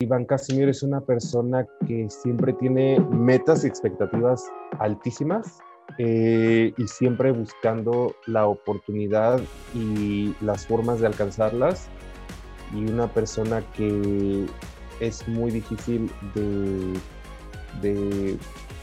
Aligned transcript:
Iván 0.00 0.26
Casimiro 0.26 0.70
es 0.70 0.84
una 0.84 1.00
persona 1.00 1.66
que 1.84 2.08
siempre 2.08 2.52
tiene 2.52 3.00
metas 3.00 3.64
y 3.64 3.66
expectativas 3.66 4.48
altísimas 4.78 5.58
eh, 5.98 6.72
y 6.76 6.86
siempre 6.86 7.32
buscando 7.32 8.14
la 8.26 8.46
oportunidad 8.46 9.40
y 9.74 10.36
las 10.40 10.68
formas 10.68 11.00
de 11.00 11.08
alcanzarlas. 11.08 11.88
Y 12.72 12.84
una 12.88 13.08
persona 13.08 13.60
que 13.72 14.46
es 15.00 15.26
muy 15.26 15.50
difícil 15.50 16.08
de, 16.32 16.94
de, 17.82 18.36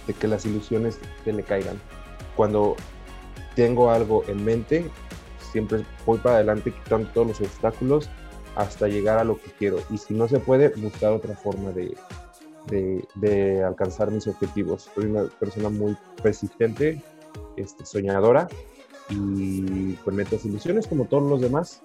de 0.08 0.14
que 0.20 0.28
las 0.28 0.46
ilusiones 0.46 1.00
se 1.24 1.32
le 1.32 1.44
caigan. 1.44 1.80
Cuando 2.36 2.76
tengo 3.56 3.90
algo 3.90 4.26
en 4.28 4.44
mente, 4.44 4.92
siempre 5.54 5.86
voy 6.06 6.18
para 6.18 6.36
adelante 6.36 6.74
quitando 6.74 7.08
todos 7.12 7.28
los 7.28 7.40
obstáculos 7.40 8.10
hasta 8.56 8.88
llegar 8.88 9.20
a 9.20 9.24
lo 9.24 9.40
que 9.40 9.52
quiero. 9.52 9.80
Y 9.90 9.98
si 9.98 10.14
no 10.14 10.28
se 10.28 10.40
puede, 10.40 10.70
buscar 10.70 11.12
otra 11.12 11.36
forma 11.36 11.72
de, 11.72 11.96
de, 13.16 13.64
alcanzar 13.64 14.12
mis 14.12 14.28
objetivos. 14.28 14.90
Soy 14.96 15.06
una 15.06 15.26
persona 15.26 15.70
muy 15.70 15.98
persistente, 16.22 17.02
este, 17.58 17.86
soñadora 17.86 18.48
y 19.10 19.94
con 19.96 20.16
metas 20.16 20.46
ilusiones 20.46 20.88
como 20.88 21.06
todos 21.06 21.30
los 21.30 21.42
demás. 21.42 21.82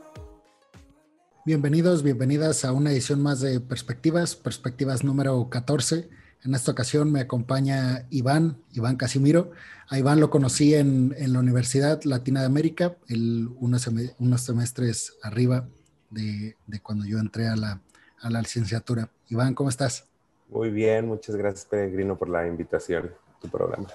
Bienvenidos, 1.45 2.03
bienvenidas 2.03 2.65
a 2.65 2.73
una 2.73 2.93
edición 2.93 3.21
más 3.23 3.41
de 3.41 3.61
Perspectivas, 3.61 4.37
Perspectivas 4.37 5.05
número 5.05 5.49
14. 5.51 6.09
En 6.43 6.55
esta 6.55 6.73
ocasión 6.73 7.13
me 7.13 7.21
acompaña 7.21 8.07
Iván, 8.11 8.63
Iván 8.73 8.97
Casimiro. 8.97 9.51
A 9.89 9.99
Iván 9.99 10.21
lo 10.21 10.31
conocí 10.31 10.75
en, 10.75 11.15
en 11.19 11.33
la 11.33 11.41
Universidad 11.41 12.03
Latina 12.05 12.41
de 12.41 12.47
América, 12.47 12.97
el, 13.09 13.49
unos, 13.59 13.89
unos 14.19 14.41
semestres 14.41 15.15
arriba 15.23 15.69
de, 16.11 16.57
cuando 16.83 17.05
yo 17.05 17.19
entré 17.19 17.49
a 17.49 17.57
la, 17.57 17.81
a 18.21 18.31
la 18.31 18.41
licenciatura. 18.41 19.09
Iván, 19.29 19.55
¿cómo 19.55 19.71
estás? 19.71 20.07
Muy 20.49 20.71
bien, 20.71 21.07
muchas 21.07 21.37
gracias 21.37 21.65
Peregrino 21.65 22.19
por 22.19 22.29
la 22.29 22.47
invitación 22.47 23.07
a 23.07 23.41
tu 23.41 23.49
programa. 23.49 23.87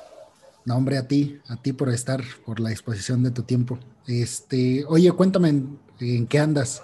No, 0.64 0.78
hombre, 0.78 0.98
a 0.98 1.08
ti, 1.08 1.40
a 1.48 1.58
ti 1.58 1.74
por 1.74 1.90
estar, 1.90 2.24
por 2.46 2.60
la 2.60 2.70
disposición 2.70 3.22
de 3.22 3.32
tu 3.32 3.44
tiempo. 3.44 3.78
Este, 4.08 4.84
oye, 4.88 5.12
cuéntame 5.12 5.50
en, 6.00 6.28
qué 6.28 6.40
andas, 6.40 6.82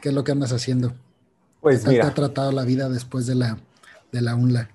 qué 0.00 0.08
es 0.08 0.14
lo 0.14 0.24
que 0.24 0.32
andas 0.32 0.52
haciendo. 0.52 0.94
Pues 1.60 1.86
mira. 1.86 2.04
te 2.04 2.10
ha 2.10 2.14
tratado 2.14 2.52
la 2.52 2.64
vida 2.64 2.88
después 2.88 3.26
de 3.26 3.34
la, 3.34 3.58
de 4.12 4.22
la 4.22 4.34
UNLA? 4.34 4.70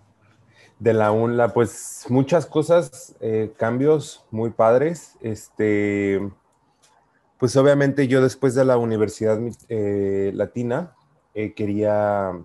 De 0.77 0.93
la 0.93 1.11
UNLA, 1.11 1.53
pues 1.53 2.05
muchas 2.09 2.45
cosas, 2.45 3.15
eh, 3.21 3.53
cambios 3.57 4.23
muy 4.29 4.51
padres. 4.51 5.13
Este, 5.21 6.21
pues 7.39 7.55
obviamente 7.55 8.07
yo 8.07 8.21
después 8.21 8.53
de 8.53 8.65
la 8.65 8.77
Universidad 8.77 9.39
eh, 9.69 10.31
Latina 10.35 10.93
eh, 11.33 11.53
quería, 11.53 12.37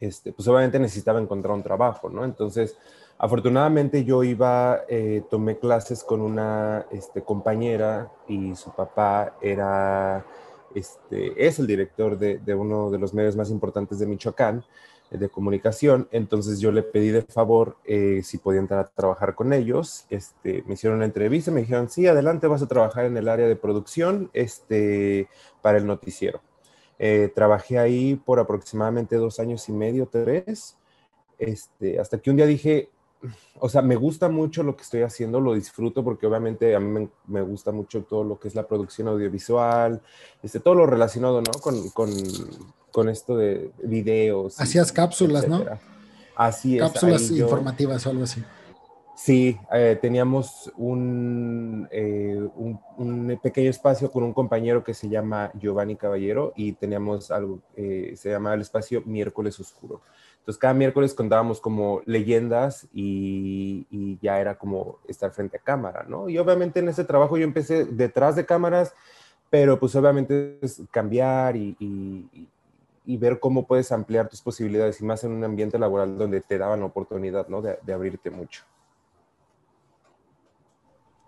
este, 0.00 0.32
pues 0.32 0.48
obviamente 0.48 0.78
necesitaba 0.78 1.20
encontrar 1.20 1.54
un 1.54 1.62
trabajo, 1.62 2.08
¿no? 2.08 2.24
Entonces, 2.24 2.74
afortunadamente 3.18 4.02
yo 4.04 4.24
iba, 4.24 4.80
eh, 4.88 5.22
tomé 5.28 5.58
clases 5.58 6.02
con 6.02 6.22
una 6.22 6.86
este, 6.90 7.22
compañera 7.22 8.10
y 8.26 8.56
su 8.56 8.74
papá 8.74 9.36
era, 9.42 10.24
este, 10.74 11.46
es 11.46 11.58
el 11.58 11.66
director 11.66 12.18
de, 12.18 12.38
de 12.38 12.54
uno 12.54 12.90
de 12.90 12.98
los 12.98 13.12
medios 13.12 13.36
más 13.36 13.50
importantes 13.50 13.98
de 13.98 14.06
Michoacán 14.06 14.64
de 15.10 15.28
comunicación, 15.28 16.08
entonces 16.10 16.60
yo 16.60 16.72
le 16.72 16.82
pedí 16.82 17.10
de 17.10 17.22
favor 17.22 17.76
eh, 17.84 18.22
si 18.24 18.38
podía 18.38 18.60
entrar 18.60 18.80
a 18.80 18.88
trabajar 18.88 19.34
con 19.34 19.52
ellos, 19.52 20.06
este, 20.10 20.64
me 20.66 20.74
hicieron 20.74 20.98
una 20.98 21.06
entrevista, 21.06 21.50
me 21.50 21.60
dijeron, 21.60 21.88
sí, 21.88 22.06
adelante, 22.06 22.46
vas 22.46 22.62
a 22.62 22.68
trabajar 22.68 23.04
en 23.04 23.16
el 23.16 23.28
área 23.28 23.46
de 23.46 23.56
producción 23.56 24.30
este, 24.32 25.28
para 25.62 25.78
el 25.78 25.86
noticiero. 25.86 26.40
Eh, 26.98 27.30
trabajé 27.34 27.78
ahí 27.78 28.16
por 28.16 28.40
aproximadamente 28.40 29.16
dos 29.16 29.38
años 29.38 29.68
y 29.68 29.72
medio, 29.72 30.06
tres, 30.06 30.76
este, 31.38 32.00
hasta 32.00 32.18
que 32.18 32.30
un 32.30 32.36
día 32.36 32.46
dije, 32.46 32.90
o 33.58 33.68
sea, 33.68 33.82
me 33.82 33.96
gusta 33.96 34.28
mucho 34.28 34.62
lo 34.62 34.76
que 34.76 34.82
estoy 34.82 35.02
haciendo, 35.02 35.40
lo 35.40 35.54
disfruto 35.54 36.04
porque 36.04 36.26
obviamente 36.26 36.74
a 36.74 36.80
mí 36.80 37.08
me, 37.26 37.42
gusta 37.42 37.72
mucho 37.72 38.04
todo 38.04 38.24
lo 38.24 38.38
que 38.38 38.48
es 38.48 38.54
la 38.54 38.66
producción 38.66 39.08
audiovisual, 39.08 40.02
este, 40.42 40.60
todo 40.60 40.74
lo 40.74 40.86
relacionado, 40.86 41.40
¿no? 41.40 41.52
Con, 41.60 41.76
con 42.96 43.10
esto 43.10 43.36
de 43.36 43.70
videos. 43.82 44.58
Hacías 44.58 44.90
cápsulas, 44.90 45.46
¿no? 45.46 45.66
Así 46.34 46.78
es. 46.78 46.82
Cápsulas 46.82 47.30
informativas 47.30 48.06
o 48.06 48.10
algo 48.10 48.24
así. 48.24 48.42
Sí, 49.14 49.58
eh, 49.70 49.98
teníamos 50.00 50.72
un, 50.78 51.86
eh, 51.90 52.40
un, 52.54 52.80
un, 52.96 53.38
pequeño 53.42 53.68
espacio 53.68 54.10
con 54.10 54.22
un 54.22 54.32
compañero 54.32 54.82
que 54.82 54.94
se 54.94 55.10
llama 55.10 55.50
Giovanni 55.60 55.96
Caballero 55.96 56.54
y 56.56 56.72
teníamos 56.72 57.30
algo, 57.30 57.60
eh, 57.76 58.14
se 58.16 58.30
llamaba 58.30 58.54
el 58.54 58.62
espacio 58.62 59.02
Miércoles 59.04 59.60
Oscuro. 59.60 60.00
Entonces 60.38 60.58
cada 60.58 60.72
miércoles 60.72 61.12
contábamos 61.12 61.60
como 61.60 62.00
leyendas 62.06 62.88
y, 62.94 63.86
y, 63.90 64.18
ya 64.22 64.40
era 64.40 64.56
como 64.56 65.00
estar 65.06 65.32
frente 65.32 65.58
a 65.58 65.60
cámara, 65.60 66.06
¿no? 66.08 66.30
Y 66.30 66.38
obviamente 66.38 66.80
en 66.80 66.88
ese 66.88 67.04
trabajo 67.04 67.36
yo 67.36 67.44
empecé 67.44 67.84
detrás 67.84 68.36
de 68.36 68.46
cámaras, 68.46 68.94
pero 69.50 69.78
pues 69.78 69.94
obviamente 69.96 70.58
es 70.62 70.80
cambiar 70.90 71.56
y, 71.56 71.76
y, 71.78 72.48
y, 73.06 73.16
ver 73.16 73.38
cómo 73.40 73.66
puedes 73.66 73.92
ampliar 73.92 74.28
tus 74.28 74.42
posibilidades 74.42 75.00
y 75.00 75.04
más 75.04 75.24
en 75.24 75.32
un 75.32 75.44
ambiente 75.44 75.78
laboral 75.78 76.18
donde 76.18 76.40
te 76.40 76.58
daban 76.58 76.80
la 76.80 76.86
oportunidad, 76.86 77.48
¿no? 77.48 77.62
De, 77.62 77.78
de 77.84 77.92
abrirte 77.92 78.30
mucho. 78.30 78.64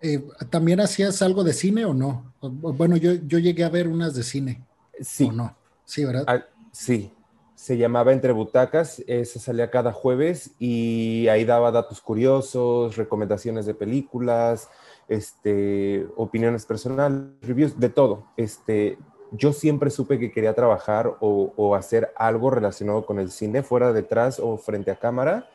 Eh, 0.01 0.23
¿También 0.49 0.79
hacías 0.79 1.21
algo 1.21 1.43
de 1.43 1.53
cine 1.53 1.85
o 1.85 1.93
no? 1.93 2.33
Bueno, 2.41 2.95
yo, 2.95 3.13
yo 3.13 3.37
llegué 3.37 3.63
a 3.63 3.69
ver 3.69 3.87
unas 3.87 4.13
de 4.13 4.23
cine. 4.23 4.65
Sí. 5.01 5.25
¿O 5.25 5.31
no? 5.31 5.55
Sí, 5.85 6.05
¿verdad? 6.05 6.23
Ah, 6.27 6.45
sí. 6.71 7.11
Se 7.55 7.77
llamaba 7.77 8.13
Entre 8.13 8.31
Butacas, 8.31 9.03
esa 9.05 9.37
salía 9.37 9.69
cada 9.69 9.91
jueves 9.91 10.51
y 10.59 11.27
ahí 11.27 11.43
daba 11.43 11.71
datos 11.71 11.99
curiosos, 11.99 12.95
recomendaciones 12.95 13.65
de 13.65 13.73
películas, 13.73 14.69
este, 15.09 16.07
opiniones 16.15 16.65
personales, 16.65 17.33
reviews, 17.41 17.77
de 17.77 17.89
todo. 17.89 18.27
Este, 18.37 18.97
yo 19.31 19.53
siempre 19.53 19.89
supe 19.89 20.19
que 20.19 20.31
quería 20.31 20.53
trabajar 20.53 21.17
o, 21.19 21.75
hacer 21.75 22.11
algo 22.15 22.49
relacionado 22.49 23.05
con 23.05 23.19
el 23.19 23.31
cine, 23.31 23.63
fuera 23.63 23.93
detrás 23.93 24.39
o 24.39 24.57
frente 24.57 24.91
a 24.91 24.95
cámara 24.95 25.49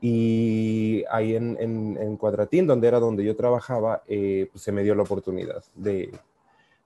y 0.00 1.04
ahí 1.10 1.36
en, 1.36 1.56
en, 1.60 2.16
Cuadratín, 2.16 2.66
donde 2.66 2.88
era 2.88 3.00
donde 3.00 3.24
yo 3.24 3.36
trabajaba, 3.36 4.02
eh, 4.06 4.48
pues 4.50 4.64
se 4.64 4.72
me 4.72 4.82
dio 4.82 4.94
la 4.94 5.02
oportunidad 5.02 5.62
de, 5.74 6.10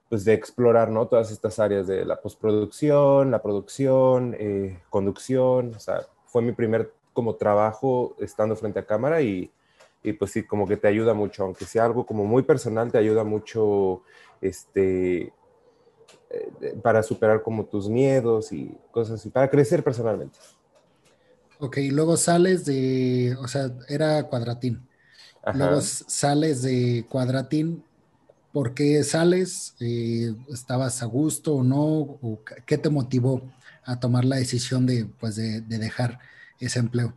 pues 0.09 0.25
de 0.25 0.33
explorar 0.33 0.89
¿no? 0.91 1.07
todas 1.07 1.31
estas 1.31 1.59
áreas 1.59 1.87
de 1.87 2.03
la 2.03 2.19
postproducción, 2.19 3.31
la 3.31 3.41
producción, 3.41 4.35
eh, 4.37 4.79
conducción. 4.89 5.73
O 5.75 5.79
sea, 5.79 6.01
fue 6.25 6.41
mi 6.41 6.51
primer 6.51 6.91
como 7.13 7.35
trabajo 7.35 8.15
estando 8.19 8.57
frente 8.57 8.79
a 8.79 8.85
cámara 8.85 9.21
y, 9.21 9.49
y, 10.03 10.11
pues 10.13 10.31
sí, 10.31 10.43
como 10.43 10.67
que 10.67 10.75
te 10.75 10.89
ayuda 10.89 11.13
mucho, 11.13 11.45
aunque 11.45 11.63
sea 11.65 11.85
algo 11.85 12.05
como 12.05 12.25
muy 12.25 12.43
personal, 12.43 12.91
te 12.91 12.97
ayuda 12.97 13.23
mucho 13.23 14.01
este, 14.41 15.31
eh, 16.61 16.75
para 16.81 17.01
superar 17.01 17.41
como 17.41 17.65
tus 17.65 17.89
miedos 17.89 18.51
y 18.51 18.75
cosas 18.91 19.19
así, 19.19 19.29
para 19.29 19.49
crecer 19.49 19.83
personalmente. 19.83 20.37
Ok, 21.59 21.77
luego 21.89 22.17
sales 22.17 22.65
de, 22.65 23.35
o 23.39 23.47
sea, 23.47 23.71
era 23.87 24.23
cuadratín. 24.23 24.85
Luego 25.53 25.79
sales 25.81 26.63
de 26.63 27.05
cuadratín. 27.09 27.83
¿Por 28.51 28.73
qué 28.73 29.03
sales? 29.03 29.75
Eh, 29.79 30.33
¿Estabas 30.49 31.01
a 31.03 31.05
gusto 31.05 31.55
o 31.55 31.63
no? 31.63 32.19
¿Qué 32.65 32.77
te 32.77 32.89
motivó 32.89 33.41
a 33.83 33.99
tomar 33.99 34.25
la 34.25 34.37
decisión 34.37 34.85
de, 34.85 35.05
pues, 35.19 35.35
de, 35.35 35.61
dejar 35.61 36.19
ese 36.59 36.79
empleo? 36.79 37.13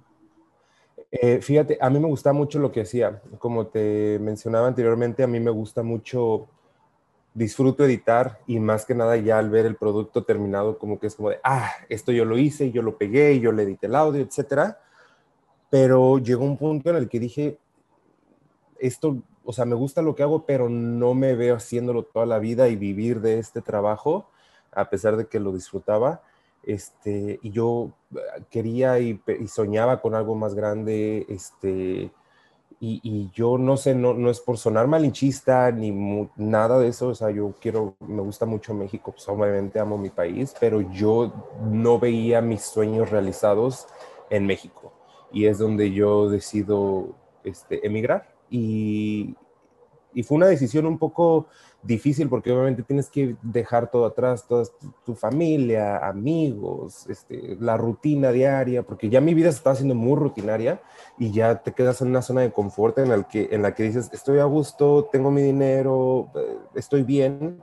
Eh, 1.10 1.40
fíjate, 1.40 1.78
a 1.80 1.88
mí 1.90 1.98
me 1.98 2.08
gusta 2.08 2.32
mucho 2.32 2.58
lo 2.58 2.70
que 2.70 2.82
hacía. 2.82 3.22
Como 3.38 3.66
te 3.68 4.18
mencionaba 4.20 4.68
anteriormente, 4.68 5.22
a 5.22 5.26
mí 5.26 5.40
me 5.40 5.50
gusta 5.50 5.82
mucho 5.82 6.48
disfruto 7.38 7.84
editar 7.84 8.41
y 8.47 8.59
más 8.59 8.84
que 8.84 8.94
nada 8.94 9.16
ya 9.16 9.38
al 9.38 9.49
ver 9.49 9.65
el 9.65 9.76
producto 9.76 10.25
terminado 10.25 10.76
como 10.76 10.99
que 10.99 11.06
es 11.06 11.15
como 11.15 11.31
de, 11.31 11.38
ah, 11.44 11.71
esto 11.88 12.10
yo 12.10 12.25
lo 12.25 12.37
hice, 12.37 12.72
yo 12.72 12.82
lo 12.82 12.99
pegué, 12.99 13.38
yo 13.38 13.53
le 13.53 13.62
edité 13.62 13.86
el 13.86 13.95
audio, 13.95 14.21
etcétera. 14.21 14.80
Pero 15.71 16.18
llegó 16.18 16.45
un 16.45 16.57
punto 16.57 16.91
en 16.91 16.97
el 16.97 17.09
que 17.09 17.21
dije, 17.21 17.59
esto, 18.80 19.18
o 19.45 19.53
sea, 19.53 19.65
me 19.65 19.77
gusta 19.77 20.03
lo 20.03 20.15
que 20.15 20.24
hago, 20.24 20.47
pero 20.47 20.68
no 20.68 21.15
me 21.15 21.36
veo 21.36 21.54
haciéndolo 21.54 22.03
toda 22.03 22.27
la 22.27 22.41
vida 22.41 22.68
y 22.68 22.77
vivir 22.77 23.21
de 23.21 23.39
este 23.39 23.62
trabajo, 23.62 24.28
a 24.72 24.91
pesar 24.91 25.16
de 25.16 25.27
que 25.27 25.39
lo 25.39 25.53
disfrutaba. 25.53 26.22
Este, 26.65 27.39
y 27.41 27.51
yo 27.51 27.92
quería 28.51 28.98
y, 28.98 29.21
y 29.41 29.47
soñaba 29.47 30.01
con 30.01 30.15
algo 30.15 30.34
más 30.34 30.54
grande, 30.54 31.24
este, 31.28 32.10
y, 32.80 33.30
yo 33.33 33.59
no 33.59 33.77
sé, 33.77 33.95
no, 33.95 34.15
no 34.15 34.30
es 34.30 34.41
por 34.41 34.57
sonar 34.57 34.86
malinchista 34.86 35.71
ni 35.72 36.28
nada 36.36 36.78
de 36.78 36.89
eso, 36.89 37.09
o 37.09 37.15
sea, 37.15 37.30
yo 37.30 37.54
quiero, 37.60 37.97
me 38.01 38.22
gusta 38.22 38.47
mucho 38.47 38.72
México, 38.72 39.10
pues 39.10 39.28
obviamente 39.28 39.80
amo 39.80 39.98
mi 39.98 40.10
país, 40.10 40.54
pero 40.60 40.80
yo 40.92 41.33
no 41.71 41.98
veía 41.98 42.41
mis 42.41 42.63
sueños 42.63 43.10
realizados 43.10 43.89
en 44.30 44.47
México. 44.47 44.92
Y 45.33 45.47
es 45.47 45.59
donde 45.59 45.92
yo 45.92 46.30
decido 46.30 47.15
este, 47.45 47.84
emigrar. 47.86 48.28
Y, 48.48 49.34
y 50.15 50.22
fue 50.22 50.37
una 50.37 50.47
decisión 50.47 50.87
un 50.87 50.99
poco 50.99 51.47
difícil 51.83 52.28
porque 52.28 52.51
obviamente 52.51 52.83
tienes 52.83 53.09
que 53.09 53.37
dejar 53.43 53.91
todo 53.91 54.07
atrás, 54.07 54.47
toda 54.47 54.65
tu, 55.05 55.15
familia, 55.15 55.99
amigos, 55.99 57.07
este, 57.09 57.57
la 57.60 57.77
rutina 57.77 58.33
diaria, 58.33 58.83
porque 58.83 59.09
ya 59.09 59.21
mi 59.21 59.34
vida 59.34 59.51
se 59.51 59.59
estaba 59.59 59.75
haciendo 59.75 59.95
muy 59.95 60.16
rutinaria 60.16 60.81
y 61.19 61.31
ya 61.31 61.63
te 61.63 61.72
quedas 61.72 62.01
en 62.01 62.09
una 62.09 62.22
zona 62.22 62.41
de 62.41 62.53
confort 62.53 62.99
en 62.99 63.10
la 63.10 63.22
que, 63.28 63.49
en 63.53 63.63
la 63.63 63.75
que 63.75 63.84
dices, 63.84 64.10
estoy 64.13 64.39
a 64.39 64.45
gusto, 64.45 65.09
tengo 65.13 65.31
mi 65.31 65.43
dinero, 65.43 66.31
eh, 66.34 66.59
estoy 66.75 67.05
bien, 67.05 67.63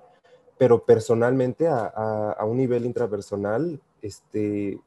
pero 0.58 0.86
personalmente 0.86 1.68
a, 1.68 1.88
a, 1.88 2.46
un 2.46 2.58
nivel 2.58 2.86
intrapersonal, 2.86 3.82
este, 4.02 4.80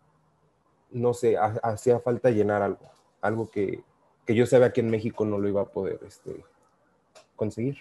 no 0.91 1.13
sé, 1.13 1.37
hacía 1.37 2.01
falta 2.01 2.31
llenar 2.31 2.63
algo, 2.63 2.87
algo 3.21 3.51
que, 3.51 3.83
que 4.25 4.35
yo 4.35 4.47
sabía 4.47 4.73
que 4.73 4.81
en 4.81 4.91
México 4.91 5.27
no 5.27 5.39
lo 5.39 5.49
iba 5.49 5.61
a 5.61 5.67
poder 5.67 6.01
este, 6.07 6.45
conseguir. 7.39 7.79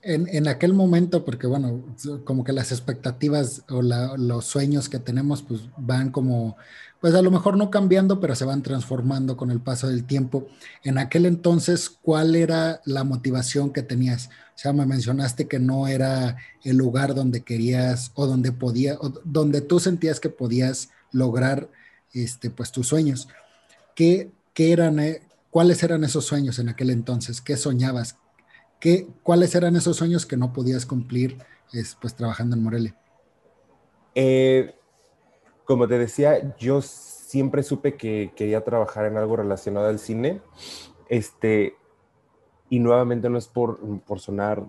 En, 0.00 0.28
en, 0.28 0.48
aquel 0.48 0.72
momento, 0.72 1.24
porque 1.24 1.46
bueno, 1.46 1.82
como 2.24 2.44
que 2.44 2.52
las 2.52 2.72
expectativas 2.72 3.64
o 3.70 3.80
los 3.82 4.44
sueños 4.44 4.90
que 4.90 4.98
tenemos, 4.98 5.42
pues 5.42 5.62
van 5.78 6.10
como, 6.10 6.56
pues 7.00 7.14
a 7.14 7.22
lo 7.22 7.30
mejor 7.30 7.56
no 7.56 7.70
cambiando, 7.70 8.20
pero 8.20 8.34
se 8.34 8.44
van 8.44 8.62
transformando 8.62 9.36
con 9.36 9.50
el 9.50 9.60
paso 9.60 9.88
del 9.88 10.04
tiempo. 10.04 10.46
En 10.82 10.98
aquel 10.98 11.26
entonces, 11.26 11.88
¿cuál 11.88 12.36
era 12.36 12.82
la 12.84 13.04
motivación 13.04 13.72
que 13.72 13.82
tenías? 13.82 14.28
O 14.54 14.58
sea, 14.58 14.72
me 14.72 14.86
mencionaste 14.86 15.48
que 15.48 15.58
no 15.58 15.88
era 15.88 16.36
el 16.62 16.76
lugar 16.76 17.14
donde 17.14 17.42
querías 17.42 18.12
o 18.14 18.26
donde 18.26 18.52
podía, 18.52 18.94
o 19.00 19.08
donde 19.24 19.62
tú 19.62 19.80
sentías 19.80 20.20
que 20.20 20.28
podías 20.28 20.90
lograr, 21.12 21.70
este, 22.12 22.50
pues 22.50 22.72
tus 22.72 22.88
sueños. 22.88 23.28
¿Qué, 23.94 24.30
qué 24.52 24.72
eran, 24.72 24.98
eh, 25.00 25.22
cuáles 25.50 25.82
eran 25.82 26.04
esos 26.04 26.24
sueños 26.24 26.58
en 26.58 26.68
aquel 26.68 26.90
entonces? 26.90 27.40
¿Qué 27.40 27.56
soñabas? 27.56 28.16
¿Cuáles 29.22 29.54
eran 29.54 29.76
esos 29.76 29.96
sueños 29.96 30.26
que 30.26 30.36
no 30.36 30.52
podías 30.52 30.84
cumplir 30.84 31.38
pues, 32.00 32.14
trabajando 32.14 32.56
en 32.56 32.62
Morelia? 32.62 32.96
Eh, 34.14 34.74
como 35.64 35.88
te 35.88 35.98
decía, 35.98 36.56
yo 36.58 36.82
siempre 36.82 37.62
supe 37.62 37.96
que 37.96 38.32
quería 38.36 38.62
trabajar 38.62 39.06
en 39.06 39.16
algo 39.16 39.36
relacionado 39.36 39.88
al 39.88 39.98
cine. 39.98 40.42
Este, 41.08 41.76
y 42.68 42.78
nuevamente 42.78 43.30
no 43.30 43.38
es 43.38 43.48
por, 43.48 43.78
por 44.02 44.20
sonar, 44.20 44.62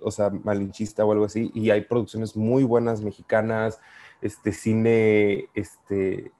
o 0.00 0.10
sea, 0.10 0.30
malinchista 0.30 1.04
o 1.04 1.12
algo 1.12 1.24
así, 1.24 1.50
y 1.54 1.70
hay 1.70 1.82
producciones 1.82 2.36
muy 2.36 2.64
buenas 2.64 3.00
mexicanas, 3.02 3.80
este 4.20 4.52
cine 4.52 5.48
este, 5.54 6.30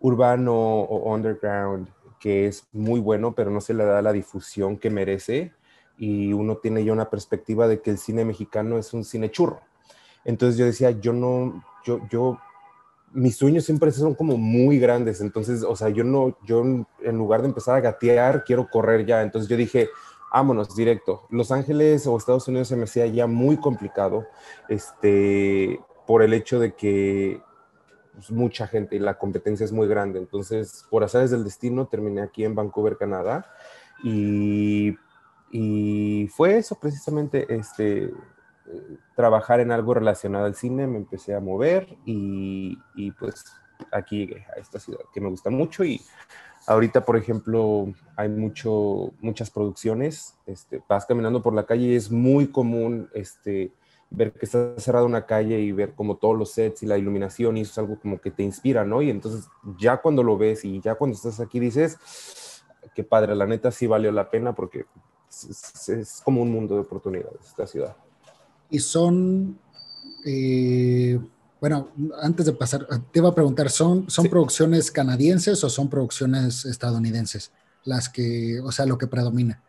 urbano 0.00 0.54
o 0.54 1.14
underground, 1.14 1.88
que 2.18 2.46
es 2.46 2.66
muy 2.72 3.00
bueno, 3.00 3.34
pero 3.34 3.50
no 3.50 3.60
se 3.60 3.74
le 3.74 3.84
da 3.84 4.02
la 4.02 4.12
difusión 4.12 4.78
que 4.78 4.90
merece 4.90 5.52
y 5.98 6.32
uno 6.32 6.56
tiene 6.58 6.84
ya 6.84 6.92
una 6.92 7.10
perspectiva 7.10 7.68
de 7.68 7.80
que 7.80 7.90
el 7.90 7.98
cine 7.98 8.24
mexicano 8.24 8.78
es 8.78 8.92
un 8.92 9.04
cine 9.04 9.30
churro. 9.30 9.60
Entonces 10.24 10.58
yo 10.58 10.66
decía, 10.66 10.90
yo 10.90 11.12
no, 11.12 11.64
yo, 11.84 12.00
yo, 12.10 12.38
mis 13.12 13.36
sueños 13.36 13.64
siempre 13.64 13.90
son 13.92 14.14
como 14.14 14.36
muy 14.36 14.78
grandes, 14.78 15.20
entonces, 15.20 15.62
o 15.62 15.76
sea, 15.76 15.88
yo 15.88 16.04
no, 16.04 16.36
yo 16.44 16.62
en 16.62 17.16
lugar 17.16 17.42
de 17.42 17.48
empezar 17.48 17.76
a 17.76 17.80
gatear, 17.80 18.44
quiero 18.44 18.68
correr 18.68 19.06
ya. 19.06 19.22
Entonces 19.22 19.48
yo 19.48 19.56
dije, 19.56 19.88
vámonos 20.32 20.74
directo. 20.76 21.26
Los 21.30 21.50
Ángeles 21.50 22.06
o 22.06 22.16
Estados 22.16 22.46
Unidos 22.48 22.68
se 22.68 22.76
me 22.76 22.84
hacía 22.84 23.06
ya 23.06 23.26
muy 23.26 23.56
complicado, 23.56 24.26
este, 24.68 25.80
por 26.06 26.22
el 26.22 26.34
hecho 26.34 26.58
de 26.58 26.74
que 26.74 27.40
pues, 28.12 28.30
mucha 28.30 28.66
gente 28.66 28.96
y 28.96 28.98
la 28.98 29.16
competencia 29.18 29.64
es 29.64 29.72
muy 29.72 29.88
grande. 29.88 30.18
Entonces, 30.18 30.84
por 30.90 31.04
azares 31.04 31.30
del 31.30 31.44
destino, 31.44 31.86
terminé 31.86 32.20
aquí 32.20 32.44
en 32.44 32.54
Vancouver, 32.54 32.96
Canadá. 32.96 33.46
Y 34.04 34.96
y 35.58 36.28
fue 36.28 36.58
eso 36.58 36.74
precisamente, 36.78 37.46
este, 37.48 38.12
trabajar 39.14 39.60
en 39.60 39.72
algo 39.72 39.94
relacionado 39.94 40.44
al 40.44 40.54
cine, 40.54 40.86
me 40.86 40.98
empecé 40.98 41.34
a 41.34 41.40
mover 41.40 41.96
y, 42.04 42.78
y, 42.94 43.10
pues 43.12 43.42
aquí 43.90 44.26
llegué 44.26 44.44
a 44.54 44.60
esta 44.60 44.78
ciudad 44.78 45.00
que 45.14 45.20
me 45.22 45.30
gusta 45.30 45.48
mucho 45.48 45.82
y 45.82 46.02
ahorita, 46.66 47.06
por 47.06 47.16
ejemplo, 47.16 47.90
hay 48.16 48.28
mucho, 48.28 49.14
muchas 49.20 49.50
producciones, 49.50 50.36
este, 50.44 50.82
vas 50.86 51.06
caminando 51.06 51.42
por 51.42 51.54
la 51.54 51.64
calle 51.64 51.86
y 51.86 51.96
es 51.96 52.10
muy 52.10 52.48
común 52.48 53.08
este, 53.14 53.72
ver 54.10 54.34
que 54.34 54.44
está 54.44 54.78
cerrada 54.78 55.06
una 55.06 55.24
calle 55.24 55.58
y 55.58 55.72
ver 55.72 55.94
como 55.94 56.18
todos 56.18 56.36
los 56.36 56.50
sets 56.50 56.82
y 56.82 56.86
la 56.86 56.98
iluminación 56.98 57.56
y 57.56 57.62
eso 57.62 57.72
es 57.72 57.78
algo 57.78 57.98
como 57.98 58.20
que 58.20 58.30
te 58.30 58.42
inspira, 58.42 58.84
¿no? 58.84 59.00
Y 59.00 59.08
entonces 59.08 59.48
ya 59.78 59.96
cuando 60.02 60.22
lo 60.22 60.36
ves 60.36 60.66
y 60.66 60.82
ya 60.82 60.96
cuando 60.96 61.16
estás 61.16 61.40
aquí 61.40 61.60
dices, 61.60 62.62
qué 62.94 63.04
padre, 63.04 63.34
la 63.34 63.46
neta 63.46 63.70
sí 63.70 63.86
valió 63.86 64.12
la 64.12 64.28
pena 64.28 64.54
porque 64.54 64.84
es, 65.30 66.22
como 66.24 66.42
un 66.42 66.50
mundo 66.50 66.74
de 66.74 66.80
oportunidades 66.80 67.40
esta 67.44 67.66
ciudad. 67.66 67.96
Y 68.70 68.78
son, 68.78 69.58
eh, 70.24 71.18
bueno, 71.60 71.88
antes 72.20 72.46
de 72.46 72.52
pasar, 72.52 72.86
te 73.12 73.18
iba 73.18 73.28
a 73.28 73.34
preguntar, 73.34 73.70
¿son, 73.70 74.10
son 74.10 74.28
producciones 74.28 74.90
canadienses 74.90 75.62
o 75.62 75.70
son 75.70 75.88
producciones 75.88 76.64
estadounidenses? 76.64 77.52
Las 77.84 78.08
que, 78.08 78.60
o 78.60 78.72
sea, 78.72 78.86
lo 78.86 78.98
que 78.98 79.06
predomina. 79.06 79.62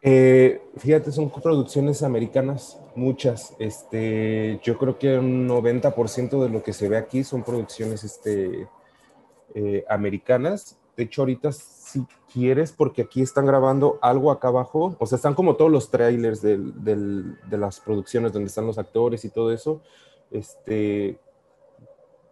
Eh, 0.00 0.62
fíjate, 0.76 1.10
son 1.10 1.30
producciones 1.30 2.02
americanas, 2.02 2.78
muchas. 2.94 3.54
Este, 3.58 4.60
yo 4.62 4.78
creo 4.78 4.98
que 4.98 5.18
un 5.18 5.48
90% 5.48 6.42
de 6.42 6.48
lo 6.48 6.62
que 6.62 6.72
se 6.72 6.88
ve 6.88 6.96
aquí 6.96 7.24
son 7.24 7.42
producciones 7.42 8.04
este, 8.04 8.68
eh, 9.54 9.84
americanas. 9.88 10.76
De 10.98 11.04
hecho, 11.04 11.22
ahorita 11.22 11.52
si 11.52 12.04
quieres, 12.32 12.72
porque 12.72 13.02
aquí 13.02 13.22
están 13.22 13.46
grabando 13.46 14.00
algo 14.02 14.32
acá 14.32 14.48
abajo, 14.48 14.96
o 14.98 15.06
sea, 15.06 15.14
están 15.14 15.34
como 15.34 15.54
todos 15.54 15.70
los 15.70 15.92
trailers 15.92 16.42
de 16.42 17.56
las 17.56 17.78
producciones 17.78 18.32
donde 18.32 18.48
están 18.48 18.66
los 18.66 18.78
actores 18.78 19.24
y 19.24 19.30
todo 19.30 19.52
eso. 19.52 19.80
Este, 20.32 21.16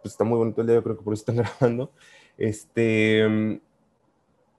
pues 0.01 0.13
está 0.13 0.25
muy 0.25 0.37
bonito 0.37 0.59
el 0.59 0.67
día, 0.67 0.75
yo 0.75 0.83
creo 0.83 0.97
que 0.97 1.03
por 1.03 1.13
eso 1.13 1.21
están 1.21 1.37
grabando. 1.59 1.91
Este, 2.37 3.61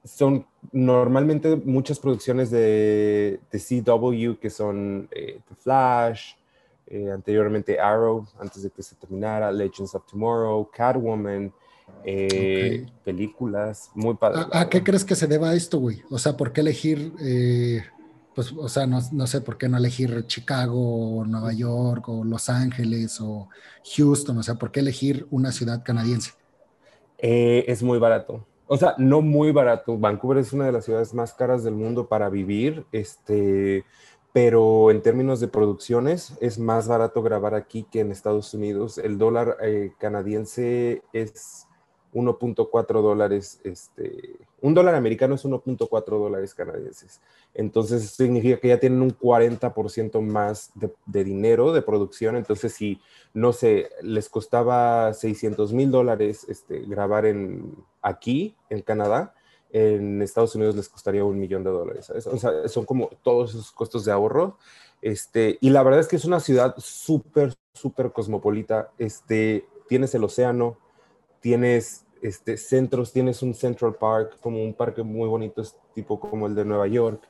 son 0.05 0.47
normalmente 0.73 1.55
muchas 1.57 1.99
producciones 1.99 2.51
de, 2.51 3.41
de 3.53 3.59
CW, 3.59 4.41
que 4.41 4.49
son 4.49 5.07
eh, 5.11 5.39
The 5.51 5.55
Flash, 5.55 6.33
eh, 6.87 7.11
anteriormente 7.11 7.79
Arrow, 7.79 8.27
antes 8.41 8.63
de 8.63 8.71
que 8.71 8.83
se 8.83 8.97
terminara, 8.97 9.53
Legends 9.53 9.95
of 9.95 10.07
Tomorrow, 10.07 10.67
Catwoman, 10.73 11.53
eh, 12.11 12.87
películas, 13.05 13.91
muy 13.95 14.15
padre. 14.15 14.47
¿A, 14.53 14.69
qué 14.71 14.83
crees 14.83 15.05
que 15.05 15.15
se 15.15 15.27
deba 15.27 15.55
esto, 15.55 15.79
güey? 15.79 16.03
O 16.11 16.19
sea, 16.19 16.39
¿por 16.39 16.53
qué 16.53 16.63
elegir, 16.63 17.13
eh, 17.21 17.83
pues, 18.35 18.53
o 18.53 18.69
sea, 18.69 18.87
no, 18.87 19.01
no, 19.13 19.27
sé 19.27 19.43
por 19.43 19.59
qué 19.59 19.69
no 19.69 19.77
elegir 19.77 20.27
Chicago, 20.27 21.19
o 21.19 21.25
Nueva 21.27 21.53
York, 21.53 22.09
o 22.09 22.25
Los 22.25 22.49
Ángeles, 22.49 23.21
o 23.21 23.51
Houston? 23.95 24.39
O 24.39 24.43
sea, 24.43 24.55
¿por 24.55 24.71
qué 24.71 24.81
elegir 24.81 25.27
una 25.31 25.53
ciudad 25.53 25.83
canadiense? 25.85 26.33
Eh, 27.19 27.67
es 27.69 27.83
muy 27.83 27.99
barato. 27.99 28.47
O 28.69 28.79
sea, 28.79 28.95
no 28.97 29.21
muy 29.21 29.53
barato. 29.53 29.99
Vancouver 29.99 30.39
es 30.39 30.55
una 30.55 30.65
de 30.65 30.73
las 30.73 30.87
ciudades 30.87 31.13
más 31.13 31.35
caras 31.35 31.63
del 31.63 31.75
mundo 31.75 32.09
para 32.09 32.31
vivir. 32.31 32.87
Este, 32.91 33.85
pero 34.33 34.91
en 34.91 35.03
términos 35.03 35.41
de 35.41 35.49
producciones 35.49 36.39
es 36.41 36.59
más 36.59 36.89
barato 36.89 37.23
grabar 37.23 37.55
aquí 37.55 37.87
que 37.91 38.01
en 38.01 38.13
Estados 38.13 38.55
Unidos. 38.55 38.97
El 38.97 39.19
dólar 39.19 39.57
canadiense 39.99 41.03
es 41.13 41.68
1.4 42.13 43.03
dólares, 43.03 43.61
este, 43.65 44.37
un 44.61 44.75
dólar 44.75 44.95
americano 44.95 45.35
es 45.35 45.45
1.4 45.45 46.05
dólares 46.07 46.55
canadienses. 46.55 47.21
Entonces 47.55 48.11
significa 48.11 48.59
que 48.59 48.69
ya 48.69 48.81
tienen 48.81 49.03
un 49.03 49.17
40% 49.17 50.21
más 50.21 50.71
de, 50.75 51.25
dinero 51.25 51.73
de 51.73 51.83
producción. 51.83 52.37
Entonces 52.37 52.73
si, 52.73 53.01
no 53.35 53.53
sé, 53.53 53.91
les 54.03 54.29
costaba 54.29 55.13
600 55.13 55.73
mil 55.73 55.91
dólares 55.91 56.47
este, 56.49 56.81
grabar 56.81 57.27
en, 57.27 57.75
aquí, 58.01 58.57
en 58.71 58.83
Canadá, 58.83 59.35
en 59.71 60.23
Estados 60.23 60.55
Unidos 60.55 60.77
les 60.77 60.89
costaría 60.89 61.25
un 61.25 61.39
millón 61.39 61.63
de 61.63 61.71
dólares. 61.71 62.11
O 62.11 62.39
sea, 62.39 62.69
son 62.69 62.85
como 62.85 63.11
todos 63.23 63.51
esos 63.51 63.71
costos 63.73 64.05
de 64.05 64.13
ahorro. 64.13 64.57
Este, 65.03 65.59
y 65.61 65.71
la 65.71 65.83
verdad 65.83 66.01
es 66.01 66.09
que 66.09 66.17
es 66.17 66.25
una 66.25 66.41
ciudad 66.41 66.75
súper, 66.79 67.55
súper 67.75 68.13
cosmopolita. 68.13 68.91
Este, 68.99 69.67
tienes 69.89 70.15
el 70.15 70.25
océano, 70.25 70.79
tienes 71.41 72.07
este, 72.23 72.57
centros, 72.57 73.13
tienes 73.13 73.43
un 73.43 73.55
Central 73.55 73.95
Park, 73.95 74.39
como 74.41 74.63
un 74.63 74.75
parque 74.75 75.03
muy 75.03 75.29
bonito, 75.29 75.63
tipo 75.95 76.19
como 76.19 76.47
el 76.47 76.55
de 76.55 76.65
Nueva 76.65 76.87
York. 76.87 77.23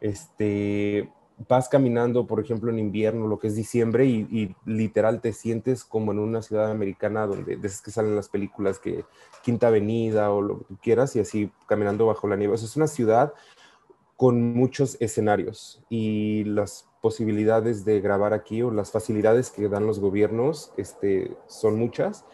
Este, 0.00 1.10
vas 1.48 1.68
caminando, 1.68 2.26
por 2.26 2.40
ejemplo, 2.40 2.70
en 2.70 2.78
invierno, 2.78 3.26
lo 3.26 3.38
que 3.38 3.48
es 3.48 3.56
diciembre, 3.56 4.06
y, 4.06 4.54
literal 4.64 5.20
te 5.20 5.32
sientes 5.32 5.84
como 5.84 6.12
en 6.12 6.18
una 6.18 6.42
ciudad 6.42 6.70
americana 6.70 7.26
donde 7.26 7.56
desde 7.56 7.82
que 7.84 7.90
salen 7.90 8.16
las 8.16 8.28
películas 8.28 8.78
que 8.78 9.04
Quinta 9.42 9.68
Avenida 9.68 10.30
o 10.30 10.42
lo 10.42 10.58
que 10.58 10.64
tú 10.64 10.78
quieras, 10.82 11.16
y 11.16 11.20
así 11.20 11.50
caminando 11.66 12.06
bajo 12.06 12.28
la 12.28 12.36
nieve. 12.36 12.54
es 12.54 12.76
una 12.76 12.86
ciudad 12.86 13.32
con 14.16 14.52
muchos 14.52 14.98
escenarios 15.00 15.82
y 15.88 16.44
las 16.44 16.86
posibilidades 17.00 17.86
de 17.86 18.02
grabar 18.02 18.34
aquí 18.34 18.60
o 18.60 18.70
las 18.70 18.90
facilidades 18.90 19.50
que 19.50 19.66
dan 19.68 19.86
los 19.86 19.98
gobiernos 19.98 20.72
este, 20.76 21.34
son 21.46 21.78
muchas 21.78 22.26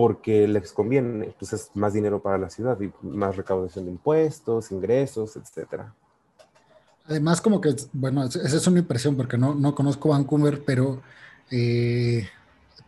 porque 0.00 0.48
les 0.48 0.72
conviene, 0.72 1.26
entonces 1.26 1.70
más 1.74 1.92
dinero 1.92 2.22
para 2.22 2.38
la 2.38 2.48
ciudad 2.48 2.80
y 2.80 2.90
más 3.06 3.36
recaudación 3.36 3.84
de 3.84 3.90
impuestos, 3.90 4.72
ingresos, 4.72 5.36
etcétera. 5.36 5.94
Además, 7.04 7.42
como 7.42 7.60
que, 7.60 7.76
bueno, 7.92 8.24
esa 8.24 8.38
es 8.38 8.66
una 8.66 8.78
impresión 8.78 9.14
porque 9.14 9.36
no, 9.36 9.54
no 9.54 9.74
conozco 9.74 10.08
Vancouver, 10.08 10.64
pero 10.64 11.02
eh, 11.50 12.26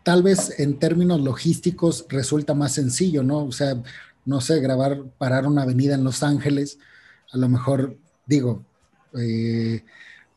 tal 0.03 0.23
vez 0.23 0.59
en 0.59 0.79
términos 0.79 1.21
logísticos 1.21 2.07
resulta 2.09 2.55
más 2.55 2.73
sencillo, 2.73 3.23
¿no? 3.23 3.45
O 3.45 3.53
sea, 3.53 3.77
no 4.25 4.41
sé, 4.41 4.61
grabar, 4.61 5.03
parar 5.19 5.47
una 5.47 5.65
avenida 5.65 5.95
en 5.95 6.05
Los 6.05 6.23
Ángeles, 6.23 6.79
a 7.31 7.37
lo 7.37 7.47
mejor, 7.47 7.95
digo, 8.25 8.65
eh, 9.19 9.85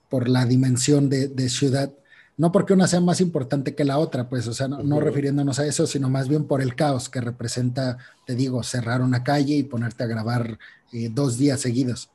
por 0.09 0.27
la 0.27 0.45
dimensión 0.45 1.09
de, 1.09 1.47
ciudad, 1.47 1.93
no 2.37 2.51
porque 2.51 2.73
una 2.73 2.87
sea 2.87 2.99
más 2.99 3.21
importante 3.21 3.75
que 3.75 3.85
la 3.85 3.97
otra, 3.97 4.27
pues, 4.27 4.47
o 4.47 4.53
sea, 4.53 4.67
no, 4.67 4.99
refiriéndonos 4.99 5.59
a 5.59 5.65
eso, 5.65 5.87
sino 5.87 6.09
más 6.09 6.27
bien 6.27 6.45
por 6.45 6.61
el 6.61 6.75
caos 6.75 7.07
que 7.07 7.21
representa, 7.21 7.97
te 8.25 8.35
digo, 8.35 8.61
cerrar 8.63 9.01
una 9.01 9.23
calle 9.23 9.55
y 9.55 9.63
ponerte 9.63 10.03
a 10.03 10.07
grabar 10.07 10.59
eh, 10.91 11.09
dos 11.09 11.37
días 11.37 11.61
seguidos. 11.61 12.09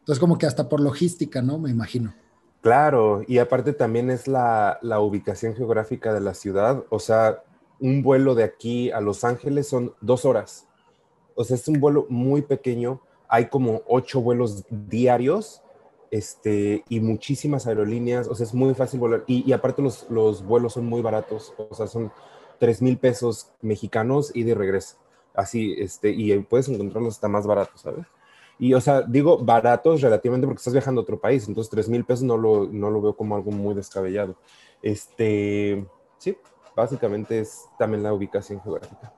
Entonces, 0.00 0.20
como 0.20 0.38
que 0.38 0.46
hasta 0.46 0.68
por 0.68 0.80
logística, 0.80 1.42
¿no? 1.42 1.58
Me 1.58 1.70
imagino. 1.70 2.14
Claro, 2.60 3.22
y 3.28 3.38
aparte 3.38 3.72
también 3.72 4.10
es 4.10 4.26
la, 4.26 4.80
ubicación 5.00 5.54
geográfica 5.54 6.12
de 6.12 6.20
la 6.20 6.34
ciudad, 6.34 6.82
o 6.90 6.98
sea, 6.98 7.44
un 7.78 8.02
vuelo 8.02 8.34
de 8.34 8.42
aquí 8.42 8.90
a 8.90 9.00
Los 9.00 9.22
Ángeles 9.22 9.68
son 9.68 9.94
dos 10.00 10.24
horas. 10.24 10.66
O 11.36 11.44
sea, 11.44 11.54
es 11.54 11.68
un 11.68 11.78
vuelo 11.78 12.06
muy 12.08 12.42
pequeño, 12.42 13.00
hay 13.28 13.46
como 13.46 13.82
ocho 13.86 14.20
vuelos 14.20 14.64
diarios 14.70 15.62
este, 16.10 16.84
y 16.88 17.00
muchísimas 17.00 17.66
aerolíneas, 17.66 18.28
o 18.28 18.34
sea, 18.34 18.44
es 18.44 18.54
muy 18.54 18.74
fácil 18.74 19.00
volar. 19.00 19.24
Y, 19.26 19.52
aparte 19.52 19.82
los, 19.82 20.08
los, 20.10 20.44
vuelos 20.44 20.74
son 20.74 20.86
muy 20.86 21.02
baratos, 21.02 21.54
o 21.56 21.74
sea, 21.74 21.86
son 21.86 22.12
tres 22.58 22.82
mil 22.82 22.98
pesos 22.98 23.52
mexicanos 23.62 24.30
y 24.34 24.42
de 24.42 24.54
regreso. 24.54 24.96
Así, 25.34 25.74
este, 25.78 26.10
y 26.10 26.38
puedes 26.40 26.68
encontrarlos 26.68 27.14
hasta 27.14 27.28
más 27.28 27.46
baratos, 27.46 27.80
¿sabes? 27.82 28.06
Y, 28.58 28.72
o 28.72 28.80
sea, 28.80 29.02
digo 29.02 29.38
baratos 29.38 30.00
relativamente 30.00 30.46
porque 30.46 30.60
estás 30.60 30.72
viajando 30.72 31.00
a 31.00 31.04
otro 31.04 31.20
país, 31.20 31.46
entonces 31.46 31.70
tres 31.70 31.88
mil 31.88 32.04
pesos 32.04 32.24
no 32.24 32.38
lo, 32.38 32.66
no 32.66 32.90
lo 32.90 33.02
veo 33.02 33.16
como 33.16 33.36
algo 33.36 33.50
muy 33.50 33.74
descabellado. 33.74 34.36
Este, 34.82 35.86
sí, 36.18 36.36
básicamente 36.74 37.40
es 37.40 37.66
también 37.78 38.02
la 38.02 38.14
ubicación 38.14 38.60
geográfica. 38.62 39.12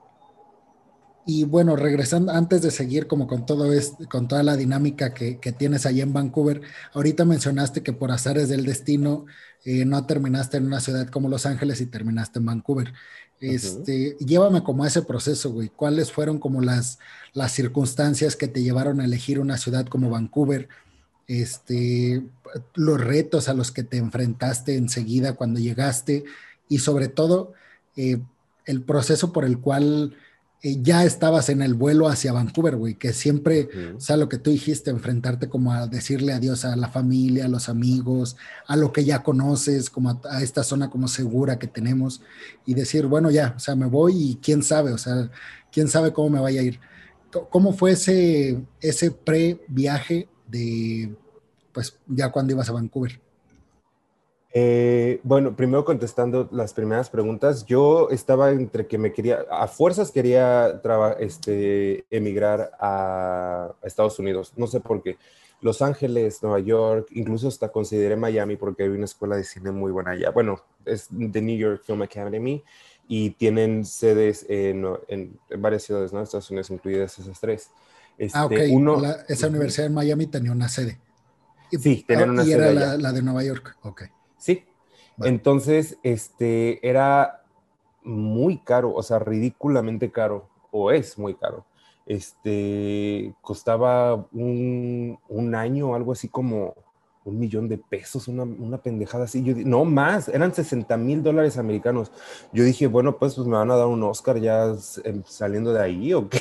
Y 1.31 1.43
bueno, 1.43 1.75
regresando, 1.75 2.31
antes 2.31 2.63
de 2.63 2.71
seguir 2.71 3.05
como 3.05 3.27
con 3.27 3.45
todo 3.45 3.71
esto, 3.71 4.03
con 4.09 4.27
toda 4.27 4.41
la 4.41 4.57
dinámica 4.57 5.13
que, 5.13 5.37
que, 5.37 5.51
tienes 5.51 5.85
allá 5.85 6.01
en 6.01 6.11
Vancouver, 6.11 6.61
ahorita 6.91 7.23
mencionaste 7.23 7.83
que 7.83 7.93
por 7.93 8.09
azares 8.09 8.49
del 8.49 8.65
destino 8.65 9.27
eh, 9.63 9.85
no 9.85 10.07
terminaste 10.07 10.57
en 10.57 10.65
una 10.65 10.79
ciudad 10.79 11.07
como 11.09 11.29
Los 11.29 11.45
Ángeles 11.45 11.81
y 11.81 11.85
terminaste 11.85 12.39
en 12.39 12.45
Vancouver. 12.45 12.93
Este, 13.39 14.17
Llévame 14.19 14.63
como 14.63 14.83
a 14.83 14.87
ese 14.87 15.03
proceso, 15.03 15.51
güey. 15.51 15.69
¿Cuáles 15.69 16.11
fueron 16.11 16.39
como 16.39 16.61
las, 16.61 16.97
las 17.33 17.51
circunstancias 17.51 18.35
que 18.35 18.47
te 18.47 18.63
llevaron 18.63 18.99
a 18.99 19.05
elegir 19.05 19.39
una 19.39 19.59
ciudad 19.59 19.85
como 19.85 20.09
Vancouver? 20.09 20.67
Este, 21.27 22.23
los 22.73 22.99
retos 22.99 23.49
a 23.49 23.53
los 23.53 23.71
que 23.71 23.83
te 23.83 23.97
enfrentaste 23.97 24.77
enseguida 24.77 25.33
cuando 25.35 25.59
llegaste 25.59 26.23
y 26.67 26.79
sobre 26.79 27.07
todo 27.07 27.53
eh, 27.95 28.17
el 28.65 28.81
proceso 28.81 29.31
por 29.31 29.45
el 29.45 29.59
cual 29.59 30.15
ya 30.61 31.05
estabas 31.05 31.47
en 31.49 31.61
el 31.61 31.73
vuelo 31.73 32.09
hacia 32.09 32.33
Vancouver, 32.33 32.75
güey, 32.75 32.95
que 32.95 33.13
siempre, 33.13 33.69
o 33.95 33.99
sea, 33.99 34.17
lo 34.17 34.27
que 34.27 34.37
tú 34.37 34.51
dijiste, 34.51 34.91
enfrentarte 34.91 35.47
como 35.47 35.71
a 35.71 35.87
decirle 35.87 36.33
adiós 36.33 36.65
a 36.65 36.75
la 36.75 36.89
familia, 36.89 37.45
a 37.45 37.47
los 37.47 37.69
amigos, 37.69 38.35
a 38.67 38.75
lo 38.75 38.91
que 38.91 39.05
ya 39.05 39.23
conoces, 39.23 39.89
como 39.89 40.21
a, 40.29 40.43
esta 40.43 40.63
zona 40.63 40.89
como 40.89 41.07
segura 41.07 41.59
que 41.59 41.67
tenemos 41.67 42.21
y 42.65 42.73
decir, 42.73 43.05
bueno, 43.05 43.31
ya, 43.31 43.53
o 43.55 43.59
sea, 43.59 43.75
me 43.75 43.85
voy 43.85 44.31
y 44.31 44.35
quién 44.35 44.61
sabe, 44.61 44.91
o 44.91 44.97
sea, 44.97 45.31
quién 45.71 45.87
sabe 45.87 46.11
cómo 46.11 46.29
me 46.29 46.41
vaya 46.41 46.59
a 46.59 46.63
ir. 46.65 46.79
¿Cómo 47.49 47.73
fue 47.73 47.91
ese, 47.91 48.61
ese 48.81 49.11
pre-viaje 49.11 50.27
de, 50.47 51.15
pues, 51.71 51.97
ya 52.07 52.31
cuando 52.31 52.53
ibas 52.53 52.69
a 52.69 52.73
Vancouver? 52.73 53.21
Eh, 54.51 55.19
bueno, 55.23 55.55
primero 55.55 55.85
contestando 55.85 56.49
las 56.51 56.73
primeras 56.73 57.09
preguntas, 57.09 57.65
yo 57.65 58.09
estaba 58.09 58.51
entre 58.51 58.87
que 58.87 58.97
me 58.97 59.13
quería, 59.13 59.45
a 59.51 59.67
fuerzas 59.67 60.11
quería 60.11 60.81
este, 61.19 62.05
emigrar 62.09 62.71
a, 62.79 63.73
Estados 63.83 64.17
Unidos, 64.17 64.53
no 64.57 64.67
sé 64.67 64.79
por 64.79 65.03
qué. 65.03 65.17
Los 65.61 65.81
Ángeles, 65.81 66.41
Nueva 66.41 66.59
York, 66.59 67.09
incluso 67.11 67.49
hasta 67.49 67.69
consideré 67.69 68.15
Miami 68.15 68.55
porque 68.55 68.83
hay 68.83 68.89
una 68.89 69.05
escuela 69.05 69.35
de 69.35 69.43
cine 69.43 69.71
muy 69.71 69.91
buena 69.91 70.11
allá. 70.11 70.31
Bueno, 70.31 70.61
es 70.85 71.09
The 71.09 71.41
New 71.41 71.57
York 71.57 71.83
Film 71.85 72.01
Academy 72.01 72.63
y 73.07 73.31
tienen 73.31 73.85
sedes 73.85 74.45
en, 74.47 74.85
varias 75.57 75.83
ciudades, 75.83 76.13
¿no? 76.13 76.21
Estados 76.21 76.49
Unidos, 76.49 76.69
incluidas 76.69 77.19
esas 77.19 77.39
tres. 77.39 77.69
ah, 78.33 78.45
ok. 78.45 78.51
Este, 78.53 78.69
uno, 78.69 79.01
esa 79.27 79.47
universidad 79.47 79.87
en 79.87 79.93
Miami 79.93 80.27
tenía 80.27 80.53
una 80.53 80.69
sede. 80.69 80.97
Sí, 81.71 82.05
tenían 82.07 82.29
una 82.31 82.43
sede. 82.45 82.51
Y 82.51 82.55
era 82.55 82.71
la, 82.71 82.97
la, 82.97 83.11
de 83.11 83.21
Nueva 83.21 83.43
York, 83.43 83.77
ok. 83.81 84.03
Sí. 84.39 84.65
Entonces, 85.21 85.97
este, 86.01 86.87
era 86.87 87.43
muy 88.03 88.57
caro, 88.59 88.93
o 88.93 89.03
sea, 89.03 89.19
ridículamente 89.19 90.11
caro, 90.11 90.49
o 90.71 90.91
es 90.91 91.17
muy 91.17 91.35
caro. 91.35 91.65
Este, 92.05 93.35
costaba 93.41 94.27
un, 94.31 95.19
un 95.27 95.55
año, 95.55 95.93
algo 95.93 96.13
así 96.13 96.27
como 96.27 96.73
un 97.25 97.39
millón 97.39 97.67
de 97.67 97.77
pesos, 97.77 98.27
una, 98.27 98.43
una 98.43 98.77
pendejada 98.77 99.25
así. 99.25 99.43
Yo, 99.43 99.53
no 99.65 99.85
más, 99.85 100.27
eran 100.29 100.53
60 100.53 100.97
mil 100.97 101.21
dólares 101.21 101.57
americanos. 101.57 102.11
Yo 102.51 102.63
dije, 102.63 102.87
bueno, 102.87 103.17
pues, 103.17 103.35
pues 103.35 103.47
me 103.47 103.57
van 103.57 103.71
a 103.71 103.75
dar 103.75 103.87
un 103.87 104.03
Oscar 104.03 104.39
ya 104.39 104.73
em, 105.03 105.23
saliendo 105.25 105.73
de 105.73 105.81
ahí 105.81 106.13
o 106.13 106.27
qué. 106.29 106.39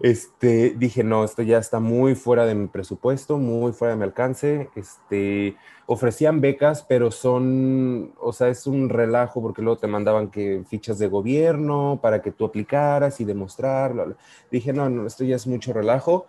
Este, 0.00 0.74
dije, 0.76 1.04
no, 1.04 1.24
esto 1.24 1.42
ya 1.42 1.58
está 1.58 1.80
muy 1.80 2.14
fuera 2.14 2.46
de 2.46 2.54
mi 2.54 2.66
presupuesto, 2.68 3.38
muy 3.38 3.72
fuera 3.72 3.94
de 3.94 3.98
mi 3.98 4.04
alcance. 4.04 4.70
Este, 4.74 5.56
ofrecían 5.86 6.40
becas, 6.40 6.84
pero 6.88 7.10
son, 7.10 8.12
o 8.20 8.32
sea, 8.32 8.48
es 8.48 8.66
un 8.66 8.88
relajo 8.88 9.42
porque 9.42 9.62
luego 9.62 9.78
te 9.78 9.86
mandaban 9.86 10.30
que 10.30 10.62
fichas 10.68 10.98
de 10.98 11.08
gobierno 11.08 11.98
para 12.02 12.22
que 12.22 12.30
tú 12.30 12.44
aplicaras 12.44 13.20
y 13.20 13.24
demostrar. 13.24 14.16
Dije, 14.50 14.72
no, 14.72 14.88
no, 14.88 15.06
esto 15.06 15.24
ya 15.24 15.36
es 15.36 15.46
mucho 15.46 15.72
relajo. 15.72 16.26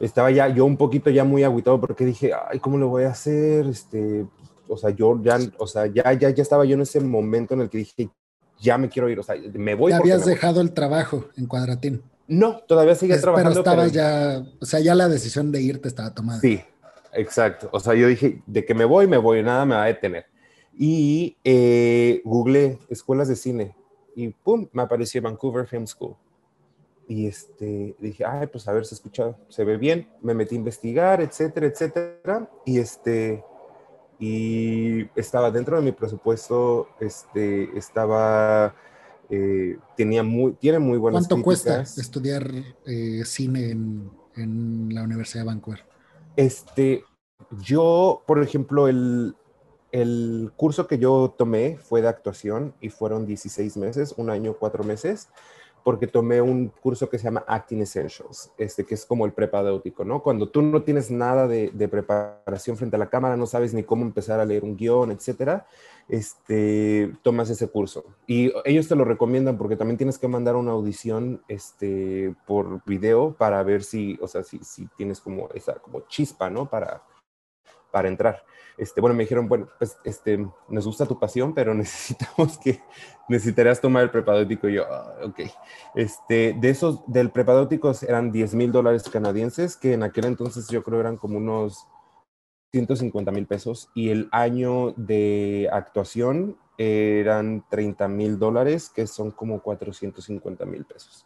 Estaba 0.00 0.30
ya 0.30 0.48
yo 0.48 0.64
un 0.64 0.76
poquito 0.76 1.10
ya 1.10 1.24
muy 1.24 1.44
aguitado 1.44 1.80
porque 1.80 2.04
dije, 2.04 2.32
ay, 2.48 2.58
¿cómo 2.58 2.78
lo 2.78 2.88
voy 2.88 3.04
a 3.04 3.10
hacer? 3.10 3.66
Este, 3.66 4.26
o 4.68 4.76
sea, 4.76 4.90
yo 4.90 5.20
ya, 5.22 5.38
o 5.58 5.66
sea, 5.66 5.86
ya, 5.86 6.12
ya, 6.12 6.30
ya 6.30 6.42
estaba 6.42 6.64
yo 6.64 6.74
en 6.74 6.82
ese 6.82 7.00
momento 7.00 7.54
en 7.54 7.60
el 7.60 7.70
que 7.70 7.78
dije, 7.78 8.10
ya 8.58 8.78
me 8.78 8.88
quiero 8.88 9.08
ir, 9.08 9.20
o 9.20 9.22
sea, 9.22 9.36
me 9.52 9.74
voy. 9.74 9.92
Te 9.92 9.96
habías 9.96 10.24
dejado 10.24 10.60
el 10.60 10.72
trabajo 10.72 11.26
en 11.36 11.46
Cuadratín. 11.46 12.02
No, 12.26 12.58
todavía 12.60 12.94
sigue 12.94 13.18
trabajando. 13.18 13.50
Pero 13.50 13.60
estabas 13.60 13.92
ya, 13.92 14.44
o 14.60 14.64
sea, 14.64 14.80
ya 14.80 14.94
la 14.94 15.08
decisión 15.08 15.52
de 15.52 15.60
irte 15.60 15.88
estaba 15.88 16.14
tomada. 16.14 16.40
Sí, 16.40 16.62
exacto. 17.12 17.68
O 17.72 17.80
sea, 17.80 17.94
yo 17.94 18.08
dije, 18.08 18.42
de 18.46 18.64
que 18.64 18.74
me 18.74 18.84
voy, 18.84 19.06
me 19.06 19.18
voy, 19.18 19.42
nada 19.42 19.64
me 19.64 19.74
va 19.74 19.84
a 19.84 19.86
detener. 19.86 20.26
Y 20.76 21.36
eh, 21.44 22.22
googleé 22.24 22.78
escuelas 22.88 23.28
de 23.28 23.36
cine 23.36 23.76
y 24.16 24.28
pum, 24.28 24.68
me 24.72 24.82
apareció 24.82 25.20
Vancouver 25.22 25.66
Film 25.66 25.86
School. 25.86 26.16
Y 27.06 27.26
este, 27.26 27.94
dije, 27.98 28.24
ay, 28.24 28.46
pues 28.46 28.66
a 28.66 28.72
ver, 28.72 28.86
se 28.86 28.94
escucha, 28.94 29.36
se 29.48 29.64
ve 29.64 29.76
bien. 29.76 30.08
Me 30.22 30.32
metí 30.32 30.54
a 30.54 30.58
investigar, 30.58 31.20
etcétera, 31.20 31.66
etcétera. 31.66 32.48
Y 32.64 32.78
este, 32.78 33.44
y 34.18 35.10
estaba 35.14 35.50
dentro 35.50 35.76
de 35.76 35.82
mi 35.82 35.92
presupuesto, 35.92 36.88
este, 37.00 37.76
estaba 37.76 38.74
eh, 39.30 39.78
tenía 39.96 40.22
muy, 40.22 40.52
tiene 40.54 40.78
muy 40.78 40.98
buenas 40.98 41.26
¿Cuánto 41.26 41.44
cuesta 41.44 41.82
estudiar 41.82 42.50
eh, 42.86 43.22
cine 43.24 43.70
en, 43.70 44.10
en, 44.36 44.94
la 44.94 45.02
Universidad 45.02 45.42
de 45.42 45.46
Vancouver? 45.46 45.84
Este, 46.36 47.04
yo, 47.62 48.22
por 48.26 48.42
ejemplo, 48.42 48.88
el, 48.88 49.34
el 49.92 50.52
curso 50.56 50.86
que 50.86 50.98
yo 50.98 51.34
tomé 51.36 51.78
fue 51.78 52.02
de 52.02 52.08
actuación 52.08 52.74
y 52.80 52.90
fueron 52.90 53.26
16 53.26 53.76
meses, 53.76 54.14
un 54.16 54.30
año, 54.30 54.56
cuatro 54.58 54.84
meses 54.84 55.28
porque 55.84 56.06
tomé 56.06 56.40
un 56.40 56.68
curso 56.68 57.10
que 57.10 57.18
se 57.18 57.24
llama 57.24 57.44
Acting 57.46 57.82
Essentials, 57.82 58.50
este, 58.56 58.84
que 58.84 58.94
es 58.94 59.04
como 59.04 59.26
el 59.26 59.32
prepadéutico, 59.32 60.02
¿no? 60.02 60.22
Cuando 60.22 60.48
tú 60.48 60.62
no 60.62 60.82
tienes 60.82 61.10
nada 61.10 61.46
de, 61.46 61.70
preparación 61.88 62.78
frente 62.78 62.96
a 62.96 62.98
la 62.98 63.10
cámara, 63.10 63.36
no 63.36 63.46
sabes 63.46 63.74
ni 63.74 63.82
cómo 63.82 64.02
empezar 64.02 64.40
a 64.40 64.46
leer 64.46 64.64
un 64.64 64.76
guion, 64.76 65.10
etcétera, 65.10 65.66
este, 66.08 67.12
tomas 67.22 67.50
ese 67.50 67.68
curso. 67.68 68.04
Y 68.26 68.50
ellos 68.64 68.88
te 68.88 68.96
lo 68.96 69.04
recomiendan 69.04 69.58
porque 69.58 69.76
también 69.76 69.98
tienes 69.98 70.18
que 70.18 70.26
mandar 70.26 70.56
una 70.56 70.72
audición 70.72 71.42
este, 71.48 72.34
por 72.46 72.82
video 72.86 73.34
para 73.34 73.62
ver 73.62 73.84
si, 73.84 74.18
o 74.22 74.26
sea, 74.26 74.42
si, 74.42 74.60
si 74.60 74.88
tienes 74.96 75.20
como 75.20 75.50
esa 75.54 75.74
como 75.74 76.00
chispa, 76.08 76.48
¿no? 76.48 76.64
Para, 76.66 77.02
para 77.94 78.08
entrar. 78.08 78.44
Este, 78.76 79.00
bueno, 79.00 79.14
me 79.14 79.22
dijeron, 79.22 79.46
bueno, 79.46 79.68
pues 79.78 79.96
este, 80.02 80.44
nos 80.68 80.84
gusta 80.84 81.06
tu 81.06 81.16
pasión, 81.16 81.54
pero 81.54 81.74
necesitamos 81.74 82.58
que, 82.58 82.82
necesitarías 83.28 83.80
tomar 83.80 84.02
el 84.02 84.10
prepadótico. 84.10 84.68
Y 84.68 84.74
yo, 84.74 84.84
ah, 84.90 85.14
ok. 85.22 85.40
Este, 85.94 86.56
de 86.58 86.70
esos, 86.70 87.04
del 87.06 87.30
prepadótico 87.30 87.92
eran 88.02 88.32
10 88.32 88.54
mil 88.56 88.72
dólares 88.72 89.04
canadienses, 89.08 89.76
que 89.76 89.92
en 89.92 90.02
aquel 90.02 90.24
entonces 90.24 90.68
yo 90.68 90.82
creo 90.82 90.98
eran 90.98 91.16
como 91.16 91.38
unos 91.38 91.86
150 92.72 93.30
mil 93.30 93.46
pesos. 93.46 93.88
Y 93.94 94.08
el 94.08 94.28
año 94.32 94.90
de 94.96 95.70
actuación 95.72 96.58
eran 96.76 97.64
30 97.70 98.08
mil 98.08 98.40
dólares, 98.40 98.90
que 98.92 99.06
son 99.06 99.30
como 99.30 99.62
450 99.62 100.66
mil 100.66 100.84
pesos. 100.84 101.24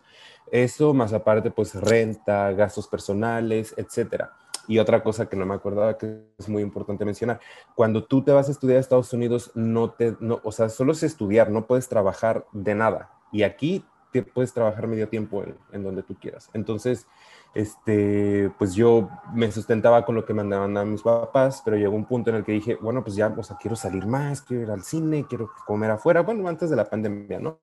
Eso 0.52 0.92
más 0.92 1.14
aparte, 1.14 1.50
pues 1.50 1.74
renta, 1.74 2.52
gastos 2.52 2.86
personales, 2.86 3.72
etcétera. 3.78 4.36
Y 4.68 4.78
otra 4.78 5.02
cosa 5.02 5.28
que 5.28 5.36
no 5.36 5.46
me 5.46 5.54
acordaba 5.54 5.98
que 5.98 6.20
es 6.38 6.48
muy 6.48 6.62
importante 6.62 7.04
mencionar, 7.04 7.40
cuando 7.74 8.04
tú 8.04 8.22
te 8.22 8.32
vas 8.32 8.48
a 8.48 8.52
estudiar 8.52 8.76
a 8.76 8.80
Estados 8.80 9.12
Unidos, 9.12 9.50
no 9.54 9.90
te, 9.90 10.16
no, 10.20 10.40
o 10.44 10.52
sea, 10.52 10.68
solo 10.68 10.92
es 10.92 11.02
estudiar, 11.02 11.50
no 11.50 11.66
puedes 11.66 11.88
trabajar 11.88 12.46
de 12.52 12.74
nada. 12.74 13.10
Y 13.32 13.42
aquí 13.42 13.84
te 14.12 14.22
puedes 14.22 14.52
trabajar 14.52 14.86
medio 14.86 15.08
tiempo 15.08 15.42
en, 15.42 15.56
en 15.72 15.82
donde 15.82 16.02
tú 16.02 16.14
quieras. 16.14 16.50
Entonces, 16.52 17.06
este, 17.54 18.52
pues 18.58 18.74
yo 18.74 19.08
me 19.34 19.50
sustentaba 19.50 20.04
con 20.04 20.14
lo 20.14 20.24
que 20.24 20.34
mandaban 20.34 20.76
a 20.76 20.84
mis 20.84 21.02
papás, 21.02 21.62
pero 21.64 21.76
llegó 21.76 21.96
un 21.96 22.04
punto 22.04 22.30
en 22.30 22.36
el 22.36 22.44
que 22.44 22.52
dije, 22.52 22.76
bueno, 22.76 23.02
pues 23.02 23.16
ya, 23.16 23.34
o 23.36 23.42
sea, 23.42 23.56
quiero 23.56 23.74
salir 23.74 24.06
más, 24.06 24.42
quiero 24.42 24.62
ir 24.64 24.70
al 24.70 24.82
cine, 24.82 25.26
quiero 25.28 25.50
comer 25.66 25.90
afuera, 25.90 26.22
bueno, 26.22 26.48
antes 26.48 26.70
de 26.70 26.76
la 26.76 26.84
pandemia, 26.84 27.40
¿no? 27.40 27.58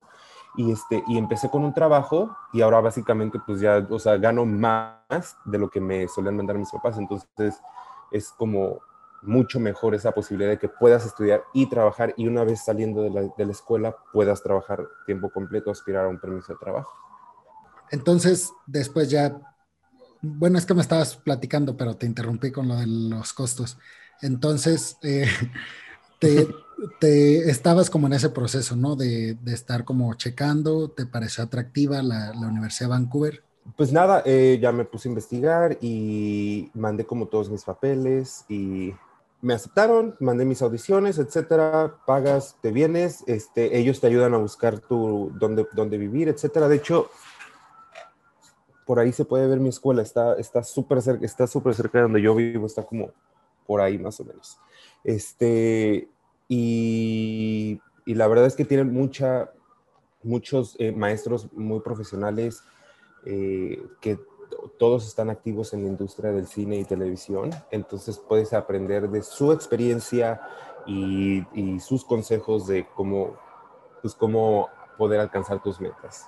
Y, 0.58 0.72
este, 0.72 1.04
y 1.08 1.18
empecé 1.18 1.50
con 1.50 1.66
un 1.66 1.74
trabajo 1.74 2.36
y 2.54 2.62
ahora 2.62 2.80
básicamente 2.80 3.40
pues 3.46 3.60
ya, 3.60 3.86
o 3.90 4.00
sea, 4.00 4.18
gano 4.18 4.46
más 4.46 5.38
de 5.46 5.58
lo 5.58 5.70
que 5.70 5.82
me 5.82 6.08
solían 6.08 6.38
mandar 6.38 6.58
mis 6.58 6.72
papás, 6.72 6.98
entonces 6.98 7.60
es 8.12 8.30
como 8.30 8.80
mucho 9.22 9.60
mejor 9.60 9.96
esa 9.96 10.12
posibilidad 10.12 10.52
de 10.52 10.60
que 10.60 10.70
puedas 10.70 11.06
estudiar 11.06 11.44
y 11.54 11.68
trabajar 11.68 12.14
y 12.16 12.28
una 12.28 12.44
vez 12.44 12.64
saliendo 12.64 13.02
de 13.02 13.10
la, 13.10 13.22
de 13.22 13.46
la 13.46 13.52
escuela 13.52 13.96
puedas 14.14 14.42
trabajar 14.42 14.88
tiempo 15.06 15.30
completo, 15.30 15.72
aspirar 15.72 16.06
a 16.06 16.10
un 16.10 16.20
permiso 16.20 16.54
de 16.54 16.60
trabajo. 16.60 16.92
Entonces, 17.92 18.52
después 18.66 19.10
ya 19.10 19.38
bueno, 20.28 20.58
es 20.58 20.66
que 20.66 20.74
me 20.74 20.82
estabas 20.82 21.18
platicando, 21.18 21.78
pero 21.78 21.96
te 21.96 22.06
interrumpí 22.06 22.52
con 22.52 22.68
lo 22.68 22.76
de 22.78 22.88
los 22.88 23.34
costos. 23.34 23.78
Entonces, 24.22 24.98
eh, 25.04 25.28
te, 26.20 27.50
estabas 27.50 27.90
como 27.90 28.08
en 28.08 28.14
ese 28.14 28.30
proceso, 28.30 28.76
¿no? 28.76 28.96
De, 28.96 29.38
estar 29.48 29.86
como 29.86 30.14
checando, 30.16 30.90
¿te 30.90 31.06
pareció 31.06 31.44
atractiva 31.44 32.02
la, 32.02 32.32
Universidad 32.36 32.90
de 32.90 32.96
Vancouver? 32.96 33.44
Pues 33.76 33.92
nada, 33.92 34.22
eh, 34.26 34.60
ya 34.62 34.72
me 34.72 34.86
puse 34.86 35.08
a 35.08 35.12
investigar 35.12 35.78
y 35.82 36.70
mandé 36.74 37.06
como 37.06 37.28
todos 37.28 37.50
mis 37.50 37.64
papeles 37.64 38.46
y 38.48 38.94
me 39.42 39.54
aceptaron, 39.54 40.16
mandé 40.20 40.46
mis 40.46 40.62
audiciones, 40.62 41.18
etcétera, 41.18 41.96
pagas, 42.06 42.58
te 42.62 42.72
vienes, 42.72 43.24
este, 43.28 43.78
ellos 43.78 44.00
te 44.00 44.08
ayudan 44.08 44.34
a 44.34 44.38
buscar 44.38 44.80
tu, 44.80 45.32
dónde, 45.40 45.68
dónde 45.74 45.98
vivir, 45.98 46.30
etcétera. 46.30 46.68
De 46.68 46.76
hecho, 46.78 47.10
por 48.86 49.00
ahí 49.00 49.12
se 49.12 49.26
puede 49.26 49.48
ver 49.48 49.60
mi 49.60 49.70
escuela, 49.70 50.02
está 50.02 50.36
está 50.36 50.64
súper 50.64 51.02
cerca, 51.02 51.26
está 51.26 51.48
súper 51.48 51.74
cerca 51.74 51.98
de 51.98 52.04
donde 52.04 52.22
yo 52.22 52.36
vivo, 52.36 52.68
está 52.68 52.84
como 52.84 53.12
por 53.66 53.82
ahí 53.82 53.98
más 53.98 54.20
o 54.20 54.26
menos. 54.26 54.60
Este, 55.06 56.10
y, 56.48 57.80
y 58.06 58.16
la 58.16 58.28
verdad 58.28 58.48
es 58.48 58.56
que 58.56 58.66
tienen 58.66 58.92
mucha, 58.92 59.52
muchos 60.24 60.76
eh, 60.80 60.92
maestros 60.92 61.48
muy 61.54 61.80
profesionales 61.80 62.64
eh, 63.24 63.82
que 64.02 64.20
todos 64.80 65.08
están 65.08 65.30
activos 65.30 65.74
en 65.74 65.84
la 65.84 65.90
industria 65.90 66.32
del 66.32 66.48
cine 66.48 66.80
y 66.80 66.86
televisión, 66.86 67.52
entonces 67.70 68.18
puedes 68.18 68.52
aprender 68.54 69.10
de 69.10 69.22
su 69.22 69.52
experiencia 69.52 70.42
y, 70.88 71.46
y 71.54 71.80
sus 71.80 72.04
consejos 72.04 72.66
de 72.66 72.88
cómo, 72.96 73.36
pues, 74.02 74.16
cómo 74.16 74.70
poder 74.98 75.20
alcanzar 75.20 75.62
tus 75.62 75.80
metas. 75.80 76.26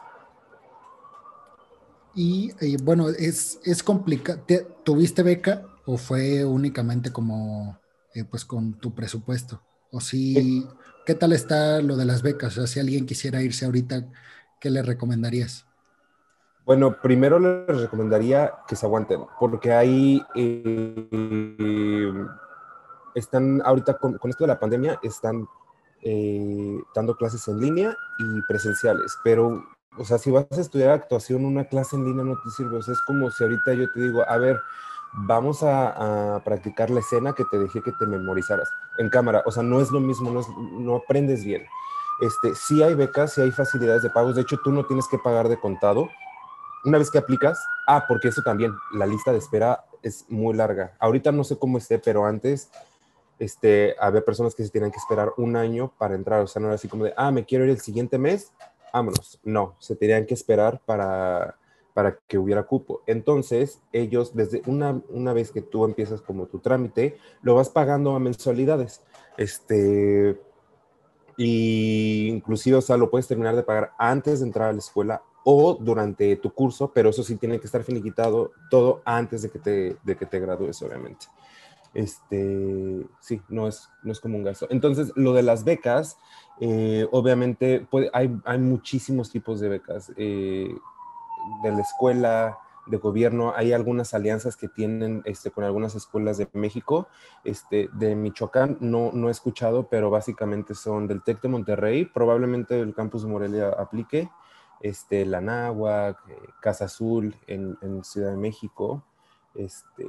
Y 2.14 2.52
bueno, 2.82 3.10
es, 3.10 3.60
es 3.64 3.84
complicado. 3.84 4.42
¿Tuviste 4.84 5.22
beca 5.22 5.68
o 5.86 5.98
fue 5.98 6.44
únicamente 6.44 7.12
como 7.12 7.78
eh, 8.14 8.24
pues 8.24 8.46
con 8.46 8.74
tu 8.80 8.94
presupuesto? 8.94 9.62
O 9.92 10.02
si, 10.02 10.68
¿qué 11.06 11.16
tal 11.16 11.34
está 11.34 11.82
lo 11.82 11.96
de 11.96 12.06
las 12.06 12.22
becas? 12.22 12.58
O 12.58 12.62
sea, 12.62 12.68
si 12.68 12.80
alguien 12.80 13.06
quisiera 13.06 13.42
irse 13.42 13.66
ahorita, 13.66 14.06
¿qué 14.60 14.70
le 14.70 14.82
recomendarías? 14.84 15.66
Bueno, 16.66 17.00
primero 17.02 17.40
les 17.40 17.82
recomendaría 17.82 18.52
que 18.68 18.76
se 18.76 18.86
aguanten, 18.86 19.22
porque 19.40 19.72
ahí 19.72 20.22
eh, 20.36 22.14
están 23.16 23.62
ahorita 23.64 23.98
con, 23.98 24.20
esto 24.26 24.44
de 24.44 24.48
la 24.50 24.60
pandemia, 24.60 25.00
están 25.02 25.48
eh, 26.02 26.78
dando 26.94 27.16
clases 27.16 27.48
en 27.48 27.60
línea 27.62 27.96
y 28.20 28.42
presenciales, 28.50 29.18
pero 29.24 29.64
o 29.98 30.06
sea, 30.06 30.18
si 30.18 30.30
vas 30.30 30.46
a 30.52 30.62
estudiar 30.62 30.92
actuación, 30.92 31.44
una 31.46 31.66
clase 31.66 31.96
en 31.96 32.06
línea 32.06 32.24
no 32.24 32.36
te 32.44 32.52
sirve. 32.52 32.78
O 32.78 32.82
sea, 32.82 32.94
es 32.94 33.02
como 33.02 33.32
si 33.32 33.44
ahorita 33.44 33.74
yo 33.74 33.92
te 33.92 34.02
digo, 34.02 34.24
a 34.28 34.38
ver, 34.38 34.60
vamos 35.18 35.64
a, 35.64 36.42
practicar 36.46 36.90
la 36.90 37.00
escena 37.00 37.34
que 37.34 37.44
te 37.46 37.58
dejé 37.58 37.82
que 37.82 37.92
te 37.92 38.06
memorizaras 38.06 38.70
en 39.00 39.10
cámara. 39.10 39.44
O 39.46 39.52
sea, 39.52 39.64
no 39.64 39.82
es 39.82 39.92
lo 39.92 40.00
mismo, 40.00 40.32
no, 40.32 40.42
no 40.80 40.96
aprendes 40.98 41.44
bien. 41.44 41.66
Este, 42.22 42.56
sí 42.56 42.82
hay 42.82 42.96
becas, 42.96 43.34
sí 43.34 43.42
hay 43.42 43.52
facilidades 43.52 44.04
de 44.04 44.10
pagos. 44.10 44.36
De 44.36 44.42
hecho, 44.42 44.58
tú 44.64 44.72
no 44.72 44.86
tienes 44.86 45.08
que 45.08 45.18
pagar 45.18 45.50
de 45.50 45.60
contado. 45.60 46.10
Una 46.86 46.98
vez 46.98 47.12
que 47.12 47.18
aplicas, 47.18 47.60
ah, 47.88 48.06
porque 48.08 48.30
eso 48.30 48.42
también, 48.44 48.74
la 48.94 49.06
lista 49.06 49.32
de 49.32 49.40
espera 49.40 49.84
es 50.02 50.26
muy 50.30 50.56
larga. 50.56 50.94
Ahorita 51.00 51.32
no 51.32 51.44
sé 51.44 51.58
cómo 51.58 51.78
esté, 51.78 52.00
pero 52.00 52.26
antes 52.26 52.70
este, 53.40 53.96
había 54.00 54.24
personas 54.24 54.56
que 54.56 54.64
se 54.64 54.70
tenían 54.70 54.92
que 54.92 54.98
esperar 54.98 55.34
un 55.38 55.56
año 55.56 55.92
para 55.98 56.16
entrar. 56.16 56.42
O 56.42 56.48
sea, 56.48 56.62
no 56.62 56.68
era 56.68 56.76
así 56.76 56.88
como 56.88 57.06
de, 57.06 57.14
ah, 57.18 57.32
me 57.32 57.46
quiero 57.46 57.66
ir 57.66 57.72
el 57.72 57.80
siguiente 57.80 58.18
mes, 58.18 58.52
vámonos. 58.94 59.40
No, 59.44 59.76
se 59.80 59.96
tenían 59.96 60.26
que 60.26 60.34
esperar 60.34 60.82
para, 60.86 61.56
para 61.98 62.20
que 62.28 62.38
hubiera 62.38 62.62
cupo. 62.62 63.02
Entonces, 63.08 63.82
ellos, 63.92 64.36
desde 64.36 64.62
una, 64.68 65.02
una 65.10 65.34
vez 65.34 65.52
que 65.52 65.64
tú 65.64 65.84
empiezas 65.84 66.22
como 66.22 66.46
tu 66.46 66.60
trámite, 66.60 67.18
lo 67.42 67.56
vas 67.56 67.70
pagando 67.70 68.16
a 68.16 68.20
mensualidades. 68.20 69.02
Este, 69.36 70.40
y 71.38 72.28
inclusive, 72.28 72.78
o 72.78 72.82
sea, 72.82 72.98
lo 72.98 73.10
puedes 73.10 73.28
terminar 73.28 73.56
de 73.56 73.64
pagar 73.64 73.94
antes 73.98 74.42
de 74.42 74.46
entrar 74.46 74.70
a 74.70 74.74
la 74.74 74.78
escuela 74.78 75.24
o 75.44 75.74
durante 75.74 76.36
tu 76.36 76.52
curso, 76.52 76.92
pero 76.94 77.10
eso 77.10 77.24
sí 77.24 77.36
tiene 77.36 77.60
que 77.60 77.66
estar 77.66 77.84
finiquitado 77.84 78.52
todo 78.70 79.02
antes 79.04 79.42
de 79.42 79.50
que 79.50 79.58
te, 79.58 79.98
de 80.04 80.16
que 80.16 80.28
te 80.28 80.40
gradúes, 80.40 80.80
obviamente. 80.84 81.26
Este, 81.96 83.08
sí, 83.20 83.42
no 83.50 83.68
es, 83.68 83.90
no 84.04 84.12
es 84.12 84.20
como 84.20 84.38
un 84.38 84.44
gasto. 84.44 84.68
Entonces, 84.70 85.12
lo 85.16 85.34
de 85.34 85.42
las 85.42 85.64
becas, 85.64 86.20
eh, 86.60 87.08
obviamente 87.10 87.88
hay, 88.14 88.40
hay, 88.46 88.60
muchísimos 88.60 89.32
tipos 89.32 89.60
de 89.60 89.70
becas. 89.70 90.14
Eh, 90.16 90.76
de 91.64 91.72
la 91.72 91.82
escuela, 91.82 92.58
de 92.88 92.98
gobierno, 92.98 93.54
hay 93.56 93.74
algunas 93.74 94.14
alianzas 94.14 94.56
que 94.56 94.68
tienen 94.68 95.22
este, 95.26 95.52
con 95.52 95.64
algunas 95.64 95.96
escuelas 95.96 96.38
de 96.38 96.48
México, 96.54 97.08
este, 97.44 97.90
de 97.94 98.16
Michoacán, 98.16 98.78
no, 98.80 99.12
no 99.14 99.28
he 99.28 99.32
escuchado, 99.32 99.88
pero 99.90 100.10
básicamente 100.10 100.74
son 100.74 101.08
del 101.08 101.22
TEC 101.22 101.42
de 101.42 101.50
Monterrey, 101.50 102.06
probablemente 102.06 102.80
el 102.80 102.94
campus 102.94 103.26
Morelia 103.26 103.70
aplique, 103.70 104.30
este, 104.82 105.26
la 105.26 105.42
Náhuac, 105.42 106.18
eh, 106.30 106.40
Casa 106.62 106.86
Azul 106.86 107.36
en, 107.48 107.78
en, 107.82 108.04
Ciudad 108.04 108.32
de 108.32 108.38
México, 108.38 109.04
este, 109.56 110.06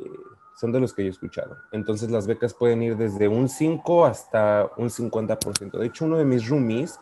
son 0.56 0.72
de 0.72 0.80
los 0.80 0.92
que 0.92 1.02
yo 1.02 1.08
he 1.08 1.12
escuchado. 1.12 1.56
Entonces 1.72 2.10
las 2.10 2.26
becas 2.26 2.52
pueden 2.52 2.82
ir 2.82 2.96
desde 2.96 3.28
un 3.28 3.48
5 3.48 4.04
hasta 4.04 4.70
un 4.76 4.90
50%. 4.90 5.78
De 5.78 5.86
hecho, 5.86 6.04
uno 6.04 6.18
de 6.18 6.24
mis 6.24 6.48
roomies 6.48 7.00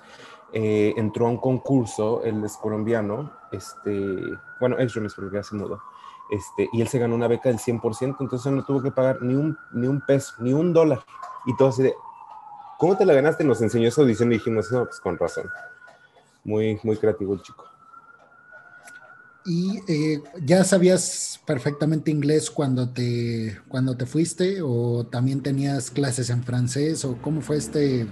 eh, 0.58 0.94
entró 0.96 1.26
a 1.26 1.28
un 1.28 1.36
concurso, 1.36 2.24
él 2.24 2.42
es 2.42 2.56
colombiano, 2.56 3.30
este, 3.52 3.90
bueno, 4.58 4.78
ex 4.78 4.94
porque 5.14 5.36
ya 5.36 5.42
se 5.42 5.54
este, 6.30 6.70
y 6.72 6.80
él 6.80 6.88
se 6.88 6.98
ganó 6.98 7.14
una 7.14 7.28
beca 7.28 7.50
del 7.50 7.58
100%, 7.58 8.16
entonces 8.20 8.50
no 8.50 8.64
tuvo 8.64 8.82
que 8.82 8.90
pagar 8.90 9.20
ni 9.20 9.34
un, 9.34 9.58
ni 9.74 9.86
un 9.86 10.00
peso, 10.00 10.32
ni 10.38 10.54
un 10.54 10.72
dólar. 10.72 11.04
Y 11.44 11.54
todo 11.58 11.68
así 11.68 11.82
de, 11.82 11.94
¿cómo 12.78 12.96
te 12.96 13.04
la 13.04 13.12
ganaste? 13.12 13.44
Nos 13.44 13.60
enseñó 13.60 13.86
esa 13.86 14.00
audición 14.00 14.32
y 14.32 14.36
dijimos, 14.36 14.72
no, 14.72 14.86
pues 14.86 14.98
con 14.98 15.18
razón. 15.18 15.46
Muy, 16.42 16.80
muy 16.82 16.96
creativo 16.96 17.34
el 17.34 17.42
chico. 17.42 17.66
¿Y 19.44 19.82
eh, 19.88 20.22
ya 20.42 20.64
sabías 20.64 21.38
perfectamente 21.46 22.10
inglés 22.10 22.50
cuando 22.50 22.88
te, 22.88 23.60
cuando 23.68 23.94
te 23.94 24.06
fuiste 24.06 24.62
o 24.62 25.04
también 25.04 25.42
tenías 25.42 25.90
clases 25.90 26.30
en 26.30 26.42
francés 26.42 27.04
o 27.04 27.18
cómo 27.20 27.42
fue 27.42 27.58
este, 27.58 28.06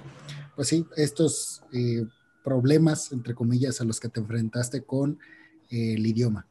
pues 0.54 0.68
sí, 0.68 0.86
estos 0.94 1.62
eh, 1.72 2.06
problemas, 2.44 3.10
entre 3.10 3.34
comillas, 3.34 3.80
a 3.80 3.84
los 3.84 3.98
que 3.98 4.08
te 4.08 4.20
enfrentaste 4.20 4.82
con 4.82 5.18
eh, 5.70 5.94
el 5.94 6.06
idioma? 6.06 6.46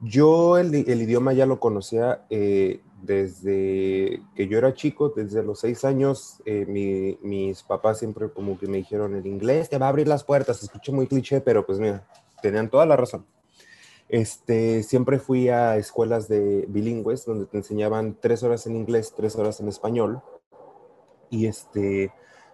yo 0.00 0.56
el, 0.56 0.74
el, 0.74 1.02
idioma 1.02 1.34
ya 1.34 1.44
lo 1.44 1.60
conocía 1.60 2.24
desde 3.02 4.22
que 4.34 4.48
yo 4.48 4.56
era 4.56 4.72
chico, 4.72 5.10
desde 5.14 5.42
los 5.42 5.60
seis 5.60 5.84
años, 5.84 6.42
mis 6.64 7.62
papás 7.64 7.98
siempre 7.98 8.30
como 8.30 8.58
que 8.58 8.66
me 8.66 8.78
dijeron, 8.78 9.14
el 9.14 9.26
inglés 9.26 9.68
te 9.68 9.76
va 9.76 9.84
a 9.84 9.88
abrir 9.90 10.08
las 10.08 10.24
puertas, 10.24 10.62
escuché 10.62 10.90
muy 10.90 11.06
cliché, 11.06 11.42
pero 11.42 11.66
pues 11.66 11.78
mira, 11.78 12.08
tenían 12.40 12.70
toda 12.70 12.86
la 12.86 12.96
razón. 12.96 13.26
Este, 14.08 14.82
siempre 14.84 15.18
fui 15.18 15.50
a 15.50 15.76
escuelas 15.76 16.28
de 16.28 16.64
bilingües 16.68 17.26
donde 17.26 17.44
te 17.44 17.58
enseñaban 17.58 18.16
tres 18.18 18.42
horas 18.42 18.66
en 18.66 18.76
inglés, 18.76 19.12
tres 19.14 19.36
horas 19.36 19.60
en 19.60 19.68
español. 19.68 20.22
Y 21.30 21.46
este, 21.46 22.10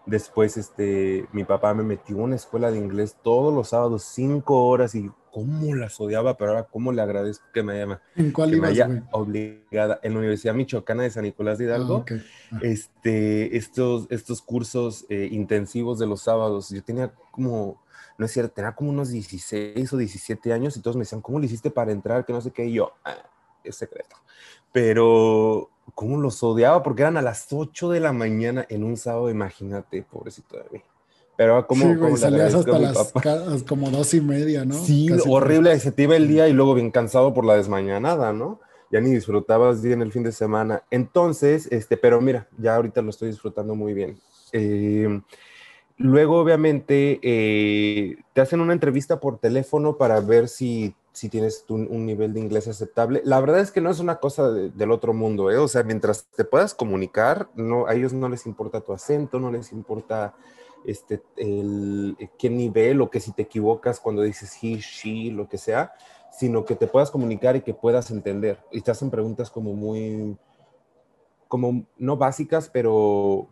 después, 0.07 0.57
este, 0.57 1.27
mi 1.33 1.45
papá 1.45 1.75
me 1.75 1.83
metió 1.83 2.17
en 2.17 2.23
una 2.23 2.37
escuela 2.37 2.71
de 2.71 2.79
inglés 2.79 3.17
todos 3.23 3.53
los 3.53 3.69
sábados, 3.69 4.05
cinco 4.05 4.67
horas 4.67 4.95
y 4.95 5.11
cómo 5.33 5.75
las 5.75 6.01
odiaba, 6.01 6.37
pero 6.37 6.53
ahora 6.53 6.65
cómo 6.65 6.93
le 6.93 7.03
agradezco 7.03 7.45
que 7.53 7.63
me 7.63 7.73
haya, 7.73 8.01
¿En 8.15 8.31
cuál 8.31 8.51
que 8.51 8.57
me 8.57 8.69
haya 8.69 9.09
obligada 9.11 9.99
en 10.03 10.13
la 10.13 10.19
Universidad 10.21 10.55
Michoacana 10.55 11.03
de 11.03 11.11
San 11.11 11.25
Nicolás 11.25 11.59
de 11.59 11.65
Hidalgo. 11.65 12.05
Ah, 12.09 12.15
ah. 12.53 12.59
Este, 12.63 13.57
estos, 13.57 14.07
estos 14.11 14.43
cursos 14.43 15.07
eh, 15.09 15.29
intensivos 15.33 15.99
de 15.99 16.07
los 16.07 16.23
sábados, 16.23 16.71
yo 16.71 16.83
tenía 16.85 17.13
como 17.33 17.83
no 18.17 18.27
es 18.27 18.33
cierto, 18.33 18.55
tenía 18.55 18.73
como 18.73 18.91
unos 18.91 19.11
16 19.11 19.93
o 19.93 19.97
17 19.97 20.53
años 20.53 20.77
y 20.77 20.81
todos 20.81 20.97
me 20.97 21.01
decían, 21.01 21.21
¿cómo 21.21 21.39
lo 21.39 21.47
hiciste 21.47 21.71
para 21.71 21.93
entrar? 21.93 22.25
Que 22.25 22.33
no 22.33 22.41
sé 22.41 22.53
qué, 22.53 22.67
y 22.67 22.75
yo, 22.75 22.93
ah, 23.05 23.17
es 23.65 23.77
secreto. 23.77 24.17
Pero, 24.73 25.71
¿cómo 25.95 26.21
los 26.21 26.43
odiaba? 26.43 26.83
Porque 26.83 27.03
eran 27.03 27.17
a 27.17 27.23
las 27.23 27.47
8 27.51 27.91
de 27.91 28.01
la 28.01 28.13
mañana 28.13 28.67
en 28.69 28.85
un 28.85 28.97
sábado, 28.97 29.31
imagínate, 29.31 30.03
pobrecito 30.03 30.57
de 30.57 30.65
mí. 30.73 30.83
Pero 31.37 31.67
como, 31.67 32.13
sí, 32.15 32.17
salías 32.17 32.55
hasta 32.55 32.79
las 32.79 33.13
como 33.65 33.91
dos 33.91 34.15
y 34.15 34.21
media, 34.21 34.65
¿no? 34.65 34.75
Sí, 34.75 35.09
horrible, 35.27 35.79
se 35.81 35.91
te 35.91 36.05
iba 36.05 36.15
el 36.17 36.29
día 36.29 36.49
y 36.49 36.53
luego 36.53 36.75
bien 36.75 36.91
cansado 36.91 37.35
por 37.35 37.45
la 37.45 37.57
desmañanada, 37.57 38.33
¿no? 38.33 38.61
Ya 38.93 39.01
ni 39.01 39.11
disfrutabas 39.11 39.83
bien 39.83 40.01
el 40.03 40.13
fin 40.13 40.23
de 40.23 40.31
semana. 40.31 40.85
Entonces, 40.91 41.67
este, 41.73 41.97
pero 41.97 42.21
mira, 42.21 42.47
ya 42.59 42.77
ahorita 42.77 43.03
lo 43.03 43.11
estoy 43.11 43.31
disfrutando 43.31 43.75
muy 43.75 43.95
bien. 43.95 44.21
Eh, 44.53 45.21
luego, 45.97 46.39
obviamente, 46.39 47.19
eh, 47.23 48.17
te 48.33 48.41
hacen 48.41 48.61
una 48.61 48.73
entrevista 48.73 49.19
por 49.19 49.39
teléfono 49.39 49.97
para 49.97 50.21
ver 50.21 50.47
si, 50.47 50.95
si 51.15 51.29
tienes 51.29 51.65
un, 51.69 52.05
nivel 52.05 52.35
de 52.35 52.41
inglés 52.41 52.69
aceptable. 52.69 53.23
La 53.25 53.41
verdad 53.41 53.61
es 53.61 53.71
que 53.71 53.81
no 53.81 53.89
es 53.89 54.01
una 54.01 54.17
cosa 54.17 54.51
del 54.51 54.91
otro 54.91 55.15
mundo, 55.15 55.51
¿eh? 55.51 55.57
O 55.57 55.69
sea, 55.69 55.83
mientras 55.85 56.27
te 56.27 56.45
puedas 56.45 56.75
comunicar, 56.75 57.49
no, 57.55 57.87
a 57.87 57.95
ellos 57.95 58.13
no 58.13 58.29
les 58.29 58.45
importa 58.47 58.81
tu 58.81 58.93
acento, 58.93 59.39
no 59.39 59.51
les 59.51 59.73
importa 59.73 60.35
este, 60.85 61.23
el, 61.37 62.17
eh, 62.19 62.29
qué 62.37 62.51
nivel 62.51 63.01
o 63.01 63.11
que 63.11 63.21
si 63.21 63.33
te 63.33 63.43
equivocas 63.43 64.01
cuando 64.01 64.23
dices 64.23 64.59
he, 64.61 64.77
she, 64.77 65.31
lo 65.31 65.49
que 65.49 65.57
sea, 65.57 65.93
sino 66.31 66.65
que 66.65 66.75
te 66.75 66.89
puedas 66.89 67.11
comunicar 67.11 67.55
y 67.57 67.63
que 67.63 67.75
puedas 67.75 68.11
entender. 68.11 68.59
Y 68.73 68.81
te 68.81 68.91
hacen 68.91 69.09
preguntas 69.09 69.51
como 69.51 69.73
muy, 69.73 70.37
como 71.47 71.87
no 71.97 72.17
básicas, 72.17 72.69
pero 72.69 73.49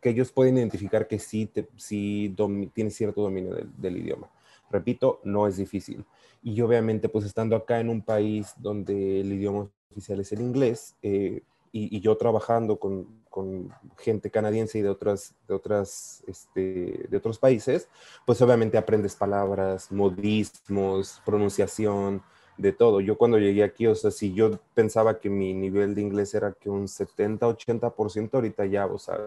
que 0.00 0.10
ellos 0.10 0.30
pueden 0.30 0.56
identificar 0.56 1.08
que 1.08 1.18
sí, 1.18 1.46
te, 1.46 1.68
sí 1.76 2.34
tienes 2.74 2.94
cierto 2.94 3.22
dominio 3.22 3.56
del, 3.76 3.96
idioma. 3.96 4.30
Repito, 4.70 5.20
no 5.24 5.48
es 5.48 5.56
difícil. 5.56 6.04
Y 6.42 6.60
obviamente, 6.60 7.08
pues 7.08 7.24
estando 7.24 7.56
acá 7.56 7.80
en 7.80 7.88
un 7.88 8.02
país 8.02 8.52
donde 8.58 9.20
el 9.20 9.32
idioma 9.32 9.68
oficial 9.90 10.20
es 10.20 10.32
el 10.32 10.40
inglés, 10.40 10.96
eh, 11.02 11.42
y, 11.74 12.00
yo 12.00 12.16
trabajando 12.18 12.78
con, 12.78 13.06
con, 13.30 13.70
gente 13.96 14.30
canadiense 14.30 14.78
y 14.78 14.82
de, 14.82 14.90
otras, 14.90 15.34
de, 15.48 15.54
otras, 15.54 16.22
este, 16.26 17.06
de 17.08 17.16
otros 17.16 17.38
países, 17.38 17.88
pues 18.26 18.42
obviamente 18.42 18.76
aprendes 18.76 19.16
palabras, 19.16 19.90
modismos, 19.90 21.22
pronunciación, 21.24 22.22
de 22.56 22.72
todo. 22.72 23.00
Yo 23.00 23.16
cuando 23.16 23.38
llegué 23.38 23.62
aquí, 23.62 23.86
o 23.86 23.94
sea, 23.94 24.10
si 24.10 24.32
yo 24.34 24.58
pensaba 24.74 25.18
que 25.18 25.30
mi 25.30 25.54
nivel 25.54 25.94
de 25.94 26.02
inglés 26.02 26.34
era 26.34 26.52
que 26.52 26.70
un 26.70 26.88
70, 26.88 27.46
80%, 27.46 28.30
ahorita 28.34 28.66
ya, 28.66 28.86
o 28.86 28.98
sea, 28.98 29.18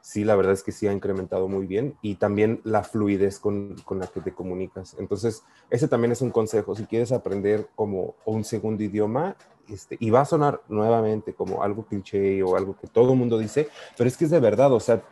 sí, 0.00 0.24
la 0.24 0.36
verdad 0.36 0.52
es 0.52 0.62
que 0.62 0.72
sí 0.72 0.86
ha 0.86 0.92
incrementado 0.92 1.48
muy 1.48 1.66
bien 1.66 1.96
y 2.02 2.16
también 2.16 2.60
la 2.64 2.82
fluidez 2.82 3.38
con, 3.38 3.76
con, 3.84 3.98
la 3.98 4.06
que 4.06 4.20
te 4.20 4.32
comunicas. 4.32 4.96
Entonces, 4.98 5.44
ese 5.70 5.88
también 5.88 6.12
es 6.12 6.22
un 6.22 6.30
consejo. 6.30 6.74
Si 6.74 6.86
quieres 6.86 7.12
aprender 7.12 7.68
como 7.74 8.14
un 8.24 8.44
segundo 8.44 8.82
idioma, 8.82 9.36
este, 9.68 9.96
y 10.00 10.10
va 10.10 10.22
a 10.22 10.24
sonar 10.24 10.62
nuevamente 10.68 11.34
como 11.34 11.62
algo 11.62 11.84
cliché 11.84 12.42
o 12.42 12.56
algo 12.56 12.76
que 12.76 12.86
todo 12.86 13.12
el 13.12 13.18
mundo 13.18 13.38
dice, 13.38 13.68
pero 13.96 14.08
es 14.08 14.16
que 14.16 14.24
es 14.24 14.30
de 14.30 14.40
verdad, 14.40 14.72
o 14.72 14.80
sea, 14.80 15.02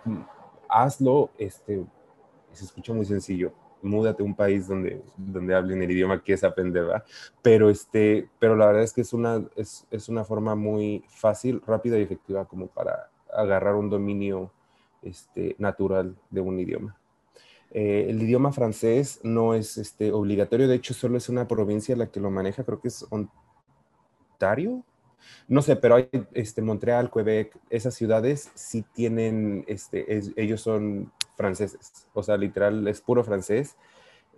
hazlo, 0.68 1.30
este, 1.36 1.84
se 2.52 2.64
escucha 2.64 2.92
muy 2.92 3.04
sencillo. 3.04 3.52
Múdate 3.82 4.22
a 4.22 4.26
un 4.26 4.34
país 4.34 4.66
donde, 4.66 5.02
donde 5.16 5.54
hablen 5.54 5.82
el 5.82 5.90
idioma 5.90 6.22
que 6.22 6.32
es 6.32 6.42
aprender, 6.42 6.84
¿verdad? 6.84 7.04
Pero, 7.42 7.68
este, 7.68 8.28
pero 8.38 8.56
la 8.56 8.66
verdad 8.66 8.82
es 8.82 8.92
que 8.92 9.02
es 9.02 9.12
una, 9.12 9.46
es, 9.54 9.86
es 9.90 10.08
una 10.08 10.24
forma 10.24 10.54
muy 10.54 11.04
fácil, 11.08 11.62
rápida 11.66 11.98
y 11.98 12.02
efectiva 12.02 12.46
como 12.46 12.66
para 12.68 13.10
agarrar 13.32 13.74
un 13.74 13.90
dominio 13.90 14.50
este, 15.02 15.56
natural 15.58 16.16
de 16.30 16.40
un 16.40 16.58
idioma. 16.58 16.96
Eh, 17.70 18.06
el 18.08 18.22
idioma 18.22 18.52
francés 18.52 19.20
no 19.22 19.54
es 19.54 19.76
este, 19.76 20.12
obligatorio, 20.12 20.68
de 20.68 20.76
hecho 20.76 20.94
solo 20.94 21.18
es 21.18 21.28
una 21.28 21.48
provincia 21.48 21.96
la 21.96 22.06
que 22.06 22.20
lo 22.20 22.30
maneja, 22.30 22.64
creo 22.64 22.80
que 22.80 22.88
es 22.88 23.06
Ontario. 23.10 24.84
No 25.48 25.60
sé, 25.62 25.76
pero 25.76 25.96
hay 25.96 26.08
este, 26.32 26.62
Montreal, 26.62 27.10
Quebec, 27.10 27.56
esas 27.68 27.94
ciudades 27.94 28.50
sí 28.54 28.84
tienen, 28.94 29.64
este, 29.66 30.22
ellos 30.36 30.60
son 30.60 31.12
franceses, 31.36 32.06
o 32.14 32.22
sea, 32.22 32.36
literal 32.36 32.86
es 32.86 33.00
puro 33.00 33.24
francés. 33.24 33.76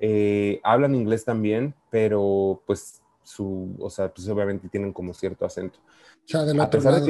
Eh, 0.01 0.61
hablan 0.62 0.94
inglés 0.94 1.25
también, 1.25 1.75
pero 1.90 2.62
pues 2.66 3.03
su, 3.23 3.75
o 3.79 3.90
sea, 3.90 4.12
pues 4.12 4.27
obviamente 4.29 4.68
tienen 4.68 4.92
como 4.92 5.12
cierto 5.12 5.44
acento. 5.44 5.79
O 5.79 6.29
sea, 6.29 6.44
del 6.44 6.59
otro 6.59 6.81
lado. 6.81 7.07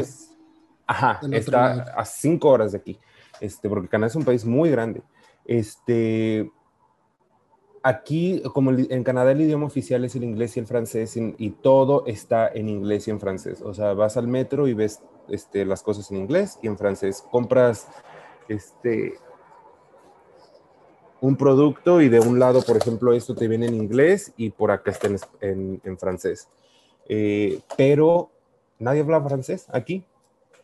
ajá, 0.86 1.20
está 1.32 1.82
a 1.94 2.04
cinco 2.04 2.48
horas 2.48 2.72
de 2.72 2.78
aquí 2.78 2.98
este, 3.40 3.68
porque 3.68 3.88
Canadá 3.88 4.08
es 4.08 4.16
un 4.16 4.24
país 4.24 4.44
muy 4.44 4.70
grande. 4.70 5.02
Este, 5.44 6.50
aquí, 7.82 8.42
como 8.54 8.70
en 8.70 9.04
Canadá 9.04 9.32
el 9.32 9.40
idioma 9.40 9.66
oficial 9.66 10.04
es 10.04 10.14
el 10.14 10.24
inglés 10.24 10.56
y 10.56 10.60
el 10.60 10.66
francés, 10.66 11.16
y, 11.16 11.50
todo 11.50 12.04
está 12.06 12.48
en 12.48 12.68
inglés 12.68 13.08
y 13.08 13.10
en 13.10 13.20
francés. 13.20 13.62
O 13.62 13.74
sea, 13.74 13.94
vas 13.94 14.16
al 14.16 14.28
metro 14.28 14.68
y 14.68 14.74
ves 14.74 15.00
este, 15.28 15.64
las 15.64 15.82
cosas 15.82 16.10
en 16.10 16.18
inglés 16.18 16.58
y 16.62 16.66
en 16.66 16.76
francés. 16.76 17.24
Compras 17.30 17.88
este, 18.48 19.14
un 21.20 21.36
producto 21.36 22.00
y 22.00 22.08
de 22.08 22.20
un 22.20 22.38
lado, 22.38 22.62
por 22.62 22.76
ejemplo, 22.76 23.12
esto 23.12 23.34
te 23.34 23.48
viene 23.48 23.66
en 23.66 23.74
inglés 23.74 24.32
y 24.36 24.50
por 24.50 24.70
acá 24.70 24.90
está 24.90 25.08
en, 25.40 25.80
en, 25.82 25.98
francés. 25.98 26.48
Eh, 27.08 27.60
pero 27.76 28.30
nadie 28.78 29.00
habla 29.00 29.22
francés 29.22 29.66
aquí. 29.72 30.04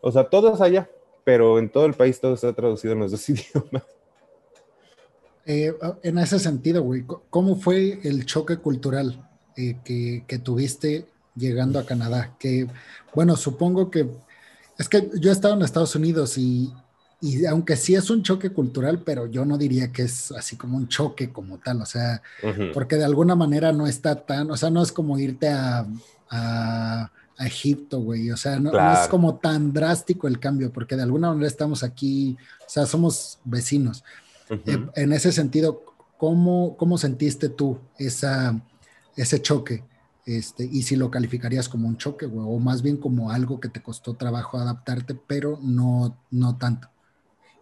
O 0.01 0.13
sea, 0.13 0.29
todos 0.29 0.61
allá 0.61 0.91
pero 1.25 1.59
en 1.59 1.71
todo 1.71 1.87
el 1.87 1.95
país 1.95 2.21
todo 2.21 2.35
está 2.35 2.53
traducido 2.53 2.93
en 2.93 3.01
los 3.01 3.11
dos 3.11 3.29
idiomas. 3.29 3.83
Eh, 5.47 5.75
en 6.03 6.19
ese 6.19 6.39
sentido, 6.39 6.83
güey, 6.83 7.05
¿cómo 7.29 7.57
fue 7.57 8.01
el 8.03 8.25
choque 8.25 8.57
cultural 8.59 9.29
eh, 9.57 9.77
que, 9.85 10.39
tuviste 10.39 11.07
llegando 11.37 11.79
a 11.79 11.85
Canadá? 11.85 12.35
Que, 12.39 12.67
bueno, 13.15 13.37
supongo 13.37 13.91
que 13.91 14.09
es 14.79 14.89
que 14.89 15.11
yo 15.21 15.31
he 15.31 15.33
estado 15.33 15.55
en 15.55 15.63
Estados 15.63 15.95
Unidos 15.95 16.39
y, 16.39 16.73
aunque 17.49 17.77
sí 17.77 17.95
es 17.95 18.11
un 18.11 18.23
choque 18.23 18.51
cultural, 18.51 19.03
pero 19.05 19.27
yo 19.27 19.45
no 19.45 19.59
diría 19.59 19.93
que 19.93 20.03
es 20.03 20.33
así 20.33 20.57
como 20.57 20.77
un 20.77 20.89
choque 20.89 21.31
como 21.31 21.59
tal, 21.59 21.81
o 21.81 21.87
sea, 21.87 22.23
porque 22.75 22.97
de 22.97 23.05
alguna 23.05 23.35
manera 23.35 23.73
no 23.73 23.87
está 23.87 24.27
tan, 24.27 24.51
o 24.51 24.57
sea, 24.57 24.69
no 24.69 24.83
es 24.83 24.93
como 24.93 25.19
irte 25.19 25.49
a 25.49 25.87
a 26.35 27.11
Egipto, 27.38 28.01
güey. 28.01 28.31
O 28.31 28.37
sea, 28.37 28.59
no, 28.59 28.70
es 28.92 29.09
como 29.09 29.37
tan 29.37 29.73
drástico 29.73 30.29
el 30.29 30.38
cambio, 30.38 30.73
porque 30.73 30.97
de 30.97 31.03
alguna 31.03 31.29
manera 31.29 31.49
estamos 31.49 31.83
aquí, 31.83 32.37
o 32.61 32.68
sea, 32.68 32.87
somos 32.87 33.38
vecinos. 33.44 34.05
Eh, 34.51 34.87
en 34.94 35.12
ese 35.12 35.33
sentido, 35.33 35.83
¿cómo, 36.16 36.77
cómo 36.77 36.99
sentiste 36.99 37.49
tú 37.49 37.79
esa, 37.99 38.61
ese 39.16 39.40
choque? 39.40 39.83
Este, 40.27 40.64
y 40.64 40.83
si 40.83 40.97
lo 40.97 41.11
calificarías 41.11 41.68
como 41.68 41.87
un 41.87 41.99
choque, 41.99 42.27
güey, 42.27 42.47
o 42.49 42.59
más 42.59 42.83
bien 42.83 42.97
como 42.97 43.31
algo 43.31 43.61
que 43.61 43.68
te 43.68 43.83
costó 43.83 44.14
trabajo 44.14 44.59
adaptarte, 44.59 45.14
pero 45.14 45.59
no, 45.62 46.16
no 46.31 46.57
tanto. 46.57 46.88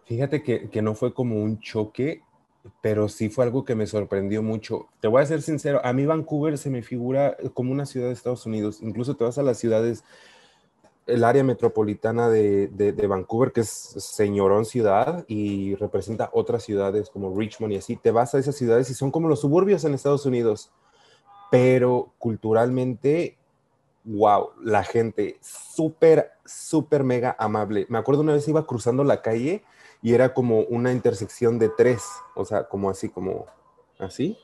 Fíjate 0.05 0.43
que, 0.43 0.69
que 0.69 0.81
no 0.81 0.95
fue 0.95 1.13
como 1.13 1.41
un 1.41 1.59
choque, 1.59 2.21
pero 2.81 3.09
sí 3.09 3.29
fue 3.29 3.45
algo 3.45 3.65
que 3.65 3.75
me 3.75 3.87
sorprendió 3.87 4.41
mucho. 4.41 4.87
Te 5.01 5.07
voy 5.07 5.21
a 5.21 5.25
ser 5.25 5.41
sincero, 5.41 5.81
a 5.83 5.93
mí 5.93 6.05
Vancouver 6.05 6.57
se 6.57 6.69
me 6.69 6.81
figura 6.81 7.35
como 7.53 7.71
una 7.71 7.85
ciudad 7.85 8.07
de 8.07 8.13
Estados 8.13 8.45
Unidos. 8.45 8.79
Incluso 8.81 9.15
te 9.15 9.23
vas 9.23 9.37
a 9.37 9.43
las 9.43 9.57
ciudades, 9.57 10.03
el 11.05 11.25
área 11.25 11.43
metropolitana 11.43 12.29
de, 12.29 13.05
Vancouver, 13.07 13.51
que 13.51 13.61
es 13.61 13.69
señorón 13.69 14.65
ciudad 14.65 15.25
y 15.27 15.75
representa 15.75 16.29
otras 16.31 16.63
ciudades 16.63 17.09
como 17.09 17.37
Richmond 17.37 17.73
y 17.73 17.77
así. 17.77 17.97
Te 17.97 18.11
vas 18.11 18.33
a 18.33 18.39
esas 18.39 18.55
ciudades 18.55 18.89
y 18.89 18.93
son 18.93 19.11
como 19.11 19.27
los 19.27 19.41
suburbios 19.41 19.83
en 19.83 19.93
Estados 19.93 20.25
Unidos. 20.25 20.71
Pero 21.51 22.13
culturalmente, 22.17 23.37
wow, 24.05 24.51
la 24.63 24.83
gente 24.83 25.37
súper, 25.41 26.31
súper 26.45 27.03
mega 27.03 27.35
amable. 27.37 27.85
Me 27.89 27.97
acuerdo 27.97 28.21
una 28.21 28.33
vez 28.33 28.47
iba 28.47 28.65
cruzando 28.65 29.03
la 29.03 29.21
calle 29.21 29.63
y 30.03 30.13
era 30.13 30.33
como 30.33 30.59
una 30.59 30.91
intersección 30.91 31.57
de 31.57 31.69
tres, 31.69 32.03
o 32.35 32.43
sea, 32.43 32.67
como 32.67 32.89
así, 32.89 33.07
como 33.07 33.45
así. 33.97 34.37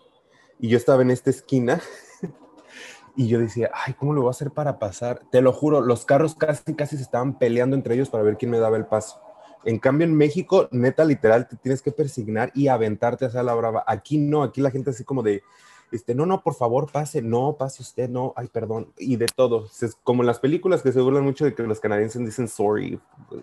Y 0.57 0.69
yo 0.69 0.77
estaba 0.77 1.01
en 1.01 1.11
esta 1.11 1.29
esquina 1.29 1.81
y 3.17 3.27
yo 3.27 3.39
decía, 3.39 3.69
ay, 3.73 3.93
¿cómo 3.93 4.13
lo 4.13 4.21
voy 4.21 4.29
a 4.29 4.31
hacer 4.31 4.51
para 4.51 4.79
pasar? 4.79 5.21
Te 5.29 5.41
lo 5.41 5.51
juro, 5.51 5.81
los 5.81 6.05
carros 6.05 6.33
casi, 6.33 6.73
casi 6.75 6.95
se 6.95 7.03
estaban 7.03 7.37
peleando 7.37 7.75
entre 7.75 7.95
ellos 7.95 8.09
para 8.09 8.23
ver 8.23 8.37
quién 8.37 8.51
me 8.51 8.57
daba 8.57 8.77
el 8.77 8.85
paso. 8.85 9.21
En 9.65 9.79
cambio, 9.79 10.07
en 10.07 10.15
México, 10.15 10.69
neta, 10.71 11.03
literal, 11.03 11.49
te 11.49 11.57
tienes 11.57 11.81
que 11.81 11.91
persignar 11.91 12.51
y 12.55 12.69
aventarte 12.69 13.25
hacia 13.25 13.43
la 13.43 13.53
brava. 13.53 13.83
Aquí 13.85 14.17
no, 14.17 14.43
aquí 14.43 14.61
la 14.61 14.71
gente 14.71 14.91
así 14.91 15.03
como 15.03 15.23
de, 15.23 15.43
este, 15.91 16.15
no, 16.15 16.25
no, 16.25 16.43
por 16.43 16.55
favor, 16.55 16.91
pase, 16.91 17.21
no, 17.21 17.55
pase 17.57 17.81
usted, 17.81 18.09
no, 18.09 18.33
ay, 18.35 18.47
perdón, 18.47 18.93
y 18.97 19.15
de 19.15 19.27
todo. 19.27 19.65
Es 19.65 19.97
como 20.03 20.23
en 20.23 20.27
las 20.27 20.39
películas 20.39 20.81
que 20.81 20.91
se 20.91 21.01
burlan 21.01 21.23
mucho 21.23 21.45
de 21.45 21.55
que 21.55 21.63
los 21.63 21.79
canadienses 21.79 22.23
dicen 22.23 22.47
sorry 22.47 22.99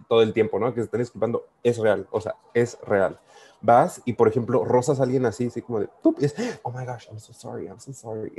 todo 0.08 0.22
el 0.22 0.32
tiempo, 0.32 0.58
¿no? 0.58 0.72
Que 0.72 0.80
se 0.80 0.84
están 0.84 1.00
disculpando, 1.00 1.46
es 1.62 1.78
real, 1.78 2.06
o 2.10 2.20
sea, 2.20 2.36
es 2.54 2.78
real. 2.86 3.18
Vas 3.62 4.02
y, 4.04 4.12
por 4.12 4.28
ejemplo, 4.28 4.64
rozas 4.64 5.00
a 5.00 5.04
alguien 5.04 5.26
así, 5.26 5.46
así 5.46 5.62
como 5.62 5.80
de, 5.80 5.88
es, 6.20 6.34
oh 6.62 6.70
my 6.70 6.84
gosh, 6.84 7.06
I'm 7.08 7.18
so 7.18 7.32
sorry, 7.32 7.66
I'm 7.66 7.80
so 7.80 7.92
sorry. 7.92 8.32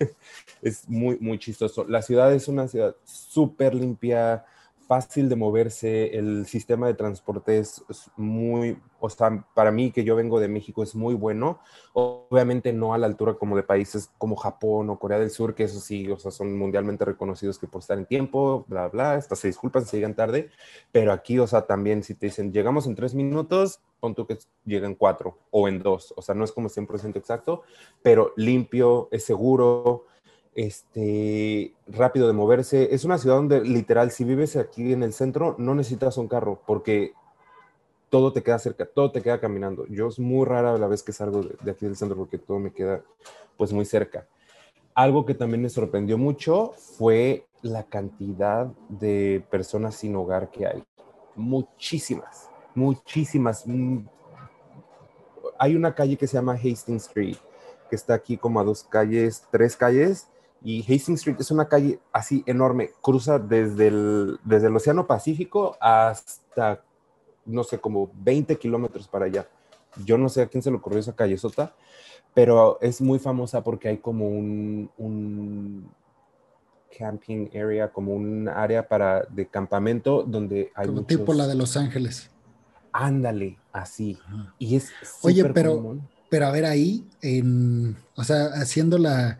es 0.62 0.88
muy, 0.88 1.18
muy 1.20 1.38
chistoso. 1.38 1.84
La 1.84 2.02
ciudad 2.02 2.32
es 2.32 2.48
una 2.48 2.68
ciudad 2.68 2.96
súper 3.04 3.74
limpia, 3.74 4.44
fácil 4.92 5.30
de 5.30 5.36
moverse, 5.36 6.18
el 6.18 6.44
sistema 6.44 6.86
de 6.86 6.92
transporte 6.92 7.58
es, 7.58 7.82
muy, 8.14 8.76
o 9.00 9.08
sea, 9.08 9.42
para 9.54 9.70
mí 9.70 9.90
que 9.90 10.04
yo 10.04 10.14
vengo 10.16 10.38
de 10.38 10.48
México 10.48 10.82
es 10.82 10.94
muy 10.94 11.14
bueno, 11.14 11.60
obviamente 11.94 12.74
no 12.74 12.92
a 12.92 12.98
la 12.98 13.06
altura 13.06 13.32
como 13.32 13.56
de 13.56 13.62
países 13.62 14.10
como 14.18 14.36
Japón 14.36 14.90
o 14.90 14.98
Corea 14.98 15.18
del 15.18 15.30
Sur, 15.30 15.54
que 15.54 15.64
eso 15.64 15.80
sí, 15.80 16.10
o 16.10 16.18
sea, 16.18 16.30
son 16.30 16.58
mundialmente 16.58 17.06
reconocidos 17.06 17.58
que 17.58 17.66
por 17.66 17.80
estar 17.80 17.96
en 17.96 18.04
tiempo, 18.04 18.66
bla, 18.68 18.88
bla, 18.88 19.14
hasta 19.14 19.34
se 19.34 19.48
disculpan 19.48 19.86
si 19.86 19.96
llegan 19.96 20.14
tarde, 20.14 20.50
pero 20.92 21.10
aquí, 21.12 21.38
o 21.38 21.46
sea, 21.46 21.62
también 21.62 22.02
si 22.02 22.14
te 22.14 22.26
dicen, 22.26 22.52
llegamos 22.52 22.86
en 22.86 22.94
tres 22.94 23.14
minutos, 23.14 23.80
pon 23.98 24.14
tú 24.14 24.26
que 24.26 24.36
lleguen 24.66 24.94
cuatro 24.94 25.38
o 25.50 25.68
en 25.68 25.78
dos, 25.78 26.12
o 26.18 26.20
sea, 26.20 26.34
no 26.34 26.44
es 26.44 26.52
como 26.52 26.68
100% 26.68 27.16
exacto, 27.16 27.62
pero 28.02 28.34
limpio, 28.36 29.08
es 29.10 29.24
seguro, 29.24 30.04
este, 30.54 31.74
rápido 31.86 32.26
de 32.26 32.32
moverse. 32.32 32.94
Es 32.94 33.04
una 33.04 33.18
ciudad 33.18 33.36
donde 33.36 33.62
literal, 33.62 34.10
si 34.10 34.24
vives 34.24 34.56
aquí 34.56 34.92
en 34.92 35.02
el 35.02 35.12
centro, 35.12 35.54
no 35.58 35.74
necesitas 35.74 36.16
un 36.18 36.28
carro 36.28 36.60
porque 36.66 37.12
todo 38.10 38.32
te 38.32 38.42
queda 38.42 38.58
cerca, 38.58 38.84
todo 38.84 39.10
te 39.10 39.22
queda 39.22 39.40
caminando. 39.40 39.86
Yo 39.86 40.08
es 40.08 40.18
muy 40.18 40.44
rara 40.44 40.76
la 40.76 40.86
vez 40.86 41.02
que 41.02 41.12
salgo 41.12 41.42
de, 41.42 41.70
aquí 41.70 41.86
del 41.86 41.96
centro 41.96 42.16
porque 42.16 42.38
todo 42.38 42.58
me 42.58 42.72
queda 42.72 43.02
pues 43.56 43.72
muy 43.72 43.86
cerca. 43.86 44.26
Algo 44.94 45.24
que 45.24 45.34
también 45.34 45.62
me 45.62 45.70
sorprendió 45.70 46.18
mucho 46.18 46.72
fue 46.76 47.46
la 47.62 47.84
cantidad 47.84 48.66
de 48.90 49.42
personas 49.50 49.94
sin 49.94 50.14
hogar 50.14 50.50
que 50.50 50.66
hay. 50.66 50.84
Muchísimas, 51.34 52.50
muchísimas. 52.74 53.66
Mm, 53.66 54.00
hay 55.58 55.74
una 55.74 55.94
calle 55.94 56.18
que 56.18 56.26
se 56.26 56.34
llama 56.34 56.52
Hastings 56.52 57.06
Street, 57.06 57.36
que 57.88 57.96
está 57.96 58.12
aquí 58.12 58.36
como 58.36 58.60
a 58.60 58.64
dos 58.64 58.84
calles, 58.84 59.46
tres 59.50 59.74
calles, 59.74 60.28
y 60.64 60.80
Hastings 60.80 61.20
Street 61.20 61.36
es 61.40 61.50
una 61.50 61.68
calle 61.68 61.98
así 62.12 62.44
enorme, 62.46 62.90
cruza 63.00 63.38
desde 63.38 63.88
el, 63.88 64.38
desde 64.44 64.68
el 64.68 64.76
Océano 64.76 65.06
Pacífico 65.06 65.76
hasta, 65.80 66.82
no 67.44 67.64
sé, 67.64 67.78
como 67.78 68.10
20 68.14 68.56
kilómetros 68.56 69.08
para 69.08 69.26
allá. 69.26 69.48
Yo 70.04 70.16
no 70.16 70.28
sé 70.28 70.42
a 70.42 70.46
quién 70.46 70.62
se 70.62 70.70
le 70.70 70.76
ocurrió 70.76 71.00
esa 71.00 71.16
calle 71.16 71.36
sota, 71.36 71.74
pero 72.32 72.78
es 72.80 73.00
muy 73.00 73.18
famosa 73.18 73.62
porque 73.62 73.88
hay 73.88 73.98
como 73.98 74.28
un, 74.28 74.90
un 74.98 75.90
camping 76.96 77.48
area, 77.48 77.92
como 77.92 78.14
un 78.14 78.48
área 78.48 78.86
para, 78.86 79.22
de 79.22 79.46
campamento 79.46 80.22
donde 80.22 80.70
hay 80.74 80.86
Como 80.86 81.04
tipo 81.04 81.34
la 81.34 81.46
de 81.46 81.56
Los 81.56 81.76
Ángeles. 81.76 82.30
Ándale, 82.92 83.58
así. 83.72 84.18
Y 84.58 84.76
es 84.76 84.92
Oye, 85.22 85.44
pero, 85.46 85.98
pero 86.30 86.46
a 86.46 86.50
ver 86.52 86.66
ahí, 86.66 87.06
en, 87.20 87.96
o 88.14 88.22
sea, 88.22 88.46
haciendo 88.54 88.98
la 88.98 89.38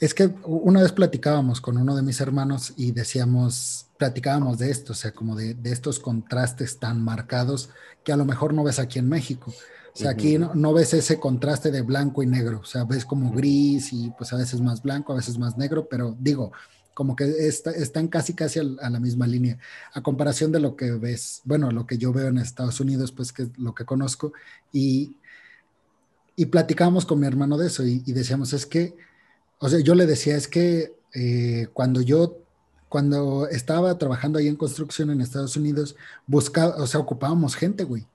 es 0.00 0.14
que 0.14 0.34
una 0.44 0.82
vez 0.82 0.92
platicábamos 0.92 1.60
con 1.60 1.76
uno 1.76 1.94
de 1.94 2.02
mis 2.02 2.20
hermanos 2.20 2.72
y 2.76 2.90
decíamos, 2.90 3.86
platicábamos 3.98 4.58
de 4.58 4.70
esto, 4.70 4.92
o 4.92 4.96
sea, 4.96 5.12
como 5.12 5.36
de, 5.36 5.56
estos 5.64 6.00
contrastes 6.00 6.78
tan 6.78 7.00
marcados 7.02 7.70
que 8.02 8.12
a 8.12 8.16
lo 8.16 8.24
mejor 8.24 8.52
no 8.52 8.64
ves 8.64 8.80
aquí 8.80 8.98
en 8.98 9.08
México. 9.08 9.52
O 9.94 9.96
sea, 9.96 10.10
aquí 10.10 10.38
no, 10.38 10.72
ves 10.72 10.94
ese 10.94 11.20
contraste 11.20 11.70
de 11.70 11.82
blanco 11.82 12.22
y 12.22 12.26
negro, 12.26 12.60
o 12.60 12.64
sea, 12.64 12.84
ves 12.84 13.04
como 13.04 13.30
gris 13.30 13.92
y 13.92 14.10
pues 14.16 14.32
a 14.32 14.36
veces 14.36 14.60
más 14.60 14.82
blanco, 14.82 15.12
a 15.12 15.16
veces 15.16 15.38
más 15.38 15.58
negro, 15.58 15.86
pero 15.88 16.16
digo, 16.18 16.50
como 16.94 17.14
que 17.14 17.24
están 17.46 18.08
casi 18.08 18.34
casi 18.34 18.58
a, 18.58 18.64
la 18.64 18.98
misma 18.98 19.26
línea. 19.26 19.58
A 19.92 20.02
comparación 20.02 20.50
de 20.50 20.60
lo 20.60 20.74
que 20.74 20.90
ves, 20.92 21.42
bueno, 21.44 21.70
lo 21.70 21.86
que 21.86 21.98
yo 21.98 22.12
veo 22.12 22.28
en 22.28 22.38
Estados 22.38 22.80
Unidos, 22.80 23.12
pues 23.12 23.32
que 23.32 23.42
es 23.42 23.58
lo 23.58 23.74
que 23.74 23.84
conozco, 23.84 24.32
y, 24.72 25.14
y 26.36 26.46
platicábamos 26.46 27.04
con 27.04 27.20
mi 27.20 27.26
hermano 27.26 27.56
de 27.56 27.66
eso 27.66 27.84
y 27.84 28.00
decíamos, 28.00 28.52
es 28.52 28.66
que 28.66 28.96
o 29.62 29.68
sea, 29.68 29.78
yo 29.78 29.94
le 29.94 30.06
decía, 30.06 30.36
es 30.36 30.48
que 30.48 30.92
eh, 31.14 31.68
cuando 31.72 32.00
yo, 32.00 32.36
cuando 32.88 33.46
estaba 33.46 33.96
trabajando 33.96 34.40
ahí 34.40 34.48
en 34.48 34.56
construcción 34.56 35.08
en 35.10 35.20
Estados 35.20 35.56
Unidos, 35.56 35.94
buscaba, 36.26 36.74
o 36.82 36.86
sea, 36.88 36.98
ocupábamos 36.98 37.54
gente, 37.54 37.84
güey. 37.84 38.08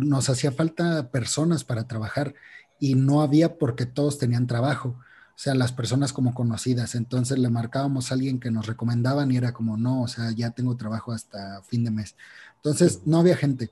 Nos 0.00 0.28
hacía 0.28 0.50
falta 0.50 1.12
personas 1.12 1.62
para 1.62 1.86
trabajar 1.86 2.34
y 2.80 2.96
no 2.96 3.22
había 3.22 3.58
porque 3.58 3.86
todos 3.86 4.18
tenían 4.18 4.48
trabajo. 4.48 4.96
O 4.98 5.38
sea, 5.38 5.54
las 5.54 5.70
personas 5.70 6.12
como 6.12 6.34
conocidas. 6.34 6.96
Entonces 6.96 7.38
le 7.38 7.48
marcábamos 7.48 8.10
a 8.10 8.14
alguien 8.14 8.40
que 8.40 8.50
nos 8.50 8.66
recomendaban 8.66 9.30
y 9.30 9.36
era 9.36 9.52
como, 9.52 9.76
no, 9.76 10.02
o 10.02 10.08
sea, 10.08 10.32
ya 10.32 10.50
tengo 10.50 10.76
trabajo 10.76 11.12
hasta 11.12 11.62
fin 11.62 11.84
de 11.84 11.92
mes. 11.92 12.16
Entonces 12.56 13.02
no 13.04 13.20
había 13.20 13.36
gente. 13.36 13.70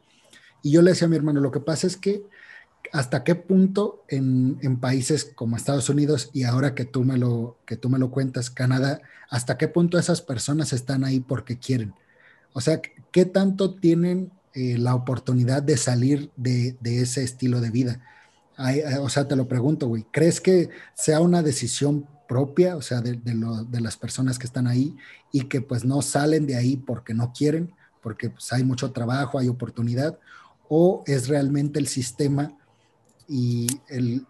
Y 0.63 0.71
yo 0.71 0.81
le 0.81 0.93
decía 0.93 1.07
a 1.07 1.11
mi 1.11 1.17
hermano, 1.17 1.41
lo 1.41 1.51
que 1.51 1.61
pasa 1.61 1.89
es 1.89 1.97
que 1.97 2.23
hasta 2.93 3.25
qué 3.25 3.35
punto 3.35 4.05
en, 4.09 4.59
países 4.81 5.31
como 5.35 5.57
Estados 5.57 5.89
Unidos 5.89 6.31
y 6.33 6.45
ahora 6.45 6.75
que 6.75 6.85
tú, 6.85 7.05
me 7.05 7.17
lo, 7.17 7.57
que 7.67 7.77
tú 7.77 7.89
me 7.89 7.99
lo 7.99 8.11
cuentas, 8.11 8.51
Canadá, 8.51 9.01
hasta 9.29 9.59
qué 9.59 9.69
punto 9.69 9.99
esas 9.99 10.23
personas 10.23 10.73
están 10.73 11.05
ahí 11.05 11.21
porque 11.21 11.59
quieren. 11.59 11.95
O 12.53 12.61
sea, 12.61 12.81
¿qué 13.13 13.25
tanto 13.25 13.75
tienen 13.75 14.33
eh, 14.55 14.77
la 14.79 14.95
oportunidad 14.95 15.63
de 15.63 15.77
salir 15.77 16.31
de, 16.37 16.77
ese 16.83 17.23
estilo 17.23 17.61
de 17.61 17.71
vida? 17.71 18.01
Eh, 18.59 18.99
o 19.01 19.09
sea, 19.09 19.29
te 19.29 19.37
lo 19.37 19.47
pregunto, 19.47 19.87
güey, 19.87 20.05
¿crees 20.11 20.41
que 20.41 20.71
sea 20.95 21.21
una 21.21 21.43
decisión 21.43 22.07
propia, 22.29 22.77
o 22.77 22.83
sea, 22.83 23.01
de, 23.01 23.19
las 23.81 23.97
personas 23.97 24.39
que 24.39 24.47
están 24.47 24.67
ahí 24.67 24.97
y 25.33 25.43
que 25.43 25.61
pues 25.61 25.85
no 25.85 26.03
salen 26.03 26.47
de 26.47 26.57
ahí 26.57 26.77
porque 26.77 27.15
no 27.15 27.33
quieren, 27.33 27.73
porque 28.03 28.31
pues, 28.31 28.53
hay 28.53 28.65
mucho 28.65 28.93
trabajo, 28.93 29.39
hay 29.39 29.49
oportunidad, 29.49 30.19
o 30.69 31.03
es 31.07 31.29
realmente 31.29 31.81
el 31.81 31.89
sistema 31.89 32.53
y 33.31 33.69
el 33.89 34.27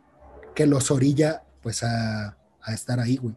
que 0.54 0.66
los 0.66 0.90
orilla 0.90 1.42
pues 1.62 1.82
a, 1.82 2.36
estar 2.68 3.00
ahí, 3.00 3.16
güey. 3.16 3.34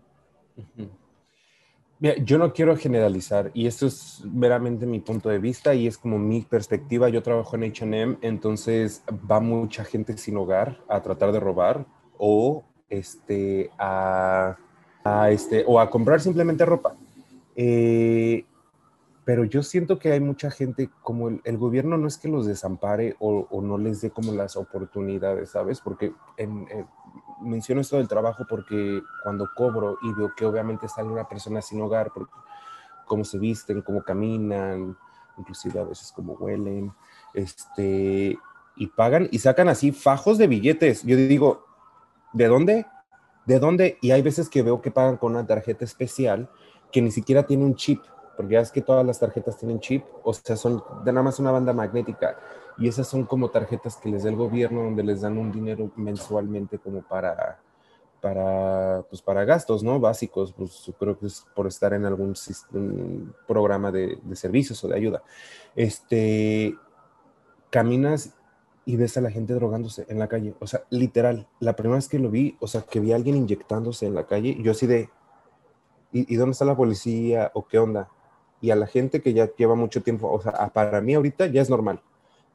Mira, 2.00 2.16
yo 2.18 2.38
no 2.38 2.52
quiero 2.52 2.76
generalizar 2.76 3.50
y 3.54 3.66
esto 3.66 3.88
es 3.88 4.22
meramente 4.26 4.86
mi 4.86 5.00
punto 5.00 5.30
de 5.30 5.40
vista 5.40 5.74
y 5.74 5.88
es 5.88 5.98
como 5.98 6.20
mi 6.20 6.42
perspectiva. 6.42 7.08
Yo 7.08 7.24
trabajo 7.24 7.56
en 7.56 7.64
H&M, 7.64 8.18
entonces 8.22 9.04
va 9.10 9.40
mucha 9.40 9.86
gente 9.86 10.18
sin 10.18 10.36
hogar 10.36 10.82
a 10.90 11.02
tratar 11.02 11.32
de 11.32 11.40
robar 11.40 11.86
o 12.18 12.66
este 12.90 13.72
a, 13.80 14.58
este 15.32 15.64
o 15.66 15.80
a 15.80 15.90
comprar 15.90 16.20
simplemente 16.20 16.66
ropa. 16.66 16.96
Eh, 17.56 18.46
pero 19.26 19.46
yo 19.46 19.64
siento 19.64 20.00
que 20.00 20.12
hay 20.12 20.20
mucha 20.20 20.52
gente, 20.52 20.90
como 21.02 21.30
el, 21.30 21.58
gobierno 21.58 21.98
no 21.98 22.08
es 22.08 22.18
que 22.18 22.28
los 22.28 22.46
desampare 22.46 23.16
o, 23.20 23.62
no 23.62 23.78
les 23.78 24.02
dé 24.02 24.12
como 24.12 24.34
las 24.34 24.58
oportunidades, 24.58 25.52
¿sabes? 25.52 25.80
Porque 25.80 26.14
eh, 26.38 26.86
menciono 27.42 27.82
esto 27.82 27.98
del 27.98 28.08
trabajo 28.08 28.46
porque 28.50 29.02
cuando 29.24 29.50
cobro 29.56 29.98
y 30.02 30.14
veo 30.14 30.34
que 30.36 30.46
obviamente 30.46 30.90
sale 30.90 31.10
una 31.10 31.28
persona 31.28 31.62
sin 31.62 31.82
hogar, 31.82 32.12
por 32.12 32.30
cómo 33.06 33.24
se 33.24 33.38
visten, 33.38 33.82
cómo 33.82 34.04
caminan, 34.04 34.98
inclusive 35.38 35.80
a 35.80 35.86
veces 35.86 36.12
cómo 36.12 36.34
huelen, 36.34 36.92
este, 37.34 38.38
y 38.76 38.88
pagan 38.88 39.30
y 39.32 39.40
sacan 39.40 39.70
así 39.70 39.92
fajos 39.92 40.38
de 40.38 40.48
billetes. 40.48 41.04
Yo 41.04 41.16
digo, 41.16 41.66
¿de 42.34 42.48
dónde? 42.48 42.86
¿De 43.46 43.60
dónde? 43.60 43.98
Y 44.02 44.12
hay 44.12 44.22
veces 44.22 44.50
que 44.50 44.64
veo 44.64 44.82
que 44.82 44.92
pagan 44.92 45.18
con 45.18 45.32
una 45.34 45.48
tarjeta 45.48 45.86
especial 45.86 46.50
que 46.92 47.02
ni 47.02 47.12
siquiera 47.12 47.44
tiene 47.44 47.64
un 47.64 47.76
chip 47.76 48.02
porque 48.36 48.54
ya 48.54 48.62
es 48.62 48.72
que 48.72 48.82
todas 48.82 49.06
las 49.06 49.20
tarjetas 49.20 49.58
tienen 49.58 49.80
chip, 49.80 50.04
o 50.24 50.34
sea, 50.34 50.56
son 50.56 50.84
de 51.04 51.12
nada 51.12 51.24
más 51.24 51.40
una 51.40 51.52
banda 51.52 51.74
magnética, 51.74 52.38
y 52.78 52.88
esas 52.88 53.08
son 53.08 53.26
como 53.26 53.50
tarjetas 53.50 53.98
que 53.98 54.10
les 54.10 54.24
da 54.24 54.30
el 54.30 54.36
gobierno, 54.36 54.84
donde 54.84 55.04
les 55.04 55.22
dan 55.22 55.38
un 55.38 55.52
dinero 55.52 55.92
mensualmente 55.96 56.80
como 56.80 57.02
para, 57.02 57.60
para, 58.22 59.04
pues 59.10 59.22
para 59.22 59.46
gastos, 59.46 59.84
¿no? 59.84 60.00
Básicos, 60.00 60.54
pues 60.54 60.92
creo 60.98 61.18
que 61.18 61.28
es 61.28 61.46
por 61.56 61.68
estar 61.68 61.94
en 61.94 62.06
algún 62.06 62.34
programa 63.48 63.92
de, 63.92 64.18
de 64.24 64.36
servicios 64.36 64.84
o 64.84 64.88
de 64.88 64.96
ayuda. 64.96 65.24
Este, 65.76 66.76
caminas 67.70 68.34
y 68.86 68.98
ves 68.98 69.18
a 69.18 69.22
la 69.22 69.32
gente 69.32 69.54
drogándose 69.54 70.06
en 70.10 70.20
la 70.20 70.28
calle, 70.28 70.56
o 70.60 70.68
sea, 70.68 70.84
literal, 70.90 71.48
la 71.60 71.76
primera 71.76 71.96
vez 71.96 72.10
que 72.10 72.20
lo 72.20 72.30
vi, 72.30 72.58
o 72.60 72.68
sea, 72.68 72.82
que 72.82 73.00
vi 73.00 73.14
a 73.14 73.16
alguien 73.16 73.36
inyectándose 73.36 74.06
en 74.06 74.14
la 74.14 74.26
calle, 74.26 74.58
yo 74.62 74.72
así 74.72 74.88
de, 74.88 75.10
¿y, 76.12 76.36
dónde 76.36 76.52
está 76.52 76.66
la 76.66 76.76
policía 76.76 77.52
o 77.54 77.66
qué 77.66 77.80
onda? 77.80 78.10
Y 78.64 78.72
a 78.72 78.78
la 78.78 78.88
gente 78.88 79.22
que 79.22 79.34
ya 79.34 79.54
lleva 79.58 79.76
mucho 79.76 80.02
tiempo, 80.02 80.32
o 80.32 80.42
sea, 80.42 80.72
para 80.74 81.02
mí 81.02 81.14
ahorita 81.14 81.48
ya 81.48 81.62
es 81.62 81.70
normal, 81.70 82.00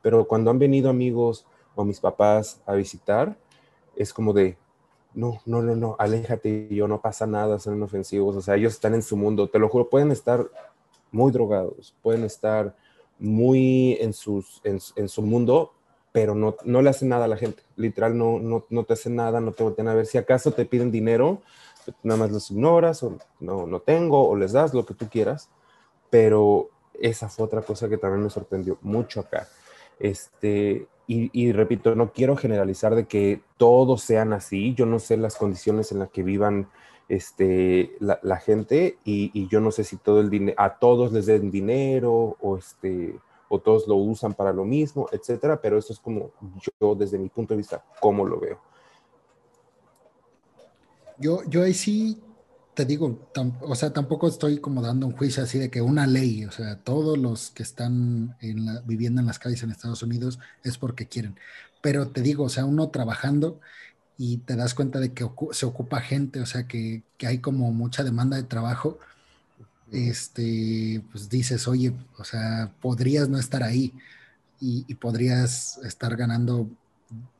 pero 0.01 0.27
cuando 0.27 0.51
han 0.51 0.59
venido 0.59 0.89
amigos 0.89 1.45
o 1.75 1.85
mis 1.85 2.01
papás 2.01 2.63
a 2.65 2.73
visitar, 2.73 3.37
es 3.95 4.15
como 4.15 4.33
de, 4.33 4.57
no, 5.13 5.43
no, 5.45 5.61
no, 5.61 5.77
no, 5.77 5.97
aléjate, 5.99 6.69
yo 6.71 6.89
no 6.89 7.03
pasa 7.03 7.27
nada, 7.27 7.59
son 7.59 7.77
inofensivos, 7.77 8.35
o 8.37 8.41
sea, 8.41 8.55
ellos 8.57 8.73
están 8.73 8.95
en 8.95 9.03
su 9.03 9.19
mundo, 9.19 9.51
te 9.51 9.59
lo 9.59 9.69
juro, 9.69 9.91
pueden 9.91 10.11
estar 10.11 10.49
muy 11.13 11.31
drogados, 11.31 11.95
pueden 12.01 12.25
estar 12.25 12.75
muy 13.19 13.99
en, 14.01 14.15
sus, 14.15 14.63
en, 14.65 14.81
su 14.81 15.21
mundo, 15.21 15.75
pero 16.11 16.35
no, 16.35 16.57
no 16.65 16.81
le 16.81 16.89
hacen 16.89 17.11
nada 17.11 17.27
a 17.27 17.29
la 17.29 17.37
gente, 17.37 17.63
literal, 17.77 18.17
no, 18.17 18.39
no, 18.39 18.65
no 18.71 18.85
te 18.85 18.95
hacen 18.95 19.15
nada, 19.15 19.43
no 19.43 19.53
te 19.53 19.63
voltean 19.63 19.89
a 19.89 19.95
ver, 19.95 20.07
si 20.07 20.17
acaso 20.17 20.53
te 20.53 20.65
piden 20.65 20.91
dinero, 20.91 21.43
nada 22.03 22.19
más 22.19 22.31
los 22.31 22.51
ignoras, 22.51 23.03
o 23.03 23.19
no, 23.41 23.67
no 23.67 23.81
tengo, 23.81 24.27
o 24.27 24.37
les 24.37 24.53
das 24.53 24.73
lo 24.73 24.87
que 24.87 24.95
tú 24.95 25.07
quieras, 25.11 25.51
pero 26.11 26.71
esa 26.95 27.29
fue 27.29 27.47
otra 27.47 27.63
cosa 27.63 27.89
que 27.89 27.99
también 27.99 28.25
me 28.25 28.31
sorprendió 28.31 28.79
mucho 28.83 29.21
acá. 29.21 29.49
Este, 29.99 30.87
y, 31.11 31.53
repito, 31.53 31.95
no 31.95 32.13
quiero 32.13 32.37
generalizar 32.37 32.95
de 32.95 33.07
que 33.07 33.41
todos 33.57 34.03
sean 34.03 34.35
así. 34.35 34.75
Yo 34.75 34.85
no 34.85 34.99
sé 34.99 35.17
las 35.17 35.37
condiciones 35.37 35.91
en 35.91 36.01
las 36.01 36.11
que 36.11 36.23
vivan 36.23 36.69
este, 37.09 37.97
la, 37.99 38.37
gente 38.37 38.99
y, 39.05 39.49
yo 39.49 39.61
no 39.61 39.71
sé 39.71 39.85
si 39.85 39.97
todo 39.97 40.21
el 40.21 40.55
a 40.59 40.79
todos 40.79 41.11
les 41.13 41.25
den 41.25 41.51
dinero 41.51 42.37
o, 42.41 42.59
este, 42.59 43.19
o 43.49 43.59
todos 43.59 43.89
lo 43.89 43.95
usan 43.95 44.35
para 44.35 44.53
lo 44.53 44.67
mismo, 44.67 45.09
etcétera, 45.11 45.63
pero 45.63 45.79
eso 45.79 45.95
es 45.95 45.99
como 45.99 46.31
yo, 46.79 46.95
desde 46.95 47.19
mi 47.19 47.31
punto 47.31 47.55
de 47.55 47.59
vista, 47.59 47.83
cómo 48.01 48.27
lo 48.27 48.39
veo. 48.39 48.61
Yo, 51.17 51.43
yo 51.49 51.63
ahí 51.63 51.73
sí 51.73 52.21
te 52.79 52.85
digo, 52.85 53.29
o 53.61 53.75
sea, 53.75 53.93
tampoco 53.93 54.29
estoy 54.29 54.61
como 54.61 54.83
dando 54.83 55.09
un 55.09 55.13
juicio 55.13 55.43
así 55.43 55.59
de 55.59 55.69
que 55.69 55.83
una 55.83 56.07
ley, 56.07 56.45
o 56.45 56.53
sea, 56.53 56.77
todos 56.79 57.19
los 57.19 57.51
que 57.51 57.65
están 57.65 58.37
en 58.41 58.67
la, 58.67 58.83
viviendo 58.83 59.21
en 59.21 59.27
las 59.27 59.41
calles 59.41 59.65
en 59.65 59.73
Estados 59.73 60.05
Unidos 60.05 60.39
es 60.63 60.79
porque 60.79 61.09
quieren. 61.09 61.35
Pero 61.83 62.07
te 62.11 62.23
digo, 62.23 62.45
o 62.45 62.49
sea, 62.49 62.65
uno 62.67 62.91
trabajando 62.91 63.61
y 64.17 64.37
te 64.39 64.55
das 64.55 64.75
cuenta 64.75 65.01
de 65.01 65.13
que 65.13 65.29
se 65.51 65.67
ocupa 65.67 66.01
gente, 66.01 66.41
o 66.41 66.47
sea, 66.47 66.69
que, 66.69 67.03
que, 67.17 67.27
hay 67.27 67.39
como 67.41 67.73
mucha 67.73 68.05
demanda 68.05 68.37
de 68.37 68.45
trabajo, 68.45 69.01
este, 69.91 71.03
pues 71.11 71.29
dices, 71.29 71.67
oye, 71.67 71.93
o 72.17 72.23
sea, 72.23 72.73
podrías 72.81 73.29
no 73.29 73.41
estar 73.41 73.65
ahí 73.65 73.93
y, 74.61 74.85
y 74.87 74.95
podrías 74.95 75.79
estar 75.79 76.17
ganando 76.17 76.71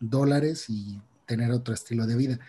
dólares 0.01 0.69
y 0.69 1.01
tener 1.27 1.53
otro 1.53 1.75
estilo 1.75 2.09
de 2.09 2.17
vida. 2.17 2.41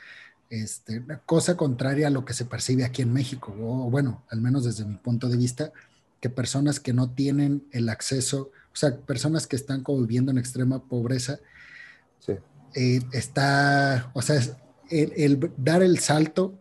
Este, 0.50 1.04
cosa 1.28 1.56
contraria 1.56 2.08
a 2.08 2.10
lo 2.10 2.26
que 2.26 2.34
se 2.34 2.46
percibe 2.46 2.84
aquí 2.84 3.04
en 3.04 3.14
México, 3.14 3.56
o 3.60 3.90
bueno, 3.90 4.24
al 4.30 4.42
menos 4.42 4.64
desde 4.64 4.84
mi 4.84 4.96
punto 4.96 5.30
de 5.30 5.38
vista, 5.38 5.72
que 6.20 6.30
personas 6.30 6.80
que 6.80 6.92
no 6.92 7.12
tienen 7.12 7.68
el 7.72 7.88
acceso, 7.88 8.52
o 8.74 8.76
sea, 8.76 8.98
personas 8.98 9.46
que 9.46 9.56
están 9.56 9.84
viviendo 9.86 10.32
en 10.32 10.38
extrema 10.38 10.84
pobreza, 10.84 11.40
eh, 12.76 13.02
está, 13.12 14.12
o 14.14 14.22
sea, 14.22 14.42
el, 14.90 15.52
dar 15.58 15.82
el 15.82 16.00
salto 16.00 16.60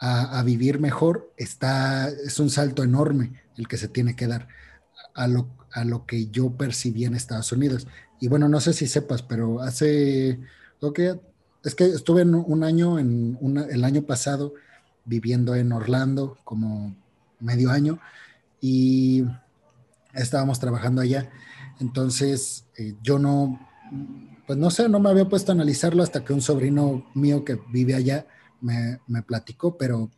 a, 0.00 0.42
vivir 0.44 0.78
mejor 0.78 1.32
está, 1.36 2.08
es 2.08 2.38
un 2.38 2.50
salto 2.50 2.84
enorme 2.84 3.42
el 3.56 3.66
que 3.66 3.76
se 3.76 3.88
tiene 3.88 4.14
que 4.14 4.28
dar 4.28 4.48
a 5.14 5.26
lo, 5.26 5.48
a 5.72 5.84
lo 5.84 6.06
que 6.06 6.28
yo 6.28 6.50
percibí 6.52 7.04
en 7.04 7.16
Estados 7.16 7.50
Unidos. 7.50 7.88
Y 8.20 8.28
bueno, 8.28 8.48
no 8.48 8.60
sé 8.60 8.72
si 8.72 8.86
sepas, 8.86 9.22
pero 9.22 9.60
hace, 9.60 10.38
lo 10.80 10.92
que 10.92 11.18
es 11.64 11.74
que 11.74 11.84
estuve 11.84 12.22
en 12.22 12.34
un 12.34 12.64
año, 12.64 12.98
en 12.98 13.38
el 13.70 13.84
año 13.84 14.02
pasado, 14.02 14.54
viviendo 15.04 15.54
en 15.54 15.72
Orlando 15.72 16.36
como 16.44 16.94
medio 17.40 17.70
año 17.70 17.98
y 18.60 19.24
estábamos 20.14 20.60
trabajando 20.60 21.00
allá. 21.00 21.30
Entonces, 21.80 22.66
eh, 22.76 22.94
yo 23.02 23.18
no, 23.18 23.58
pues 24.46 24.58
no 24.58 24.70
sé, 24.70 24.88
no 24.88 25.00
me 25.00 25.10
había 25.10 25.28
puesto 25.28 25.52
a 25.52 25.54
analizarlo 25.54 26.02
hasta 26.02 26.24
que 26.24 26.32
un 26.32 26.42
sobrino 26.42 27.06
mío 27.14 27.44
que 27.44 27.58
vive 27.70 27.94
allá 27.94 28.26
me, 28.60 29.22
platicó, 29.22 29.78
pero 29.78 30.10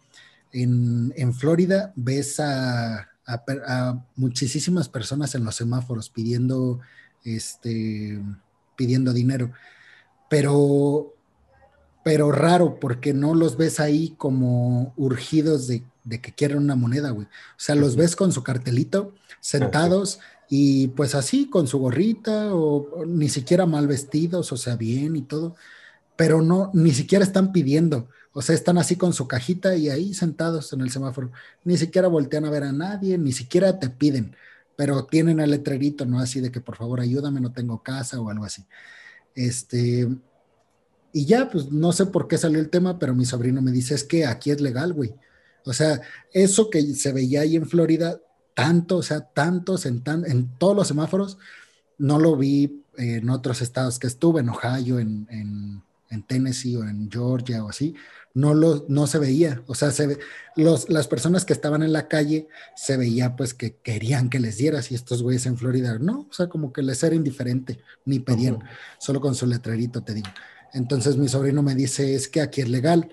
en, 0.53 1.35
Florida 1.35 1.93
ves 1.95 2.41
a, 2.41 3.09
a, 3.27 4.05
muchísimas 4.17 4.89
personas 4.89 5.35
en 5.35 5.45
los 5.45 5.55
semáforos 5.55 6.11
pidiendo, 6.11 6.81
este, 7.25 8.21
pidiendo 8.77 9.13
dinero. 9.13 9.53
Pero 10.29 11.15
pero 12.03 12.33
raro 12.33 12.79
porque 12.81 13.13
no 13.13 13.35
los 13.35 13.57
ves 13.57 13.81
ahí 13.81 14.15
como 14.17 14.95
urgidos 14.97 15.67
de, 15.67 15.85
que 16.21 16.33
quieren 16.35 16.59
una 16.59 16.77
moneda, 16.77 17.11
güey. 17.11 17.27
O 17.27 17.59
sea, 17.59 17.75
los 17.75 17.97
ves 17.97 18.17
con 18.17 18.33
su 18.33 18.43
cartelito, 18.43 19.15
sentados 19.41 20.21
y 20.49 20.89
pues 20.89 21.15
así, 21.15 21.49
con 21.49 21.67
su 21.67 21.79
gorrita 21.79 22.55
o, 22.55 23.05
ni 23.07 23.29
siquiera 23.29 23.67
mal 23.67 23.87
vestidos, 23.87 24.51
o 24.53 24.57
sea, 24.57 24.77
bien 24.77 25.15
y 25.17 25.23
todo, 25.23 25.57
pero 26.17 26.43
no, 26.43 26.71
ni 26.75 26.93
siquiera 26.93 27.25
están 27.25 27.53
pidiendo. 27.53 28.09
O 28.33 28.43
sea, 28.43 28.55
están 28.55 28.79
así 28.79 28.97
con 28.97 29.13
su 29.13 29.27
cajita 29.29 29.77
y 29.77 29.89
ahí 29.91 30.15
sentados 30.15 30.73
en 30.73 30.81
el 30.81 30.91
semáforo. 30.91 31.33
Ni 31.65 31.77
siquiera 31.77 32.09
voltean 32.09 32.45
a 32.45 32.51
ver 32.51 32.65
a 32.65 32.73
nadie, 32.73 33.19
ni 33.19 33.33
siquiera 33.33 33.79
te 33.79 33.91
piden, 33.91 34.37
pero 34.77 35.05
tienen 35.05 35.41
el 35.41 35.51
letrerito, 35.51 36.07
¿no? 36.07 36.21
Así 36.21 36.41
de 36.41 36.51
que 36.53 36.61
por 36.61 36.77
favor 36.77 37.01
ayúdame, 37.01 37.41
no 37.41 37.53
tengo 37.53 37.83
casa 37.83 38.21
o 38.21 38.31
algo 38.31 38.45
así. 38.45 38.65
Este, 39.35 40.09
y 41.13 41.27
ya, 41.27 41.51
pues 41.51 41.71
no 41.71 41.93
sé 41.93 42.07
por 42.07 42.29
qué 42.29 42.39
salió 42.39 42.61
el 42.61 42.71
tema, 42.71 42.99
pero 42.99 43.15
mi 43.15 43.25
sobrino 43.25 43.63
me 43.63 43.73
dice, 43.73 43.95
es 43.95 44.05
que 44.05 44.27
aquí 44.27 44.51
es 44.51 44.61
legal, 44.61 44.93
güey. 44.93 45.15
O 45.65 45.73
sea, 45.73 46.01
eso 46.33 46.71
que 46.71 46.83
se 46.95 47.13
veía 47.13 47.43
ahí 47.43 47.57
en 47.57 47.67
Florida, 47.67 48.21
tanto, 48.55 48.99
o 48.99 49.03
sea, 49.03 49.21
tantos 49.21 49.87
en, 49.87 50.03
en 50.27 50.49
todos 50.59 50.77
los 50.77 50.89
semáforos, 50.89 51.39
no 51.99 52.19
lo 52.19 52.37
vi 52.37 52.85
en 52.97 53.29
otros 53.31 53.63
estados 53.63 53.99
que 53.99 54.07
estuve, 54.07 54.41
en 54.41 54.49
Ohio, 54.49 54.99
en, 54.99 55.27
en, 55.31 55.83
Tennessee 56.27 56.77
o 56.77 56.83
en 56.83 57.09
Georgia 57.11 57.65
o 57.65 57.69
así, 57.69 57.95
no, 58.35 58.53
lo, 58.53 58.85
no 58.89 59.07
se 59.07 59.19
veía. 59.19 59.63
O 59.67 59.75
sea, 59.75 59.91
se 59.93 60.19
los, 60.57 60.89
las 60.89 61.07
personas 61.07 61.45
que 61.45 61.53
estaban 61.53 61.83
en 61.83 61.93
la 61.93 62.09
calle 62.09 62.49
se 62.75 62.97
veía 62.97 63.37
pues 63.37 63.55
que 63.55 63.77
querían 63.77 64.29
que 64.29 64.41
les 64.41 64.57
dieras 64.57 64.91
y 64.91 64.97
estos 64.97 65.23
güeyes 65.23 65.47
en 65.47 65.57
Florida, 65.57 65.99
no, 66.01 66.27
o 66.29 66.33
sea, 66.33 66.49
como 66.49 66.73
que 66.73 66.83
les 66.83 67.03
era 67.03 67.15
indiferente, 67.15 67.79
ni 68.05 68.19
pedían, 68.19 68.59
solo 68.99 69.21
con 69.21 69.35
su 69.35 69.47
letrerito, 69.47 70.03
te 70.03 70.15
digo. 70.15 70.29
Entonces 70.73 71.17
mi 71.17 71.29
sobrino 71.29 71.63
me 71.63 71.75
dice, 71.75 72.15
es 72.15 72.29
que 72.29 72.41
aquí 72.41 72.61
es 72.61 72.69
legal, 72.69 73.11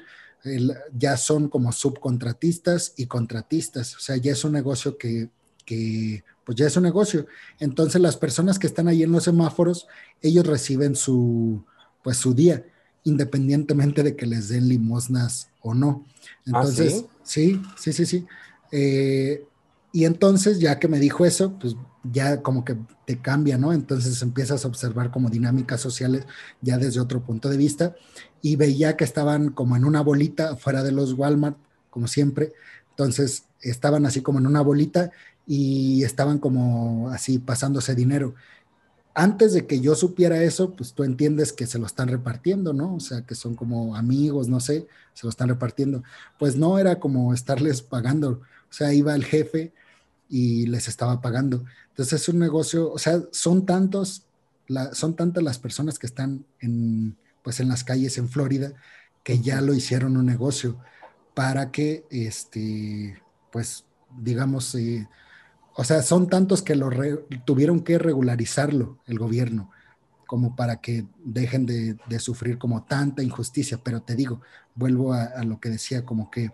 ya 0.97 1.17
son 1.17 1.49
como 1.49 1.71
subcontratistas 1.71 2.93
y 2.95 3.07
contratistas, 3.07 3.95
o 3.95 3.99
sea, 3.99 4.17
ya 4.17 4.31
es 4.31 4.43
un 4.43 4.53
negocio 4.53 4.97
que, 4.97 5.29
pues 6.45 6.57
ya 6.57 6.67
es 6.67 6.77
un 6.77 6.83
negocio. 6.83 7.25
Entonces 7.59 8.01
las 8.01 8.15
personas 8.15 8.57
que 8.59 8.67
están 8.67 8.87
ahí 8.87 9.03
en 9.03 9.11
los 9.11 9.23
semáforos, 9.23 9.87
ellos 10.21 10.45
reciben 10.45 10.95
su, 10.95 11.63
pues 12.03 12.17
su 12.17 12.33
día, 12.33 12.65
independientemente 13.03 14.03
de 14.03 14.15
que 14.15 14.25
les 14.25 14.49
den 14.49 14.67
limosnas 14.69 15.49
o 15.61 15.73
no. 15.73 16.05
¿Ah, 16.21 16.41
entonces, 16.45 17.05
sí? 17.23 17.61
sí, 17.77 17.93
sí, 17.93 18.05
sí, 18.05 18.25
eh, 18.71 19.45
y 19.97 20.05
entonces, 20.05 20.59
ya 20.59 20.77
que 20.77 20.87
me 20.87 20.99
dijo 20.99 21.25
eso, 21.25 21.57
pues 21.59 21.75
ya 22.03 22.43
como 22.43 22.63
que 22.63 22.77
te 23.07 23.19
cambia, 23.19 23.57
¿no? 23.57 23.73
Entonces 23.73 24.21
empiezas 24.21 24.63
a 24.63 24.67
observar 24.67 25.09
como 25.09 25.31
dinámicas 25.31 25.81
sociales 25.81 26.27
ya 26.61 26.77
desde 26.77 26.99
otro 26.99 27.23
punto 27.23 27.49
de 27.49 27.57
vista 27.57 27.95
y 28.43 28.57
veía 28.57 28.95
que 28.95 29.03
estaban 29.03 29.49
como 29.49 29.75
en 29.75 29.85
una 29.85 30.01
bolita 30.01 30.55
fuera 30.55 30.83
de 30.83 30.91
los 30.91 31.13
Walmart, 31.13 31.57
como 31.89 32.05
siempre. 32.05 32.53
Entonces 32.91 33.45
estaban 33.59 34.05
así 34.05 34.21
como 34.21 34.37
en 34.37 34.45
una 34.45 34.61
bolita 34.61 35.09
y 35.47 36.03
estaban 36.03 36.37
como 36.37 37.09
así 37.09 37.39
pasándose 37.39 37.95
dinero. 37.95 38.35
Antes 39.15 39.51
de 39.53 39.65
que 39.65 39.79
yo 39.79 39.95
supiera 39.95 40.43
eso, 40.43 40.75
pues 40.75 40.93
tú 40.93 41.05
entiendes 41.05 41.51
que 41.53 41.65
se 41.65 41.79
lo 41.79 41.87
están 41.87 42.09
repartiendo, 42.09 42.71
¿no? 42.71 42.93
O 42.93 42.99
sea, 42.99 43.23
que 43.23 43.33
son 43.33 43.55
como 43.55 43.95
amigos, 43.95 44.47
no 44.47 44.59
sé, 44.59 44.85
se 45.15 45.25
lo 45.25 45.31
están 45.31 45.49
repartiendo. 45.49 46.03
Pues 46.37 46.55
no 46.55 46.77
era 46.77 46.99
como 46.99 47.33
estarles 47.33 47.81
pagando, 47.81 48.41
o 48.69 48.73
sea, 48.73 48.93
iba 48.93 49.15
el 49.15 49.25
jefe 49.25 49.73
y 50.29 50.65
les 50.67 50.87
estaba 50.87 51.21
pagando. 51.21 51.63
Entonces 51.89 52.21
es 52.21 52.29
un 52.29 52.39
negocio, 52.39 52.91
o 52.91 52.97
sea, 52.97 53.21
son 53.31 53.65
tantos, 53.65 54.23
son 54.93 55.15
tantas 55.15 55.43
las 55.43 55.59
personas 55.59 55.97
que 55.99 56.07
están 56.07 56.45
en, 56.59 57.17
pues 57.43 57.59
en 57.59 57.69
las 57.69 57.83
calles 57.83 58.17
en 58.17 58.29
Florida 58.29 58.73
que 59.23 59.39
ya 59.39 59.59
lo 59.59 59.73
hicieron 59.73 60.15
un 60.15 60.25
negocio 60.25 60.77
para 61.33 61.69
que, 61.71 62.05
este, 62.09 63.21
pues, 63.51 63.85
digamos, 64.17 64.73
eh, 64.75 65.07
o 65.75 65.83
sea, 65.83 66.01
son 66.01 66.29
tantos 66.29 66.61
que 66.61 66.75
lo 66.75 66.89
tuvieron 67.45 67.81
que 67.81 67.99
regularizarlo 67.99 68.99
el 69.05 69.19
gobierno 69.19 69.69
como 70.25 70.55
para 70.55 70.81
que 70.81 71.05
dejen 71.23 71.65
de, 71.65 72.19
sufrir 72.19 72.57
como 72.57 72.83
tanta 72.85 73.21
injusticia. 73.21 73.79
Pero 73.83 74.01
te 74.01 74.15
digo, 74.15 74.41
vuelvo 74.75 75.13
a 75.13 75.43
lo 75.43 75.59
que 75.59 75.69
decía, 75.69 76.05
como 76.05 76.31
que 76.31 76.51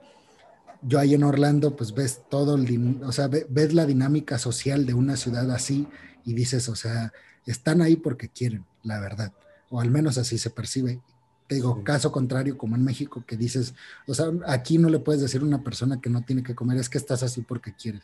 yo 0.86 1.00
ahí 1.00 1.14
en 1.14 1.24
Orlando, 1.24 1.76
pues 1.76 1.94
ves 1.94 2.22
todo, 2.30 2.56
el, 2.56 3.02
o 3.04 3.12
sea, 3.12 3.28
ves 3.28 3.74
la 3.74 3.86
dinámica 3.86 4.38
social 4.38 4.86
de 4.86 4.94
una 4.94 5.16
ciudad 5.16 5.50
así 5.52 5.88
y 6.26 6.34
dices, 6.34 6.70
o 6.70 6.76
sea, 6.76 7.14
están 7.46 7.82
ahí 7.82 7.96
porque 7.96 8.30
quieren, 8.30 8.66
la 8.84 9.00
verdad, 9.00 9.34
o 9.70 9.80
al 9.82 9.92
menos 9.92 10.18
así 10.18 10.38
se 10.38 10.50
percibe. 10.50 11.02
Te 11.48 11.56
digo, 11.56 11.84
caso 11.84 12.12
contrario, 12.12 12.58
como 12.58 12.76
en 12.76 12.84
México, 12.84 13.24
que 13.26 13.36
dices, 13.36 13.74
o 14.08 14.14
sea, 14.14 14.28
aquí 14.48 14.78
no 14.78 14.90
le 14.90 15.00
puedes 15.00 15.22
decir 15.22 15.42
a 15.42 15.46
una 15.46 15.64
persona 15.64 16.00
que 16.00 16.10
no 16.10 16.24
tiene 16.24 16.44
que 16.44 16.56
comer, 16.56 16.78
es 16.78 16.90
que 16.90 16.98
estás 16.98 17.24
así 17.24 17.42
porque 17.42 17.74
quieres, 17.74 18.04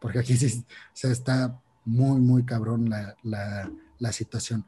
porque 0.00 0.18
aquí 0.18 0.36
sí, 0.36 0.64
o 0.64 0.90
sea, 0.92 1.10
está 1.10 1.60
muy, 1.84 2.20
muy 2.20 2.44
cabrón 2.44 2.90
la, 2.90 3.16
la, 3.22 3.70
la 3.98 4.12
situación. 4.12 4.64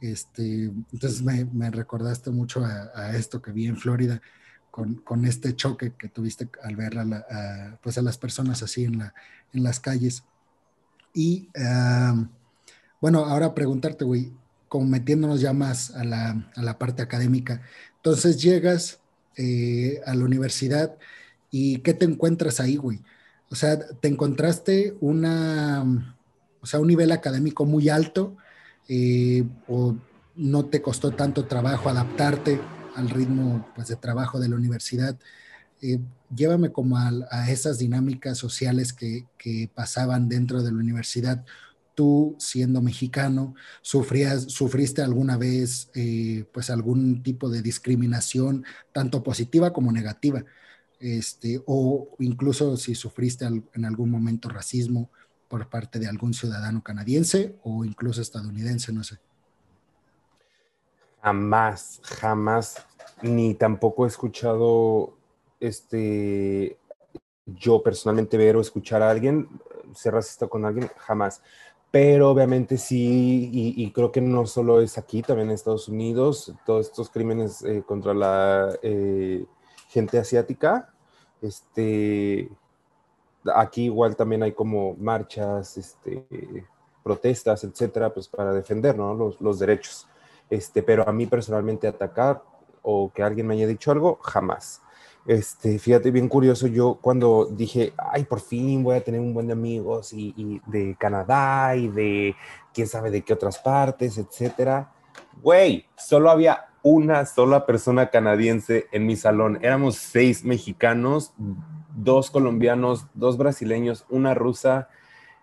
Este, 0.00 0.64
entonces 0.92 1.22
me, 1.22 1.44
me 1.44 1.70
recordaste 1.70 2.30
mucho 2.30 2.64
a, 2.64 2.90
a, 2.94 3.16
esto 3.16 3.42
que 3.42 3.52
vi 3.52 3.66
en 3.66 3.76
Florida 3.76 4.22
con, 4.70 5.24
este 5.24 5.54
choque 5.56 5.92
que 5.98 6.08
tuviste 6.08 6.48
al 6.62 6.76
ver 6.76 6.98
a, 6.98 7.78
pues 7.82 7.98
a 7.98 8.02
las 8.02 8.18
personas 8.18 8.62
así 8.62 8.84
en, 8.84 8.98
la, 8.98 9.14
en 9.52 9.62
las 9.62 9.80
calles. 9.80 10.24
Y 11.12 11.48
bueno, 13.00 13.24
ahora 13.24 13.54
preguntarte, 13.54 14.04
güey, 14.04 14.32
como 14.68 14.86
metiéndonos 14.86 15.40
ya 15.40 15.52
más 15.52 15.90
a 15.96 16.04
la, 16.04 16.78
parte 16.78 17.02
académica. 17.02 17.62
Entonces 17.96 18.40
llegas 18.40 19.00
eh, 19.36 20.00
a 20.06 20.14
la 20.14 20.24
universidad 20.24 20.96
y 21.50 21.78
¿qué 21.78 21.92
te 21.92 22.04
encuentras 22.04 22.60
ahí, 22.60 22.76
güey? 22.76 23.00
O 23.50 23.56
sea, 23.56 23.78
¿te 23.78 24.06
encontraste 24.06 24.96
una, 25.00 25.84
o 26.60 26.66
sea, 26.66 26.78
un 26.78 26.86
nivel 26.86 27.10
académico 27.10 27.64
muy 27.66 27.88
alto? 27.88 28.36
Eh, 28.88 29.44
o 29.66 29.96
no 30.36 30.66
te 30.66 30.80
costó 30.80 31.10
tanto 31.10 31.46
trabajo 31.46 31.88
adaptarte 31.88 32.60
al 32.96 33.10
ritmo 33.10 33.66
pues, 33.74 33.88
de 33.88 33.96
trabajo 33.96 34.40
de 34.40 34.48
la 34.48 34.56
universidad. 34.56 35.18
Eh, 35.82 35.98
llévame 36.34 36.72
como 36.72 36.96
a, 36.98 37.50
esas 37.50 37.78
dinámicas 37.78 38.38
sociales 38.38 38.92
que, 38.92 39.26
pasaban 39.74 40.28
dentro 40.28 40.62
de 40.62 40.72
la 40.72 40.78
universidad. 40.78 41.44
Tú, 41.94 42.36
siendo 42.38 42.80
mexicano, 42.82 43.54
sufrías, 43.82 44.44
¿sufriste 44.44 45.02
alguna 45.02 45.36
vez 45.36 45.90
eh, 45.94 46.44
pues 46.52 46.70
algún 46.70 47.22
tipo 47.22 47.50
de 47.50 47.62
discriminación, 47.62 48.64
tanto 48.92 49.22
positiva 49.22 49.72
como 49.72 49.92
negativa? 49.92 50.44
Este, 51.00 51.62
o 51.66 52.14
incluso 52.18 52.76
si 52.76 52.94
sufriste 52.94 53.46
en 53.46 53.84
algún 53.84 54.10
momento 54.10 54.48
racismo 54.50 55.10
por 55.48 55.68
parte 55.68 55.98
de 55.98 56.06
algún 56.06 56.34
ciudadano 56.34 56.82
canadiense 56.82 57.56
o 57.64 57.84
incluso 57.84 58.22
estadounidense, 58.22 58.92
no 58.92 59.02
sé. 59.02 59.18
Jamás, 61.22 62.00
jamás, 62.04 62.86
ni 63.22 63.54
tampoco 63.54 64.04
he 64.04 64.08
escuchado 64.08 65.14
este, 65.60 66.78
yo 67.44 67.82
personalmente 67.82 68.38
ver 68.38 68.56
o 68.56 68.60
escuchar 68.60 69.02
a 69.02 69.10
alguien 69.10 69.48
ser 69.94 70.14
racista 70.14 70.46
con 70.46 70.64
alguien, 70.64 70.90
jamás. 70.96 71.42
Pero 71.90 72.30
obviamente 72.30 72.78
sí, 72.78 73.50
y, 73.52 73.90
creo 73.90 74.12
que 74.12 74.20
no 74.20 74.46
solo 74.46 74.80
es 74.80 74.96
aquí, 74.96 75.22
también 75.22 75.48
en 75.48 75.54
Estados 75.54 75.88
Unidos, 75.88 76.54
todos 76.64 76.86
estos 76.86 77.10
crímenes 77.10 77.62
eh, 77.62 77.82
contra 77.84 78.14
la 78.14 78.78
eh, 78.82 79.44
gente 79.88 80.18
asiática, 80.18 80.94
este, 81.42 82.48
aquí 83.56 83.86
igual 83.86 84.14
también 84.14 84.44
hay 84.44 84.52
como 84.52 84.94
marchas, 84.94 85.76
este, 85.76 86.64
protestas, 87.02 87.64
etcétera, 87.64 88.14
pues 88.14 88.28
para 88.28 88.52
defender 88.52 88.96
los, 88.96 89.40
los 89.40 89.58
derechos. 89.58 90.06
Este, 90.50 90.82
pero 90.82 91.08
a 91.08 91.12
mí 91.12 91.26
personalmente 91.26 91.86
atacar 91.86 92.42
o 92.82 93.12
que 93.14 93.22
alguien 93.22 93.46
me 93.46 93.54
haya 93.54 93.66
dicho 93.66 93.92
algo, 93.92 94.18
jamás. 94.22 94.82
Este, 95.26 95.78
fíjate, 95.78 96.10
bien 96.10 96.28
curioso, 96.28 96.66
yo 96.66 96.98
cuando 97.00 97.46
dije, 97.46 97.92
ay, 97.96 98.24
por 98.24 98.40
fin 98.40 98.82
voy 98.82 98.96
a 98.96 99.04
tener 99.04 99.20
un 99.20 99.34
buen 99.34 99.46
de 99.46 99.52
amigos 99.52 100.12
y, 100.12 100.60
de 100.66 100.96
Canadá 100.98 101.76
y 101.76 101.88
de 101.88 102.34
quién 102.72 102.86
sabe 102.86 103.10
de 103.10 103.22
qué 103.22 103.34
otras 103.34 103.58
partes, 103.58 104.18
etcétera. 104.18 104.92
Güey, 105.42 105.86
solo 105.96 106.30
había 106.30 106.66
una 106.82 107.26
sola 107.26 107.66
persona 107.66 108.10
canadiense 108.10 108.86
en 108.92 109.06
mi 109.06 109.16
salón. 109.16 109.58
Éramos 109.62 109.96
seis 109.96 110.44
mexicanos, 110.44 111.34
dos 111.94 112.30
colombianos, 112.30 113.06
dos 113.12 113.36
brasileños, 113.36 114.06
una 114.08 114.34
rusa, 114.34 114.88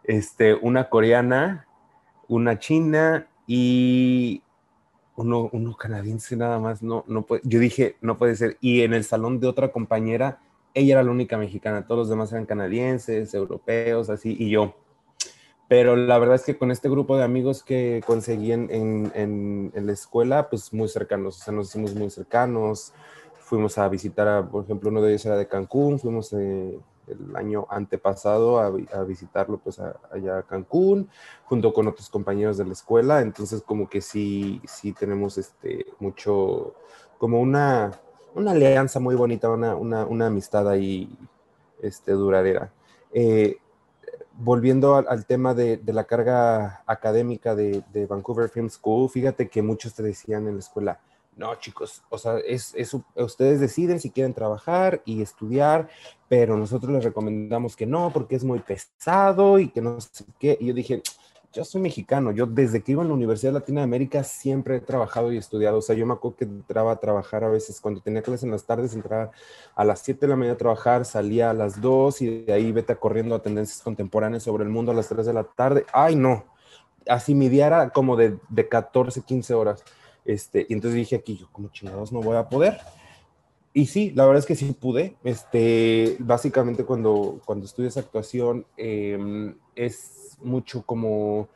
este, 0.04 0.56
una 0.56 0.90
coreana, 0.90 1.68
una 2.28 2.58
china 2.58 3.28
y 3.46 4.42
uno, 5.18 5.50
uno 5.52 5.76
canadiense 5.76 6.36
nada 6.38 6.60
más, 6.60 6.84
no, 6.84 7.04
no 7.08 7.24
puede, 7.24 7.42
yo 7.44 7.60
dije, 7.60 7.98
no 8.02 8.18
puede 8.18 8.36
ser. 8.36 8.58
Y 8.62 8.84
en 8.84 8.94
el 8.94 9.04
salón 9.04 9.40
de 9.40 9.48
otra 9.48 9.72
compañera, 9.72 10.40
ella 10.76 10.94
era 10.94 11.04
la 11.04 11.12
única 11.12 11.38
mexicana, 11.38 11.88
todos 11.88 12.00
los 12.00 12.10
demás 12.10 12.32
eran 12.32 12.46
canadienses, 12.46 13.34
europeos, 13.34 14.10
así, 14.10 14.36
y 14.40 14.52
yo. 14.52 14.76
Pero 15.68 15.96
la 15.96 16.18
verdad 16.20 16.36
es 16.36 16.44
que 16.44 16.58
con 16.58 16.72
este 16.72 16.88
grupo 16.88 17.18
de 17.18 17.24
amigos 17.24 17.64
que 17.64 18.02
conseguí 18.06 18.52
en, 18.52 18.70
en, 18.72 19.72
en, 19.74 19.86
la 19.86 19.92
escuela, 19.92 20.50
pues 20.50 20.72
muy 20.72 20.88
cercanos, 20.88 21.42
o 21.42 21.44
sea, 21.44 21.54
nos 21.54 21.70
hicimos 21.70 21.94
muy 21.96 22.10
cercanos. 22.10 22.94
Fuimos 23.40 23.78
a 23.78 23.90
visitar, 23.90 24.28
a, 24.28 24.48
por 24.48 24.64
ejemplo, 24.64 24.90
uno 24.90 25.02
de 25.02 25.10
ellos 25.10 25.26
era 25.26 25.36
de 25.36 25.48
Cancún, 25.48 26.00
fuimos 26.00 26.32
eh, 26.34 26.78
el 27.08 27.36
año 27.36 27.68
antepasado 27.70 28.60
a, 28.60 29.04
visitarlo 29.04 29.58
pues 29.58 29.80
allá 29.80 30.40
a 30.40 30.44
Cancún, 30.44 31.10
junto 31.46 31.74
con 31.74 31.88
otros 31.88 32.10
compañeros 32.10 32.58
de 32.58 32.66
la 32.66 32.74
escuela, 32.74 33.22
entonces 33.22 33.62
como 33.62 33.90
que 33.90 34.02
sí, 34.02 34.62
sí 34.66 34.94
tenemos 34.94 35.38
este, 35.38 35.86
mucho, 36.00 36.76
como 37.18 37.40
una, 37.40 37.92
una 38.36 38.52
alianza 38.52 39.00
muy 39.00 39.16
bonita, 39.16 39.50
una, 39.50 39.76
una, 39.76 40.06
una 40.06 40.28
amistad 40.28 40.70
ahí 40.70 41.18
este, 41.82 42.12
duradera. 42.12 42.72
Eh, 43.14 43.58
volviendo 44.40 44.96
al, 44.96 45.26
tema 45.26 45.54
de, 45.54 45.82
la 45.86 46.04
carga 46.04 46.84
académica 46.86 47.56
de 47.56 48.06
Vancouver 48.08 48.50
Film 48.50 48.70
School, 48.70 49.10
fíjate 49.10 49.50
que 49.50 49.62
muchos 49.62 49.94
te 49.94 50.04
decían 50.04 50.48
en 50.48 50.56
la 50.56 50.60
escuela, 50.60 51.00
no, 51.38 51.54
chicos, 51.56 52.02
o 52.10 52.18
sea, 52.18 52.40
es, 52.40 52.76
ustedes 53.16 53.60
deciden 53.60 54.00
si 54.00 54.10
quieren 54.10 54.34
trabajar 54.34 55.04
y 55.06 55.22
estudiar, 55.22 55.88
pero 56.28 56.58
nosotros 56.58 56.92
les 56.92 57.04
recomendamos 57.04 57.76
que 57.76 57.86
no, 57.86 58.12
porque 58.12 58.36
es 58.36 58.44
muy 58.44 58.60
pesado 58.60 59.60
y 59.60 59.70
que 59.70 59.82
no 59.82 60.02
sé 60.02 60.26
qué. 60.40 60.58
Y 60.60 60.66
yo 60.66 60.74
dije, 60.74 61.04
yo 61.54 61.64
soy 61.64 61.80
mexicano, 61.80 62.32
yo 62.32 62.48
desde 62.48 62.82
que 62.82 62.94
iba 62.94 63.04
a 63.04 63.06
la 63.06 63.14
Universidad 63.14 63.54
de 63.54 63.60
Latinoamérica 63.60 64.24
siempre 64.24 64.78
he 64.78 64.80
trabajado 64.80 65.32
y 65.32 65.38
estudiado. 65.38 65.78
O 65.78 65.82
sea, 65.82 65.96
yo 65.96 66.08
me 66.08 66.14
acuerdo 66.14 66.38
que 66.38 66.46
entraba 66.46 66.92
a 66.92 67.00
trabajar 67.00 67.44
a 67.44 67.50
veces 67.50 67.80
cuando 67.82 68.02
tenía 68.02 68.24
clases 68.24 68.44
en 68.44 68.52
las 68.52 68.66
tardes, 68.66 68.96
entraba 68.96 69.32
a 69.76 69.86
las 69.86 70.00
7 70.00 70.20
de 70.22 70.28
la 70.28 70.36
mañana 70.36 70.56
a 70.56 70.58
trabajar, 70.58 71.06
salía 71.06 71.52
a 71.52 71.54
las 71.54 71.80
2 71.80 72.22
y 72.24 72.44
de 72.46 72.54
ahí 72.54 72.72
vete 72.72 72.96
corriendo 72.96 73.36
a 73.36 73.44
tendencias 73.44 73.82
contemporáneas 73.82 74.44
sobre 74.44 74.64
el 74.64 74.70
mundo 74.70 74.92
a 74.92 74.96
las 74.96 75.08
3 75.08 75.26
de 75.26 75.34
la 75.34 75.44
tarde. 75.44 75.86
Ay, 75.94 76.16
no. 76.16 76.46
Así 77.08 77.36
mi 77.36 77.48
día 77.48 77.68
era 77.68 77.90
como 77.92 78.16
de, 78.16 78.38
de 78.50 78.68
14, 78.68 79.22
15 79.22 79.54
horas. 79.54 79.84
Este, 80.28 80.66
y 80.68 80.74
entonces 80.74 80.98
dije 80.98 81.16
aquí, 81.16 81.38
yo 81.38 81.48
como 81.54 81.70
chingados 81.70 82.12
no 82.12 82.22
voy 82.22 82.36
a 82.36 82.50
poder. 82.50 82.78
Y 83.74 83.86
sí, 83.86 84.12
la 84.14 84.26
verdad 84.26 84.40
es 84.40 84.46
que 84.46 84.56
sí 84.56 84.74
pude. 84.74 85.16
Este, 85.24 86.18
básicamente 86.20 86.84
cuando, 86.84 87.40
cuando 87.46 87.66
estudias 87.66 87.96
actuación 87.96 88.66
em, 88.76 89.56
es 89.74 90.38
mucho 90.42 90.84
como 90.86 91.48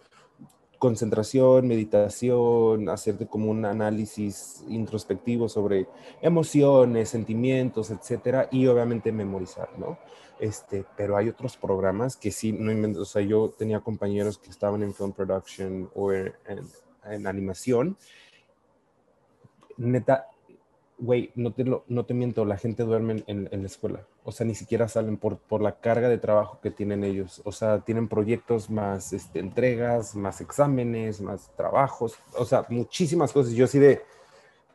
concentración, 0.80 1.68
meditación, 1.68 2.88
hacerte 2.90 3.28
como 3.28 3.52
un 3.52 3.66
análisis 3.66 4.64
introspectivo 4.70 5.50
sobre 5.50 5.88
emociones, 6.22 7.10
sentimientos, 7.10 7.92
etcétera, 7.92 8.48
y 8.52 8.66
obviamente 8.68 9.12
memorizar, 9.12 9.70
¿no? 9.78 10.00
Este, 10.40 10.86
pero 10.96 11.18
hay 11.18 11.28
otros 11.28 11.58
programas 11.58 12.16
que 12.16 12.32
sí, 12.32 12.54
no 12.54 13.02
o 13.02 13.06
sea, 13.06 13.22
yo 13.22 13.54
tenía 13.56 13.82
compañeros 13.82 14.38
que 14.38 14.50
estaban 14.50 14.82
en 14.82 14.94
film 14.94 15.12
production 15.12 15.90
o 15.94 16.14
en, 16.14 16.34
en 17.06 17.28
animación 17.28 17.98
neta, 19.78 20.28
güey, 21.02 21.32
no 21.36 21.52
te, 21.52 21.66
no 21.66 22.06
te 22.06 22.14
miento, 22.14 22.46
la 22.46 22.58
gente 22.58 22.84
duerme 22.84 23.24
en, 23.26 23.50
la 23.52 23.66
escuela. 23.66 24.06
O 24.24 24.32
sea, 24.32 24.46
ni 24.46 24.54
siquiera 24.54 24.88
salen 24.88 25.18
por, 25.18 25.38
por 25.38 25.62
la 25.62 25.80
carga 25.80 26.08
de 26.08 26.20
trabajo 26.20 26.60
que 26.62 26.70
tienen 26.70 27.04
ellos. 27.04 27.42
O 27.44 27.52
sea, 27.52 27.80
tienen 27.80 28.08
proyectos 28.08 28.70
más 28.70 29.12
este, 29.12 29.40
entregas, 29.40 30.16
más 30.16 30.42
exámenes, 30.42 31.20
más 31.20 31.50
trabajos. 31.58 32.18
O 32.38 32.46
sea, 32.46 32.66
muchísimas 32.70 33.34
cosas. 33.34 33.54
Yo 33.54 33.66
sí 33.66 33.80
de 33.80 34.04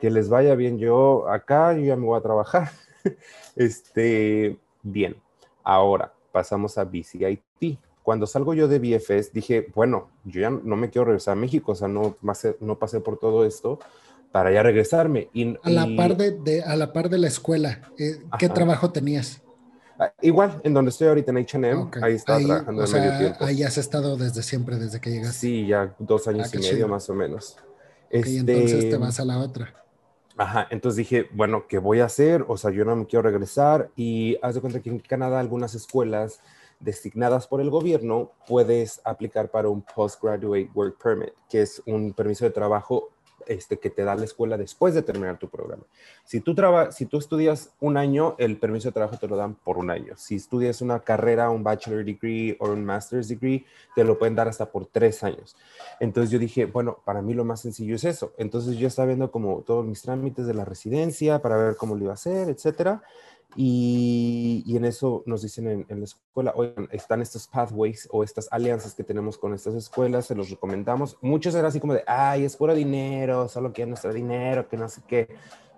que 0.00 0.10
les 0.10 0.28
vaya 0.28 0.56
bien. 0.56 0.78
Yo 0.78 1.28
acá, 1.28 1.72
yo 1.74 1.84
ya 1.84 1.96
me 1.96 2.06
voy 2.06 2.18
a 2.18 2.22
trabajar. 2.22 2.70
este, 3.56 4.58
bien. 4.82 5.16
Ahora, 5.62 6.12
pasamos 6.32 6.76
a 6.76 6.84
BCIT. 6.84 7.78
Cuando 8.02 8.26
salgo 8.26 8.52
yo 8.52 8.68
de 8.68 8.78
BFS, 8.78 9.32
dije, 9.32 9.68
bueno, 9.74 10.10
yo 10.24 10.40
ya 10.40 10.50
no 10.50 10.76
me 10.76 10.90
quiero 10.90 11.06
regresar 11.06 11.32
a 11.32 11.40
México. 11.40 11.72
O 11.72 11.76
sea, 11.76 11.86
no, 11.86 12.16
no 12.60 12.78
pasé 12.78 13.00
por 13.00 13.16
todo 13.18 13.44
esto 13.44 13.78
para 14.32 14.52
ya 14.52 14.62
regresarme. 14.62 15.28
Y, 15.32 15.56
a, 15.62 15.70
la 15.70 15.88
par 15.96 16.16
de, 16.16 16.62
a 16.62 16.76
la 16.76 16.92
par 16.92 17.08
de 17.08 17.18
la 17.18 17.28
escuela, 17.28 17.80
eh, 17.98 18.18
¿qué 18.38 18.48
trabajo 18.48 18.90
tenías? 18.90 19.42
Ah, 19.98 20.12
igual, 20.20 20.60
en 20.62 20.74
donde 20.74 20.90
estoy 20.90 21.08
ahorita 21.08 21.30
en 21.30 21.38
H&M, 21.38 21.90
ahí 22.02 22.14
estaba 22.14 22.38
trabajando 22.38 22.84
en 22.84 22.92
medio 22.92 23.18
tiempo. 23.18 23.44
Ahí 23.44 23.62
has 23.62 23.78
estado 23.78 24.16
desde 24.16 24.42
siempre, 24.42 24.76
desde 24.76 25.00
que 25.00 25.10
llegaste. 25.10 25.38
Sí, 25.38 25.66
ya 25.66 25.94
dos 25.98 26.28
años 26.28 26.50
ah, 26.52 26.56
y 26.56 26.58
medio 26.58 26.88
más 26.88 27.08
o 27.08 27.14
menos. 27.14 27.56
Y 28.10 28.38
entonces 28.38 28.90
te 28.90 28.96
vas 28.96 29.18
a 29.20 29.24
la 29.24 29.38
otra. 29.38 29.74
Ajá, 30.36 30.66
entonces 30.70 30.98
dije, 30.98 31.28
bueno, 31.32 31.64
¿qué 31.66 31.78
voy 31.78 32.00
a 32.00 32.04
hacer? 32.04 32.44
O 32.46 32.58
sea, 32.58 32.70
yo 32.70 32.84
no 32.84 32.94
me 32.94 33.06
quiero 33.06 33.22
regresar 33.22 33.90
y 33.96 34.36
haz 34.42 34.54
de 34.54 34.60
cuenta 34.60 34.80
que 34.80 34.90
en 34.90 34.98
Canadá 34.98 35.40
algunas 35.40 35.74
escuelas 35.74 36.40
designadas 36.78 37.46
por 37.46 37.62
el 37.62 37.70
gobierno 37.70 38.32
puedes 38.46 39.00
aplicar 39.04 39.50
para 39.50 39.70
un 39.70 39.82
Postgraduate 39.82 40.70
Work 40.74 41.02
Permit, 41.02 41.30
que 41.48 41.62
es 41.62 41.82
un 41.86 42.12
permiso 42.12 42.44
de 42.44 42.50
trabajo 42.50 43.08
este, 43.46 43.78
que 43.78 43.90
te 43.90 44.04
da 44.04 44.14
la 44.14 44.24
escuela 44.24 44.56
después 44.56 44.94
de 44.94 45.02
terminar 45.02 45.38
tu 45.38 45.48
programa. 45.48 45.84
Si 46.24 46.40
tú, 46.40 46.54
si 46.90 47.06
tú 47.06 47.18
estudias 47.18 47.72
un 47.80 47.96
año, 47.96 48.34
el 48.38 48.58
permiso 48.58 48.88
de 48.88 48.92
trabajo 48.92 49.18
te 49.18 49.28
lo 49.28 49.36
dan 49.36 49.54
por 49.54 49.78
un 49.78 49.90
año. 49.90 50.14
Si 50.16 50.36
estudias 50.36 50.80
una 50.80 51.00
carrera, 51.00 51.50
un 51.50 51.62
bachelor 51.62 52.04
degree 52.04 52.56
o 52.60 52.70
un 52.70 52.84
master's 52.84 53.28
degree, 53.28 53.64
te 53.94 54.04
lo 54.04 54.18
pueden 54.18 54.34
dar 54.34 54.48
hasta 54.48 54.70
por 54.70 54.86
tres 54.86 55.22
años. 55.22 55.56
Entonces 56.00 56.30
yo 56.30 56.38
dije, 56.38 56.66
bueno, 56.66 56.98
para 57.04 57.22
mí 57.22 57.34
lo 57.34 57.44
más 57.44 57.60
sencillo 57.60 57.96
es 57.96 58.04
eso. 58.04 58.32
Entonces 58.38 58.76
yo 58.76 58.88
estaba 58.88 59.06
viendo 59.06 59.30
como 59.30 59.62
todos 59.62 59.84
mis 59.86 60.02
trámites 60.02 60.46
de 60.46 60.54
la 60.54 60.64
residencia 60.64 61.40
para 61.40 61.56
ver 61.56 61.76
cómo 61.76 61.94
lo 61.94 62.02
iba 62.02 62.12
a 62.12 62.14
hacer, 62.14 62.48
etcétera. 62.48 63.02
Y, 63.54 64.62
y, 64.66 64.76
en 64.76 64.84
eso 64.84 65.22
nos 65.24 65.42
dicen 65.42 65.68
en, 65.68 65.86
en, 65.88 66.00
la 66.00 66.04
escuela, 66.04 66.52
oigan, 66.56 66.88
están 66.90 67.22
estos 67.22 67.46
pathways 67.46 68.08
o 68.10 68.22
estas 68.22 68.48
alianzas 68.50 68.94
que 68.94 69.04
tenemos 69.04 69.38
con 69.38 69.54
estas 69.54 69.74
escuelas, 69.74 70.26
se 70.26 70.34
los 70.34 70.50
recomendamos. 70.50 71.16
Muchos 71.22 71.54
eran 71.54 71.66
así 71.66 71.80
como 71.80 71.94
de, 71.94 72.04
ay, 72.06 72.44
es 72.44 72.56
puro 72.56 72.74
dinero, 72.74 73.48
solo 73.48 73.72
quieren 73.72 73.90
nuestro 73.90 74.12
dinero, 74.12 74.68
que 74.68 74.76
no 74.76 74.88
sé 74.88 75.02
qué. 75.06 75.28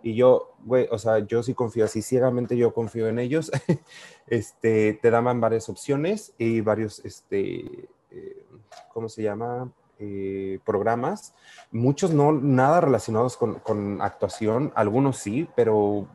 Y 0.03 0.15
yo, 0.15 0.55
güey, 0.65 0.89
o 0.91 0.99
sea, 0.99 1.19
yo 1.21 1.43
sí 1.43 1.55
confío 1.55 1.85
así, 1.85 2.03
ciegamente 2.03 2.57
yo 2.57 2.73
confío 2.73 3.07
en 3.09 3.19
ellos. 3.19 3.53
este, 4.27 4.99
te 5.01 5.11
daban 5.11 5.41
varias 5.41 5.69
opciones 5.69 6.35
y 6.39 6.61
varios, 6.61 7.05
este, 7.05 7.89
eh, 8.11 8.47
¿cómo 8.93 9.09
se 9.09 9.23
llama? 9.23 9.71
eh, 9.99 10.61
programas, 10.65 11.35
muchos 11.73 12.13
no, 12.13 12.33
nada 12.33 12.81
relacionados 12.81 13.37
con, 13.37 13.57
con, 13.57 14.01
actuación, 14.01 14.73
algunos 14.77 15.17
sí, 15.17 15.49
pero 15.57 16.07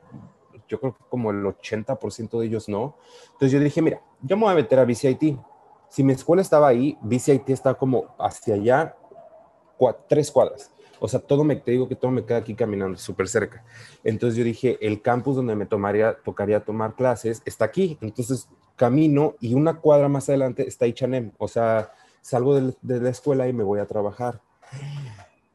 yo 0.74 0.80
creo 0.80 0.96
que 0.96 1.04
como 1.08 1.30
el 1.30 1.44
80% 1.44 2.40
de 2.40 2.48
ellos 2.48 2.68
no. 2.68 2.96
Entonces 3.34 3.52
yo 3.52 3.60
dije, 3.60 3.80
mira, 3.80 4.02
yo 4.24 4.36
me 4.36 4.44
voy 4.44 4.54
a 4.54 4.56
meter 4.56 4.80
a 4.80 4.86
BCIT. 4.86 5.38
Si 5.88 6.04
mi 6.04 6.14
escuela 6.14 6.42
estaba 6.42 6.68
ahí, 6.68 6.98
BCIT 7.04 7.48
está 7.52 7.76
como 7.76 8.16
hacia 8.18 8.56
allá, 8.56 8.96
tres 10.10 10.32
cuadras. 10.32 10.72
O 11.00 11.08
sea, 11.08 11.20
todo 11.20 11.44
me, 11.44 11.58
te 11.58 11.70
digo 11.70 11.88
que 11.88 11.96
todo 11.96 12.10
me 12.10 12.26
queda 12.26 12.38
aquí 12.38 12.56
caminando, 12.56 12.98
súper 12.98 13.28
cerca. 13.28 13.64
Entonces 14.04 14.36
yo 14.36 14.44
dije, 14.44 14.80
el 14.82 15.04
campus 15.04 15.36
donde 15.36 15.56
me 15.56 15.68
tomaría, 15.68 16.18
tocaría 16.24 16.64
tomar 16.64 16.96
clases 16.96 17.44
está 17.46 17.66
aquí. 17.66 18.00
Entonces 18.02 18.50
camino 18.76 19.36
y 19.40 19.54
una 19.54 19.76
cuadra 19.76 20.10
más 20.10 20.28
adelante 20.28 20.68
está 20.68 20.88
Ichanem. 20.88 21.34
O 21.38 21.48
sea, 21.48 21.92
salgo 22.22 22.56
de 22.56 23.00
la 23.00 23.10
escuela 23.10 23.48
y 23.48 23.54
me 23.54 23.64
voy 23.64 23.80
a 23.80 23.86
trabajar. 23.86 24.42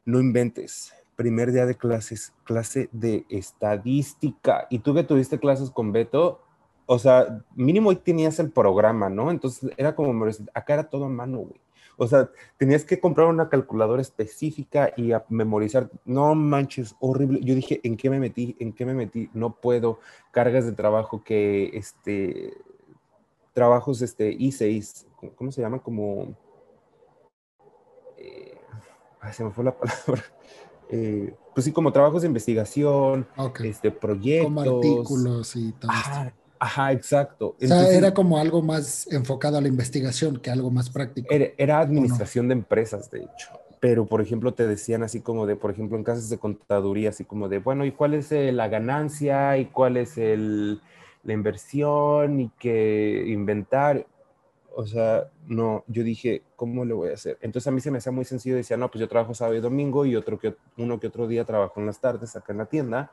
No 0.05 0.21
inventes. 0.21 0.93
Primer 1.19 1.51
día 1.51 1.65
de 1.65 1.75
clases, 1.75 2.31
clase 2.45 2.87
de 2.93 3.25
estadística. 3.27 4.67
Y 4.69 4.79
tú 4.79 4.93
que 4.93 5.03
tuviste 5.03 5.37
clases 5.37 5.69
con 5.69 5.91
Beto, 5.91 6.39
o 6.85 6.97
sea, 6.97 7.43
mínimo 7.55 7.89
ahí 7.89 7.97
tenías 7.97 8.39
el 8.39 8.51
programa, 8.51 9.09
¿no? 9.09 9.29
Entonces 9.29 9.69
era 9.75 9.95
como, 9.95 10.25
acá 10.53 10.75
era 10.75 10.89
todo 10.89 11.03
a 11.03 11.09
mano, 11.09 11.39
güey. 11.39 11.59
O 11.97 12.07
sea, 12.07 12.29
tenías 12.55 12.85
que 12.85 13.01
comprar 13.01 13.27
una 13.27 13.49
calculadora 13.49 14.01
específica 14.01 14.93
y 14.95 15.11
memorizar. 15.27 15.89
No 16.05 16.33
manches, 16.35 16.95
horrible. 17.01 17.41
Yo 17.43 17.53
dije, 17.53 17.81
¿en 17.83 17.97
qué 17.97 18.09
me 18.09 18.21
metí? 18.21 18.55
¿En 18.57 18.71
qué 18.71 18.85
me 18.85 18.93
metí? 18.93 19.29
No 19.33 19.57
puedo. 19.59 19.99
Cargas 20.31 20.65
de 20.65 20.71
trabajo 20.71 21.21
que, 21.21 21.71
este, 21.73 22.53
trabajos, 23.51 24.01
este, 24.01 24.37
I6, 24.37 25.05
¿cómo 25.35 25.51
se 25.51 25.59
llama? 25.59 25.79
Como, 25.79 26.33
eh, 28.15 28.57
se 29.33 29.43
me 29.43 29.51
fue 29.51 29.65
la 29.65 29.77
palabra. 29.77 30.23
Eh, 30.89 31.33
pues 31.53 31.65
sí, 31.65 31.71
como 31.71 31.91
trabajos 31.91 32.21
de 32.23 32.27
investigación, 32.27 33.27
este, 33.63 33.91
proyectos. 33.91 34.45
Como 34.45 34.61
artículos 34.61 35.55
y 35.55 35.71
todo 35.73 35.91
esto. 35.91 36.33
Ajá, 36.59 36.91
exacto. 36.91 37.55
o 37.61 37.67
sea, 37.67 37.89
era 37.89 38.13
como 38.13 38.37
algo 38.37 38.61
más 38.61 39.07
enfocado 39.11 39.57
a 39.57 39.61
la 39.61 39.69
investigación 39.69 40.37
que 40.37 40.51
algo 40.51 40.69
más 40.69 40.89
práctico. 40.89 41.27
Era, 41.31 41.79
administración 41.79 42.49
de 42.49 42.53
empresas, 42.53 43.09
de 43.09 43.19
hecho. 43.19 43.49
Pero, 43.79 44.05
por 44.05 44.19
ejemplo, 44.19 44.53
te 44.53 44.67
decían 44.67 45.03
así 45.03 45.21
como 45.21 45.45
de, 45.45 45.55
por 45.55 45.71
ejemplo, 45.71 45.97
en 45.97 46.03
casas 46.03 46.29
de 46.29 46.37
contaduría, 46.37 47.09
así 47.09 47.23
como 47.23 47.47
de, 47.47 47.59
bueno, 47.59 47.85
¿y 47.85 47.93
cuál 47.93 48.13
es 48.13 48.33
eh, 48.33 48.51
la 48.51 48.67
ganancia? 48.67 49.57
¿Y 49.57 49.67
cuál 49.67 49.95
es 49.95 50.17
el, 50.17 50.81
la 51.23 51.31
inversión? 51.31 52.41
¿Y 52.41 52.51
qué 52.59 53.23
inventar? 53.27 54.05
O 54.75 54.85
sea, 54.85 55.29
no, 55.47 55.83
yo 55.87 56.03
dije, 56.03 56.43
¿cómo 56.55 56.85
le 56.85 56.93
voy 56.93 57.09
a 57.09 57.13
hacer? 57.13 57.37
Entonces 57.41 57.67
a 57.67 57.71
mí 57.71 57.81
se 57.81 57.91
me 57.91 57.97
hacía 57.97 58.11
muy 58.11 58.25
sencillo, 58.25 58.55
decía, 58.55 58.77
no, 58.77 58.89
pues 58.89 58.99
yo 59.01 59.07
trabajo 59.07 59.33
sábado 59.33 59.57
y 59.57 59.61
domingo 59.61 60.05
y 60.05 60.15
otro 60.15 60.39
que, 60.39 60.55
uno 60.77 60.99
que 60.99 61.07
otro 61.07 61.27
día 61.27 61.45
trabajo 61.45 61.79
en 61.79 61.85
las 61.85 61.99
tardes 61.99 62.35
acá 62.35 62.53
en 62.53 62.59
la 62.59 62.65
tienda 62.65 63.11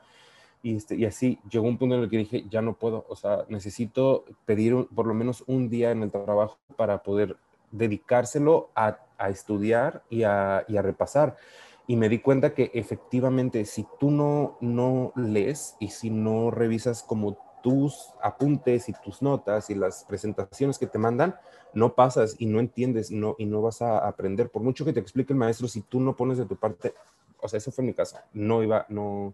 y, 0.63 0.75
este, 0.75 0.95
y 0.95 1.05
así 1.05 1.39
llegó 1.49 1.67
un 1.67 1.77
punto 1.77 1.95
en 1.95 2.03
el 2.03 2.09
que 2.09 2.17
dije, 2.17 2.45
ya 2.49 2.61
no 2.61 2.73
puedo, 2.73 3.05
o 3.09 3.15
sea, 3.15 3.45
necesito 3.49 4.25
pedir 4.45 4.87
por 4.93 5.05
lo 5.05 5.13
menos 5.13 5.43
un 5.47 5.69
día 5.69 5.91
en 5.91 6.03
el 6.03 6.11
trabajo 6.11 6.57
para 6.75 7.03
poder 7.03 7.37
dedicárselo 7.71 8.69
a, 8.75 8.99
a 9.17 9.29
estudiar 9.29 10.03
y 10.09 10.23
a, 10.23 10.65
y 10.67 10.77
a, 10.77 10.81
repasar. 10.81 11.37
Y 11.85 11.95
me 11.95 12.09
di 12.09 12.19
cuenta 12.19 12.53
que 12.53 12.71
efectivamente 12.73 13.65
si 13.65 13.85
tú 13.99 14.11
no, 14.11 14.57
no 14.61 15.13
lees 15.15 15.75
y 15.79 15.89
si 15.89 16.09
no 16.09 16.51
revisas 16.51 17.03
como 17.03 17.37
tus 17.67 18.13
apuntes 18.23 18.87
y 18.87 18.93
tus 18.93 19.21
notas 19.21 19.69
y 19.69 19.75
las 19.75 20.05
presentaciones 20.05 20.77
que 20.77 20.87
te 20.87 20.97
mandan, 20.97 21.35
no 21.73 21.95
pasas 21.95 22.37
y 22.39 22.45
no 22.45 22.61
entiendes 22.61 23.11
y 23.11 23.17
no, 23.17 23.35
y 23.37 23.45
no 23.45 23.61
vas 23.61 23.81
a 23.81 24.07
aprender. 24.07 24.49
Por 24.49 24.61
mucho 24.61 24.85
que 24.85 24.93
te 24.93 25.01
explique 25.01 25.33
el 25.33 25.39
maestro, 25.39 25.67
si 25.67 25.81
tú 25.81 25.99
no 25.99 26.15
pones 26.15 26.37
de 26.37 26.45
tu 26.45 26.55
parte, 26.55 26.93
o 27.41 27.49
sea, 27.49 27.57
eso 27.57 27.69
fue 27.69 27.83
mi 27.83 27.93
caso, 27.93 28.19
no 28.31 28.63
iba, 28.63 28.85
no, 28.87 29.33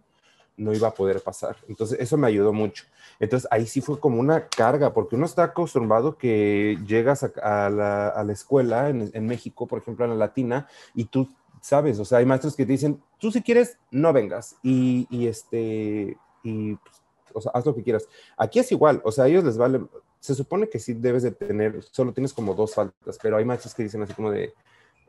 no 0.57 0.73
iba 0.73 0.87
a 0.87 0.95
poder 0.95 1.21
pasar. 1.21 1.57
Entonces, 1.67 1.99
eso 1.99 2.17
me 2.17 2.25
ayudó 2.25 2.53
mucho. 2.53 2.85
Entonces, 3.19 3.47
ahí 3.51 3.67
sí 3.67 3.81
fue 3.81 3.99
como 3.99 4.19
una 4.19 4.47
carga, 4.47 4.95
porque 4.95 5.15
uno 5.15 5.27
está 5.27 5.43
acostumbrado 5.43 6.17
que 6.17 6.79
llegas 6.87 7.23
a, 7.23 7.69
la, 7.69 8.31
escuela 8.31 8.89
en, 8.89 9.27
México, 9.27 9.67
por 9.67 9.77
ejemplo, 9.77 10.05
en 10.05 10.11
la 10.11 10.17
latina, 10.17 10.67
y 10.95 11.05
tú 11.05 11.29
sabes, 11.61 11.99
o 11.99 12.05
sea, 12.05 12.17
hay 12.17 12.25
maestros 12.25 12.55
que 12.55 12.65
te 12.65 12.71
dicen, 12.71 12.99
tú 13.19 13.31
si 13.31 13.43
quieres, 13.43 13.77
no 13.91 14.11
vengas, 14.11 14.55
y, 14.63 15.27
este, 15.27 16.17
y, 16.41 16.73
pues, 16.77 17.02
o 17.33 17.41
sea, 17.41 17.51
haz 17.53 17.65
lo 17.65 17.75
que 17.75 17.83
quieras. 17.83 18.07
Aquí 18.37 18.59
es 18.59 18.71
igual, 18.71 19.01
o 19.03 19.11
sea, 19.11 19.25
a 19.25 19.27
ellos 19.27 19.43
les 19.43 19.57
vale, 19.57 19.81
se 20.19 20.35
supone 20.35 20.69
que 20.69 20.79
sí 20.79 20.93
debes 20.93 21.23
de 21.23 21.31
tener, 21.31 21.83
solo 21.83 22.13
tienes 22.13 22.33
como 22.33 22.53
dos 22.53 22.75
faltas, 22.75 23.17
pero 23.21 23.37
hay 23.37 23.45
maestros 23.45 23.73
que 23.73 23.83
dicen 23.83 24.01
así 24.01 24.13
como 24.13 24.31
de, 24.31 24.53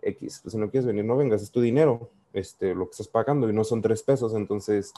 X, 0.03 0.41
pues 0.43 0.53
si 0.53 0.59
no 0.59 0.71
quieres 0.71 0.87
venir, 0.87 1.05
no 1.05 1.17
vengas, 1.17 1.43
es 1.43 1.51
tu 1.51 1.61
dinero, 1.61 2.11
este, 2.33 2.75
lo 2.75 2.87
que 2.87 2.93
estás 2.93 3.09
pagando, 3.09 3.49
y 3.49 3.53
no 3.53 3.65
son 3.65 3.81
tres 3.81 4.03
pesos, 4.03 4.35
entonces 4.35 4.93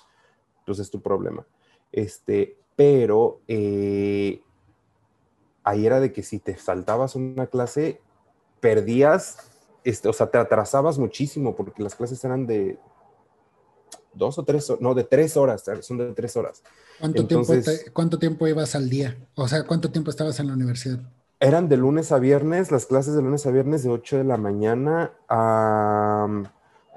entonces 0.67 0.87
es 0.87 0.91
tu 0.91 1.01
problema. 1.01 1.47
Este, 1.93 2.59
pero 2.75 3.41
eh, 3.47 4.43
ahí 5.63 5.87
era 5.87 6.01
de 6.01 6.13
que 6.13 6.25
si 6.25 6.41
te 6.41 6.57
saltabas 6.57 7.15
una 7.15 7.47
clase, 7.47 8.01
perdías, 8.61 9.51
este, 9.85 10.09
o 10.09 10.13
sea, 10.13 10.29
te 10.29 10.39
atrasabas 10.39 10.99
muchísimo 10.99 11.55
porque 11.55 11.85
las 11.85 11.95
clases 11.95 12.25
eran 12.25 12.49
de 12.49 12.81
dos 14.17 14.39
o 14.39 14.45
tres, 14.45 14.73
no, 14.81 14.95
de 14.95 15.05
tres 15.05 15.37
horas, 15.37 15.65
son 15.81 15.99
de 15.99 16.13
tres 16.13 16.37
horas. 16.37 16.63
¿Cuánto, 16.99 17.27
tiempo, 17.27 17.53
¿Cuánto 17.93 18.19
tiempo 18.19 18.47
ibas 18.47 18.75
al 18.75 18.89
día? 18.89 19.17
O 19.35 19.47
sea, 19.49 19.65
¿cuánto 19.65 19.91
tiempo 19.91 20.11
estabas 20.11 20.41
en 20.41 20.49
la 20.49 20.55
universidad? 20.55 21.01
Eran 21.39 21.69
de 21.69 21.77
lunes 21.77 22.13
a 22.13 22.19
viernes, 22.19 22.71
las 22.71 22.87
clases 22.87 23.15
de 23.15 23.23
lunes 23.23 23.47
a 23.47 23.51
viernes 23.51 23.83
de 23.83 23.91
8 23.91 24.19
de 24.19 24.25
la 24.25 24.39
mañana 24.39 25.13
a 25.29 26.27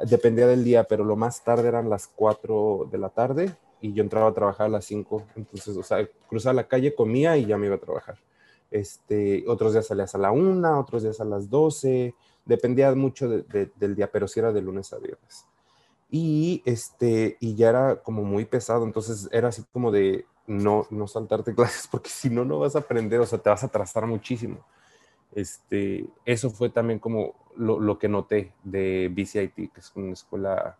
dependía 0.05 0.47
del 0.47 0.63
día, 0.63 0.85
pero 0.85 1.03
lo 1.03 1.15
más 1.15 1.43
tarde 1.43 1.67
eran 1.67 1.89
las 1.89 2.07
4 2.07 2.87
de 2.91 2.97
la 2.97 3.09
tarde 3.09 3.55
y 3.81 3.93
yo 3.93 4.03
entraba 4.03 4.29
a 4.29 4.33
trabajar 4.33 4.67
a 4.67 4.69
las 4.69 4.85
5. 4.85 5.23
Entonces, 5.35 5.75
o 5.75 5.83
sea, 5.83 6.07
cruzaba 6.27 6.53
la 6.53 6.67
calle, 6.67 6.95
comía 6.95 7.37
y 7.37 7.45
ya 7.45 7.57
me 7.57 7.67
iba 7.67 7.75
a 7.75 7.79
trabajar. 7.79 8.17
Este, 8.71 9.43
otros 9.47 9.73
días 9.73 9.87
salías 9.87 10.13
a 10.15 10.17
la 10.17 10.31
1, 10.31 10.79
otros 10.79 11.03
días 11.03 11.19
a 11.19 11.25
las 11.25 11.49
12, 11.49 12.13
dependía 12.45 12.93
mucho 12.95 13.27
del 13.27 13.95
día, 13.95 14.11
pero 14.11 14.27
sí 14.27 14.39
era 14.39 14.51
de 14.51 14.61
lunes 14.61 14.93
a 14.93 14.97
viernes. 14.97 15.45
Y, 16.11 16.63
este, 16.65 17.37
y 17.39 17.55
ya 17.55 17.69
era 17.69 17.95
como 18.01 18.23
muy 18.23 18.45
pesado, 18.45 18.83
entonces 18.83 19.29
era 19.31 19.49
así 19.49 19.63
como 19.71 19.91
de 19.91 20.25
no, 20.47 20.87
no 20.89 21.07
saltarte 21.07 21.53
clases, 21.55 21.87
porque 21.87 22.09
si 22.09 22.29
no, 22.29 22.43
no 22.43 22.59
vas 22.59 22.75
a 22.75 22.79
aprender, 22.79 23.19
o 23.19 23.25
sea, 23.25 23.39
te 23.39 23.49
vas 23.49 23.63
a 23.63 23.67
atrasar 23.67 24.05
muchísimo. 24.07 24.65
Este, 25.33 26.07
eso 26.25 26.49
fue 26.49 26.69
también 26.69 26.99
como 26.99 27.35
lo, 27.55 27.99
que 27.99 28.09
noté 28.09 28.51
de 28.63 29.09
BCIT, 29.13 29.71
que 29.71 29.79
es 29.79 29.91
una 29.95 30.13
escuela, 30.13 30.77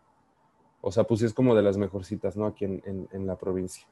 o 0.82 0.92
sea, 0.92 1.04
pues 1.04 1.22
es 1.22 1.34
como 1.34 1.56
de 1.56 1.62
las 1.62 1.78
mejorcitas, 1.78 2.36
¿no? 2.36 2.48
Aquí 2.48 2.66
en, 2.66 3.28
la 3.28 3.38
provincia. 3.38 3.86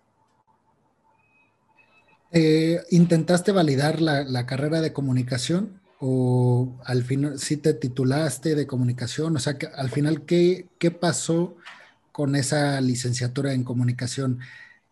Eh, 2.32 2.82
¿Intentaste 2.90 3.52
validar 3.52 4.02
la, 4.02 4.46
carrera 4.46 4.82
de 4.82 4.94
comunicación 4.94 5.80
o 6.00 6.80
al 6.86 7.04
final 7.04 7.40
sí 7.40 7.58
te 7.58 7.74
titulaste 7.74 8.56
de 8.56 8.68
comunicación? 8.68 9.36
O 9.36 9.40
sea, 9.40 9.58
que 9.58 9.68
al 9.68 9.90
final, 9.90 10.24
¿qué, 10.26 10.68
qué 10.80 10.92
pasó 10.92 11.56
con 12.12 12.36
esa 12.36 12.80
licenciatura 12.82 13.54
en 13.54 13.64
comunicación? 13.64 14.40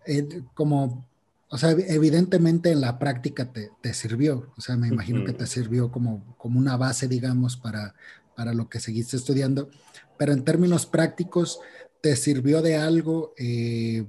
Eh, 0.05 0.41
como 0.53 1.05
o 1.49 1.57
sea, 1.57 1.71
evidentemente 1.71 2.71
en 2.71 2.81
la 2.81 2.97
práctica 2.97 3.51
te, 3.53 3.93
sirvió, 3.93 4.51
o 4.57 4.61
sea, 4.61 4.75
me 4.75 4.87
imagino 4.87 5.23
que 5.23 5.33
te 5.33 5.45
sirvió 5.45 5.91
como, 5.91 6.35
como 6.37 6.59
una 6.59 6.75
base, 6.75 7.07
digamos, 7.07 7.55
para, 7.55 7.93
para 8.35 8.53
lo 8.53 8.67
que 8.67 8.79
seguiste 8.79 9.15
estudiando, 9.15 9.69
pero 10.17 10.33
en 10.33 10.43
términos 10.43 10.85
prácticos, 10.85 11.59
¿te 12.01 12.15
sirvió 12.15 12.61
de 12.61 12.77
algo 12.77 13.33
eh, 13.37 14.05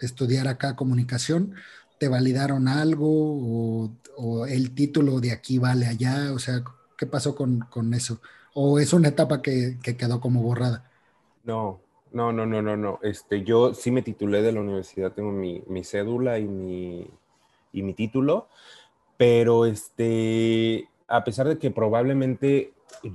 estudiar 0.00 0.48
acá 0.48 0.76
comunicación? 0.76 1.54
¿Te 1.98 2.08
validaron 2.08 2.68
algo 2.68 3.90
o, 4.16 4.46
el 4.46 4.74
título 4.74 5.20
de 5.20 5.32
aquí 5.32 5.58
vale 5.58 5.86
allá? 5.86 6.32
O 6.32 6.38
sea, 6.38 6.62
¿qué 6.96 7.06
pasó 7.06 7.34
con, 7.34 7.94
eso? 7.94 8.20
¿O 8.54 8.78
es 8.78 8.92
una 8.92 9.08
etapa 9.08 9.42
que, 9.42 9.78
que 9.82 9.96
quedó 9.96 10.20
como 10.20 10.42
borrada? 10.42 10.90
No, 11.44 11.80
no, 12.12 12.32
no, 12.32 12.46
no, 12.46 12.62
no, 12.62 12.76
no. 12.76 12.98
Este, 13.02 13.44
yo 13.44 13.74
sí 13.74 13.90
me 13.90 14.02
titulé 14.02 14.42
de 14.42 14.52
la 14.52 14.60
universidad, 14.60 15.12
tengo 15.12 15.32
mi, 15.32 15.62
cédula 15.84 16.38
y 16.38 16.46
mi, 16.46 17.06
y 17.72 17.82
mi 17.82 17.94
título, 17.94 18.48
pero 19.16 19.66
este, 19.66 20.88
a 21.08 21.24
pesar 21.24 21.48
de 21.48 21.58
que 21.58 21.70
probablemente 21.70 22.72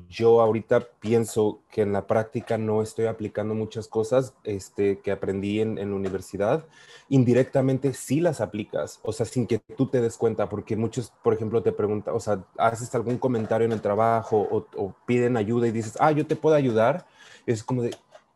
yo 0.10 0.42
ahorita 0.42 0.88
pienso 1.00 1.62
que 1.72 1.82
en 1.82 1.92
la 1.92 2.08
práctica 2.08 2.58
no 2.58 2.82
estoy 2.82 3.06
aplicando 3.06 3.56
muchas 3.56 3.88
cosas 3.88 4.34
este, 4.44 5.00
que 5.00 5.12
aprendí 5.12 5.60
en, 5.60 5.76
la 5.76 5.96
universidad, 5.96 6.66
indirectamente 7.10 7.94
sí 7.94 8.22
las 8.22 8.42
aplicas, 8.42 9.00
o 9.04 9.12
sea, 9.12 9.26
sin 9.26 9.48
que 9.48 9.60
tú 9.60 9.88
te 9.88 10.02
des 10.02 10.18
cuenta, 10.18 10.50
porque 10.50 10.76
muchos, 10.76 11.12
por 11.24 11.34
ejemplo, 11.34 11.64
te 11.64 11.72
preguntan, 11.72 12.16
o 12.16 12.20
sea, 12.20 12.44
haces 12.58 12.94
algún 12.96 13.18
comentario 13.18 13.66
en 13.66 13.72
el 13.72 13.82
trabajo 13.82 14.38
o, 14.38 14.68
o 14.78 14.96
piden 15.06 15.38
ayuda 15.38 15.68
y 15.68 15.72
dices, 15.72 15.98
ah, 16.00 16.12
yo 16.12 16.26
te 16.26 16.36
puedo 16.36 16.56
ayudar. 16.56 17.06
Es 17.46 17.64
como 17.64 17.82
de, 17.82 17.92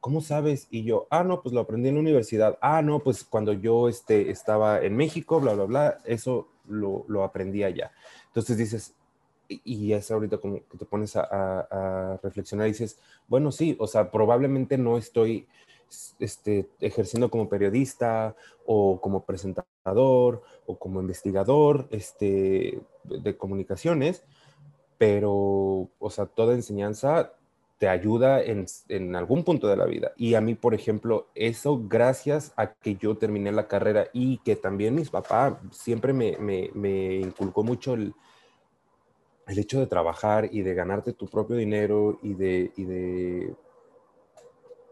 ¿cómo 0.05 0.21
sabes? 0.21 0.67
Y 0.69 0.83
yo, 0.83 1.07
ah, 1.09 1.23
no, 1.23 1.41
pues 1.41 1.53
lo 1.53 1.61
aprendí 1.61 1.89
en 1.89 1.95
la 1.95 2.01
universidad. 2.01 2.57
Ah, 2.61 2.81
no, 2.81 2.99
pues 2.99 3.23
cuando 3.23 3.53
yo 3.53 3.89
este, 3.89 4.29
estaba 4.29 4.81
en 4.81 4.95
México, 4.95 5.39
bla, 5.39 5.53
bla, 5.53 5.65
bla, 5.65 5.97
eso 6.05 6.47
lo, 6.67 7.05
lo 7.07 7.23
aprendí 7.23 7.63
allá. 7.63 7.91
Entonces 8.27 8.57
dices, 8.57 8.93
y 9.47 9.93
es 9.93 10.11
ahorita 10.11 10.37
como 10.37 10.55
que 10.55 10.77
te 10.77 10.85
pones 10.85 11.15
a, 11.15 12.19
reflexionar 12.23 12.67
y 12.67 12.71
dices, 12.71 12.99
bueno, 13.27 13.51
sí, 13.51 13.75
o 13.79 13.87
sea, 13.87 14.11
probablemente 14.11 14.77
no 14.77 14.97
estoy 14.97 15.47
este, 16.19 16.67
ejerciendo 16.79 17.29
como 17.29 17.49
periodista 17.49 18.35
o 18.65 18.99
como 19.01 19.23
presentador 19.23 20.43
o 20.65 20.77
como 20.77 21.01
investigador 21.01 21.87
este, 21.91 22.79
de 23.03 23.37
comunicaciones, 23.37 24.23
pero, 24.97 25.89
o 25.99 26.09
sea, 26.09 26.25
toda 26.25 26.53
enseñanza 26.53 27.33
te 27.77 27.89
ayuda 27.89 28.41
en, 28.41 28.65
en, 28.87 29.15
algún 29.15 29.43
punto 29.43 29.67
de 29.67 29.75
la 29.75 29.85
vida. 29.85 30.13
Y 30.15 30.35
a 30.35 30.41
mí, 30.41 30.55
por 30.55 30.73
ejemplo, 30.73 31.27
eso 31.35 31.81
gracias 31.87 32.53
a 32.55 32.73
que 32.73 32.95
yo 32.95 33.17
terminé 33.17 33.51
la 33.51 33.67
carrera 33.67 34.07
y 34.13 34.37
que 34.39 34.55
también 34.55 34.95
mis 34.95 35.09
papás 35.09 35.55
siempre 35.71 36.13
me, 36.13 36.37
me, 36.37 36.71
me 36.73 37.15
inculcó 37.15 37.63
mucho 37.63 37.95
el, 37.95 38.13
el, 39.47 39.59
hecho 39.59 39.79
de 39.79 39.87
trabajar 39.87 40.49
y 40.51 40.61
de 40.61 40.73
ganarte 40.73 41.13
tu 41.13 41.27
propio 41.27 41.55
dinero 41.55 42.19
y 42.21 42.33
de, 42.33 42.71
y 42.75 42.83
de 42.83 43.55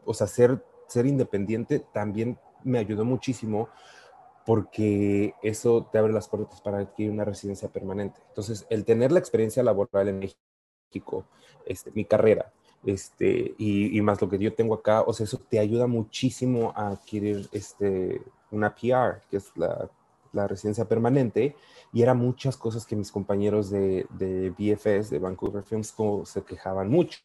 o 0.05 0.13
sea, 0.13 0.27
ser, 0.27 0.63
ser 0.87 1.05
independiente 1.05 1.79
también 1.93 2.37
me 2.63 2.79
ayudó 2.79 3.05
muchísimo 3.05 3.69
porque 4.45 5.33
eso 5.41 5.87
te 5.91 5.97
abre 5.97 6.13
las 6.13 6.27
puertas 6.27 6.61
para 6.61 6.79
adquirir 6.79 7.11
una 7.11 7.25
residencia 7.25 7.69
permanente. 7.69 8.19
Entonces, 8.29 8.65
el 8.69 8.83
tener 8.83 9.11
la 9.11 9.19
experiencia 9.19 9.63
laboral 9.63 10.09
en 10.09 10.19
México, 10.19 11.25
este, 11.65 11.91
mi 11.91 12.05
carrera, 12.05 12.51
este, 12.85 13.55
y, 13.57 14.01
más 14.01 14.21
lo 14.21 14.29
que 14.29 14.37
yo 14.37 14.53
tengo 14.53 14.75
acá, 14.75 15.01
o 15.01 15.13
sea, 15.13 15.23
eso 15.23 15.37
te 15.37 15.59
ayuda 15.59 15.87
muchísimo 15.87 16.73
a 16.75 16.89
adquirir 16.89 17.47
este, 17.53 18.21
una 18.51 18.75
PR, 18.75 19.21
que 19.29 19.37
es 19.37 19.55
la, 19.55 19.89
la 20.33 20.47
residencia 20.47 20.85
permanente, 20.85 21.55
y 21.93 22.01
eran 22.01 22.17
muchas 22.17 22.57
cosas 22.57 22.85
que 22.85 22.95
mis 22.95 23.11
compañeros 23.11 23.69
de, 23.69 24.07
de 24.11 24.49
BFS, 24.49 25.09
de 25.09 25.19
Vancouver 25.19 25.63
Film 25.63 25.83
School, 25.83 26.25
se 26.25 26.43
quejaban 26.43 26.89
mucho, 26.89 27.19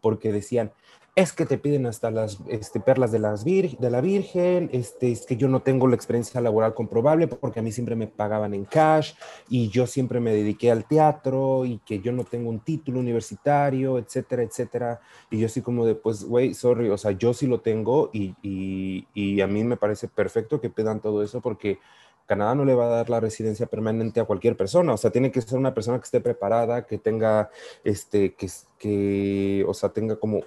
porque 0.00 0.32
decían, 0.32 0.72
es 1.16 1.32
que 1.32 1.46
te 1.46 1.56
piden 1.56 1.86
hasta 1.86 2.10
las 2.10 2.40
este, 2.46 2.78
perlas 2.78 3.10
de, 3.10 3.18
las 3.18 3.42
de 3.42 3.90
la 3.90 4.02
Virgen, 4.02 4.68
este, 4.70 5.10
es 5.12 5.24
que 5.24 5.36
yo 5.36 5.48
no 5.48 5.60
tengo 5.60 5.88
la 5.88 5.96
experiencia 5.96 6.42
laboral 6.42 6.74
comprobable 6.74 7.26
porque 7.26 7.60
a 7.60 7.62
mí 7.62 7.72
siempre 7.72 7.96
me 7.96 8.06
pagaban 8.06 8.52
en 8.52 8.66
cash 8.66 9.14
y 9.48 9.70
yo 9.70 9.86
siempre 9.86 10.20
me 10.20 10.34
dediqué 10.34 10.70
al 10.70 10.84
teatro 10.84 11.64
y 11.64 11.78
que 11.78 12.00
yo 12.00 12.12
no 12.12 12.24
tengo 12.24 12.50
un 12.50 12.60
título 12.60 13.00
universitario, 13.00 13.96
etcétera, 13.96 14.42
etcétera. 14.42 15.00
Y 15.30 15.38
yo 15.38 15.46
así 15.46 15.62
como 15.62 15.86
de, 15.86 15.94
pues, 15.94 16.22
güey, 16.22 16.52
sorry, 16.52 16.90
o 16.90 16.98
sea, 16.98 17.12
yo 17.12 17.32
sí 17.32 17.46
lo 17.46 17.60
tengo 17.60 18.10
y, 18.12 18.34
y, 18.42 19.08
y 19.14 19.40
a 19.40 19.46
mí 19.46 19.64
me 19.64 19.78
parece 19.78 20.08
perfecto 20.08 20.60
que 20.60 20.68
pidan 20.68 21.00
todo 21.00 21.22
eso 21.22 21.40
porque 21.40 21.78
Canadá 22.26 22.54
no 22.54 22.64
le 22.64 22.74
va 22.74 22.86
a 22.86 22.96
dar 22.96 23.10
la 23.10 23.20
residencia 23.20 23.66
permanente 23.66 24.20
a 24.20 24.24
cualquier 24.24 24.56
persona, 24.56 24.92
o 24.92 24.96
sea, 24.96 25.10
tiene 25.10 25.30
que 25.30 25.40
ser 25.40 25.58
una 25.58 25.74
persona 25.74 25.98
que 25.98 26.04
esté 26.04 26.20
preparada, 26.20 26.86
que 26.86 26.98
tenga, 26.98 27.50
este, 27.84 28.34
que, 28.34 28.48
que 28.78 29.64
o 29.66 29.72
sea, 29.72 29.90
tenga 29.90 30.16
como 30.16 30.42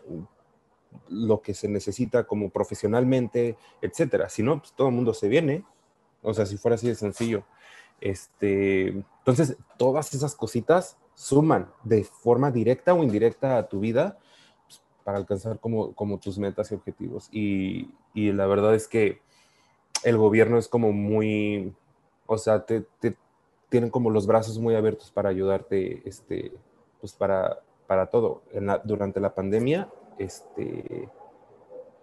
lo 1.09 1.41
que 1.41 1.53
se 1.53 1.67
necesita 1.67 2.25
como 2.25 2.49
profesionalmente, 2.49 3.57
etcétera. 3.81 4.29
Si 4.29 4.43
no, 4.43 4.59
pues 4.59 4.73
todo 4.73 4.89
el 4.89 4.95
mundo 4.95 5.13
se 5.13 5.27
viene. 5.27 5.65
O 6.21 6.33
sea, 6.33 6.45
si 6.45 6.57
fuera 6.57 6.75
así 6.75 6.87
de 6.87 6.95
sencillo. 6.95 7.43
Este, 8.01 8.87
entonces, 8.87 9.57
todas 9.77 10.13
esas 10.13 10.35
cositas 10.35 10.97
suman 11.15 11.71
de 11.83 12.03
forma 12.03 12.51
directa 12.51 12.93
o 12.93 13.03
indirecta 13.03 13.57
a 13.57 13.67
tu 13.67 13.79
vida 13.79 14.17
pues, 14.67 14.81
para 15.03 15.17
alcanzar 15.17 15.59
como, 15.59 15.93
como 15.93 16.19
tus 16.19 16.37
metas 16.37 16.71
y 16.71 16.75
objetivos. 16.75 17.29
Y, 17.31 17.91
y, 18.13 18.31
la 18.31 18.47
verdad 18.47 18.75
es 18.75 18.87
que 18.87 19.21
el 20.03 20.17
gobierno 20.17 20.57
es 20.57 20.67
como 20.67 20.91
muy, 20.91 21.73
o 22.25 22.37
sea, 22.37 22.65
te, 22.65 22.85
tienen 23.69 23.89
como 23.89 24.09
los 24.09 24.27
brazos 24.27 24.57
muy 24.59 24.75
abiertos 24.75 25.11
para 25.11 25.29
ayudarte, 25.29 26.01
este, 26.07 26.53
pues 26.99 27.13
para, 27.13 27.59
para 27.87 28.07
todo. 28.07 28.41
durante 28.83 29.19
la 29.19 29.33
pandemia 29.33 29.89
este, 30.19 31.09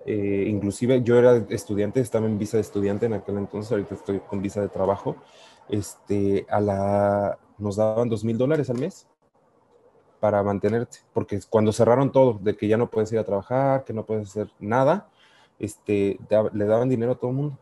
eh, 0.06 0.44
inclusive 0.48 1.02
yo 1.02 1.18
era 1.18 1.36
estudiante, 1.50 2.00
estaba 2.00 2.26
en 2.26 2.38
visa 2.38 2.56
de 2.56 2.62
estudiante 2.62 3.06
en 3.06 3.12
aquel 3.12 3.36
entonces, 3.36 3.70
ahorita 3.70 3.94
estoy 3.94 4.20
con 4.20 4.42
visa 4.42 4.60
de 4.60 4.68
trabajo, 4.68 5.16
este, 5.68 6.46
a 6.48 6.60
la, 6.60 7.38
nos 7.58 7.76
daban 7.76 8.08
dos 8.08 8.24
mil 8.24 8.38
dólares 8.38 8.70
al 8.70 8.78
mes 8.78 9.06
para 10.18 10.42
mantenerte, 10.42 10.98
porque 11.12 11.38
cuando 11.48 11.72
cerraron 11.72 12.10
todo, 12.10 12.38
de 12.40 12.56
que 12.56 12.66
ya 12.66 12.76
no 12.76 12.90
puedes 12.90 13.12
ir 13.12 13.18
a 13.18 13.24
trabajar, 13.24 13.84
que 13.84 13.92
no 13.92 14.04
puedes 14.04 14.30
hacer 14.30 14.50
nada, 14.58 15.08
este, 15.58 16.18
le 16.52 16.64
daban 16.64 16.88
dinero 16.88 17.12
a 17.12 17.14
todo 17.16 17.30
el 17.30 17.36
mundo. 17.36 17.58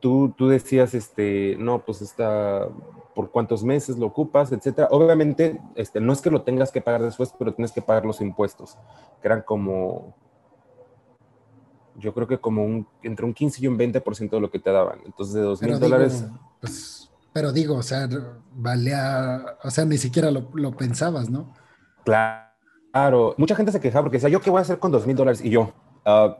Tú, 0.00 0.32
tú 0.36 0.48
decías, 0.48 0.94
este, 0.94 1.56
no, 1.58 1.84
pues 1.84 2.02
está, 2.02 2.68
por 3.14 3.30
cuántos 3.30 3.64
meses 3.64 3.98
lo 3.98 4.06
ocupas, 4.06 4.52
etcétera. 4.52 4.88
Obviamente, 4.90 5.60
este, 5.74 6.00
no 6.00 6.12
es 6.12 6.20
que 6.20 6.30
lo 6.30 6.42
tengas 6.42 6.70
que 6.70 6.80
pagar 6.80 7.02
después, 7.02 7.34
pero 7.36 7.52
tienes 7.52 7.72
que 7.72 7.82
pagar 7.82 8.04
los 8.04 8.20
impuestos, 8.20 8.78
que 9.20 9.26
eran 9.26 9.42
como, 9.42 10.14
yo 11.96 12.14
creo 12.14 12.26
que 12.26 12.38
como 12.38 12.64
un, 12.64 12.86
entre 13.02 13.26
un 13.26 13.34
15 13.34 13.64
y 13.64 13.66
un 13.66 13.76
20% 13.76 14.30
de 14.30 14.40
lo 14.40 14.50
que 14.50 14.58
te 14.58 14.70
daban. 14.70 15.00
Entonces, 15.04 15.34
de 15.34 15.40
dos 15.40 15.60
mil 15.60 15.78
dólares. 15.78 16.24
Pues, 16.60 17.10
pero 17.32 17.52
digo, 17.52 17.76
o 17.76 17.82
sea, 17.82 18.08
valía, 18.54 19.58
o 19.62 19.70
sea, 19.70 19.84
ni 19.84 19.98
siquiera 19.98 20.30
lo, 20.30 20.48
lo 20.54 20.76
pensabas, 20.76 21.28
¿no? 21.28 21.52
Claro. 22.04 23.34
Mucha 23.36 23.54
gente 23.54 23.72
se 23.72 23.80
quejaba 23.80 24.04
porque 24.04 24.16
decía, 24.16 24.30
¿yo 24.30 24.40
qué 24.40 24.50
voy 24.50 24.58
a 24.58 24.62
hacer 24.62 24.78
con 24.78 24.90
dos 24.90 25.06
mil 25.06 25.14
dólares? 25.14 25.44
Y 25.44 25.50
yo, 25.50 25.72
uh, 26.06 26.34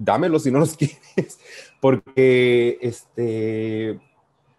dámelos 0.00 0.42
si 0.42 0.50
no 0.50 0.58
los 0.58 0.76
quieres, 0.76 1.38
porque 1.80 2.78
este 2.80 4.00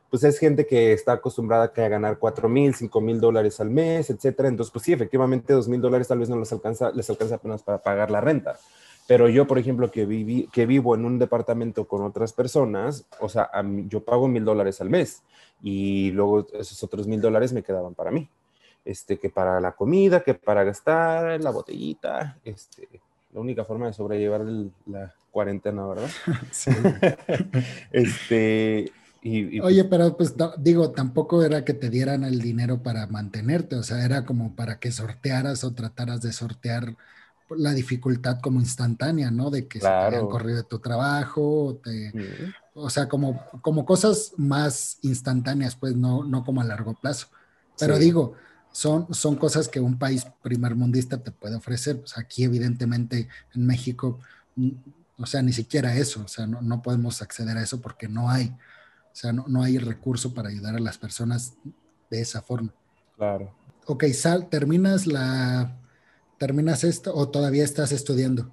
pues 0.10 0.26
es 0.26 0.40
gente 0.40 0.68
que 0.68 0.92
está 0.92 1.14
acostumbrada 1.14 1.72
a 1.74 1.88
ganar 1.88 2.20
4 2.20 2.50
mil, 2.50 2.76
5 2.76 3.00
mil 3.00 3.22
dólares 3.22 3.62
al 3.62 3.70
mes, 3.70 4.10
etcétera. 4.10 4.50
Entonces, 4.50 4.70
pues 4.70 4.84
sí, 4.84 4.92
efectivamente, 4.92 5.54
2 5.54 5.70
mil 5.70 5.80
dólares 5.80 6.10
tal 6.10 6.20
vez 6.20 6.28
no 6.28 6.38
les 6.38 6.52
alcanza, 6.52 6.92
les 6.92 7.10
alcanza 7.10 7.36
apenas 7.36 7.64
para 7.64 7.78
pagar 7.78 8.12
la 8.12 8.20
renta. 8.20 8.60
Pero 9.08 9.30
yo, 9.30 9.48
por 9.48 9.58
ejemplo, 9.58 9.90
que, 9.90 10.06
viví, 10.06 10.50
que 10.52 10.66
vivo 10.66 10.96
en 10.96 11.06
un 11.06 11.18
departamento 11.18 11.88
con 11.88 12.02
otras 12.02 12.34
personas, 12.34 13.06
o 13.22 13.30
sea, 13.30 13.50
yo 13.88 14.04
pago 14.04 14.28
mil 14.28 14.44
dólares 14.44 14.82
al 14.82 14.90
mes 14.90 15.24
y 15.64 16.12
luego 16.12 16.46
esos 16.54 16.84
otros 16.84 17.08
mil 17.08 17.22
dólares 17.22 17.54
me 17.54 17.64
quedaban 17.64 17.96
para 17.96 18.12
mí. 18.12 18.28
Este, 18.84 19.18
que 19.18 19.30
para 19.30 19.62
la 19.62 19.72
comida, 19.72 20.24
que 20.24 20.34
para 20.34 20.66
gastar 20.66 21.42
la 21.42 21.52
botellita, 21.52 22.38
este, 22.44 22.90
la 23.34 23.40
única 23.40 23.66
forma 23.66 23.88
de 23.88 23.94
sobrellevar 23.94 24.46
la 24.86 25.14
cuarentena, 25.32 25.86
¿verdad? 25.88 26.10
Sí. 26.52 26.72
este, 27.92 28.92
Oye, 29.62 29.84
pero 29.84 30.18
pues 30.18 30.34
digo, 30.58 30.92
tampoco 30.92 31.44
era 31.44 31.64
que 31.64 31.76
te 31.76 31.92
dieran 31.92 32.24
el 32.24 32.42
dinero 32.42 32.82
para 32.82 33.06
mantenerte, 33.06 33.76
o 33.76 33.84
sea, 33.84 34.04
era 34.04 34.26
como 34.26 34.56
para 34.56 34.80
que 34.80 34.92
sortearas 34.92 35.64
o 35.64 35.74
trataras 35.74 36.22
de 36.22 36.34
sortear 36.34 36.96
la 37.52 37.74
dificultad 37.74 38.40
como 38.40 38.60
instantánea, 38.60 39.30
¿no? 39.30 39.52
De 39.52 39.68
que 39.68 39.80
se 39.80 39.86
te 39.86 39.92
habían 39.92 40.28
corrido 40.28 40.58
de 40.58 40.64
tu 40.64 40.80
trabajo, 40.80 41.80
o 42.74 42.90
sea, 42.90 43.08
como, 43.08 43.46
como 43.62 43.86
cosas 43.86 44.34
más 44.38 44.98
instantáneas, 45.04 45.76
pues 45.76 45.96
no, 45.96 46.24
no 46.24 46.44
como 46.44 46.62
a 46.62 46.64
largo 46.64 46.96
plazo. 46.96 47.28
Pero 47.78 48.00
digo, 48.00 48.34
son, 48.72 49.14
son 49.14 49.36
cosas 49.36 49.68
que 49.68 49.80
un 49.80 49.98
país 49.98 50.26
primermundista 50.42 51.18
te 51.18 51.32
puede 51.32 51.56
ofrecer. 51.56 52.00
Pues 52.00 52.18
aquí, 52.18 52.44
evidentemente, 52.44 53.28
en 53.54 53.66
México, 53.66 54.20
mm, 54.56 54.70
o 55.18 55.26
sea, 55.26 55.42
ni 55.42 55.54
siquiera 55.54 55.96
eso, 55.96 56.24
o 56.24 56.28
sea, 56.28 56.48
no, 56.48 56.62
no 56.62 56.82
podemos 56.82 57.22
acceder 57.22 57.58
a 57.58 57.64
eso 57.64 57.82
porque 57.82 58.08
no 58.08 58.30
hay. 58.30 58.48
O 58.48 59.16
sea, 59.16 59.34
no, 59.34 59.46
no 59.48 59.64
hay 59.64 59.78
recurso 59.78 60.34
para 60.34 60.50
ayudar 60.50 60.76
a 60.76 60.80
las 60.80 60.98
personas 60.98 61.54
de 62.10 62.22
esa 62.22 62.42
forma. 62.42 62.74
Claro. 63.18 63.54
Ok, 63.86 64.06
Sal, 64.14 64.50
¿terminas 64.50 65.06
la 65.06 65.78
terminas 66.38 66.84
esto 66.84 67.14
o 67.14 67.30
todavía 67.30 67.64
estás 67.64 67.92
estudiando? 67.92 68.52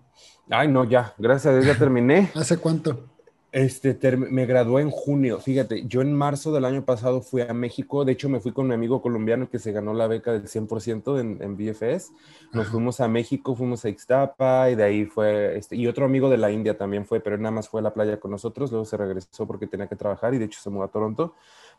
Ay, 0.50 0.68
no, 0.68 0.84
ya, 0.84 1.14
gracias 1.16 1.46
a 1.46 1.56
Dios 1.56 1.66
ya 1.66 1.78
terminé. 1.78 2.30
¿Hace 2.34 2.58
cuánto? 2.58 3.08
Este, 3.50 4.14
me 4.16 4.44
gradué 4.44 4.82
en 4.82 4.90
junio. 4.90 5.38
Fíjate, 5.38 5.86
yo 5.86 6.02
en 6.02 6.12
marzo 6.12 6.52
del 6.52 6.66
año 6.66 6.84
pasado 6.84 7.22
fui 7.22 7.40
a 7.40 7.54
México. 7.54 8.04
De 8.04 8.12
hecho, 8.12 8.28
me 8.28 8.40
fui 8.40 8.52
con 8.52 8.68
mi 8.68 8.74
amigo 8.74 9.00
colombiano 9.00 9.48
que 9.48 9.58
se 9.58 9.72
ganó 9.72 9.94
la 9.94 10.06
beca 10.06 10.32
del 10.32 10.48
100% 10.48 11.18
en, 11.18 11.42
en 11.42 11.56
BFS. 11.56 12.12
Nos 12.52 12.68
fuimos 12.68 13.00
a 13.00 13.08
México, 13.08 13.56
fuimos 13.56 13.86
a 13.86 13.88
Ixtapa 13.88 14.70
y 14.70 14.74
de 14.74 14.84
ahí 14.84 15.04
fue, 15.06 15.56
este, 15.56 15.76
y 15.76 15.86
otro 15.86 16.04
amigo 16.04 16.28
de 16.28 16.36
la 16.36 16.50
India 16.50 16.76
también 16.76 17.06
fue, 17.06 17.20
pero 17.20 17.38
nada 17.38 17.50
más 17.50 17.70
fue 17.70 17.80
a 17.80 17.84
la 17.84 17.94
playa 17.94 18.20
con 18.20 18.32
nosotros. 18.32 18.70
Luego 18.70 18.84
se 18.84 18.98
regresó 18.98 19.46
porque 19.46 19.66
tenía 19.66 19.86
que 19.86 19.96
trabajar 19.96 20.34
y 20.34 20.38
de 20.38 20.44
hecho 20.44 20.60
se 20.60 20.68
mudó 20.68 20.84
a 20.84 20.88
Toronto. 20.88 21.34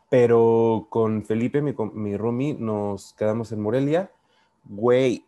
Pero 0.08 0.88
con 0.90 1.24
Felipe, 1.24 1.62
mi, 1.62 1.72
mi 1.94 2.16
roomie, 2.16 2.54
nos 2.54 3.12
quedamos 3.12 3.52
en 3.52 3.60
Morelia. 3.60 4.10
Güey, 4.64 5.24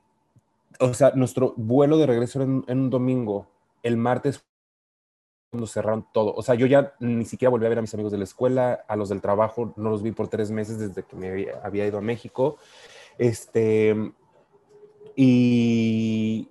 o 0.81 0.93
sea, 0.93 1.13
nuestro 1.15 1.55
vuelo 1.57 1.99
de 1.99 2.07
regreso 2.07 2.43
en, 2.43 2.65
en 2.67 2.81
un 2.81 2.91
domingo. 2.91 3.47
El 3.85 3.97
martes 3.97 4.45
cuando 5.53 5.67
cerraron 5.67 6.07
todo. 6.15 6.33
O 6.35 6.43
sea, 6.43 6.55
yo 6.55 6.65
ya 6.65 6.95
ni 6.99 7.27
siquiera 7.27 7.51
volví 7.51 7.67
a 7.67 7.69
ver 7.69 7.77
a 7.77 7.83
mis 7.83 7.93
amigos 7.93 8.11
de 8.11 8.17
la 8.17 8.25
escuela, 8.25 8.87
a 8.89 8.97
los 8.97 9.11
del 9.11 9.21
trabajo, 9.21 9.75
no 9.77 9.91
los 9.91 10.03
vi 10.03 10.11
por 10.11 10.29
tres 10.29 10.51
meses 10.51 10.79
desde 10.79 11.03
que 11.03 11.15
me 11.15 11.29
había, 11.63 11.87
ido 11.87 11.99
a 11.99 12.01
México. 12.01 12.57
Este, 13.19 13.95
y 15.15 16.49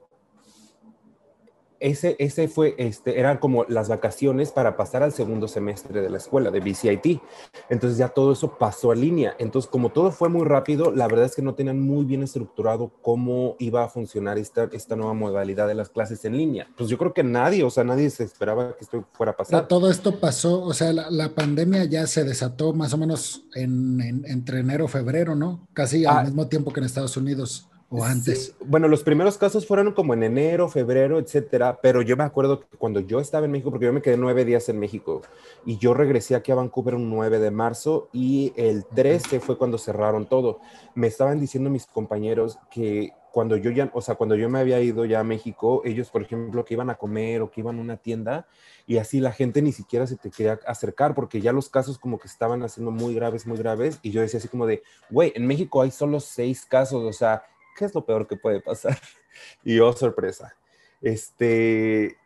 ese, 1.81 2.15
ese 2.19 2.47
fue, 2.47 2.75
este, 2.77 3.19
eran 3.19 3.37
como 3.37 3.65
las 3.65 3.89
vacaciones 3.89 4.51
para 4.51 4.77
pasar 4.77 5.03
al 5.03 5.11
segundo 5.11 5.47
semestre 5.47 6.01
de 6.01 6.09
la 6.09 6.17
escuela, 6.17 6.51
de 6.51 6.59
BCIT. 6.59 7.21
Entonces 7.69 7.97
ya 7.97 8.09
todo 8.09 8.31
eso 8.33 8.57
pasó 8.57 8.91
a 8.91 8.95
línea. 8.95 9.35
Entonces, 9.39 9.69
como 9.69 9.89
todo 9.89 10.11
fue 10.11 10.29
muy 10.29 10.45
rápido, 10.45 10.91
la 10.91 11.07
verdad 11.07 11.25
es 11.25 11.35
que 11.35 11.41
no 11.41 11.55
tenían 11.55 11.81
muy 11.81 12.05
bien 12.05 12.21
estructurado 12.23 12.91
cómo 13.01 13.55
iba 13.59 13.83
a 13.83 13.89
funcionar 13.89 14.37
esta, 14.37 14.69
esta 14.71 14.95
nueva 14.95 15.13
modalidad 15.13 15.67
de 15.67 15.73
las 15.75 15.89
clases 15.89 16.23
en 16.23 16.37
línea. 16.37 16.67
Pues 16.77 16.89
yo 16.89 16.97
creo 16.97 17.13
que 17.13 17.23
nadie, 17.23 17.63
o 17.63 17.69
sea, 17.69 17.83
nadie 17.83 18.09
se 18.11 18.23
esperaba 18.23 18.77
que 18.77 18.83
esto 18.83 19.03
fuera 19.13 19.31
a 19.31 19.37
pasar. 19.37 19.67
todo 19.67 19.89
esto 19.89 20.19
pasó, 20.19 20.61
o 20.61 20.73
sea, 20.73 20.93
la, 20.93 21.31
pandemia 21.31 21.85
ya 21.85 22.05
se 22.07 22.23
desató 22.23 22.73
más 22.73 22.93
o 22.93 22.97
menos 22.97 23.45
en, 23.55 24.01
entre 24.27 24.59
enero, 24.59 24.87
febrero, 24.87 25.33
¿no? 25.33 25.67
Casi 25.73 26.05
al 26.05 26.17
ah. 26.17 26.23
mismo 26.23 26.47
tiempo 26.47 26.71
que 26.71 26.81
en 26.81 26.85
Estados 26.85 27.17
Unidos. 27.17 27.70
¿O 27.93 28.05
antes? 28.05 28.55
Bueno, 28.65 28.87
los 28.87 29.03
primeros 29.03 29.37
casos 29.37 29.67
fueron 29.67 29.91
como 29.91 30.13
en 30.13 30.23
enero, 30.23 30.69
febrero, 30.69 31.19
etcétera, 31.19 31.77
pero 31.81 32.01
yo 32.01 32.15
me 32.15 32.23
acuerdo 32.23 32.61
que 32.61 32.77
cuando 32.77 33.01
yo 33.01 33.19
estaba 33.19 33.45
en 33.45 33.51
México, 33.51 33.69
porque 33.69 33.85
yo 33.85 33.91
me 33.91 34.01
quedé 34.01 34.15
nueve 34.15 34.45
días 34.45 34.69
en 34.69 34.79
México 34.79 35.21
y 35.65 35.77
yo 35.77 35.93
regresé 35.93 36.35
aquí 36.35 36.53
a 36.53 36.55
Vancouver 36.55 36.95
un 36.95 37.09
9 37.09 37.39
de 37.39 37.51
marzo 37.51 38.07
y 38.13 38.53
el 38.55 38.85
13 38.85 39.41
fue 39.41 39.57
cuando 39.57 39.77
cerraron 39.77 40.25
todo. 40.25 40.61
Me 40.95 41.07
estaban 41.07 41.37
diciendo 41.41 41.69
mis 41.69 41.85
compañeros 41.85 42.59
que 42.71 43.11
cuando 43.31 43.57
yo 43.57 43.71
ya, 43.71 43.89
o 43.93 44.01
sea, 44.01 44.15
cuando 44.15 44.35
yo 44.35 44.49
me 44.49 44.59
había 44.59 44.79
ido 44.81 45.05
ya 45.05 45.21
a 45.21 45.23
México, 45.23 45.81
ellos, 45.85 46.09
por 46.09 46.21
ejemplo, 46.21 46.63
que 46.65 46.73
iban 46.73 46.89
a 46.89 46.95
comer 46.95 47.41
o 47.41 47.49
que 47.49 47.61
iban 47.61 47.77
a 47.77 47.81
una 47.81 47.97
tienda 47.97 48.47
y 48.85 48.97
así 48.97 49.19
la 49.19 49.31
gente 49.31 49.61
ni 49.61 49.71
siquiera 49.71 50.05
se 50.07 50.17
te 50.17 50.29
quería 50.29 50.59
acercar 50.65 51.13
porque 51.13 51.39
ya 51.41 51.53
los 51.53 51.69
casos 51.69 51.97
como 51.97 52.19
que 52.19 52.27
estaban 52.27 52.61
haciendo 52.63 52.91
muy 52.91 53.15
graves, 53.15 53.47
muy 53.47 53.57
graves 53.57 53.99
y 54.01 54.11
yo 54.11 54.21
decía 54.21 54.39
así 54.39 54.47
como 54.47 54.65
de, 54.65 54.83
güey, 55.09 55.31
en 55.35 55.47
México 55.47 55.81
hay 55.81 55.91
solo 55.91 56.19
seis 56.19 56.65
casos, 56.65 57.03
o 57.03 57.13
sea, 57.13 57.43
¿qué 57.77 57.85
es 57.85 57.95
lo 57.95 58.05
peor 58.05 58.27
que 58.27 58.37
puede 58.37 58.61
pasar? 58.61 58.97
Y 59.63 59.79
oh, 59.79 59.93
sorpresa. 59.93 60.53
Este. 61.01 62.17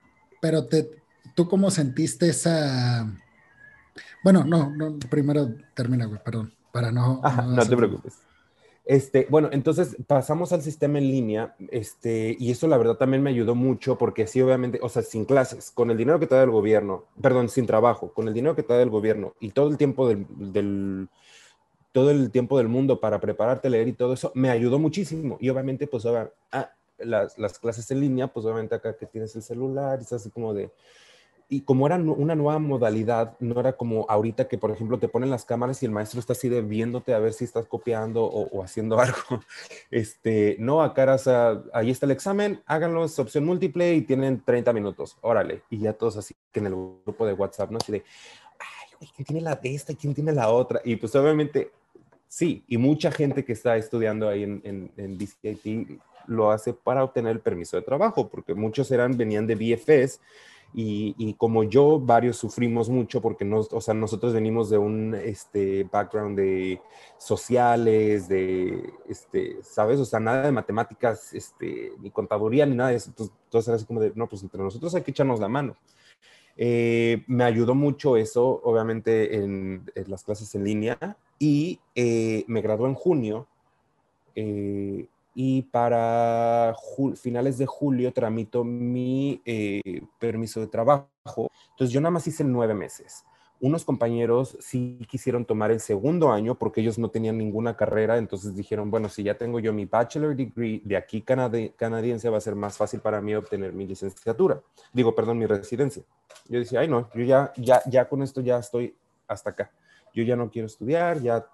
Pero 0.42 0.66
te, 0.66 0.90
¿tú 1.36 1.48
cómo 1.48 1.70
sentiste 1.70 2.30
esa. 2.30 3.08
Bueno, 4.24 4.44
no, 4.44 4.72
no 4.72 4.98
primero 5.10 5.48
termina, 5.76 6.06
güey, 6.06 6.20
perdón, 6.24 6.52
para 6.72 6.92
no. 6.92 7.22
no, 7.48 7.66
te 7.68 7.78
preocupes. 7.78 8.18
Este, 8.86 9.26
bueno, 9.30 9.50
entonces 9.52 9.98
pasamos 10.06 10.52
al 10.52 10.62
sistema 10.62 11.00
en 11.00 11.10
línea, 11.10 11.56
este, 11.72 12.36
y 12.40 12.52
eso 12.52 12.68
la 12.68 12.78
verdad 12.78 12.98
también 12.98 13.24
me 13.24 13.32
ayudó 13.32 13.56
mucho 13.56 13.98
porque 13.98 14.28
sí, 14.28 14.42
obviamente, 14.42 14.80
o 14.82 14.90
sea, 14.90 15.02
sin 15.02 15.26
clases, 15.26 15.72
con 15.72 15.90
el 15.90 15.98
dinero 15.98 16.20
que 16.20 16.28
te 16.28 16.36
da 16.36 16.44
el 16.44 16.52
gobierno, 16.52 17.06
perdón, 17.20 17.50
sin 17.50 17.66
trabajo, 17.66 18.14
con 18.14 18.28
el 18.28 18.36
dinero 18.36 18.56
que 18.56 18.62
te 18.62 18.74
da 18.74 18.82
el 18.84 18.92
gobierno 18.92 19.34
y 19.40 19.52
todo 19.52 19.70
el 19.70 19.78
tiempo 19.78 20.08
del, 20.08 20.28
del 20.38 21.10
todo 21.96 22.12
el 22.12 22.30
tiempo 22.30 22.58
del 22.58 22.68
mundo 22.68 23.00
para 23.00 23.22
prepararte, 23.22 23.70
leer 23.70 23.88
y 23.88 23.94
todo 23.94 24.12
eso, 24.12 24.30
me 24.36 24.50
ayudó 24.50 24.78
muchísimo. 24.80 25.38
Y 25.40 25.48
obviamente, 25.48 25.88
pues, 25.88 26.06
ahora, 26.06 26.30
ah, 26.52 26.70
las, 26.98 27.38
las, 27.38 27.58
clases 27.58 27.90
en 27.90 28.02
línea, 28.02 28.28
pues 28.28 28.46
obviamente 28.46 28.76
acá 28.76 28.98
que 28.98 29.06
tienes 29.06 29.34
el 29.38 29.42
celular, 29.42 29.98
es 30.02 30.12
así 30.12 30.30
como 30.30 30.54
de... 30.54 30.70
Y 31.48 31.62
como 31.62 31.88
era 31.88 31.96
una 31.96 32.36
nueva 32.36 32.60
modalidad, 32.60 33.38
no 33.40 33.58
era 33.62 33.78
como 33.78 34.06
ahorita 34.10 34.50
que, 34.50 34.58
por 34.58 34.72
ejemplo, 34.72 35.00
te 35.00 35.08
ponen 35.08 35.30
las 35.30 35.46
cámaras 35.46 35.82
y 35.82 35.86
el 35.86 35.94
maestro 35.94 36.20
está 36.20 36.34
así 36.34 36.50
de 36.50 36.62
viéndote 36.62 37.14
a 37.14 37.20
ver 37.20 37.32
si 37.32 37.46
estás 37.46 37.66
copiando 37.66 38.26
o, 38.26 38.62
haciendo 38.62 39.00
algo. 39.00 39.42
Este, 39.90 40.58
no, 40.60 40.84
acá 40.84 41.04
era, 41.04 41.16
o 41.16 41.18
sea, 41.18 41.64
ahí 41.72 41.92
está 41.92 42.08
el 42.08 42.12
examen, 42.12 42.62
háganlo, 42.66 43.06
es 43.06 43.18
opción 43.20 43.46
múltiple 43.46 43.96
y 43.96 44.02
tienen 44.02 44.44
30 44.44 44.74
minutos, 44.74 45.18
órale. 45.22 45.62
Y 45.70 45.78
ya 45.78 45.94
todos 45.94 46.18
así 46.18 46.36
que 46.52 46.60
en 46.60 46.66
el 46.66 46.76
grupo 47.06 47.26
de 47.26 47.32
WhatsApp, 47.32 47.72
¿no? 47.72 47.78
Así 47.78 47.94
de, 47.94 48.04
ay, 49.00 49.08
¿quién 49.16 49.26
tiene 49.26 49.42
la 49.42 49.56
de 49.56 49.74
esta? 49.74 49.94
¿Quién 49.94 50.14
tiene 50.14 50.34
la 50.34 50.50
otra? 50.50 50.82
Y 50.84 50.98
pues 50.98 51.16
obviamente 51.16 51.72
Sí, 52.36 52.66
y 52.68 52.78
mucha 52.78 53.14
gente 53.14 53.46
que 53.46 53.54
está 53.54 53.78
estudiando 53.78 54.28
ahí 54.28 54.44
en, 54.44 54.62
en, 54.66 54.92
en 54.98 56.02
lo 56.28 56.52
hace 56.52 56.74
para 56.74 57.02
obtener 57.02 57.32
el 57.32 57.40
permiso 57.40 57.78
de 57.78 57.84
trabajo, 57.84 58.28
porque 58.28 58.54
muchos 58.54 58.92
eran, 58.92 59.16
venían 59.16 59.48
de 59.48 59.56
BFS 59.56 60.20
y, 60.74 61.16
y, 61.18 61.36
como 61.36 61.64
yo, 61.64 61.98
varios 61.98 62.36
sufrimos 62.36 62.90
mucho 62.90 63.22
porque 63.22 63.46
nos, 63.46 63.72
o 63.72 63.80
sea, 63.80 63.94
nosotros 63.94 64.34
venimos 64.34 64.70
de 64.70 64.78
un 64.78 65.16
este, 65.16 65.86
background 65.86 66.38
de 66.38 66.82
sociales, 67.18 68.28
de, 68.28 68.84
este, 69.08 69.64
¿sabes? 69.64 70.02
O 70.02 70.06
sea, 70.06 70.20
nada 70.20 70.44
de 70.44 70.52
matemáticas, 70.52 71.34
este, 71.34 71.94
ni 72.02 72.12
contaduría, 72.12 72.66
ni 72.66 72.76
nada 72.76 72.90
de 72.90 72.98
eso. 72.98 73.12
Entonces, 73.12 73.34
entonces 73.46 73.68
era 73.70 73.76
así 73.78 73.86
como 73.86 74.02
de, 74.02 74.12
no, 74.14 74.28
pues 74.28 74.44
entre 74.44 74.62
nosotros 74.62 74.94
hay 74.94 75.04
que 75.04 75.12
echarnos 75.12 75.40
la 75.40 75.48
mano. 75.48 75.78
Eh, 76.58 77.24
me 77.28 77.46
ayudó 77.46 77.76
mucho 77.76 78.18
eso, 78.18 78.60
obviamente, 78.66 79.38
en, 79.38 79.90
las 80.08 80.26
clases 80.26 80.54
en 80.54 80.66
línea 80.66 81.18
y 81.40 81.80
eh, 81.96 82.44
me 82.48 82.62
gradué 82.62 82.90
en 82.90 82.96
junio 82.96 83.48
eh, 84.36 85.06
y 85.34 85.62
para 85.64 86.76
finales 87.16 87.58
de 87.58 87.66
julio 87.66 88.14
tramito 88.14 88.64
mi 88.64 89.42
permiso 90.18 90.62
de 90.62 90.68
trabajo. 90.68 91.52
Entonces 91.72 91.92
yo 91.92 92.00
nada 92.00 92.12
más 92.12 92.28
hice 92.28 92.44
nueve 92.44 92.74
meses 92.74 93.26
unos 93.60 93.86
compañeros 93.86 94.58
sí 94.60 95.00
quisieron 95.10 95.46
tomar 95.46 95.72
el 95.72 95.80
segundo 95.80 96.32
año 96.32 96.56
porque 96.56 96.82
ellos 96.82 97.00
no 97.00 97.10
tenían 97.10 97.38
ninguna 97.38 97.76
carrera, 97.76 98.18
entonces 98.18 98.56
dijeron, 98.56 98.92
bueno, 98.92 99.10
si 99.10 99.24
ya 99.24 99.38
tengo 99.38 99.60
yo 99.60 99.74
mi 99.74 99.86
bachelor 99.86 100.36
degree 100.36 100.82
de 100.84 100.98
aquí 100.98 101.22
canadiense, 101.22 102.30
va 102.30 102.38
a 102.38 102.42
ser 102.42 102.56
más 102.56 102.78
fácil 102.78 103.00
para 103.00 103.22
mí 103.22 103.34
obtener 103.34 103.74
mi 103.74 103.88
licenciatura. 103.88 104.62
Digo, 104.94 105.16
perdón, 105.16 105.40
mi 105.40 105.46
residencia. 105.46 106.04
Yo 106.48 106.60
decía, 106.60 106.82
ay, 106.82 106.88
no, 106.88 107.10
yo 107.14 107.24
ya, 107.24 107.54
ya, 107.56 107.82
ya 107.88 108.08
con 108.08 108.22
esto 108.22 108.42
ya 108.42 108.60
estoy 108.60 108.94
hasta 109.28 109.52
acá. 109.52 109.72
Yo 110.16 110.24
ya 110.24 110.36
no 110.36 110.50
quiero 110.50 110.66
estudiar, 110.66 111.22
ya, 111.22 111.46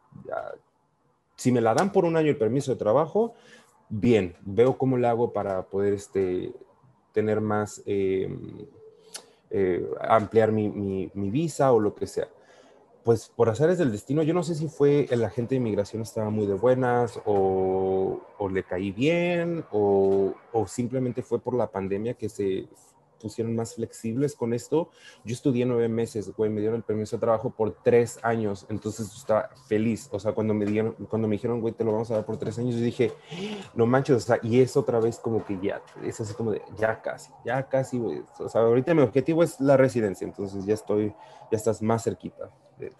si 1.35 1.51
me 1.51 1.59
la 1.59 1.73
dan 1.73 1.91
por 1.91 2.05
un 2.05 2.15
año 2.15 2.29
el 2.29 2.37
permiso 2.37 2.71
de 2.71 2.77
trabajo, 2.77 3.33
bien, 3.89 4.35
veo 4.41 4.77
cómo 4.77 4.95
lo 4.97 5.07
hago 5.09 5.33
para 5.33 5.63
poder 5.63 5.93
este, 5.93 6.53
tener 7.11 7.41
más... 7.41 7.81
Eh, 7.85 8.29
eh, 9.53 9.85
ampliar 9.99 10.53
mi, 10.53 10.69
mi, 10.69 11.29
visa 11.29 11.73
o 11.73 11.79
lo 11.81 11.93
que 11.93 12.07
sea. 12.07 12.29
Pues 13.03 13.27
por 13.35 13.49
hacer 13.49 13.69
el 13.69 13.91
destino, 13.91 14.23
yo 14.23 14.33
no 14.33 14.43
sé 14.43 14.55
si 14.55 14.69
fue 14.69 15.07
el 15.09 15.25
agente 15.25 15.55
de 15.55 15.57
inmigración 15.57 16.03
estaba 16.03 16.29
muy 16.29 16.45
de 16.45 16.53
buenas 16.53 17.19
o, 17.25 18.21
o 18.37 18.49
le 18.49 18.63
caí 18.63 18.91
bien 18.93 19.65
o, 19.71 20.33
o, 20.53 20.67
simplemente 20.67 21.21
fue 21.21 21.39
por 21.39 21.53
la 21.53 21.67
pandemia 21.67 22.13
que 22.13 22.29
se 22.29 22.69
pusieron 23.21 23.55
más 23.55 23.75
flexibles 23.75 24.35
con 24.35 24.53
esto. 24.53 24.89
Yo 25.23 25.33
estudié 25.33 25.65
nueve 25.65 25.87
meses, 25.87 26.31
güey, 26.35 26.49
me 26.49 26.59
dieron 26.59 26.77
el 26.77 26.83
permiso 26.83 27.15
de 27.15 27.21
trabajo 27.21 27.51
por 27.51 27.75
tres 27.83 28.19
años, 28.23 28.65
entonces 28.69 29.13
estaba 29.15 29.49
feliz. 29.67 30.09
O 30.11 30.19
sea, 30.19 30.33
cuando 30.33 30.53
me, 30.53 30.65
dieron, 30.65 30.93
cuando 31.09 31.27
me 31.27 31.35
dijeron, 31.35 31.61
güey, 31.61 31.73
te 31.73 31.83
lo 31.83 31.91
vamos 31.91 32.09
a 32.11 32.15
dar 32.15 32.25
por 32.25 32.37
tres 32.37 32.57
años, 32.59 32.75
yo 32.75 32.81
dije, 32.81 33.11
no 33.75 33.85
manches, 33.85 34.17
o 34.17 34.19
sea, 34.19 34.39
y 34.41 34.59
es 34.59 34.75
otra 34.75 34.99
vez 34.99 35.19
como 35.19 35.45
que 35.45 35.59
ya, 35.61 35.81
es 36.03 36.19
así 36.19 36.33
como 36.33 36.51
de, 36.51 36.61
ya 36.77 37.01
casi, 37.01 37.31
ya 37.45 37.67
casi, 37.67 37.97
güey. 37.97 38.23
O 38.39 38.49
sea, 38.49 38.61
ahorita 38.61 38.93
mi 38.93 39.01
objetivo 39.01 39.43
es 39.43 39.59
la 39.59 39.77
residencia, 39.77 40.25
entonces 40.25 40.65
ya 40.65 40.73
estoy, 40.73 41.13
ya 41.51 41.57
estás 41.57 41.81
más 41.81 42.03
cerquita 42.03 42.49
de, 42.77 42.91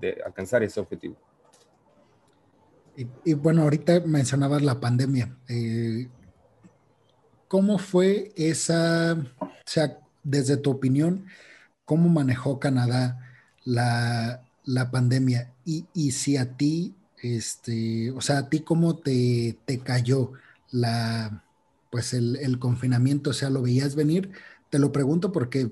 de 0.00 0.22
alcanzar 0.24 0.62
ese 0.62 0.80
objetivo. 0.80 1.16
Y, 2.96 3.06
y, 3.24 3.34
bueno, 3.34 3.62
ahorita 3.62 4.00
mencionabas 4.00 4.62
la 4.62 4.78
pandemia. 4.78 5.34
Eh, 5.48 6.08
¿Cómo 7.52 7.76
fue 7.76 8.32
esa, 8.34 9.12
o 9.38 9.50
sea, 9.66 9.98
desde 10.22 10.56
tu 10.56 10.70
opinión, 10.70 11.26
cómo 11.84 12.08
manejó 12.08 12.58
Canadá 12.58 13.20
la, 13.66 14.42
pandemia? 14.90 15.52
Y, 15.66 16.12
si 16.12 16.38
a 16.38 16.56
ti, 16.56 16.94
este, 17.18 18.10
o 18.12 18.22
sea, 18.22 18.38
a 18.38 18.48
ti 18.48 18.60
cómo 18.60 18.96
te, 18.96 19.58
cayó 19.84 20.32
la, 20.70 21.44
pues 21.90 22.14
el, 22.14 22.58
confinamiento, 22.58 23.28
o 23.28 23.34
sea, 23.34 23.50
¿lo 23.50 23.60
veías 23.60 23.96
venir? 23.96 24.30
Te 24.70 24.78
lo 24.78 24.90
pregunto 24.90 25.30
porque, 25.30 25.70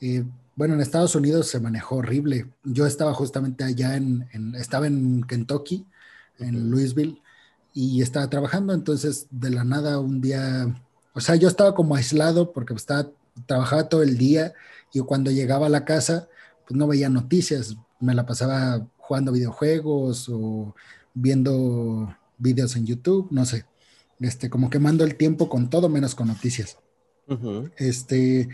eh, 0.00 0.24
bueno, 0.54 0.72
en 0.72 0.80
Estados 0.80 1.14
Unidos 1.14 1.48
se 1.48 1.60
manejó 1.60 1.96
horrible. 1.96 2.48
Yo 2.64 2.86
estaba 2.86 3.12
justamente 3.12 3.64
allá 3.64 3.96
en, 3.96 4.30
en 4.32 4.54
estaba 4.54 4.86
en 4.86 5.24
Kentucky, 5.24 5.84
en 6.38 6.70
Louisville, 6.70 7.20
y 7.74 8.00
estaba 8.00 8.30
trabajando, 8.30 8.72
entonces 8.72 9.26
de 9.30 9.50
la 9.50 9.62
nada 9.62 10.00
un 10.00 10.22
día 10.22 10.74
o 11.16 11.20
sea, 11.20 11.34
yo 11.34 11.48
estaba 11.48 11.74
como 11.74 11.96
aislado 11.96 12.52
porque 12.52 12.74
estaba, 12.74 13.08
trabajaba 13.46 13.88
todo 13.88 14.02
el 14.02 14.18
día 14.18 14.52
y 14.92 15.00
cuando 15.00 15.30
llegaba 15.30 15.66
a 15.66 15.70
la 15.70 15.86
casa, 15.86 16.28
pues 16.68 16.76
no 16.76 16.86
veía 16.86 17.08
noticias, 17.08 17.74
me 18.00 18.14
la 18.14 18.26
pasaba 18.26 18.86
jugando 18.98 19.32
videojuegos 19.32 20.28
o 20.28 20.74
viendo 21.14 22.14
videos 22.36 22.76
en 22.76 22.84
YouTube, 22.84 23.28
no 23.30 23.46
sé, 23.46 23.64
este, 24.20 24.50
como 24.50 24.68
quemando 24.68 25.04
el 25.04 25.16
tiempo 25.16 25.48
con 25.48 25.70
todo 25.70 25.88
menos 25.88 26.14
con 26.14 26.28
noticias. 26.28 26.76
Este, 27.78 28.50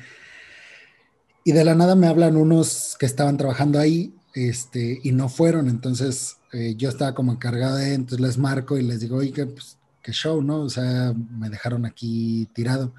y 1.44 1.52
de 1.52 1.64
la 1.64 1.74
nada 1.74 1.96
me 1.96 2.06
hablan 2.06 2.36
unos 2.36 2.94
que 2.96 3.06
estaban 3.06 3.38
trabajando 3.38 3.80
ahí, 3.80 4.14
este, 4.34 5.00
y 5.02 5.10
no 5.10 5.28
fueron, 5.28 5.68
entonces 5.68 6.36
eh, 6.52 6.76
yo 6.76 6.90
estaba 6.90 7.12
como 7.12 7.32
encargado 7.32 7.74
de, 7.74 7.94
entonces 7.94 8.20
les 8.20 8.38
marco 8.38 8.78
y 8.78 8.82
les 8.82 9.00
digo, 9.00 9.16
oye, 9.16 9.46
pues 9.46 9.78
qué 10.02 10.12
show, 10.12 10.42
¿no? 10.42 10.62
O 10.62 10.68
sea, 10.68 11.14
me 11.14 11.48
dejaron 11.48 11.86
aquí 11.86 12.48
tirado. 12.52 12.92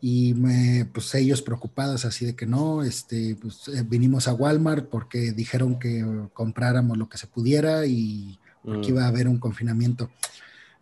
Y 0.00 0.34
me, 0.34 0.84
pues 0.92 1.14
ellos 1.14 1.40
preocupados 1.40 2.04
así 2.04 2.26
de 2.26 2.36
que 2.36 2.44
no, 2.44 2.82
este, 2.82 3.36
pues 3.40 3.68
eh, 3.68 3.82
vinimos 3.86 4.28
a 4.28 4.34
Walmart 4.34 4.88
porque 4.90 5.32
dijeron 5.32 5.78
que 5.78 6.04
compráramos 6.34 6.98
lo 6.98 7.08
que 7.08 7.16
se 7.16 7.26
pudiera 7.26 7.86
y 7.86 8.38
aquí 8.64 8.92
mm. 8.92 8.94
iba 8.94 9.04
a 9.04 9.08
haber 9.08 9.28
un 9.28 9.38
confinamiento. 9.38 10.10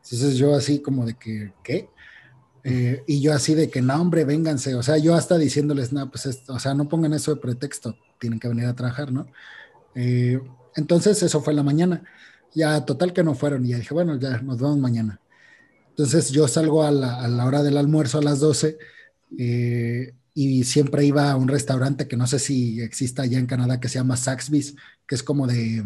Entonces 0.02 0.36
yo 0.36 0.56
así 0.56 0.80
como 0.80 1.06
de 1.06 1.14
que, 1.14 1.52
¿qué? 1.62 1.88
Eh, 2.64 3.02
y 3.06 3.20
yo 3.20 3.32
así 3.32 3.54
de 3.54 3.70
que, 3.70 3.82
no, 3.82 4.00
hombre, 4.00 4.24
vénganse. 4.24 4.74
O 4.74 4.82
sea, 4.82 4.98
yo 4.98 5.14
hasta 5.14 5.38
diciéndoles, 5.38 5.92
no, 5.92 6.10
pues, 6.10 6.42
o 6.48 6.58
sea, 6.58 6.74
no 6.74 6.88
pongan 6.88 7.12
eso 7.12 7.34
de 7.34 7.40
pretexto, 7.40 7.96
tienen 8.18 8.38
que 8.38 8.48
venir 8.48 8.66
a 8.66 8.74
trabajar, 8.74 9.12
¿no? 9.12 9.26
Eh, 9.94 10.40
entonces, 10.76 11.22
eso 11.22 11.40
fue 11.42 11.52
en 11.52 11.58
la 11.58 11.62
mañana. 11.62 12.04
Ya, 12.54 12.84
total 12.84 13.12
que 13.12 13.22
no 13.22 13.34
fueron. 13.34 13.64
Y 13.64 13.70
ya 13.70 13.78
dije, 13.78 13.94
bueno, 13.94 14.16
ya 14.18 14.38
nos 14.38 14.58
vemos 14.58 14.78
mañana. 14.78 15.20
Entonces, 15.92 16.30
yo 16.30 16.48
salgo 16.48 16.82
a 16.82 16.90
la, 16.90 17.44
hora 17.44 17.62
del 17.62 17.76
almuerzo 17.76 18.18
a 18.18 18.22
las 18.22 18.40
12 18.40 18.78
eh, 19.38 20.14
y 20.34 20.64
siempre 20.64 21.04
iba 21.04 21.30
a 21.30 21.36
un 21.36 21.48
restaurante 21.48 22.08
que 22.08 22.16
no 22.16 22.26
sé 22.26 22.38
si 22.38 22.80
exista 22.80 23.22
allá 23.22 23.38
en 23.38 23.46
Canadá, 23.46 23.80
que 23.80 23.88
se 23.88 23.98
llama 23.98 24.16
Saxby's, 24.16 24.74
que 25.06 25.14
es 25.14 25.22
como 25.22 25.46
de, 25.46 25.84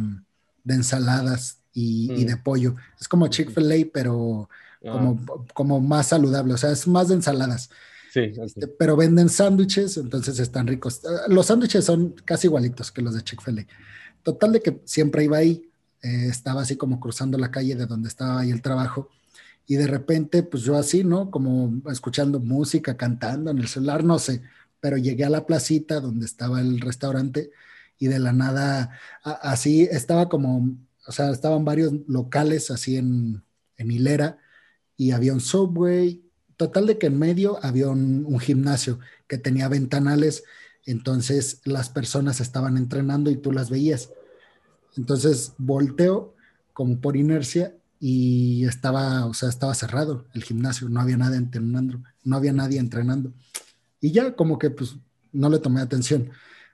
ensaladas 0.66 1.58
y, 1.72 2.12
y, 2.12 2.24
de 2.24 2.36
mm. 2.36 2.42
pollo. 2.42 2.76
Es 3.00 3.08
como 3.08 3.28
Chick-fil-A, 3.28 3.86
pero 3.92 4.48
Ah. 4.86 4.92
como, 4.92 5.46
como 5.54 5.80
más 5.80 6.08
saludable, 6.08 6.54
o 6.54 6.56
sea, 6.56 6.70
es 6.70 6.86
más 6.86 7.08
de 7.08 7.14
ensaladas. 7.14 7.70
Sí, 8.12 8.32
este, 8.42 8.66
pero 8.66 8.96
venden 8.96 9.28
sándwiches, 9.28 9.96
entonces 9.96 10.38
están 10.38 10.66
ricos. 10.66 11.02
Ah, 11.04 11.26
los 11.28 11.46
sándwiches 11.46 11.84
son 11.84 12.14
casi 12.24 12.46
igualitos 12.46 12.90
que 12.90 13.02
los 13.02 13.14
de 13.14 13.22
Chick-fil-A. 13.22 13.66
Total 14.22 14.52
de 14.52 14.60
que 14.60 14.80
siempre 14.84 15.24
iba 15.24 15.38
ahí, 15.38 15.68
eh, 16.02 16.28
estaba 16.28 16.62
así 16.62 16.76
como 16.76 17.00
cruzando 17.00 17.36
la 17.36 17.50
calle 17.50 17.74
de 17.74 17.86
donde 17.86 18.08
estaba 18.08 18.40
ahí 18.40 18.50
el 18.50 18.62
trabajo 18.62 19.08
y 19.66 19.76
de 19.76 19.86
repente, 19.86 20.42
pues 20.42 20.62
yo 20.62 20.76
así, 20.76 21.04
¿no? 21.04 21.30
Como 21.30 21.82
escuchando 21.90 22.40
música, 22.40 22.96
cantando 22.96 23.50
en 23.50 23.58
el 23.58 23.68
celular, 23.68 24.04
no 24.04 24.18
sé, 24.18 24.42
pero 24.80 24.96
llegué 24.96 25.24
a 25.24 25.30
la 25.30 25.46
placita 25.46 26.00
donde 26.00 26.26
estaba 26.26 26.60
el 26.60 26.80
restaurante 26.80 27.50
y 27.98 28.08
de 28.08 28.18
la 28.18 28.32
nada, 28.32 28.90
así 29.22 29.82
estaba 29.90 30.28
como, 30.28 30.76
o 31.06 31.12
sea, 31.12 31.30
estaban 31.30 31.64
varios 31.64 31.92
locales 32.06 32.70
así 32.70 32.96
en, 32.96 33.42
en 33.76 33.90
hilera 33.90 34.38
y 34.96 35.12
había 35.12 35.32
un 35.32 35.40
subway. 35.40 36.22
Total 36.56 36.86
de 36.86 36.98
que 36.98 37.08
en 37.08 37.18
medio 37.18 37.58
había 37.62 37.88
un, 37.88 38.38
gimnasio 38.40 38.98
que 39.26 39.38
tenía 39.38 39.68
ventanales, 39.68 40.44
entonces 40.84 41.60
las 41.64 41.90
personas 41.90 42.40
estaban 42.40 42.76
entrenando 42.76 43.30
y 43.30 43.36
tú 43.36 43.52
las 43.52 43.68
veías. 43.68 44.10
Entonces 44.96 45.52
volteo 45.58 46.34
como 46.72 47.00
por 47.00 47.16
inercia 47.16 47.74
y 48.08 48.64
estaba, 48.66 49.26
o 49.26 49.34
sea, 49.34 49.48
estaba 49.48 49.74
cerrado 49.74 50.28
el 50.32 50.44
gimnasio, 50.44 50.88
no 50.88 51.00
había 51.00 51.16
nadie 51.16 51.38
entrenando, 51.38 52.00
no 52.22 52.36
había 52.36 52.52
nadie 52.52 52.78
entrenando. 52.78 53.32
Y 54.00 54.12
ya 54.12 54.36
como 54.36 54.60
que 54.60 54.70
pues 54.70 54.94
no 55.32 55.48
le 55.48 55.58
tomé 55.58 55.80
atención. 55.80 56.30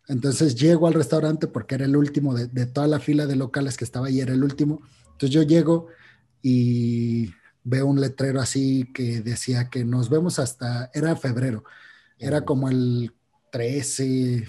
Entonces 0.09 0.57
llego 0.57 0.87
al 0.87 0.93
restaurante 0.93 1.47
porque 1.47 1.77
era 1.77 1.87
el 1.87 1.97
último 1.97 2.35
de, 2.35 2.49
de 2.49 2.67
toda 2.67 2.87
la 2.87 3.01
fila 3.01 3.25
de 3.25 3.37
locales 3.37 3.79
que 3.79 3.85
estaba 3.85 4.09
ahí, 4.09 4.21
era 4.21 4.35
el 4.35 4.45
último. 4.45 4.83
Entonces 5.13 5.31
yo 5.31 5.41
llego 5.43 5.87
y 6.43 7.33
veo 7.65 7.87
un 7.87 7.99
letrero 7.99 8.39
así 8.39 8.93
que 8.93 9.23
decía 9.23 9.71
que 9.71 9.87
nos 9.87 10.11
vemos 10.11 10.39
hasta, 10.39 10.91
era 10.93 11.17
febrero, 11.17 11.65
era 12.19 12.45
como 12.45 12.69
el 12.69 13.15
13, 13.53 14.49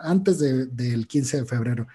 antes 0.00 0.40
del 0.40 1.06
15 1.06 1.42
de 1.42 1.46
febrero. 1.46 1.86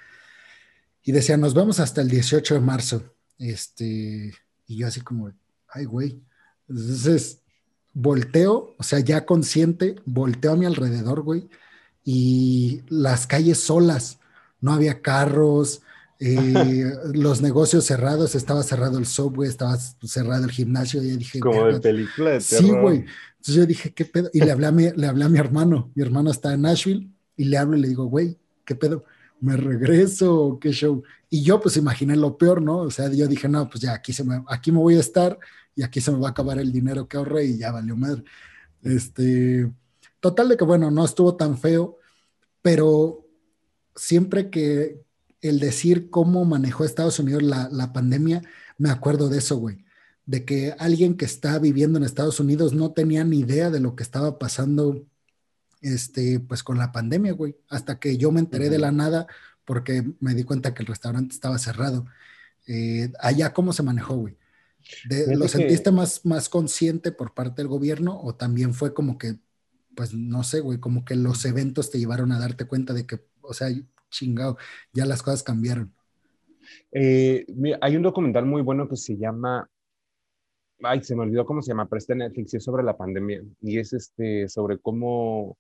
Y 1.04 1.12
decía, 1.12 1.36
nos 1.36 1.54
vemos 1.54 1.82
hasta 1.82 2.00
el 2.00 2.08
18 2.08 2.54
de 2.54 2.62
marzo. 2.62 3.13
Este, 3.38 4.34
y 4.68 4.78
yo 4.78 4.88
así 4.88 5.02
como, 5.02 5.32
ay, 5.70 5.86
güey. 5.86 6.22
Entonces, 6.68 7.42
volteo, 7.94 8.76
o 8.78 8.84
sea, 8.84 9.00
ya 9.00 9.26
consciente, 9.26 9.96
volteo 10.06 10.54
a 10.54 10.56
mi 10.56 10.66
alrededor, 10.66 11.22
güey, 11.22 11.48
y 12.04 12.82
las 12.90 13.28
calles 13.28 13.60
solas, 13.60 14.20
no 14.60 14.74
había 14.74 15.02
carros, 15.02 15.82
eh, 16.20 16.92
los 17.14 17.42
negocios 17.42 17.86
cerrados, 17.86 18.36
estaba 18.36 18.64
cerrado 18.64 18.98
el 18.98 19.06
subway, 19.06 19.50
estaba 19.50 19.78
cerrado 19.78 20.46
el 20.46 20.52
gimnasio, 20.52 21.04
y 21.04 21.18
dije... 21.18 21.40
Como 21.40 21.68
de 21.68 21.80
película 21.80 22.32
de 22.32 22.40
terror. 22.40 22.66
Sí, 22.66 22.72
güey. 22.72 23.06
Entonces 23.38 23.56
yo 23.56 23.66
dije, 23.66 23.94
¿qué 23.94 24.06
pedo? 24.06 24.30
Y 24.34 24.40
le 24.40 24.52
hablé, 24.52 24.68
a 24.68 24.72
mi, 24.72 24.90
le 24.92 25.08
hablé 25.08 25.26
a 25.26 25.30
mi 25.30 25.38
hermano, 25.38 25.92
mi 25.96 26.02
hermano 26.02 26.32
está 26.32 26.54
en 26.54 26.62
Nashville, 26.62 27.10
y 27.36 27.46
le 27.46 27.58
hablo 27.58 27.78
y 27.78 27.82
le 27.82 27.90
digo, 27.90 28.06
güey, 28.06 28.38
¿qué 28.66 28.76
pedo? 28.76 29.06
¿Me 29.42 29.58
regreso 29.58 30.58
qué 30.62 30.72
show? 30.72 31.04
Y 31.34 31.42
yo 31.42 31.60
pues 31.60 31.78
imaginé 31.78 32.16
lo 32.16 32.38
peor, 32.38 32.62
¿no? 32.62 32.78
O 32.82 32.92
sea, 32.92 33.10
yo 33.10 33.28
dije, 33.28 33.50
no, 33.50 33.68
pues 33.68 33.82
ya 33.82 33.94
aquí, 33.96 34.14
se 34.14 34.24
me, 34.24 34.44
aquí 34.50 34.72
me 34.72 34.78
voy 34.78 34.98
a 34.98 35.00
estar 35.00 35.40
y 35.76 35.82
aquí 35.82 36.00
se 36.00 36.12
me 36.12 36.20
va 36.20 36.28
a 36.28 36.30
acabar 36.30 36.60
el 36.60 36.72
dinero 36.72 37.08
que 37.08 37.18
ahorré 37.18 37.46
y 37.46 37.58
ya 37.58 37.72
valió 37.72 37.98
madre. 37.98 38.24
Este, 38.84 39.68
total 40.20 40.50
de 40.50 40.58
que 40.58 40.64
bueno, 40.64 40.92
no 40.92 41.04
estuvo 41.04 41.36
tan 41.36 41.58
feo, 41.58 41.98
pero 42.62 43.26
siempre 43.96 44.52
que, 44.52 45.02
el 45.42 45.60
decir 45.60 46.12
cómo 46.12 46.46
manejó 46.46 46.86
Estados 46.86 47.18
Unidos 47.18 47.42
la, 47.42 47.94
pandemia, 47.94 48.44
me 48.78 48.92
acuerdo 48.92 49.28
de 49.28 49.40
eso, 49.40 49.58
güey. 49.58 49.84
De 50.28 50.46
que 50.46 50.76
alguien 50.78 51.18
que 51.18 51.26
está 51.26 51.58
viviendo 51.58 51.98
en 51.98 52.06
Estados 52.06 52.40
Unidos 52.40 52.74
no 52.74 52.92
tenía 52.92 53.24
ni 53.24 53.40
idea 53.40 53.72
de 53.72 53.80
lo 53.80 53.96
que 53.96 54.04
estaba 54.04 54.38
pasando, 54.38 55.04
este, 55.82 56.40
pues 56.40 56.62
con 56.62 56.78
la 56.78 56.92
pandemia, 56.92 57.32
güey. 57.32 57.58
Hasta 57.70 58.00
que 58.00 58.18
yo 58.18 58.32
me 58.32 58.40
enteré 58.40 58.70
de 58.70 58.78
la 58.78 58.92
nada 58.92 59.26
porque 59.66 60.04
me 60.20 60.34
di 60.34 60.44
cuenta 60.44 60.74
que 60.74 60.84
el 60.84 60.88
restaurante 60.88 61.34
estaba 61.34 61.58
cerrado. 61.58 62.06
Eh, 62.68 63.12
allá, 63.20 63.54
¿cómo 63.54 63.74
se 63.74 63.84
manejó, 63.84 64.16
güey? 64.16 64.38
¿Lo 65.28 65.48
sentiste 65.48 65.92
más, 65.92 66.26
más 66.26 66.50
consciente 66.50 67.12
por 67.12 67.34
parte 67.34 67.62
del 67.62 67.70
gobierno 67.70 68.20
o 68.22 68.36
también 68.36 68.74
fue 68.74 68.94
como 68.94 69.18
que, 69.18 69.36
pues 69.96 70.14
no 70.14 70.44
sé, 70.44 70.60
güey, 70.60 70.80
como 70.80 71.06
que 71.06 71.16
los 71.16 71.46
eventos 71.46 71.90
te 71.90 72.00
llevaron 72.00 72.32
a 72.32 72.40
darte 72.40 72.66
cuenta 72.66 72.94
de 72.94 73.06
que, 73.06 73.20
o 73.42 73.54
sea, 73.54 73.70
chingado, 74.10 74.58
ya 74.94 75.06
las 75.06 75.24
cosas 75.24 75.44
cambiaron. 75.44 75.94
Eh, 76.92 77.46
hay 77.82 77.96
un 77.96 78.04
documental 78.04 78.46
muy 78.46 78.62
bueno 78.62 78.88
que 78.88 78.98
se 78.98 79.18
llama, 79.18 79.70
ay, 80.82 81.04
se 81.04 81.16
me 81.16 81.22
olvidó 81.22 81.46
cómo 81.46 81.62
se 81.62 81.70
llama, 81.70 81.88
pero 81.88 81.98
está 81.98 82.14
en 82.14 82.20
Netflix 82.20 82.54
y 82.54 82.58
es 82.58 82.64
sobre 82.64 82.84
la 82.84 82.98
pandemia 82.98 83.44
y 83.62 83.80
es 83.80 83.94
este, 83.94 84.48
sobre 84.50 84.80
cómo 84.80 85.58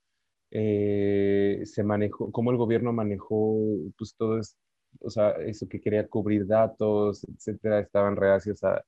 eh, 0.55 1.61
se 1.65 1.83
manejó, 1.83 2.31
cómo 2.31 2.51
el 2.51 2.57
gobierno 2.57 2.93
manejó 2.93 3.57
pues 3.97 4.15
todo 4.15 4.37
eso, 4.39 4.55
o 5.01 5.09
sea, 5.09 5.31
eso 5.31 5.67
que 5.67 5.81
quería 5.81 6.07
cubrir 6.07 6.45
datos, 6.45 7.23
etcétera, 7.25 7.79
estaban 7.79 8.15
reacios 8.15 8.63
a, 8.63 8.83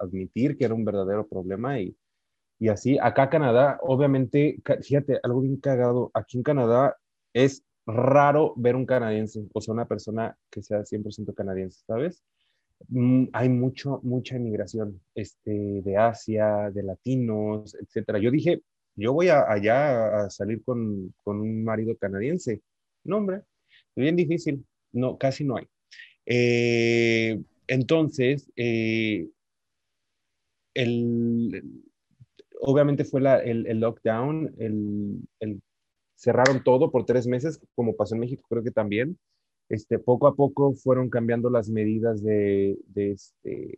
admitir 0.00 0.56
que 0.56 0.64
era 0.64 0.74
un 0.74 0.84
verdadero 0.84 1.26
problema 1.26 1.80
y, 1.80 1.96
y 2.60 2.68
así. 2.68 2.98
Acá 3.00 3.28
Canadá, 3.28 3.78
obviamente, 3.82 4.62
fíjate, 4.82 5.18
algo 5.22 5.40
bien 5.40 5.56
cagado, 5.56 6.10
aquí 6.14 6.38
en 6.38 6.44
Canadá 6.44 6.96
es 7.34 7.64
raro 7.86 8.54
ver 8.56 8.76
un 8.76 8.86
canadiense, 8.86 9.44
o 9.52 9.60
sea, 9.60 9.74
una 9.74 9.88
persona 9.88 10.36
que 10.50 10.62
sea 10.62 10.84
100% 10.84 11.34
canadiense, 11.34 11.82
¿sabes? 11.86 12.22
Mm, 12.88 13.26
hay 13.32 13.48
mucho, 13.48 14.00
mucha 14.04 14.36
inmigración 14.36 15.00
este, 15.14 15.82
de 15.82 15.96
Asia, 15.96 16.70
de 16.70 16.82
latinos, 16.84 17.74
etcétera. 17.74 18.18
Yo 18.20 18.30
dije, 18.30 18.62
yo 19.00 19.12
voy 19.12 19.28
allá 19.28 20.24
a 20.24 20.30
salir 20.30 20.62
con, 20.62 21.14
con, 21.24 21.40
un 21.40 21.64
marido 21.64 21.96
canadiense. 21.96 22.62
No, 23.04 23.18
hombre, 23.18 23.42
bien 23.96 24.16
difícil. 24.16 24.64
No, 24.92 25.18
casi 25.18 25.44
no 25.44 25.56
hay. 25.56 25.66
Eh, 26.26 27.40
entonces, 27.66 28.50
eh, 28.56 29.28
el, 30.74 31.82
obviamente 32.60 33.04
fue 33.04 33.20
la, 33.20 33.38
el, 33.38 33.66
el, 33.66 33.80
lockdown, 33.80 34.54
el, 34.58 35.20
el 35.40 35.62
cerraron 36.20 36.62
todo 36.62 36.90
por 36.90 37.06
tres 37.06 37.26
meses, 37.26 37.60
como 37.74 37.96
pasó 37.96 38.14
en 38.14 38.20
México, 38.20 38.46
creo 38.48 38.62
que 38.62 38.70
también. 38.70 39.18
Este, 39.70 39.98
poco 39.98 40.26
a 40.26 40.34
poco 40.34 40.74
fueron 40.74 41.08
cambiando 41.08 41.48
las 41.48 41.70
medidas 41.70 42.22
de, 42.22 42.76
este, 42.94 43.74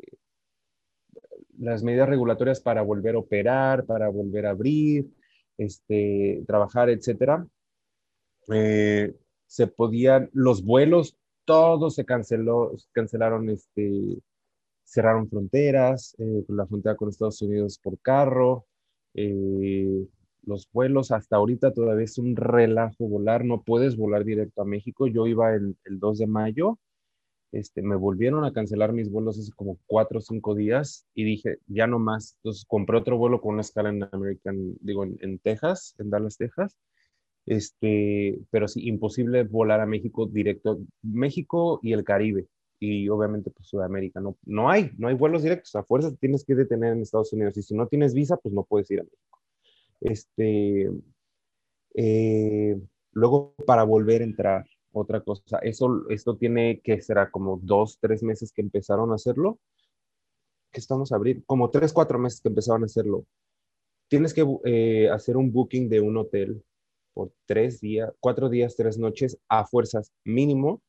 las 1.62 1.82
medidas 1.84 2.08
regulatorias 2.08 2.60
para 2.60 2.82
volver 2.82 3.14
a 3.14 3.18
operar, 3.18 3.86
para 3.86 4.08
volver 4.08 4.46
a 4.46 4.50
abrir, 4.50 5.08
este, 5.56 6.42
trabajar, 6.46 6.90
etcétera. 6.90 7.46
Eh, 8.52 9.14
se 9.46 9.66
podían, 9.68 10.28
los 10.32 10.64
vuelos, 10.64 11.16
todos 11.44 11.94
se 11.94 12.04
canceló, 12.04 12.72
cancelaron, 12.92 13.48
este, 13.50 14.18
cerraron 14.84 15.28
fronteras, 15.28 16.16
eh, 16.18 16.44
la 16.48 16.66
frontera 16.66 16.96
con 16.96 17.08
Estados 17.08 17.40
Unidos 17.42 17.78
por 17.78 17.98
carro, 18.00 18.66
eh, 19.14 20.06
los 20.44 20.68
vuelos 20.72 21.12
hasta 21.12 21.36
ahorita 21.36 21.72
todavía 21.72 22.04
es 22.04 22.18
un 22.18 22.34
relajo 22.34 23.06
volar, 23.06 23.44
no 23.44 23.62
puedes 23.62 23.96
volar 23.96 24.24
directo 24.24 24.62
a 24.62 24.64
México. 24.64 25.06
Yo 25.06 25.28
iba 25.28 25.54
el, 25.54 25.76
el 25.84 26.00
2 26.00 26.18
de 26.18 26.26
mayo, 26.26 26.78
este, 27.52 27.82
me 27.82 27.96
volvieron 27.96 28.44
a 28.44 28.52
cancelar 28.52 28.92
mis 28.92 29.10
vuelos 29.10 29.38
hace 29.38 29.52
como 29.52 29.78
cuatro 29.86 30.18
o 30.18 30.22
cinco 30.22 30.54
días 30.54 31.06
y 31.14 31.24
dije, 31.24 31.58
ya 31.66 31.86
no 31.86 31.98
más. 31.98 32.36
Entonces 32.38 32.64
compré 32.66 32.96
otro 32.96 33.18
vuelo 33.18 33.40
con 33.40 33.54
una 33.54 33.60
escala 33.60 33.90
en 33.90 34.08
American, 34.10 34.74
digo, 34.80 35.04
en, 35.04 35.38
Texas, 35.38 35.94
en 35.98 36.10
Dallas, 36.10 36.38
Texas. 36.38 36.78
Este, 37.44 38.38
pero 38.50 38.68
sí, 38.68 38.86
imposible 38.88 39.44
volar 39.44 39.80
a 39.80 39.86
México 39.86 40.26
directo, 40.26 40.80
México 41.02 41.80
y 41.82 41.92
el 41.92 42.04
Caribe 42.04 42.46
y 42.80 43.08
obviamente 43.10 43.50
pues 43.50 43.68
Sudamérica. 43.68 44.20
No, 44.20 44.36
no 44.44 44.70
hay, 44.70 44.90
no 44.96 45.08
hay 45.08 45.14
vuelos 45.14 45.42
directos. 45.42 45.76
A 45.76 45.84
fuerza 45.84 46.14
tienes 46.16 46.44
que 46.44 46.54
detener 46.54 46.94
en 46.94 47.02
Estados 47.02 47.32
Unidos 47.34 47.56
y 47.58 47.62
si 47.62 47.74
no 47.74 47.86
tienes 47.86 48.14
visa, 48.14 48.38
pues 48.38 48.54
no 48.54 48.64
puedes 48.64 48.90
ir 48.90 49.00
a 49.00 49.04
México. 49.04 49.40
Este, 50.00 50.90
eh, 51.94 52.80
luego 53.12 53.54
para 53.66 53.84
volver 53.84 54.22
a 54.22 54.24
entrar, 54.24 54.64
otra 54.92 55.20
cosa, 55.20 55.58
eso, 55.62 56.08
esto 56.10 56.36
tiene 56.36 56.80
que 56.80 57.00
será 57.00 57.30
como 57.30 57.58
dos, 57.62 57.98
tres 58.00 58.22
meses 58.22 58.52
que 58.52 58.62
empezaron 58.62 59.10
a 59.12 59.16
hacerlo. 59.16 59.58
que 60.70 60.80
estamos 60.80 61.12
a 61.12 61.16
abrir? 61.16 61.44
Como 61.44 61.70
tres, 61.70 61.92
cuatro 61.92 62.18
meses 62.18 62.40
que 62.40 62.48
empezaron 62.48 62.82
a 62.82 62.86
hacerlo. 62.86 63.26
tienes 64.08 64.34
que 64.34 64.44
eh, 64.64 65.08
hacer 65.10 65.36
un 65.36 65.52
booking 65.52 65.88
de 65.88 66.00
un 66.00 66.16
hotel 66.16 66.62
por 67.14 67.32
tres 67.46 67.80
días, 67.80 68.12
cuatro 68.20 68.48
días, 68.48 68.76
tres 68.76 68.98
noches 68.98 69.38
a 69.48 69.66
fuerzas 69.66 70.12
mínimo. 70.24 70.82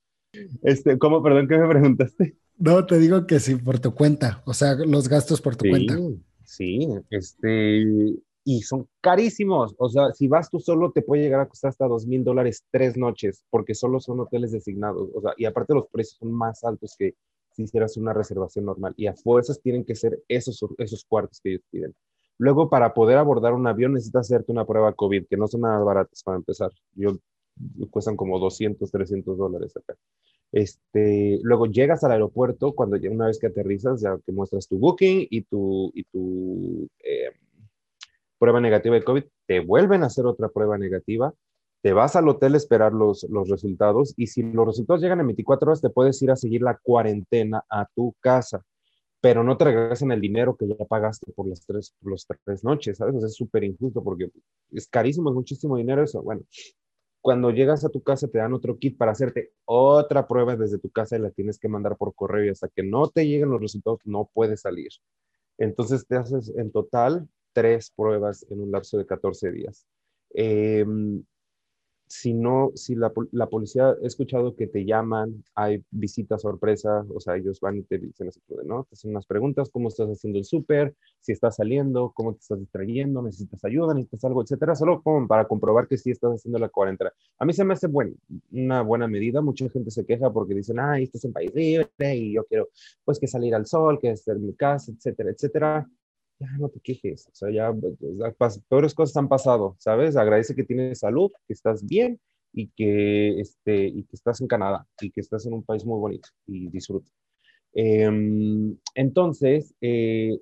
Este, 0.62 0.98
¿Cómo? 0.98 1.22
Perdón, 1.22 1.48
¿qué 1.48 1.58
me 1.58 1.68
preguntaste? 1.68 2.38
No, 2.58 2.86
te 2.86 2.98
digo 3.00 3.26
que 3.28 3.40
sí, 3.40 3.56
por 3.56 3.80
tu 3.80 3.94
cuenta, 3.94 4.42
o 4.46 4.54
sea, 4.54 4.76
los 4.76 5.10
gastos 5.10 5.42
por 5.42 5.56
tu 5.56 5.68
cuenta. 5.70 5.98
Sí, 6.44 6.88
este, 7.10 8.16
y 8.44 8.62
son 8.62 8.88
carísimos. 9.02 9.76
O 9.78 9.90
sea, 9.90 10.12
si 10.14 10.28
vas 10.28 10.50
tú 10.50 10.60
solo, 10.60 10.92
te 10.92 11.02
puede 11.02 11.24
llegar 11.24 11.42
a 11.42 11.48
costar 11.48 11.70
hasta 11.70 11.88
dos 11.88 12.06
mil 12.06 12.24
dólares 12.24 12.66
tres 12.72 12.98
noches, 12.98 13.44
porque 13.50 13.76
solo 13.76 14.00
son 14.00 14.20
hoteles 14.20 14.52
designados. 14.52 15.10
O 15.14 15.22
sea, 15.22 15.34
y 15.38 15.46
aparte 15.46 15.74
los 15.74 15.88
precios 15.88 16.18
son 16.20 16.32
más 16.34 16.64
altos 16.64 16.96
que 16.98 17.16
si 17.52 17.64
hicieras 17.64 17.98
una 17.98 18.14
reservación 18.14 18.66
normal. 18.66 18.94
Y 18.98 19.08
a 19.08 19.14
fuerzas 19.14 19.62
tienen 19.62 19.86
que 19.86 19.96
ser 19.96 20.22
esos, 20.28 20.60
esos 20.78 21.06
cuartos 21.06 21.40
que 21.42 21.52
ellos 21.52 21.64
piden. 21.70 21.96
Luego, 22.38 22.70
para 22.70 22.94
poder 22.94 23.18
abordar 23.18 23.54
un 23.54 23.68
avión, 23.68 23.94
necesitas 23.94 24.28
hacerte 24.28 24.52
una 24.52 24.66
prueba 24.66 24.94
COVID, 24.94 25.28
que 25.28 25.38
no 25.38 25.48
son 25.48 25.62
nada 25.62 25.80
baratas 25.84 26.24
para 26.24 26.38
empezar. 26.38 26.72
Yo, 26.96 27.18
cuestan 27.92 28.16
como 28.18 28.40
200, 28.40 28.90
300 28.90 29.38
dólares 29.38 29.78
acá. 29.78 29.96
Este, 30.52 31.40
luego 31.44 31.68
llegas 31.68 32.04
al 32.04 32.12
aeropuerto, 32.12 32.74
cuando 32.74 32.98
una 33.10 33.28
vez 33.28 33.40
que 33.40 33.48
aterrizas, 33.48 34.02
ya 34.02 34.18
que 34.26 34.32
muestras 34.32 34.68
tu 34.68 34.78
booking 34.78 35.28
y 35.30 35.42
tu, 35.44 35.92
y 35.94 36.04
tu 36.06 36.88
eh, 37.04 37.30
prueba 38.44 38.60
negativa 38.60 38.94
de 38.94 39.06
COVID, 39.06 39.24
te 39.48 39.62
vuelven 39.62 40.04
a 40.04 40.08
hacer 40.08 40.26
otra 40.26 40.50
prueba 40.50 40.78
negativa, 40.78 41.34
te 41.82 41.94
vas 41.94 42.18
al 42.18 42.28
hotel 42.28 42.56
a 42.56 42.58
esperar 42.58 42.92
los, 42.92 43.24
los 43.30 43.48
resultados 43.48 44.14
y 44.18 44.28
si 44.28 44.44
los 44.44 44.68
resultados 44.68 45.02
llegan 45.02 45.22
en 45.22 45.28
24 45.28 45.70
horas, 45.70 45.80
te 45.80 45.90
puedes 45.90 46.22
ir 46.22 46.30
a 46.30 46.36
seguir 46.36 46.62
la 46.62 46.78
cuarentena 46.78 47.64
a 47.70 47.86
tu 47.96 48.14
casa, 48.20 48.62
pero 49.22 49.46
no 49.46 49.56
te 49.56 49.64
regresan 49.64 50.12
el 50.12 50.20
dinero 50.20 50.58
que 50.58 50.68
ya 50.68 50.76
pagaste 50.76 51.32
por 51.32 51.48
las 51.48 51.66
tres, 51.66 51.96
por 52.02 52.12
las 52.12 52.28
tres 52.44 52.66
noches, 52.66 52.98
¿sabes? 52.98 53.24
es 53.24 53.34
súper 53.34 53.64
injusto 53.64 54.04
porque 54.04 54.30
es 54.72 54.90
carísimo, 54.90 55.30
es 55.30 55.36
muchísimo 55.36 55.78
dinero 55.78 56.04
eso. 56.04 56.22
Bueno, 56.22 56.42
cuando 57.22 57.50
llegas 57.50 57.86
a 57.86 57.90
tu 57.90 58.04
casa 58.04 58.28
te 58.28 58.40
dan 58.40 58.54
otro 58.54 58.78
kit 58.78 58.98
para 58.98 59.14
hacerte 59.14 59.54
otra 59.64 60.28
prueba 60.28 60.58
desde 60.58 60.80
tu 60.80 60.90
casa 60.90 61.16
y 61.16 61.20
la 61.20 61.32
tienes 61.32 61.58
que 61.58 61.70
mandar 61.70 61.96
por 61.96 62.14
correo 62.14 62.44
y 62.44 62.50
hasta 62.50 62.68
que 62.68 62.84
no 62.84 63.08
te 63.08 63.26
lleguen 63.26 63.52
los 63.52 63.62
resultados 63.62 64.02
no 64.04 64.30
puedes 64.34 64.60
salir. 64.60 64.90
Entonces 65.58 66.06
te 66.06 66.18
haces 66.18 66.52
en 66.58 66.74
total 66.74 67.30
tres 67.54 67.92
pruebas 67.96 68.46
en 68.50 68.62
un 68.62 68.72
lapso 68.72 68.98
de 68.98 69.06
14 69.06 69.52
días. 69.52 69.86
Em, 70.34 71.24
si 72.14 72.34
no, 72.34 72.72
si 72.76 72.94
la, 72.94 73.12
la, 73.32 73.48
policía, 73.50 73.96
he 74.02 74.06
escuchado 74.06 74.56
que 74.56 74.68
te 74.68 74.86
llaman, 74.86 75.44
hay 75.56 75.84
visitas 75.90 76.44
sorpresa, 76.44 77.04
o 77.10 77.20
sea, 77.20 77.38
ellos 77.38 77.60
van 77.60 77.78
y 77.78 77.84
te 77.84 77.98
dicen 77.98 78.28
así, 78.28 78.40
¿no? 78.66 78.84
Te 78.84 78.94
hacen 78.94 79.12
unas 79.12 79.26
preguntas, 79.26 79.70
¿cómo 79.72 79.88
estás 79.88 80.10
haciendo 80.10 80.38
el 80.38 80.46
súper? 80.46 80.96
Si 81.22 81.32
estás 81.32 81.56
saliendo, 81.56 82.12
¿cómo 82.14 82.34
te 82.34 82.40
estás 82.40 82.60
distrayendo? 82.60 83.24
¿Necesitas 83.24 83.66
ayuda? 83.66 83.96
¿Necesitas 83.96 84.26
algo? 84.26 84.44
Etcétera, 84.44 84.76
solo 84.76 85.02
como 85.02 85.28
para 85.28 85.48
comprobar 85.48 85.88
que 85.88 85.98
sí 85.98 86.12
estás 86.12 86.34
haciendo 86.36 86.60
la 86.60 86.70
cuarentena. 86.70 87.12
A 87.40 87.46
mí 87.46 87.54
se 87.54 87.66
me 87.66 87.74
hace 87.74 87.88
bueno, 87.88 88.14
una 88.52 88.84
buena 88.84 89.08
medida, 89.08 89.42
mucha 89.42 89.68
gente 89.70 89.90
se 89.90 90.06
queja 90.06 90.32
porque 90.32 90.54
dicen, 90.54 90.80
ay, 90.80 91.06
estás 91.06 91.26
en 91.26 91.34
país 91.34 91.52
libre 91.56 92.16
y 92.16 92.34
yo 92.34 92.46
quiero, 92.46 92.70
pues, 93.04 93.20
que 93.20 93.28
salir 93.28 93.56
al 93.56 93.66
sol, 93.66 94.00
que 94.00 94.12
estar 94.12 94.36
en 94.36 94.46
mi 94.46 94.54
casa, 94.54 94.92
etcétera, 94.92 95.32
etcétera 95.32 95.90
ya 96.52 96.58
no 96.58 96.70
te 96.70 96.80
quejes, 96.80 97.28
o 97.28 97.36
sea, 97.36 97.50
ya 97.52 97.74
peores 98.68 98.94
cosas 98.94 99.18
han 99.18 99.28
pasado, 99.28 99.76
¿sabes? 99.80 100.16
Agradece 100.16 100.56
que 100.56 100.64
tienes 100.64 101.00
salud, 101.00 101.32
que 101.48 101.54
estás 101.54 101.86
bien 101.86 102.20
y 102.54 102.68
que, 102.70 103.40
este, 103.40 103.88
y 103.88 104.04
que 104.04 104.16
estás 104.16 104.42
en 104.42 104.48
Canadá 104.48 104.88
y 105.02 105.12
que 105.12 105.22
estás 105.22 105.46
en 105.46 105.54
un 105.54 105.64
país 105.64 105.86
muy 105.86 106.00
bonito 106.00 106.30
y 106.48 106.70
disfruta. 106.70 107.12
Em, 107.74 108.78
entonces, 108.96 109.74
eh, 109.82 110.40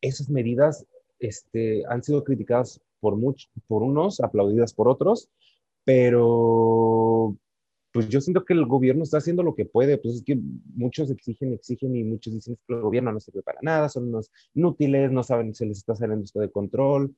esas 0.00 0.28
medidas 0.28 0.86
este, 1.18 1.82
han 1.88 2.02
sido 2.02 2.24
criticadas 2.24 2.80
por, 3.00 3.16
muchos, 3.16 3.50
por 3.66 3.82
unos, 3.82 4.20
aplaudidas 4.20 4.74
por 4.74 4.88
otros, 4.88 5.30
pero 5.84 7.36
pues 7.94 8.08
yo 8.08 8.20
siento 8.20 8.44
que 8.44 8.54
el 8.54 8.66
gobierno 8.66 9.04
está 9.04 9.18
haciendo 9.18 9.44
lo 9.44 9.54
que 9.54 9.66
puede, 9.66 9.98
pues 9.98 10.16
es 10.16 10.24
que 10.24 10.36
muchos 10.74 11.12
exigen, 11.12 11.52
exigen 11.52 11.94
y 11.94 12.02
muchos 12.02 12.34
dicen 12.34 12.56
que 12.66 12.74
el 12.74 12.80
gobierno 12.80 13.12
no 13.12 13.20
sirve 13.20 13.42
para 13.42 13.60
nada, 13.62 13.88
son 13.88 14.08
unos 14.08 14.32
inútiles, 14.52 15.12
no 15.12 15.22
saben 15.22 15.54
si 15.54 15.64
les 15.64 15.78
está 15.78 15.94
saliendo 15.94 16.24
esto 16.24 16.40
de 16.40 16.50
control. 16.50 17.14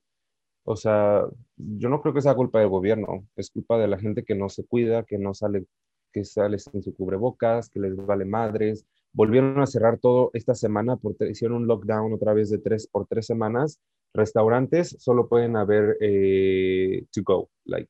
O 0.65 0.77
sea, 0.77 1.25
yo 1.57 1.89
no 1.89 2.03
creo 2.03 2.13
que 2.13 2.21
sea 2.21 2.35
culpa 2.35 2.61
del 2.61 2.69
gobierno, 2.69 3.27
es 3.37 3.51
culpa 3.51 3.79
de 3.79 3.89
la 3.89 3.99
gente 3.99 4.23
que 4.23 4.35
no 4.35 4.51
se 4.51 4.67
cuida, 4.67 5.05
que 5.05 5.17
no 5.17 5.33
sale, 5.33 5.65
que 6.13 6.27
sale 6.27 6.59
sin 6.59 6.83
su 6.83 6.95
cubrebocas, 6.95 7.71
que 7.71 7.81
les 7.81 7.97
vale 7.97 8.27
madres. 8.27 8.85
Volvieron 9.15 9.59
a 9.61 9.67
cerrar 9.67 9.99
todo 9.99 10.31
esta 10.35 10.55
semana, 10.55 10.97
porque 10.97 11.31
hicieron 11.31 11.63
un 11.63 11.69
lockdown 11.69 12.13
otra 12.13 12.35
vez 12.35 12.51
de 12.51 12.59
tres 12.59 12.87
por 12.87 13.07
tres 13.07 13.25
semanas. 13.25 13.81
Restaurantes 14.13 14.95
solo 14.99 15.27
pueden 15.27 15.57
haber 15.57 15.97
eh, 16.01 17.07
to 17.15 17.23
go, 17.25 17.49
like, 17.65 17.89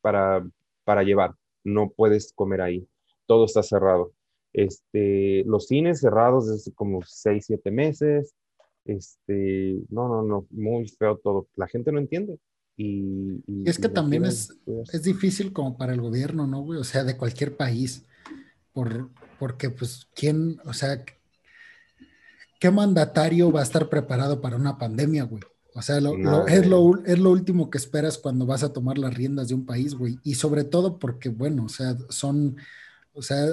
para, 0.00 0.48
para 0.84 1.02
llevar 1.02 1.34
no 1.64 1.90
puedes 1.90 2.32
comer 2.32 2.60
ahí, 2.60 2.88
todo 3.26 3.44
está 3.44 3.62
cerrado. 3.62 4.12
Este, 4.52 5.44
los 5.44 5.66
cines 5.66 6.00
cerrados 6.00 6.48
desde 6.48 6.72
como 6.72 7.02
seis, 7.02 7.44
siete 7.46 7.70
meses, 7.70 8.34
este, 8.84 9.78
no, 9.90 10.08
no, 10.08 10.22
no, 10.22 10.46
muy 10.50 10.88
feo 10.88 11.18
todo. 11.18 11.48
La 11.54 11.68
gente 11.68 11.92
no 11.92 11.98
entiende. 11.98 12.38
Y, 12.76 13.42
es 13.68 13.78
que 13.78 13.88
también 13.88 14.24
es, 14.24 14.56
es 14.92 15.02
difícil 15.02 15.52
como 15.52 15.76
para 15.76 15.92
el 15.92 16.00
gobierno, 16.00 16.46
¿no, 16.46 16.62
güey? 16.62 16.78
O 16.78 16.84
sea, 16.84 17.02
de 17.02 17.16
cualquier 17.16 17.56
país, 17.56 18.06
por, 18.72 19.10
porque 19.38 19.68
pues, 19.68 20.08
¿quién, 20.14 20.58
o 20.64 20.72
sea, 20.72 21.04
qué 22.60 22.70
mandatario 22.70 23.50
va 23.50 23.60
a 23.60 23.64
estar 23.64 23.88
preparado 23.88 24.40
para 24.40 24.56
una 24.56 24.78
pandemia, 24.78 25.24
güey? 25.24 25.42
O 25.78 25.82
sea, 25.82 25.98
es, 25.98 26.66
lo, 26.66 27.04
es 27.04 27.18
lo 27.20 27.30
último 27.30 27.70
que 27.70 27.78
esperas 27.78 28.18
cuando 28.18 28.46
vas 28.46 28.64
a 28.64 28.72
tomar 28.72 28.98
las 28.98 29.14
riendas 29.14 29.46
de 29.46 29.54
un 29.54 29.64
país, 29.64 29.94
güey. 29.94 30.18
Y 30.24 30.34
sobre 30.34 30.64
todo 30.64 30.98
porque, 30.98 31.28
bueno, 31.28 31.66
o 31.66 31.68
sea, 31.68 31.96
son, 32.08 32.56
o 33.14 33.22
sea, 33.22 33.46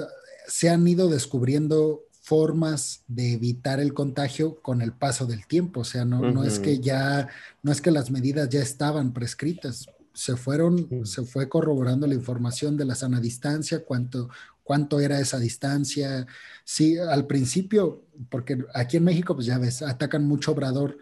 se 0.48 0.68
han 0.68 0.86
ido 0.88 1.08
descubriendo 1.08 2.02
formas 2.20 3.04
de 3.06 3.34
evitar 3.34 3.78
el 3.78 3.94
contagio 3.94 4.60
con 4.60 4.82
el 4.82 4.92
paso 4.92 5.26
del 5.26 5.46
tiempo. 5.46 5.80
O 5.80 5.84
sea, 5.84 6.04
no, 6.04 6.32
no 6.32 6.42
es 6.42 6.58
que 6.58 6.80
ya, 6.80 7.28
no 7.62 7.70
es 7.70 7.80
que 7.80 7.92
las 7.92 8.10
medidas 8.10 8.48
ya 8.48 8.60
estaban 8.60 9.12
prescritas. 9.12 9.86
Se 10.12 10.34
fueron, 10.34 11.06
se 11.06 11.22
fue 11.22 11.48
corroborando 11.48 12.08
la 12.08 12.14
información 12.14 12.76
de 12.76 12.86
la 12.86 12.96
sana 12.96 13.20
distancia, 13.20 13.84
cuánto, 13.84 14.30
cuánto 14.64 14.98
era 14.98 15.20
esa 15.20 15.38
distancia. 15.38 16.26
Sí, 16.64 16.98
al 16.98 17.28
principio, 17.28 18.02
porque 18.28 18.58
aquí 18.74 18.96
en 18.96 19.04
México, 19.04 19.36
pues 19.36 19.46
ya 19.46 19.58
ves, 19.58 19.82
atacan 19.82 20.26
mucho 20.26 20.50
obrador 20.50 20.98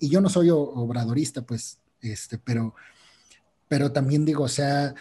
y 0.00 0.08
yo 0.08 0.20
no 0.20 0.28
soy 0.28 0.50
obradorista, 0.50 1.42
pues, 1.42 1.78
este, 2.00 2.38
pero, 2.38 2.74
pero 3.68 3.92
también 3.92 4.24
digo, 4.24 4.44
o 4.44 4.48
sea, 4.48 4.94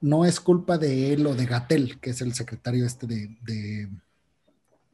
no 0.00 0.24
es 0.24 0.40
culpa 0.40 0.78
de 0.78 1.12
él 1.12 1.26
o 1.26 1.34
de 1.34 1.46
Gatel, 1.46 2.00
que 2.00 2.10
es 2.10 2.20
el 2.20 2.34
secretario 2.34 2.86
este 2.86 3.06
de, 3.06 3.36
de, 3.42 3.88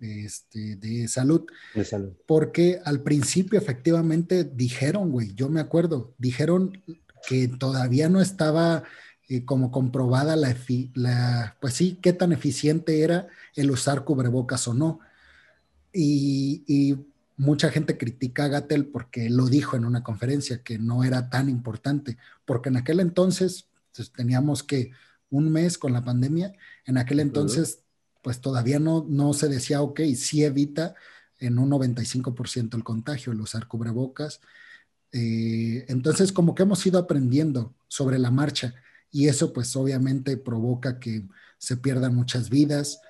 este, 0.01 0.77
de 0.77 1.09
salud. 1.09 1.47
De 1.75 1.85
salud. 1.85 2.13
Porque 2.27 2.81
al 2.85 3.03
principio 3.03 3.59
efectivamente 3.59 4.45
dijeron, 4.45 5.11
güey, 5.11 5.35
yo 5.35 5.49
me 5.49 5.61
acuerdo, 5.61 6.15
dijeron 6.19 6.83
que 7.29 7.49
todavía 7.49 8.09
no 8.09 8.21
estaba 8.21 8.85
eh, 9.29 9.45
como 9.45 9.71
comprobada 9.71 10.37
la, 10.37 10.55
la, 10.95 11.57
pues 11.61 11.75
sí, 11.75 11.99
qué 12.03 12.13
tan 12.13 12.33
eficiente 12.33 13.03
era 13.03 13.29
el 13.55 13.71
usar 13.71 14.05
cubrebocas 14.05 14.69
o 14.69 14.75
no. 14.75 15.01
Y, 15.93 16.65
y 16.67 17.07
mucha 17.37 17.71
gente 17.71 17.99
critica 17.99 18.45
a 18.45 18.49
Gatel 18.49 18.87
porque 18.87 19.29
lo 19.29 19.47
dijo 19.47 19.77
en 19.77 19.85
una 19.85 20.03
conferencia 20.03 20.63
que 20.63 20.79
no 20.79 21.05
era 21.05 21.29
tan 21.29 21.49
importante, 21.49 22.17
porque 22.45 22.71
en 22.71 22.77
aquel 22.77 23.01
entonces 23.01 23.69
pues, 23.95 24.11
teníamos 24.13 24.63
que 24.63 24.93
un 25.29 25.51
mes 25.51 25.77
con 25.77 25.93
la 25.93 26.05
pandemia, 26.05 26.53
en 26.87 26.99
aquel 26.99 27.21
entonces 27.21 27.81
pues 28.23 28.41
todavía 28.41 28.79
no, 28.79 29.07
no 29.09 29.35
se 29.35 29.49
decía, 29.49 29.83
ok, 29.83 30.01
sí 30.17 30.45
evita 30.45 30.95
en 31.39 31.59
un 31.59 31.71
95% 31.71 32.75
el 32.75 32.85
contagio, 32.85 33.33
el 33.33 33.41
usar 33.41 33.69
cubrebocas. 33.69 34.41
Eh, 35.13 35.85
entonces 35.89 36.33
como 36.33 36.55
que 36.55 36.63
hemos 36.63 36.85
ido 36.87 36.99
aprendiendo 36.99 37.75
sobre 37.87 38.19
la 38.19 38.31
marcha 38.31 38.75
y 39.13 39.29
eso 39.29 39.53
pues 39.53 39.77
obviamente 39.77 40.37
provoca 40.37 40.99
que 40.99 41.27
se 41.59 41.77
pierdan 41.77 42.15
muchas 42.15 42.51
vidas 42.51 43.01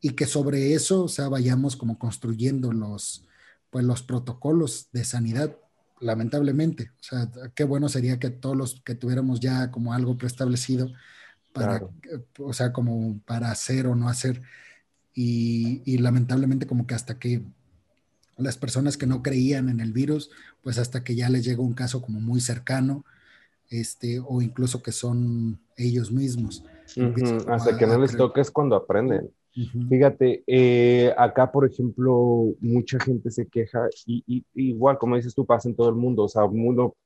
y 0.00 0.10
que 0.10 0.26
sobre 0.26 0.74
eso, 0.74 1.04
o 1.04 1.08
sea, 1.08 1.28
vayamos 1.28 1.76
como 1.76 1.98
construyendo 1.98 2.72
los, 2.72 3.27
pues 3.70 3.84
los 3.84 4.02
protocolos 4.02 4.88
de 4.92 5.04
sanidad, 5.04 5.56
lamentablemente. 6.00 6.90
O 7.00 7.02
sea, 7.02 7.30
qué 7.54 7.64
bueno 7.64 7.88
sería 7.88 8.18
que 8.18 8.30
todos 8.30 8.56
los 8.56 8.80
que 8.82 8.94
tuviéramos 8.94 9.40
ya 9.40 9.70
como 9.70 9.92
algo 9.92 10.16
preestablecido 10.16 10.90
para, 11.52 11.88
o 12.38 12.52
sea, 12.52 12.72
como 12.72 13.18
para 13.24 13.50
hacer 13.50 13.86
o 13.86 13.94
no 13.94 14.08
hacer. 14.08 14.42
Y, 15.14 15.98
lamentablemente 15.98 16.66
como 16.66 16.86
que 16.86 16.94
hasta 16.94 17.18
que 17.18 17.42
las 18.36 18.56
personas 18.56 18.96
que 18.96 19.06
no 19.06 19.22
creían 19.22 19.68
en 19.68 19.80
el 19.80 19.92
virus, 19.92 20.30
pues 20.62 20.78
hasta 20.78 21.02
que 21.02 21.16
ya 21.16 21.28
les 21.28 21.44
llega 21.44 21.60
un 21.60 21.74
caso 21.74 22.00
como 22.00 22.20
muy 22.20 22.40
cercano, 22.40 23.04
este, 23.68 24.20
o 24.24 24.40
incluso 24.40 24.80
que 24.80 24.92
son 24.92 25.58
ellos 25.76 26.12
mismos. 26.12 26.64
Hasta 27.48 27.76
que 27.76 27.86
no 27.86 27.98
les 27.98 28.16
toque 28.16 28.40
es 28.40 28.50
cuando 28.50 28.76
aprenden. 28.76 29.30
Fíjate, 29.88 30.44
eh, 30.46 31.12
acá, 31.16 31.50
por 31.50 31.66
ejemplo, 31.66 32.54
mucha 32.60 33.00
gente 33.00 33.30
se 33.30 33.46
queja 33.46 33.88
y, 34.06 34.44
igual, 34.54 34.98
como 34.98 35.16
dices 35.16 35.34
tú, 35.34 35.44
pasa 35.44 35.68
en 35.68 35.74
todo 35.74 35.88
el 35.88 35.96
mundo. 35.96 36.24
O 36.24 36.28
sea, 36.28 36.42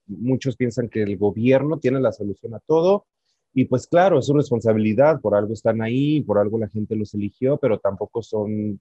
muchos 0.07 0.57
piensan 0.57 0.89
que 0.89 1.03
el 1.03 1.17
gobierno 1.17 1.79
tiene 1.79 2.01
la 2.01 2.13
solución 2.13 2.55
a 2.55 2.61
todo 2.61 3.07
y 3.55 3.67
pues 3.67 3.87
claro, 3.87 4.19
es 4.19 4.27
su 4.27 4.35
responsabilidad, 4.35 5.21
por 5.21 5.35
algo 5.35 5.53
están 5.53 5.83
ahí, 5.83 6.23
por 6.23 6.39
algo 6.39 6.59
la 6.59 6.69
gente 6.69 6.97
los 6.97 7.13
eligió, 7.15 7.59
pero 7.59 7.79
tampoco 7.79 8.23
son, 8.23 8.81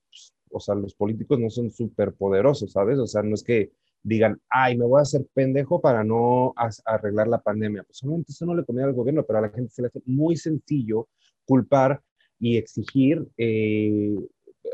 o 0.50 0.60
sea, 0.60 0.76
los 0.76 0.96
políticos 0.96 1.40
no 1.40 1.50
son 1.50 1.72
súper 1.72 2.14
poderosos, 2.14 2.72
¿sabes? 2.72 2.98
O 2.98 3.08
sea, 3.08 3.22
no 3.22 3.36
es 3.36 3.44
que 3.44 3.72
digan, 4.02 4.40
ay, 4.50 4.78
me 4.78 4.86
voy 4.86 5.00
a 5.00 5.02
hacer 5.04 5.26
pendejo 5.34 5.82
para 5.82 6.04
no 6.04 6.54
arreglar 6.86 7.28
la 7.28 7.42
pandemia. 7.42 7.84
Pues 7.84 7.98
solamente 7.98 8.32
eso 8.32 8.46
no 8.46 8.56
le 8.56 8.64
conviene 8.64 8.90
al 8.90 8.96
gobierno, 8.96 9.24
pero 9.26 9.40
a 9.40 9.42
la 9.44 9.50
gente 9.50 9.72
se 9.72 9.82
le 9.82 9.90
hace 9.90 10.02
muy 10.06 10.38
sencillo 10.38 11.10
culpar 11.46 12.02
y 12.42 12.58
exigir 12.58 13.26
eh, 13.38 14.16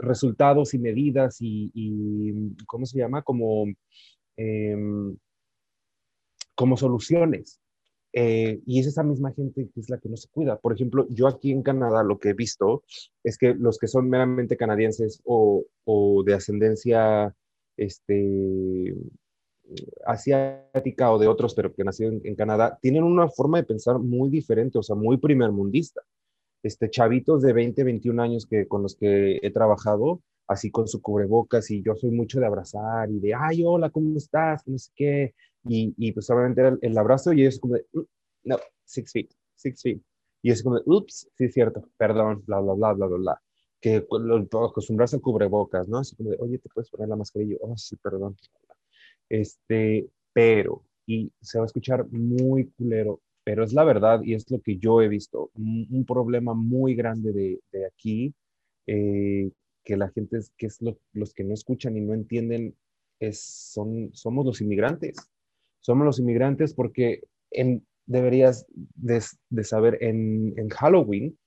resultados 0.01 0.73
y 0.73 0.79
medidas 0.79 1.37
y, 1.39 2.33
¿cómo 2.65 2.85
se 2.85 2.97
llama? 2.97 3.21
Como, 3.21 3.65
em, 4.37 5.15
como 6.55 6.77
soluciones. 6.77 7.59
Eh, 8.13 8.61
y 8.65 8.79
es 8.79 8.87
esa 8.87 9.03
misma 9.03 9.33
gente 9.33 9.69
que 9.71 9.79
es 9.79 9.89
la 9.89 9.99
que 9.99 10.09
no 10.09 10.17
se 10.17 10.29
cuida. 10.29 10.57
Por 10.57 10.73
ejemplo, 10.73 11.05
yo 11.09 11.27
aquí 11.27 11.51
en 11.51 11.61
Canadá 11.61 12.03
lo 12.03 12.17
que 12.17 12.29
he 12.29 12.33
visto 12.33 12.83
es 13.23 13.37
que 13.37 13.53
los 13.53 13.77
que 13.77 13.87
son 13.87 14.09
meramente 14.09 14.57
canadienses 14.57 15.21
o, 15.25 15.65
o 15.83 16.23
de 16.23 16.33
ascendencia 16.33 17.35
este, 17.75 18.95
asiática 20.05 21.11
o 21.11 21.19
de 21.19 21.27
otros, 21.27 21.53
pero 21.53 21.73
que 21.73 21.83
nacieron 21.83 22.21
en, 22.23 22.35
Canadá, 22.35 22.77
tienen 22.81 23.03
una 23.03 23.27
forma 23.29 23.57
de 23.57 23.65
pensar 23.65 23.99
muy 23.99 24.29
diferente, 24.29 24.77
o 24.77 24.83
sea, 24.83 24.95
muy 24.95 25.17
primermundista. 25.17 26.01
Este, 26.63 26.89
chavitos 26.89 27.41
de 27.41 27.53
20, 27.53 27.83
21 27.83 28.21
años 28.21 28.45
que, 28.45 28.67
con 28.67 28.83
los 28.83 28.95
que 28.95 29.39
he 29.41 29.51
trabajado, 29.51 30.21
así 30.47 30.71
con 30.71 30.87
su 30.87 31.01
cubrebocas, 31.01 31.69
y 31.71 31.83
yo 31.83 31.95
soy 31.95 32.11
mucho 32.11 32.39
de 32.39 32.45
abrazar 32.45 33.09
y 33.11 33.19
de, 33.19 33.33
ay, 33.33 33.63
hola, 33.65 33.89
¿cómo 33.89 34.17
estás? 34.17 34.67
No 34.67 34.77
sé 34.77 34.91
qué, 34.95 35.35
y, 35.65 35.93
y 35.97 36.11
pues 36.11 36.29
obviamente 36.29 36.61
era 36.61 36.77
el, 36.81 36.97
abrazo 36.97 37.33
y 37.33 37.45
es 37.45 37.59
como 37.59 37.75
de, 37.75 37.85
mm, 37.93 38.01
no, 38.45 38.57
six 38.85 39.11
feet, 39.11 39.29
six 39.55 39.81
feet. 39.81 40.01
Y 40.41 40.51
es 40.51 40.63
como 40.63 40.75
de, 40.75 40.83
ups, 40.85 41.29
sí 41.35 41.45
es 41.45 41.53
cierto, 41.53 41.89
perdón, 41.97 42.43
bla, 42.45 42.59
bla, 42.59 42.73
bla, 42.73 42.93
bla, 42.93 43.07
bla, 43.07 43.17
bla. 43.17 43.41
Que 43.81 43.97
acostumbrarse 43.97 45.17
al 45.17 45.21
cubrebocas, 45.21 45.87
¿no? 45.87 45.99
Así 45.99 46.15
como 46.15 46.31
de, 46.31 46.37
oye, 46.39 46.57
¿te 46.59 46.69
puedes 46.69 46.89
poner 46.89 47.09
la 47.09 47.15
mascarilla? 47.15 47.57
Oh, 47.61 47.77
sí, 47.77 47.95
perdón. 47.97 48.35
Este, 49.29 50.09
pero, 50.33 50.83
y 51.05 51.31
se 51.41 51.57
va 51.57 51.65
a 51.65 51.67
escuchar 51.67 52.07
muy 52.09 52.71
culero, 52.71 53.21
pero 53.47 53.63
es 53.63 53.71
la 53.71 53.85
verdad 53.85 54.19
y 54.23 54.33
es 54.33 54.51
lo 54.51 54.59
que 54.59 54.75
yo 54.75 55.01
he 55.01 55.07
visto. 55.07 55.51
Un, 55.55 56.03
problema 56.05 56.53
muy 56.53 56.95
grande 56.95 57.31
de, 57.31 57.61
de 57.71 57.85
aquí, 57.85 58.33
eh, 58.87 59.49
que 59.85 59.95
la 59.95 60.09
gente, 60.09 60.39
es, 60.39 60.51
que 60.57 60.65
es 60.65 60.79
los 61.13 61.33
que 61.33 61.45
no 61.45 61.53
escuchan 61.53 61.95
y 61.95 62.01
no 62.01 62.13
entienden, 62.13 62.75
es, 63.21 63.39
son, 63.39 64.09
somos 64.11 64.45
los 64.45 64.59
inmigrantes 64.59 65.15
somos 65.79 66.05
los 66.05 66.19
inmigrantes 66.19 66.73
porque 66.73 67.21
en, 67.49 67.87
deberías 68.05 68.65
de, 68.95 69.21
saber, 69.63 69.97
en, 70.01 70.53
en 70.57 70.67
Halloween 70.67 71.39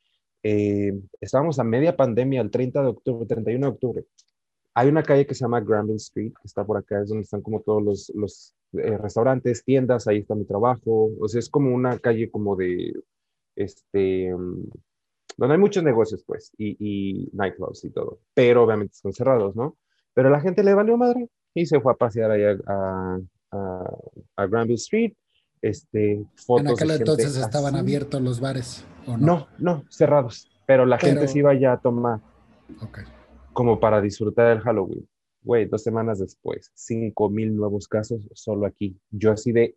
eh, 0.42 0.98
estábamos 1.20 1.58
a 1.58 1.64
media 1.64 1.94
pandemia, 1.98 2.40
el 2.40 2.50
30 2.50 2.80
de 2.80 2.88
octubre, 2.88 3.26
31 3.26 3.66
de 3.66 3.72
octubre. 3.72 4.04
Hay 4.72 4.88
una 4.88 5.02
calle 5.02 5.26
que 5.26 5.34
se 5.34 5.44
llama 5.44 5.60
Granville 5.60 5.96
Street, 5.96 6.32
que 6.32 6.46
está 6.46 6.64
por 6.64 6.78
acá, 6.78 7.02
es 7.02 7.10
donde 7.10 7.24
están 7.24 7.42
como 7.42 7.60
todos 7.60 7.82
los, 7.82 8.10
los 8.14 8.54
eh, 8.72 8.98
restaurantes, 8.98 9.64
tiendas, 9.64 10.06
ahí 10.06 10.18
está 10.18 10.34
mi 10.34 10.44
trabajo. 10.44 11.10
O 11.20 11.28
sea, 11.28 11.38
es 11.38 11.48
como 11.48 11.74
una 11.74 11.98
calle 11.98 12.30
como 12.30 12.56
de, 12.56 12.92
este, 13.56 14.30
donde 15.36 15.54
hay 15.54 15.58
muchos 15.58 15.82
negocios, 15.82 16.22
pues, 16.26 16.52
y, 16.56 16.76
y 16.78 17.30
nightclubs 17.32 17.84
y 17.84 17.90
todo. 17.90 18.20
Pero 18.34 18.64
obviamente 18.64 18.92
están 18.94 19.12
cerrados, 19.12 19.56
¿no? 19.56 19.76
Pero 20.14 20.30
la 20.30 20.40
gente 20.40 20.62
le 20.62 20.74
valió 20.74 20.96
madre 20.96 21.28
y 21.54 21.66
se 21.66 21.80
fue 21.80 21.92
a 21.92 21.96
pasear 21.96 22.30
allá 22.30 22.58
a, 22.66 23.18
a, 24.36 24.46
Granville 24.46 24.74
Street. 24.74 25.12
Este, 25.62 26.24
fotos 26.36 26.66
en 26.66 26.72
aquel 26.72 26.90
entonces 26.92 27.36
estaban 27.36 27.76
abiertos 27.76 28.20
los 28.22 28.40
bares, 28.40 28.86
¿o 29.06 29.16
no? 29.16 29.26
No, 29.26 29.48
no, 29.58 29.84
cerrados. 29.90 30.48
Pero 30.66 30.86
la 30.86 30.98
gente 30.98 31.28
se 31.28 31.40
iba 31.40 31.52
ya 31.54 31.72
a 31.72 31.80
tomar. 31.80 32.20
Como 33.52 33.80
para 33.80 34.00
disfrutar 34.00 34.48
del 34.48 34.60
Halloween. 34.60 35.06
Güey, 35.42 35.66
dos 35.66 35.82
semanas 35.82 36.18
después, 36.18 36.70
cinco 36.74 37.30
mil 37.30 37.56
nuevos 37.56 37.88
casos 37.88 38.28
solo 38.34 38.66
aquí. 38.66 38.96
Yo 39.10 39.32
así 39.32 39.52
de, 39.52 39.76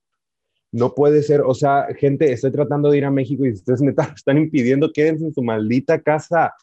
no 0.71 0.93
puede 0.93 1.23
ser, 1.23 1.41
o 1.41 1.53
sea, 1.53 1.87
gente, 1.97 2.31
estoy 2.31 2.51
tratando 2.51 2.89
de 2.89 2.97
ir 2.97 3.05
a 3.05 3.11
México 3.11 3.45
y 3.45 3.51
ustedes 3.51 3.81
me 3.81 3.93
están 4.15 4.37
impidiendo, 4.37 4.91
quédense 4.91 5.25
en 5.25 5.33
su 5.33 5.41
maldita 5.41 6.01
casa. 6.01 6.53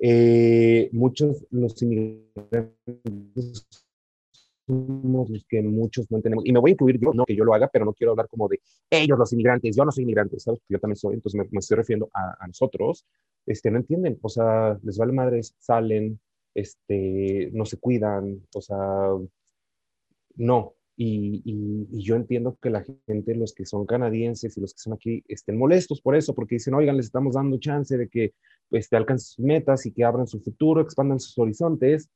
Eh, 0.00 0.88
muchos 0.92 1.46
los 1.50 1.80
inmigrantes 1.82 3.66
somos 4.66 5.30
los 5.30 5.44
que 5.48 5.62
muchos 5.62 6.10
no 6.10 6.18
entendemos. 6.18 6.44
Y 6.46 6.52
me 6.52 6.58
voy 6.58 6.70
a 6.70 6.72
incluir 6.72 6.98
yo, 6.98 7.12
no 7.12 7.24
que 7.24 7.36
yo 7.36 7.44
lo 7.44 7.54
haga, 7.54 7.68
pero 7.72 7.84
no 7.84 7.92
quiero 7.92 8.12
hablar 8.12 8.28
como 8.28 8.48
de 8.48 8.60
ellos, 8.90 9.18
los 9.18 9.32
inmigrantes, 9.32 9.76
yo 9.76 9.84
no 9.84 9.92
soy 9.92 10.02
inmigrante, 10.02 10.38
¿sabes? 10.38 10.60
Yo 10.68 10.78
también 10.78 10.96
soy, 10.96 11.14
entonces 11.14 11.40
me, 11.50 11.58
estoy 11.58 11.76
refiriendo 11.76 12.10
a, 12.14 12.46
nosotros. 12.46 13.06
Este, 13.46 13.70
no 13.70 13.78
entienden, 13.78 14.18
o 14.22 14.28
sea, 14.28 14.78
les 14.82 14.96
vale 14.96 15.12
madres, 15.12 15.54
salen, 15.58 16.18
este, 16.54 17.50
no 17.52 17.64
se 17.64 17.78
cuidan, 17.78 18.46
o 18.54 18.60
sea, 18.60 18.78
no. 20.36 20.74
Y, 20.96 21.42
yo 22.04 22.14
entiendo 22.14 22.56
que 22.60 22.70
la 22.70 22.84
gente, 23.06 23.34
los 23.34 23.52
que 23.52 23.66
son 23.66 23.86
canadienses 23.86 24.56
y 24.56 24.60
los 24.60 24.74
que 24.74 24.78
son 24.78 24.92
aquí, 24.92 25.24
estén 25.28 25.58
molestos 25.58 26.00
por 26.00 26.14
eso, 26.14 26.34
porque 26.34 26.56
dicen, 26.56 26.74
oigan, 26.74 26.96
les 26.96 27.06
estamos 27.06 27.34
dando 27.34 27.58
chance 27.58 27.96
de 27.96 28.08
que 28.08 28.34
este, 28.70 28.96
alcancen 28.96 29.26
sus 29.26 29.44
metas 29.44 29.86
y 29.86 29.92
que 29.92 30.04
abran 30.04 30.26
su 30.26 30.40
futuro, 30.40 30.80
expandan 30.80 31.20
sus 31.20 31.36
horizontes, 31.38 32.08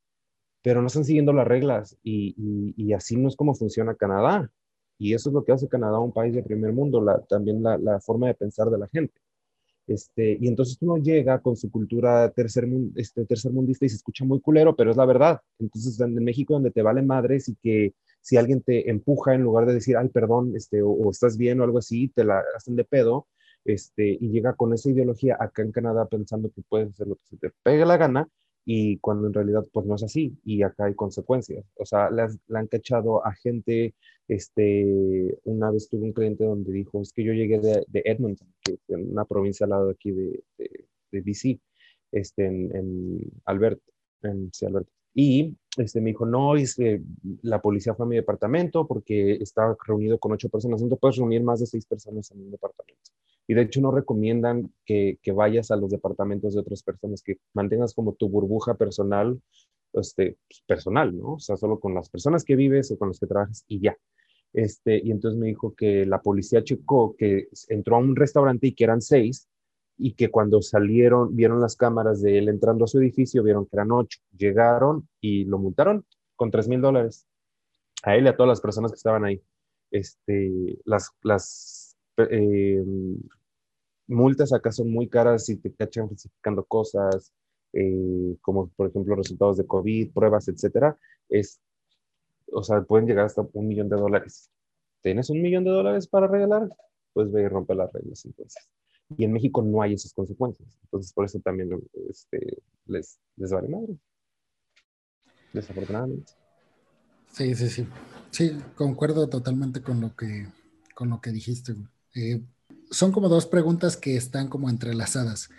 pero 0.62 0.80
no 0.80 0.88
están 0.88 1.04
siguiendo 1.04 1.32
las 1.32 1.46
reglas 1.46 1.96
y, 2.02 2.92
así 2.92 3.16
no 3.16 3.28
es 3.28 3.36
como 3.36 3.54
funciona 3.54 3.94
Canadá. 3.94 4.50
Y 5.00 5.14
eso 5.14 5.30
es 5.30 5.34
lo 5.34 5.44
que 5.44 5.52
hace 5.52 5.68
Canadá 5.68 6.00
un 6.00 6.12
país 6.12 6.34
de 6.34 6.42
primer 6.42 6.72
mundo, 6.72 7.00
la, 7.00 7.20
también 7.26 7.62
la, 7.62 8.00
forma 8.00 8.26
de 8.28 8.34
pensar 8.34 8.68
de 8.68 8.78
la 8.78 8.88
gente. 8.88 9.14
Este, 9.88 10.36
y 10.38 10.48
entonces 10.48 10.76
uno 10.82 10.98
llega 10.98 11.40
con 11.40 11.56
su 11.56 11.70
cultura 11.70 12.30
tercer, 12.30 12.68
este, 12.94 13.24
tercermundista 13.24 13.86
y 13.86 13.88
se 13.88 13.96
escucha 13.96 14.24
muy 14.24 14.40
culero, 14.40 14.76
pero 14.76 14.90
es 14.90 14.96
la 14.96 15.06
verdad. 15.06 15.40
Entonces 15.58 15.98
en 16.00 16.14
México 16.22 16.54
donde 16.54 16.70
te 16.70 16.82
vale 16.82 17.02
madres 17.02 17.48
y 17.48 17.56
que 17.56 17.94
si 18.20 18.36
alguien 18.36 18.62
te 18.62 18.90
empuja 18.90 19.34
en 19.34 19.42
lugar 19.42 19.66
de 19.66 19.74
decir, 19.74 19.96
ay, 19.96 20.08
perdón, 20.08 20.52
este, 20.54 20.82
o, 20.82 21.10
estás 21.10 21.38
bien 21.38 21.60
o 21.60 21.64
algo 21.64 21.78
así, 21.78 22.08
te 22.08 22.24
la 22.24 22.42
hacen 22.54 22.76
de 22.76 22.84
pedo, 22.84 23.26
este, 23.64 24.18
y 24.20 24.30
llega 24.30 24.54
con 24.54 24.74
esa 24.74 24.90
ideología 24.90 25.36
acá 25.40 25.62
en 25.62 25.72
Canadá 25.72 26.06
pensando 26.06 26.50
que 26.50 26.62
puedes 26.68 26.90
hacer 26.90 27.06
lo 27.06 27.16
que 27.16 27.26
se 27.26 27.36
te 27.38 27.50
pegue 27.62 27.86
la 27.86 27.96
gana, 27.96 28.28
y 28.70 28.98
cuando 28.98 29.28
en 29.28 29.32
realidad 29.32 29.66
pues 29.72 29.86
no 29.86 29.94
es 29.94 30.02
así 30.02 30.36
y 30.44 30.62
acá 30.62 30.84
hay 30.84 30.94
consecuencias. 30.94 31.64
O 31.76 31.86
sea, 31.86 32.10
le, 32.10 32.26
han 32.54 32.66
cachado 32.66 33.24
a 33.24 33.32
gente, 33.32 33.94
este, 34.28 35.38
una 35.44 35.70
vez 35.70 35.88
tuve 35.88 36.02
un 36.04 36.12
cliente 36.12 36.44
donde 36.44 36.70
dijo, 36.70 37.00
es 37.00 37.10
que 37.14 37.24
yo 37.24 37.32
llegué 37.32 37.60
de, 37.60 37.86
de 37.88 38.02
Edmonton, 38.04 38.52
que 38.62 38.74
es 38.74 38.80
una 38.90 39.24
provincia 39.24 39.64
al 39.64 39.70
lado 39.70 39.86
de 39.86 39.92
aquí 39.92 40.10
de, 40.10 40.44
de, 40.58 40.84
de 41.12 41.20
BC, 41.22 41.58
este, 42.12 42.44
en, 42.44 42.76
en 42.76 43.20
Albert, 43.46 43.80
en 44.20 44.50
sí, 44.52 44.66
Alberto. 44.66 44.92
Y 45.14 45.56
este, 45.78 46.02
me 46.02 46.10
dijo, 46.10 46.26
no, 46.26 46.54
es 46.54 46.74
que 46.74 47.00
la 47.40 47.62
policía 47.62 47.94
fue 47.94 48.04
a 48.04 48.08
mi 48.10 48.16
departamento 48.16 48.86
porque 48.86 49.38
estaba 49.40 49.78
reunido 49.86 50.18
con 50.18 50.32
ocho 50.32 50.50
personas, 50.50 50.82
no 50.82 50.96
puedes 50.96 51.16
reunir 51.16 51.42
más 51.42 51.60
de 51.60 51.66
seis 51.66 51.86
personas 51.86 52.30
en 52.32 52.42
un 52.42 52.50
departamento. 52.50 53.12
Y 53.48 53.54
de 53.54 53.62
hecho 53.62 53.80
no 53.80 53.90
recomiendan 53.90 54.72
que, 54.84 55.18
vayas 55.34 55.70
a 55.70 55.76
los 55.76 55.90
departamentos 55.90 56.54
de 56.54 56.60
otras 56.60 56.82
personas, 56.82 57.22
que 57.22 57.38
mantengas 57.54 57.94
como 57.94 58.12
tu 58.12 58.28
burbuja 58.28 58.74
personal, 58.74 59.40
este, 59.94 60.36
pues, 60.46 60.62
personal, 60.66 61.16
¿no? 61.16 61.34
O 61.34 61.38
sea, 61.40 61.56
solo 61.56 61.80
con 61.80 61.94
las 61.94 62.10
personas 62.10 62.44
que 62.44 62.56
vives 62.56 62.90
o 62.92 62.98
con 62.98 63.08
las 63.08 63.18
que 63.18 63.26
trabajas 63.26 63.64
y 63.66 63.80
ya. 63.80 63.96
Este, 64.52 65.00
y 65.02 65.10
entonces 65.10 65.40
me 65.40 65.46
dijo 65.46 65.74
que 65.74 66.04
la 66.04 66.20
policía 66.20 66.62
checó 66.62 67.16
que 67.16 67.48
entró 67.68 67.96
a 67.96 68.00
un 68.00 68.16
restaurante 68.16 68.66
y 68.66 68.74
que 68.74 68.84
eran 68.84 69.00
seis, 69.00 69.48
y 69.96 70.12
que 70.12 70.30
cuando 70.30 70.62
salieron, 70.62 71.34
vieron 71.34 71.60
las 71.60 71.74
cámaras 71.74 72.22
de 72.22 72.38
él 72.38 72.48
entrando 72.48 72.84
a 72.84 72.88
su 72.88 72.98
edificio, 72.98 73.42
vieron 73.42 73.66
que 73.66 73.76
eran 73.76 73.90
ocho. 73.90 74.20
Llegaron 74.36 75.08
y 75.20 75.44
lo 75.44 75.58
multaron 75.58 76.04
con 76.36 76.50
tres 76.50 76.68
mil 76.68 76.80
dólares. 76.80 77.26
A 78.04 78.14
él 78.14 78.26
y 78.26 78.28
a 78.28 78.36
todas 78.36 78.48
las 78.48 78.60
personas 78.60 78.92
que 78.92 78.96
estaban 78.96 79.24
ahí. 79.24 79.42
Este, 79.90 80.78
las, 80.84 81.10
las 81.22 81.96
eh, 82.18 82.84
multas 84.08 84.52
acá 84.52 84.72
son 84.72 84.90
muy 84.90 85.08
caras 85.08 85.46
si 85.46 85.56
te 85.56 85.72
cachan 85.72 86.08
falsificando 86.08 86.64
cosas, 86.64 87.32
eh, 87.72 88.36
como 88.40 88.68
por 88.70 88.88
ejemplo 88.88 89.14
resultados 89.14 89.58
de 89.58 89.66
COVID, 89.66 90.12
pruebas, 90.12 90.48
etcétera. 90.48 90.98
Es, 91.28 91.60
o 92.52 92.62
sea, 92.62 92.82
pueden 92.82 93.06
llegar 93.06 93.26
hasta 93.26 93.46
un 93.52 93.68
millón 93.68 93.88
de 93.88 93.96
dólares. 93.96 94.50
¿Tienes 95.02 95.30
un 95.30 95.42
millón 95.42 95.64
de 95.64 95.70
dólares 95.70 96.08
para 96.08 96.26
regalar? 96.26 96.68
Pues 97.12 97.30
ve 97.30 97.42
y 97.42 97.48
rompe 97.48 97.74
las 97.74 97.92
reglas 97.92 98.24
entonces. 98.24 98.68
Y 99.16 99.24
en 99.24 99.32
México 99.32 99.62
no 99.62 99.80
hay 99.80 99.94
esas 99.94 100.12
consecuencias. 100.12 100.78
Entonces, 100.84 101.12
por 101.12 101.24
eso 101.24 101.38
también 101.40 101.70
este, 102.10 102.58
les, 102.86 103.18
les 103.36 103.50
vale 103.50 103.68
madre. 103.68 103.96
Desafortunadamente. 105.52 106.32
Sí, 107.32 107.54
sí, 107.54 107.68
sí. 107.68 107.86
Sí, 108.30 108.58
concuerdo 108.74 109.28
totalmente 109.28 109.80
con 109.82 110.00
lo 110.00 110.14
que, 110.14 110.46
con 110.94 111.08
lo 111.08 111.20
que 111.20 111.30
dijiste. 111.30 111.74
Eh, 112.14 112.42
son 112.90 113.12
como 113.12 113.28
dos 113.28 113.46
preguntas 113.46 113.96
que 113.96 114.16
están 114.16 114.48
como 114.48 114.70
entrelazadas. 114.70 115.50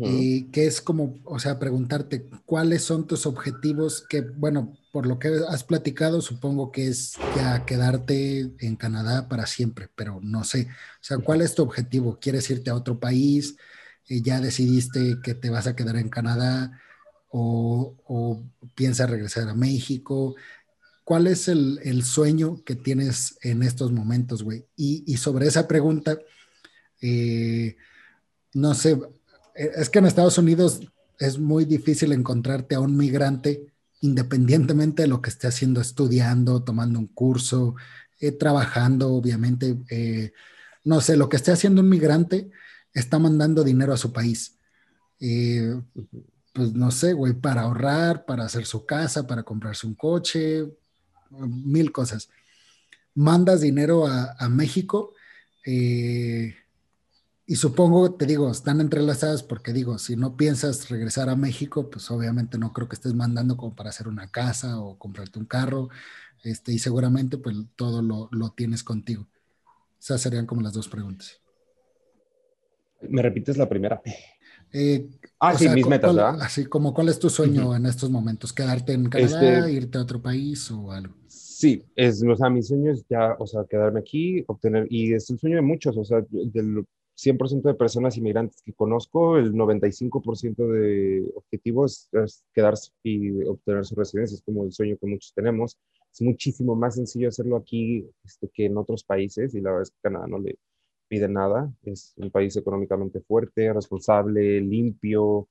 y 0.00 0.50
que 0.50 0.66
es 0.66 0.82
como, 0.82 1.18
o 1.24 1.38
sea, 1.38 1.58
preguntarte 1.58 2.28
cuáles 2.44 2.82
son 2.82 3.06
tus 3.06 3.24
objetivos 3.24 4.04
que, 4.06 4.20
bueno, 4.20 4.76
por 4.92 5.06
lo 5.06 5.18
que 5.18 5.30
has 5.48 5.64
platicado, 5.64 6.20
supongo 6.20 6.72
que 6.72 6.88
es 6.88 7.14
ya 7.34 7.64
quedarte 7.64 8.52
en 8.58 8.76
Canadá 8.76 9.28
para 9.28 9.46
siempre, 9.46 9.88
pero 9.94 10.20
no 10.22 10.44
sé, 10.44 10.68
o 11.00 11.04
sea, 11.04 11.16
¿cuál 11.16 11.40
es 11.40 11.54
tu 11.54 11.62
objetivo? 11.62 12.18
¿Quieres 12.20 12.50
irte 12.50 12.68
a 12.68 12.74
otro 12.74 13.00
país? 13.00 13.56
Eh, 14.08 14.20
¿Ya 14.22 14.40
decidiste 14.40 15.18
que 15.22 15.34
te 15.34 15.50
vas 15.50 15.66
a 15.66 15.76
quedar 15.76 15.96
en 15.96 16.08
Canadá? 16.08 16.80
¿O, 17.30 17.94
o 18.06 18.42
piensas 18.74 19.08
regresar 19.08 19.48
a 19.48 19.54
México? 19.54 20.34
¿Cuál 21.04 21.26
es 21.26 21.48
el, 21.48 21.80
el, 21.84 22.02
sueño 22.04 22.62
que 22.64 22.74
tienes 22.74 23.38
en 23.42 23.62
estos 23.62 23.92
momentos, 23.92 24.42
güey? 24.42 24.66
Y, 24.76 25.04
y 25.06 25.18
sobre 25.18 25.46
esa 25.46 25.68
pregunta, 25.68 26.18
eh, 27.00 27.76
no 28.54 28.74
sé, 28.74 28.98
eh, 29.54 29.72
es 29.76 29.90
que 29.90 29.98
en 29.98 30.06
Estados 30.06 30.38
Unidos 30.38 30.80
es 31.18 31.38
muy 31.38 31.64
difícil 31.64 32.12
encontrarte 32.12 32.74
a 32.74 32.80
un 32.80 32.96
migrante 32.96 33.66
independientemente 34.00 35.02
de 35.02 35.08
lo 35.08 35.20
que 35.20 35.30
esté 35.30 35.48
haciendo, 35.48 35.80
estudiando, 35.80 36.62
tomando 36.62 37.00
un 37.00 37.08
curso, 37.08 37.74
eh, 38.20 38.30
trabajando, 38.30 39.12
obviamente. 39.12 39.76
Eh, 39.90 40.32
no 40.84 41.00
sé, 41.00 41.16
lo 41.16 41.28
que 41.28 41.36
esté 41.36 41.50
haciendo 41.50 41.80
un 41.80 41.88
migrante 41.88 42.48
está 42.94 43.18
mandando 43.18 43.64
dinero 43.64 43.92
a 43.92 43.96
su 43.96 44.12
país. 44.12 44.54
pues 46.52 46.72
no 46.74 46.90
sé, 46.90 47.12
güey, 47.12 47.34
para 47.34 47.62
ahorrar, 47.62 48.24
para 48.24 48.44
hacer 48.44 48.66
su 48.66 48.86
casa, 48.86 49.26
para 49.26 49.42
comprarse 49.42 49.86
un 49.86 49.94
coche, 49.94 50.64
mil 51.30 51.92
cosas. 51.92 52.28
Mandas 53.14 53.60
dinero 53.60 54.06
a 54.06 54.48
México. 54.48 55.12
Y 57.50 57.56
supongo, 57.56 58.12
te 58.12 58.26
digo, 58.26 58.50
están 58.50 58.82
entrelazadas 58.82 59.42
porque 59.42 59.72
digo, 59.72 59.96
si 59.96 60.16
no 60.16 60.36
piensas 60.36 60.90
regresar 60.90 61.30
a 61.30 61.34
México, 61.34 61.88
pues 61.88 62.10
obviamente 62.10 62.58
no 62.58 62.74
creo 62.74 62.90
que 62.90 62.94
estés 62.94 63.14
mandando 63.14 63.56
como 63.56 63.74
para 63.74 63.88
hacer 63.88 64.06
una 64.06 64.30
casa 64.30 64.78
o 64.78 64.98
comprarte 64.98 65.38
un 65.38 65.46
carro, 65.46 65.88
este, 66.44 66.74
y 66.74 66.78
seguramente 66.78 67.38
pues 67.38 67.56
todo 67.74 68.02
lo, 68.02 68.28
lo 68.32 68.50
tienes 68.50 68.84
contigo. 68.84 69.26
Esas 69.98 70.20
serían 70.20 70.44
como 70.44 70.60
las 70.60 70.74
dos 70.74 70.88
preguntas. 70.88 71.40
¿Me 73.00 73.22
repites 73.22 73.56
la 73.56 73.66
primera? 73.66 74.02
Eh, 74.70 75.08
ah, 75.40 75.56
sí, 75.56 75.70
mis 75.70 75.86
metas, 75.86 76.14
¿verdad? 76.14 76.42
Así 76.42 76.66
como, 76.66 76.92
¿cuál 76.92 77.08
es 77.08 77.18
tu 77.18 77.30
sueño 77.30 77.74
en 77.74 77.86
estos 77.86 78.10
momentos? 78.10 78.52
¿Quedarte 78.52 78.92
en 78.92 79.08
Canadá, 79.08 79.60
este, 79.60 79.72
irte 79.72 79.96
a 79.96 80.02
otro 80.02 80.20
país 80.20 80.70
o 80.70 80.92
algo? 80.92 81.14
Sí, 81.28 81.82
es, 81.96 82.22
o 82.22 82.36
sea, 82.36 82.50
mi 82.50 82.62
sueño 82.62 82.92
es 82.92 83.06
ya, 83.08 83.36
o 83.38 83.46
sea, 83.46 83.64
quedarme 83.64 84.00
aquí, 84.00 84.44
obtener, 84.48 84.86
y 84.90 85.14
es 85.14 85.30
el 85.30 85.38
sueño 85.38 85.56
de 85.56 85.62
muchos, 85.62 85.96
o 85.96 86.04
sea, 86.04 86.22
del, 86.28 86.84
100% 87.18 87.62
de 87.62 87.74
personas 87.74 88.16
inmigrantes 88.16 88.62
que 88.62 88.72
conozco, 88.72 89.38
el 89.38 89.52
95% 89.52 90.68
de 90.68 91.28
objetivos 91.34 92.08
es, 92.12 92.44
quedarse 92.54 92.92
y 93.02 93.42
obtener 93.44 93.84
su 93.84 93.96
residencia, 93.96 94.36
es 94.36 94.42
como 94.42 94.64
el 94.64 94.72
sueño 94.72 94.96
que 95.00 95.06
muchos 95.06 95.32
tenemos. 95.34 95.76
Es 96.12 96.22
muchísimo 96.22 96.76
más 96.76 96.94
sencillo 96.94 97.28
hacerlo 97.28 97.56
aquí 97.56 98.08
este, 98.24 98.48
que 98.48 98.66
en 98.66 98.76
otros 98.76 99.02
países 99.02 99.54
y 99.54 99.60
la 99.60 99.70
verdad 99.70 99.82
es 99.82 99.90
que 99.90 100.00
Canadá 100.00 100.28
no 100.28 100.38
le 100.38 100.58
pide 101.08 101.28
nada. 101.28 101.72
Es 101.84 102.14
un 102.18 102.30
país 102.30 102.56
económicamente 102.56 103.20
fuerte, 103.20 103.72
responsable, 103.72 104.60
limpio, 104.60 105.48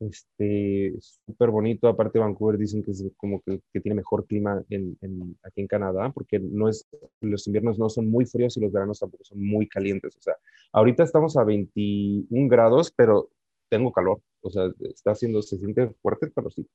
este, 0.00 0.94
súper 1.00 1.50
bonito. 1.50 1.88
Aparte, 1.88 2.18
Vancouver 2.18 2.58
dicen 2.58 2.82
que 2.82 2.92
es 2.92 3.04
como 3.16 3.40
que, 3.42 3.60
tiene 3.80 3.96
mejor 3.96 4.26
clima 4.26 4.62
en, 4.70 4.96
aquí 5.42 5.60
en 5.60 5.66
Canadá, 5.66 6.10
porque 6.12 6.38
no 6.38 6.68
es, 6.68 6.86
los 7.20 7.46
inviernos 7.46 7.78
no 7.78 7.88
son 7.88 8.08
muy 8.08 8.26
fríos 8.26 8.56
y 8.56 8.60
los 8.60 8.72
veranos 8.72 9.00
tampoco 9.00 9.24
son 9.24 9.44
muy 9.44 9.68
calientes. 9.68 10.16
O 10.16 10.20
sea, 10.20 10.34
ahorita 10.72 11.02
estamos 11.02 11.36
a 11.36 11.44
21 11.44 12.48
grados, 12.48 12.92
pero 12.96 13.30
tengo 13.68 13.92
calor. 13.92 14.20
O 14.42 14.50
sea, 14.50 14.70
está 14.80 15.12
haciendo, 15.12 15.42
se 15.42 15.58
siente 15.58 15.88
fuerte 16.02 16.30
pero 16.34 16.50
sí 16.50 16.66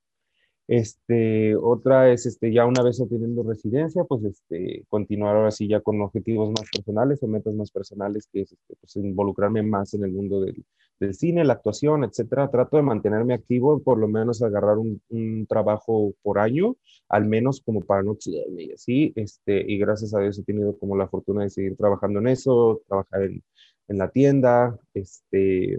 este, 0.70 1.56
otra 1.56 2.12
es, 2.12 2.26
este, 2.26 2.52
ya 2.52 2.64
una 2.64 2.84
vez 2.84 3.00
obteniendo 3.00 3.42
residencia, 3.42 4.04
pues, 4.04 4.22
este, 4.22 4.84
continuar 4.88 5.34
ahora 5.34 5.50
sí 5.50 5.66
ya 5.66 5.80
con 5.80 6.00
objetivos 6.00 6.48
más 6.50 6.70
personales 6.70 7.20
o 7.24 7.26
metas 7.26 7.54
más 7.54 7.72
personales, 7.72 8.28
que 8.32 8.42
es, 8.42 8.52
este, 8.52 8.76
pues, 8.80 8.94
involucrarme 8.94 9.64
más 9.64 9.94
en 9.94 10.04
el 10.04 10.12
mundo 10.12 10.40
del, 10.40 10.64
del, 11.00 11.14
cine, 11.14 11.44
la 11.44 11.54
actuación, 11.54 12.04
etcétera. 12.04 12.50
Trato 12.50 12.76
de 12.76 12.82
mantenerme 12.82 13.34
activo, 13.34 13.80
por 13.82 13.98
lo 13.98 14.08
menos 14.08 14.42
agarrar 14.42 14.78
un, 14.78 15.00
trabajo 15.48 16.14
por 16.22 16.38
año, 16.38 16.76
al 17.08 17.26
menos 17.26 17.60
como 17.60 17.80
para 17.80 18.02
no 18.02 18.12
oxidarme 18.12 18.64
y 18.64 18.72
así, 18.72 19.12
este, 19.16 19.64
y 19.66 19.78
gracias 19.78 20.14
a 20.14 20.20
Dios 20.20 20.38
he 20.38 20.44
tenido 20.44 20.78
como 20.78 20.96
la 20.96 21.08
fortuna 21.08 21.42
de 21.42 21.50
seguir 21.50 21.76
trabajando 21.76 22.20
en 22.20 22.28
eso, 22.28 22.82
trabajar 22.86 23.22
en, 23.22 23.42
en 23.88 23.98
la 23.98 24.10
tienda, 24.10 24.78
este, 24.94 25.78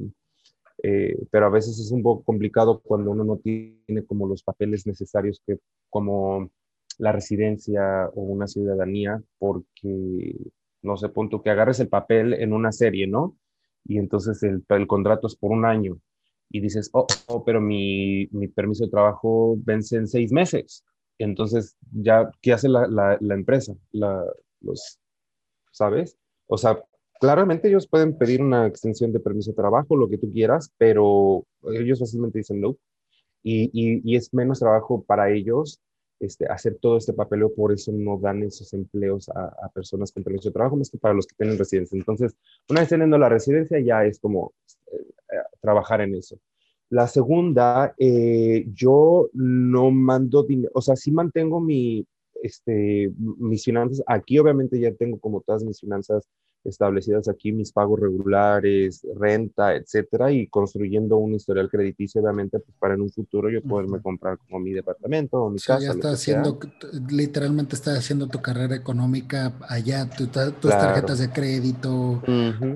eh, 0.84 1.18
pero 1.30 1.45
a 1.45 1.49
veces 1.49 1.80
es 1.80 1.91
un 1.91 2.02
poco 2.02 2.23
complicado 2.23 2.81
cuando 2.81 3.11
uno 3.11 3.23
no 3.23 3.38
tiene 3.38 4.03
como 4.07 4.27
los 4.27 4.43
papeles 4.43 4.88
necesarios 4.88 5.41
que 5.45 5.60
como 5.89 6.49
la 6.98 7.11
residencia 7.11 8.10
o 8.15 8.22
una 8.22 8.48
ciudadanía, 8.48 9.22
porque 9.38 10.35
no 10.81 10.98
sé, 10.98 11.10
punto 11.10 11.41
que 11.41 11.52
agarres 11.52 11.80
el 11.80 11.88
papel 11.89 12.34
en 12.34 12.53
una 12.53 12.72
serie, 12.72 13.07
¿no? 13.07 13.38
Y 13.86 13.98
entonces 13.98 14.41
el, 14.44 14.64
el 14.70 14.88
contrato 14.88 15.28
es 15.28 15.36
por 15.36 15.52
un 15.52 15.66
año 15.66 15.98
y 16.49 16.62
dices, 16.62 16.90
oh, 16.94 17.08
oh 17.28 17.44
pero 17.44 17.62
mi, 17.62 18.28
mi, 18.32 18.48
permiso 18.48 18.86
de 18.86 18.91
trabajo 18.91 19.56
vence 19.60 19.98
en 19.98 20.08
seis 20.08 20.32
meses. 20.32 20.84
Entonces, 21.18 21.78
ya, 21.91 22.30
¿qué 22.41 22.53
hace 22.53 22.68
la, 22.68 22.88
la, 22.88 23.34
empresa? 23.34 23.74
Los, 23.91 24.99
¿Sabes? 25.72 26.18
O 26.48 26.58
sea, 26.58 26.82
Claramente 27.22 27.68
ellos 27.68 27.88
pueden 27.88 28.18
pedir 28.18 28.41
una 28.41 28.66
extensión 28.66 29.14
de 29.14 29.20
permiso 29.20 29.52
de 29.52 29.56
trabajo, 29.56 29.95
lo 29.95 30.10
que 30.10 30.18
tú 30.18 30.32
quieras, 30.32 30.74
pero 30.80 31.45
ellos 31.72 31.99
fácilmente 31.99 32.40
dicen 32.40 32.60
no. 32.60 32.78
Y, 33.44 33.70
y, 34.03 34.16
es 34.16 34.34
menos 34.34 34.58
trabajo 34.58 35.03
para 35.03 35.30
ellos 35.30 35.80
este, 36.22 36.45
hacer 36.45 36.77
todo 36.80 36.98
este 36.98 37.14
papeleo, 37.14 37.53
por 37.53 37.73
eso 37.73 37.91
no 37.91 38.18
dan 38.18 38.43
esos 38.43 38.73
empleos 38.73 39.27
a, 39.30 39.69
personas 39.73 40.11
con 40.11 40.23
permiso 40.23 40.49
de 40.49 40.53
trabajo, 40.53 40.76
más 40.76 40.89
que 40.89 40.98
para 40.98 41.15
los 41.15 41.26
que 41.26 41.35
tienen 41.35 41.57
residencia. 41.57 41.98
Entonces, 41.98 42.35
una 42.69 42.81
vez 42.81 42.89
teniendo 42.89 43.18
la 43.18 43.27
residencia, 43.27 43.80
ya 43.80 44.06
es 44.06 44.19
como 44.19 44.53
eh, 44.91 44.98
eh, 44.98 45.35
trabajar 45.60 46.02
en 46.02 46.15
eso. 46.15 46.38
La 46.89 47.07
segunda, 47.07 47.95
eh, 47.98 48.65
yo 48.73 49.30
no 49.34 49.89
mando 49.91 50.43
dinero, 50.43 50.72
o 50.76 50.81
sea, 50.81 50.95
sí 50.95 51.11
mantengo 51.11 51.60
mi, 51.60 52.06
este, 52.43 53.11
mis 53.18 53.64
finanzas. 53.64 54.03
Aquí 54.06 54.38
obviamente 54.38 54.80
ya 54.80 54.93
tengo 54.93 55.19
como 55.19 55.41
todas 55.41 55.64
mis 55.64 55.80
finanzas 55.80 56.27
establecidas 56.64 57.28
aquí, 57.28 57.52
mis 57.52 57.72
pagos 57.72 58.00
regulares, 58.00 59.06
renta, 59.16 59.76
etcétera, 59.76 60.32
y 60.32 60.48
construyendo 60.48 61.18
un 61.18 61.34
historial 61.34 61.70
crediticio, 61.70 62.22
obviamente, 62.22 62.60
pues 62.60 62.76
para 62.78 62.94
en 62.94 63.02
un 63.02 63.12
futuro 63.12 63.50
yo 63.50 63.62
poderme 63.62 64.02
comprar 64.02 64.38
como 64.38 64.60
mi 64.60 64.72
departamento 64.72 65.42
o 65.42 65.50
mi 65.50 65.60
casa. 65.60 65.80
Ya 65.80 65.92
está 65.92 66.12
haciendo, 66.12 66.60
literalmente 67.10 67.76
está 67.76 67.94
haciendo 67.94 68.28
tu 68.28 68.42
carrera 68.42 68.76
económica 68.76 69.54
allá, 69.68 70.10
tus 70.10 70.32
tarjetas 70.32 71.20
de 71.20 71.30
crédito, 71.30 72.22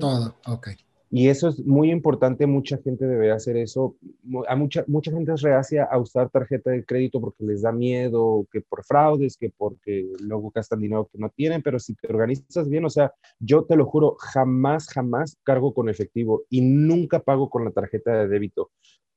todo, 0.00 0.36
ok. 0.46 0.68
Y 1.16 1.30
eso 1.30 1.48
es 1.48 1.64
muy 1.64 1.90
importante, 1.90 2.46
mucha 2.46 2.76
gente 2.76 3.06
debe 3.06 3.32
hacer 3.32 3.56
eso. 3.56 3.96
A 4.48 4.54
mucha, 4.54 4.84
mucha 4.86 5.10
gente 5.10 5.32
es 5.32 5.40
reacia 5.40 5.84
a 5.84 5.98
usar 5.98 6.28
tarjeta 6.28 6.70
de 6.72 6.84
crédito 6.84 7.22
porque 7.22 7.42
les 7.42 7.62
da 7.62 7.72
miedo, 7.72 8.46
que 8.52 8.60
por 8.60 8.84
fraudes, 8.84 9.38
que 9.38 9.48
porque 9.48 10.12
luego 10.20 10.52
gastan 10.54 10.80
dinero 10.80 11.08
que 11.10 11.16
no 11.16 11.30
tienen, 11.30 11.62
pero 11.62 11.78
si 11.78 11.94
te 11.94 12.08
organizas 12.08 12.68
bien, 12.68 12.84
o 12.84 12.90
sea, 12.90 13.14
yo 13.38 13.64
te 13.64 13.76
lo 13.76 13.86
juro, 13.86 14.16
jamás, 14.18 14.88
jamás 14.88 15.38
cargo 15.42 15.72
con 15.72 15.88
efectivo 15.88 16.42
y 16.50 16.60
nunca 16.60 17.20
pago 17.20 17.48
con 17.48 17.64
la 17.64 17.70
tarjeta 17.70 18.12
de 18.12 18.28
débito. 18.28 18.70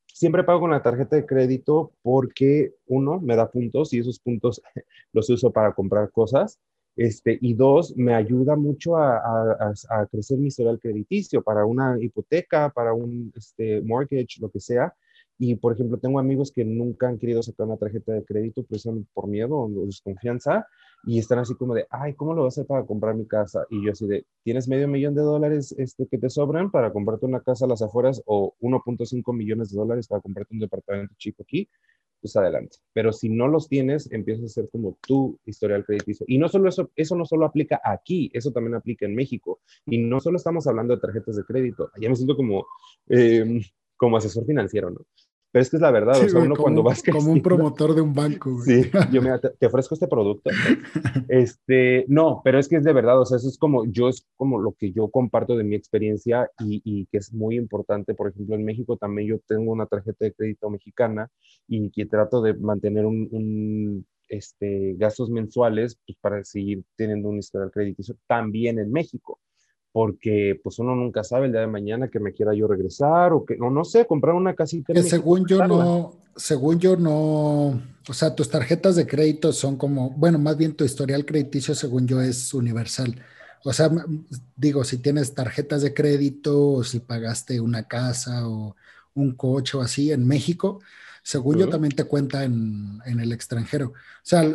Siempre 0.06 0.46
pago 0.46 0.62
con 0.62 0.72
la 0.72 0.82
tarjeta 0.82 1.18
de 1.18 1.26
crédito 1.26 1.92
porque 2.02 2.76
uno, 2.88 3.20
me 3.20 3.36
da 3.36 3.52
puntos 3.52 3.92
y 3.92 4.00
esos 4.00 4.20
puntos 4.20 4.62
los 5.12 5.30
uso 5.30 5.52
para 5.52 5.74
comprar 5.74 6.12
cosas 6.12 6.60
este, 7.00 7.38
y 7.40 7.54
dos, 7.54 7.96
me 7.96 8.14
ayuda 8.14 8.58
mucho 8.58 8.98
a, 8.98 9.72
a, 9.90 10.06
crecer 10.08 10.38
mi 10.38 10.48
historial 10.48 10.82
crediticio 10.82 11.42
para 11.42 11.66
una 11.66 11.96
hipoteca, 11.98 12.70
para 12.72 12.94
un 12.94 13.32
este, 13.38 13.82
mortgage, 13.82 14.42
lo 14.42 14.50
que 14.50 14.60
sea. 14.60 14.94
Y, 15.38 15.56
por 15.56 15.72
ejemplo, 15.72 15.98
tengo 15.98 16.20
amigos 16.20 16.52
que 16.52 16.66
nunca 16.66 17.08
han 17.08 17.18
querido 17.18 17.42
sacar 17.42 17.68
una 17.68 17.78
tarjeta 17.78 18.12
de 18.12 18.26
crédito 18.26 18.66
precisamente 18.66 19.10
por 19.14 19.28
miedo 19.28 19.58
o 19.58 19.86
desconfianza 19.86 20.68
y 21.06 21.20
están 21.20 21.40
así 21.40 21.56
como 21.56 21.74
de, 21.74 21.88
ay, 21.90 22.16
¿cómo 22.16 22.34
lo 22.34 22.42
voy 22.42 22.48
a 22.48 22.50
hacer 22.50 22.66
para 22.66 22.86
comprar 22.86 23.16
mi 23.16 23.26
casa? 23.26 23.66
Y 23.70 23.86
yo 23.86 23.94
así 23.94 24.06
de, 24.06 24.26
¿tienes 24.44 24.68
medio 24.68 24.90
millón 24.90 25.16
de 25.16 25.22
dólares 25.22 25.74
este, 25.78 26.06
que 26.06 26.18
te 26.18 26.30
sobran 26.30 26.70
para 26.70 26.92
comprarte 26.92 27.26
una 27.26 27.40
casa 27.40 27.64
a 27.64 27.70
las 27.70 27.82
afueras 27.82 28.22
o 28.26 28.56
1.5 28.60 29.34
millones 29.34 29.72
de 29.72 29.78
dólares 29.78 30.10
para 30.10 30.22
comprarte 30.22 30.54
un 30.54 30.60
departamento 30.60 31.16
chico 31.18 31.44
aquí? 31.44 31.70
Pues 32.22 32.36
adelante. 32.36 32.78
Pero 32.94 33.12
si 33.12 33.30
no 33.30 33.48
los 33.48 33.68
tienes, 33.68 34.12
empieza 34.12 34.46
a 34.46 34.50
ser 34.50 34.70
como 34.70 34.98
tu 35.06 35.40
historial 35.46 35.86
crediticio. 35.86 36.26
Y 36.28 36.38
no 36.38 36.50
solo 36.50 36.70
eso, 36.70 36.92
eso 36.96 37.16
no 37.16 37.26
solo 37.26 37.46
aplica 37.46 37.82
aquí, 37.84 38.30
eso 38.34 38.52
también 38.52 38.76
aplica 38.76 39.06
en 39.06 39.16
México. 39.16 39.60
Y 39.86 39.98
no 39.98 40.20
solo 40.20 40.38
estamos 40.38 40.68
hablando 40.68 40.96
de 40.96 41.02
tarjetas 41.02 41.36
de 41.36 41.44
crédito, 41.44 41.92
ya 42.00 42.10
me 42.10 42.16
siento 42.16 42.36
como, 42.36 42.66
em, 43.08 43.62
como 43.98 44.18
asesor 44.18 44.46
financiero, 44.46 44.90
¿no? 44.90 45.06
Pero 45.52 45.62
es 45.64 45.70
que 45.70 45.78
es 45.78 45.82
la 45.82 45.92
verdad, 45.92 46.22
o 46.22 46.30
sea, 46.30 46.40
uno 46.40 46.56
cuando 46.56 46.84
vas 46.84 47.02
Como 47.04 47.32
un 47.32 47.42
promotor 47.42 47.96
de 47.96 48.02
un 48.02 48.14
banco, 48.14 48.52
güey. 48.52 48.84
Sí, 48.84 48.92
yo 49.12 49.22
me 49.22 49.38
te, 49.40 49.66
ofrezco 49.66 49.96
este 49.96 50.08
producto. 50.08 50.50
Este, 51.28 52.06
no, 52.08 52.42
pero 52.44 52.60
es 52.60 52.68
que 52.68 52.78
es 52.78 52.84
de 52.84 52.94
verdad, 52.94 53.20
o 53.20 53.26
sea, 53.26 53.38
eso 53.38 53.48
es 53.48 53.58
como, 53.58 53.86
yo 53.86 54.10
es 54.10 54.28
como 54.36 54.60
lo 54.60 54.74
que 54.74 54.92
yo 54.92 55.10
comparto 55.10 55.56
de 55.56 55.64
mi 55.64 55.76
experiencia 55.76 56.50
y, 56.60 56.82
y 56.84 57.06
que 57.08 57.18
es 57.18 57.34
muy 57.34 57.56
importante, 57.56 58.14
por 58.14 58.30
ejemplo, 58.30 58.56
en 58.56 58.66
México 58.66 58.98
también 58.98 59.30
yo 59.30 59.40
tengo 59.48 59.72
una 59.72 59.86
tarjeta 59.86 60.26
de 60.26 60.34
crédito 60.34 60.70
mexicana 60.70 61.30
y 61.68 61.90
que 61.92 62.06
trato 62.06 62.42
de 62.42 62.54
mantener 62.56 63.06
un, 63.06 63.28
un 63.32 64.06
este, 64.28 64.96
gastos 64.98 65.30
mensuales 65.30 66.00
pues, 66.06 66.18
para 66.22 66.44
seguir 66.44 66.84
teniendo 66.96 67.30
un 67.30 67.40
historial 67.40 67.72
crediticio 67.72 68.16
también 68.28 68.80
en 68.80 68.92
México 68.92 69.40
porque 70.00 70.58
pues 70.64 70.80
uno 70.80 70.96
nunca 70.96 71.26
sabe 71.26 71.48
el 71.48 71.52
día 71.52 71.60
de 71.60 71.68
mañana 71.68 72.08
que 72.08 72.22
me 72.22 72.32
quiera 72.32 72.54
yo 72.54 72.70
regresar 72.70 73.34
o 73.34 73.44
que, 73.44 73.58
no, 73.58 73.70
no 73.70 73.84
sé, 73.84 74.06
comprar 74.06 74.34
una 74.34 74.56
casita. 74.56 74.94
Que 74.94 75.04
según 75.04 75.46
yo 75.46 75.68
no, 75.68 76.14
según 76.38 76.80
yo 76.80 76.96
no, 76.96 77.82
o 78.08 78.14
sea, 78.14 78.34
tus 78.34 78.50
tarjetas 78.50 78.96
de 78.96 79.06
crédito 79.06 79.52
son 79.52 79.76
como, 79.76 80.12
bueno, 80.12 80.40
más 80.40 80.56
bien 80.56 80.74
tu 80.74 80.86
historial 80.86 81.26
crediticio 81.26 81.76
según 81.76 82.08
yo 82.08 82.22
es 82.22 82.54
universal. 82.54 83.14
O 83.66 83.74
sea, 83.74 83.92
digo, 84.56 84.86
si 84.86 85.00
tienes 85.00 85.36
tarjetas 85.36 85.82
de 85.82 85.94
crédito 85.94 86.76
o 86.76 86.84
si 86.86 87.02
pagaste 87.02 87.60
una 87.60 87.84
casa 87.84 88.48
o 88.48 88.78
un 89.16 89.36
coche 89.36 89.76
o 89.76 89.82
así 89.82 90.14
en 90.14 90.26
México, 90.26 90.80
según 91.24 91.58
yo 91.58 91.68
también 91.68 91.94
te 91.94 92.06
cuenta 92.06 92.46
en, 92.46 93.02
en, 93.06 93.20
el 93.20 93.34
extranjero. 93.34 93.88
O 93.88 93.94
sea, 94.24 94.50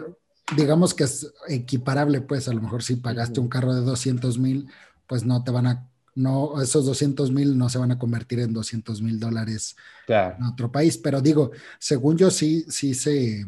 digamos 0.57 0.95
que 0.95 1.05
es 1.05 1.31
equiparable, 1.49 2.23
pues 2.23 2.49
a 2.49 2.55
lo 2.55 2.63
mejor 2.63 2.83
si 2.83 2.97
pagaste 2.97 3.41
un 3.41 3.49
carro 3.49 3.75
de 3.75 3.83
200 3.83 4.39
mil, 4.39 4.71
pues 5.07 5.25
no 5.25 5.45
te 5.45 5.51
van 5.51 5.67
a, 5.67 5.89
no, 6.15 6.61
esos 6.63 6.87
200 6.87 7.31
mil 7.31 7.57
no 7.59 7.69
se 7.69 7.79
van 7.79 7.91
a 7.91 7.99
convertir 7.99 8.41
en 8.41 8.53
200 8.53 9.03
mil 9.03 9.19
dólares 9.19 9.77
en 10.09 10.45
otro 10.45 10.71
país, 10.71 10.99
pero 10.99 11.21
digo, 11.21 11.51
según 11.79 12.17
yo 12.17 12.31
sí, 12.31 12.65
sí 12.69 12.95
se, 12.95 13.45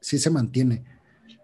sí 0.00 0.18
se 0.18 0.30
mantiene. 0.30 0.84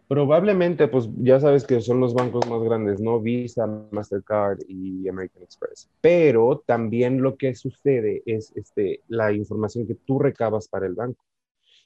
Probablemente, 0.07 0.86
pues 0.86 1.09
ya 1.16 1.41
sabes 1.41 1.65
que 1.65 1.81
son 1.81 1.99
los 1.99 2.12
bancos 2.12 2.47
más 2.49 2.62
grandes, 2.62 3.01
¿no? 3.01 3.20
Visa, 3.20 3.66
Mastercard 3.91 4.59
y 4.69 5.09
American 5.09 5.43
Express. 5.43 5.89
Pero 6.03 6.62
también 6.66 7.23
lo 7.23 7.36
que 7.36 7.55
sucede 7.55 8.23
es 8.27 8.53
este, 8.55 9.01
la 9.09 9.32
información 9.32 9.86
que 9.86 9.95
tú 9.95 10.19
recabas 10.19 10.69
para 10.69 10.86
el 10.86 10.95
banco. 10.95 11.24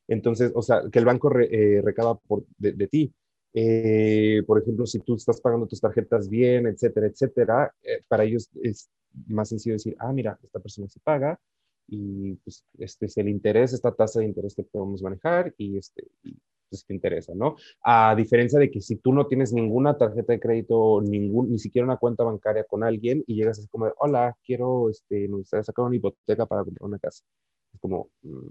Entonces, 0.08 0.50
o 0.54 0.62
sea, 0.62 0.82
que 0.90 0.98
el 0.98 1.04
banco 1.04 1.30
eh, 1.38 1.80
recaba 1.84 2.16
por, 2.16 2.44
de, 2.56 2.88
ti. 2.88 3.12
Eh, 3.54 4.42
por 4.46 4.60
ejemplo, 4.60 4.86
si 4.86 5.00
tú 5.00 5.14
estás 5.16 5.40
pagando 5.40 5.66
tus 5.66 5.80
tarjetas 5.80 6.28
bien, 6.28 6.66
etcétera, 6.66 7.06
etcétera, 7.06 7.74
eh, 7.82 8.02
para 8.08 8.24
ellos 8.24 8.50
es 8.62 8.90
más 9.26 9.48
sencillo 9.48 9.74
decir, 9.74 9.96
ah, 9.98 10.12
mira, 10.12 10.38
esta 10.42 10.60
persona 10.60 10.88
se 10.88 11.00
paga 11.00 11.40
y 11.88 12.34
pues 12.36 12.64
este 12.78 13.06
es 13.06 13.16
el 13.16 13.28
interés, 13.28 13.72
esta 13.72 13.92
tasa 13.92 14.20
de 14.20 14.26
interés 14.26 14.54
que 14.54 14.62
podemos 14.64 15.02
manejar 15.02 15.54
y 15.56 15.78
este, 15.78 16.06
pues 16.68 16.84
te 16.84 16.94
interesa, 16.94 17.32
¿no? 17.34 17.56
A 17.82 18.14
diferencia 18.14 18.58
de 18.58 18.70
que 18.70 18.80
si 18.80 18.96
tú 18.96 19.12
no 19.12 19.26
tienes 19.26 19.52
ninguna 19.52 19.96
tarjeta 19.96 20.32
de 20.34 20.40
crédito, 20.40 21.00
ningún, 21.00 21.50
ni 21.50 21.58
siquiera 21.58 21.86
una 21.86 21.96
cuenta 21.96 22.24
bancaria 22.24 22.64
con 22.64 22.84
alguien 22.84 23.24
y 23.26 23.36
llegas 23.36 23.58
así 23.58 23.68
como 23.68 23.86
de, 23.86 23.92
hola, 23.98 24.36
quiero, 24.44 24.90
este, 24.90 25.28
me 25.28 25.38
gustaría 25.38 25.64
sacar 25.64 25.84
una 25.86 25.96
hipoteca 25.96 26.46
para 26.46 26.64
comprar 26.64 26.86
una 26.88 26.98
casa. 26.98 27.24
Es 27.72 27.80
como, 27.80 28.10
mm, 28.22 28.46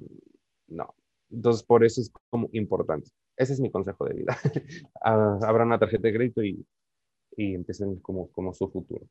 no. 0.70 0.94
Entonces, 1.30 1.64
por 1.64 1.84
eso 1.86 2.02
es 2.02 2.12
como 2.30 2.50
importante. 2.54 3.10
Ese 3.38 3.54
es 3.54 3.60
mi 3.60 3.72
consejo 3.72 4.06
de 4.06 4.14
vida. 4.16 4.38
Ah, 5.02 5.40
abran 5.44 5.68
una 5.68 5.80
tarjeta 5.80 6.08
de 6.08 6.14
crédito 6.14 6.44
y, 6.44 6.66
y 7.38 7.54
empiecen 7.54 7.98
como, 8.00 8.30
como 8.32 8.54
su 8.54 8.68
futuro. 8.70 9.06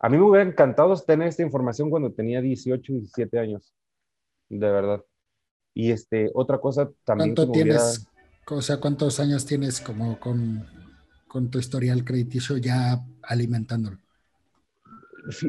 A 0.00 0.08
mí 0.08 0.16
me 0.16 0.24
hubiera 0.24 0.48
encantado 0.48 0.94
tener 0.96 1.28
esta 1.28 1.42
información 1.42 1.90
cuando 1.90 2.12
tenía 2.12 2.40
18, 2.40 2.92
17 2.92 3.38
años. 3.38 3.72
De 4.48 4.70
verdad. 4.70 5.04
Y 5.74 5.90
este, 5.92 6.30
otra 6.34 6.60
cosa 6.60 6.90
también. 7.04 7.34
¿Cuánto 7.34 7.52
tienes? 7.52 8.06
O 8.50 8.62
sea, 8.62 8.80
¿cuántos 8.80 9.20
años 9.20 9.44
tienes 9.46 9.80
como 9.80 10.18
con, 10.18 10.66
con 11.26 11.50
tu 11.50 11.58
historial 11.58 12.04
crediticio 12.04 12.56
ya 12.56 13.04
alimentándolo? 13.22 13.98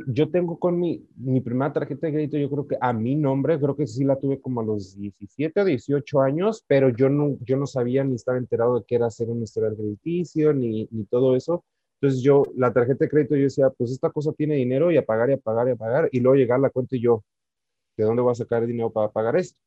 Yo 0.07 0.29
tengo 0.29 0.59
con 0.59 0.79
mi, 0.79 1.05
mi 1.15 1.41
primera 1.41 1.71
tarjeta 1.71 2.07
de 2.07 2.13
crédito, 2.13 2.37
yo 2.37 2.49
creo 2.49 2.67
que 2.67 2.77
a 2.79 2.91
mi 2.93 3.15
nombre, 3.15 3.59
creo 3.59 3.75
que 3.75 3.87
sí 3.87 4.03
la 4.03 4.17
tuve 4.19 4.41
como 4.41 4.61
a 4.61 4.63
los 4.63 4.97
17 4.97 5.61
o 5.61 5.65
18 5.65 6.21
años, 6.21 6.63
pero 6.67 6.89
yo 6.89 7.09
no, 7.09 7.37
yo 7.41 7.57
no 7.57 7.65
sabía 7.65 8.03
ni 8.03 8.15
estaba 8.15 8.37
enterado 8.37 8.79
de 8.79 8.85
qué 8.85 8.95
era 8.95 9.07
hacer 9.07 9.29
un 9.29 9.41
historial 9.41 9.75
crediticio, 9.75 10.53
ni, 10.53 10.87
ni 10.91 11.05
todo 11.05 11.35
eso. 11.35 11.63
Entonces 12.01 12.21
yo, 12.21 12.43
la 12.55 12.73
tarjeta 12.73 13.05
de 13.05 13.09
crédito, 13.09 13.35
yo 13.35 13.43
decía, 13.43 13.69
pues 13.69 13.91
esta 13.91 14.09
cosa 14.09 14.33
tiene 14.33 14.55
dinero 14.55 14.91
y 14.91 14.97
a 14.97 15.05
pagar 15.05 15.29
y 15.29 15.33
a 15.33 15.37
pagar 15.37 15.67
y 15.67 15.71
a 15.71 15.75
pagar, 15.75 16.09
y 16.11 16.19
luego 16.19 16.35
llegar 16.35 16.59
la 16.59 16.69
cuenta 16.69 16.95
y 16.95 17.01
yo, 17.01 17.23
¿de 17.97 18.05
dónde 18.05 18.21
voy 18.21 18.31
a 18.31 18.35
sacar 18.35 18.65
dinero 18.65 18.91
para 18.91 19.11
pagar 19.11 19.35
esto? 19.37 19.59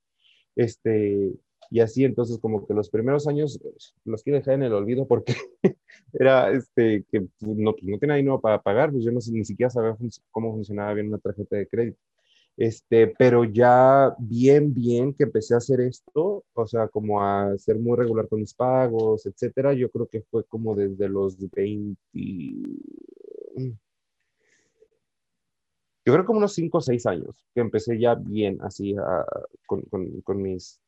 Este, 0.56 1.32
y 1.72 1.80
así 1.80 2.04
entonces 2.04 2.38
como 2.38 2.66
que 2.66 2.74
los 2.74 2.90
primeros 2.90 3.26
años 3.26 3.58
los 4.04 4.22
quiero 4.22 4.38
dejar 4.38 4.54
en 4.54 4.64
el 4.64 4.74
olvido 4.74 5.06
porque 5.06 5.34
era 6.12 6.52
este 6.52 7.04
que 7.10 7.26
no, 7.40 7.72
pues, 7.72 7.84
no 7.84 7.98
tenía 7.98 8.16
dinero 8.16 8.38
para 8.42 8.60
pagar, 8.60 8.92
pues 8.92 9.02
yo 9.04 9.10
no 9.10 9.20
ni 9.30 9.44
siquiera 9.46 9.70
sabía 9.70 9.96
cómo 10.30 10.52
funcionaba 10.52 10.92
bien 10.92 11.08
una 11.08 11.18
tarjeta 11.18 11.56
de 11.56 11.66
crédito. 11.66 11.98
Este, 12.58 13.06
pero 13.18 13.44
ya 13.44 14.14
bien, 14.18 14.74
bien 14.74 15.14
que 15.14 15.24
empecé 15.24 15.54
a 15.54 15.58
hacer 15.58 15.80
esto, 15.80 16.44
o 16.52 16.66
sea, 16.66 16.88
como 16.88 17.22
a 17.22 17.56
ser 17.56 17.78
muy 17.78 17.96
regular 17.96 18.28
con 18.28 18.40
mis 18.40 18.52
pagos, 18.52 19.24
etcétera, 19.24 19.72
yo 19.72 19.90
creo 19.90 20.06
que 20.06 20.20
fue 20.30 20.44
como 20.44 20.74
desde 20.74 21.08
los 21.08 21.38
20, 21.52 21.96
yo 26.04 26.12
creo 26.12 26.26
como 26.26 26.38
unos 26.38 26.52
5 26.52 26.78
o 26.78 26.80
6 26.82 27.06
años 27.06 27.46
que 27.54 27.62
empecé 27.62 27.98
ya 27.98 28.14
bien 28.14 28.58
así 28.60 28.94
con, 29.66 29.80
con, 29.82 30.20
con, 30.20 30.42
mis 30.42 30.81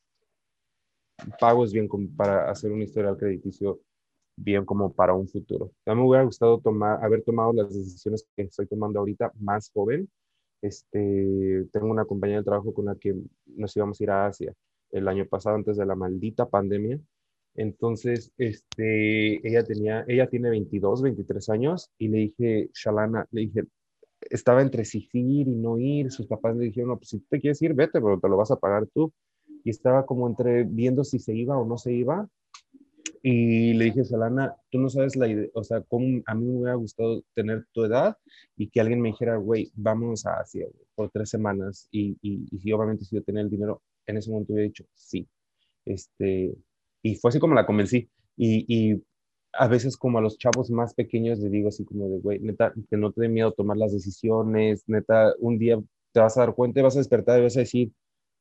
pagos 1.38 1.72
bien 1.72 1.88
para 2.16 2.50
hacer 2.50 2.72
un 2.72 2.82
historial 2.82 3.16
crediticio 3.16 3.80
bien 4.36 4.64
como 4.64 4.92
para 4.92 5.14
un 5.14 5.28
futuro. 5.28 5.70
Ya 5.86 5.94
me 5.94 6.02
hubiera 6.02 6.24
gustado 6.24 6.58
tomar, 6.60 7.02
haber 7.04 7.22
tomado 7.22 7.52
las 7.52 7.72
decisiones 7.72 8.26
que 8.36 8.42
estoy 8.42 8.66
tomando 8.66 8.98
ahorita 8.98 9.32
más 9.40 9.70
joven. 9.72 10.08
Este, 10.62 11.66
tengo 11.72 11.86
una 11.86 12.04
compañía 12.04 12.38
de 12.38 12.44
trabajo 12.44 12.72
con 12.72 12.86
la 12.86 12.96
que 12.96 13.14
nos 13.46 13.76
íbamos 13.76 14.00
a 14.00 14.04
ir 14.04 14.10
a 14.10 14.26
Asia 14.26 14.54
el 14.90 15.08
año 15.08 15.26
pasado 15.26 15.56
antes 15.56 15.76
de 15.76 15.86
la 15.86 15.94
maldita 15.94 16.48
pandemia. 16.48 16.98
Entonces, 17.56 18.32
este, 18.36 19.46
ella 19.46 19.64
tenía, 19.64 20.04
ella 20.08 20.28
tiene 20.28 20.50
22, 20.50 21.02
23 21.02 21.48
años 21.50 21.90
y 21.98 22.08
le 22.08 22.18
dije, 22.18 22.70
Shalana, 22.74 23.26
le 23.30 23.42
dije, 23.42 23.64
estaba 24.22 24.62
entre 24.62 24.84
si 24.84 25.08
ir 25.12 25.48
y 25.48 25.54
no 25.54 25.78
ir. 25.78 26.10
Sus 26.10 26.26
papás 26.26 26.56
le 26.56 26.64
dijeron, 26.64 26.90
no, 26.90 26.96
pues 26.96 27.10
si 27.10 27.20
te 27.20 27.40
quieres 27.40 27.62
ir, 27.62 27.74
vete, 27.74 28.00
pero 28.00 28.18
te 28.18 28.28
lo 28.28 28.36
vas 28.36 28.50
a 28.50 28.56
pagar 28.56 28.86
tú 28.92 29.12
y 29.64 29.70
estaba 29.70 30.06
como 30.06 30.28
entre 30.28 30.64
viendo 30.64 31.02
si 31.02 31.18
se 31.18 31.34
iba 31.34 31.58
o 31.58 31.66
no 31.66 31.78
se 31.78 31.92
iba. 31.92 32.28
Y 33.22 33.72
le 33.72 33.86
dije, 33.86 34.04
Salana, 34.04 34.54
tú 34.70 34.78
no 34.78 34.90
sabes 34.90 35.16
la 35.16 35.26
idea, 35.26 35.48
o 35.54 35.64
sea, 35.64 35.80
cómo 35.80 36.22
a 36.26 36.34
mí 36.34 36.44
me 36.44 36.58
hubiera 36.58 36.74
gustado 36.74 37.22
tener 37.34 37.66
tu 37.72 37.84
edad 37.84 38.18
y 38.54 38.68
que 38.68 38.80
alguien 38.80 39.00
me 39.00 39.08
dijera, 39.08 39.36
güey, 39.36 39.72
vamos 39.74 40.26
a 40.26 40.40
Asia 40.40 40.66
por 40.94 41.10
tres 41.10 41.30
semanas. 41.30 41.88
Y, 41.90 42.18
y, 42.20 42.46
y, 42.50 42.72
obviamente 42.72 43.06
si 43.06 43.16
yo 43.16 43.22
tenía 43.22 43.40
el 43.40 43.48
dinero, 43.48 43.82
en 44.06 44.18
ese 44.18 44.30
momento 44.30 44.52
hubiera 44.52 44.68
dicho, 44.68 44.84
sí. 44.92 45.26
Este, 45.86 46.54
y 47.02 47.14
fue 47.16 47.30
así 47.30 47.38
como 47.40 47.54
la 47.54 47.64
convencí. 47.64 48.10
Y, 48.36 48.66
y 48.68 49.02
a 49.54 49.68
veces 49.68 49.96
como 49.96 50.18
a 50.18 50.20
los 50.20 50.36
chavos 50.36 50.70
más 50.70 50.92
pequeños 50.94 51.38
les 51.38 51.50
digo 51.50 51.68
así 51.68 51.84
como 51.86 52.08
de, 52.08 52.18
güey, 52.18 52.40
neta, 52.40 52.74
que 52.90 52.96
no 52.98 53.10
te 53.12 53.22
dé 53.22 53.28
miedo 53.30 53.52
tomar 53.52 53.78
las 53.78 53.92
decisiones, 53.92 54.84
neta, 54.86 55.32
un 55.38 55.58
día 55.58 55.80
te 56.12 56.20
vas 56.20 56.36
a 56.36 56.40
dar 56.40 56.54
cuenta 56.54 56.80
y 56.80 56.82
vas 56.82 56.96
a 56.96 57.00
despertar 57.00 57.40
y 57.40 57.44
vas 57.44 57.56
a 57.56 57.60
decir, 57.60 57.90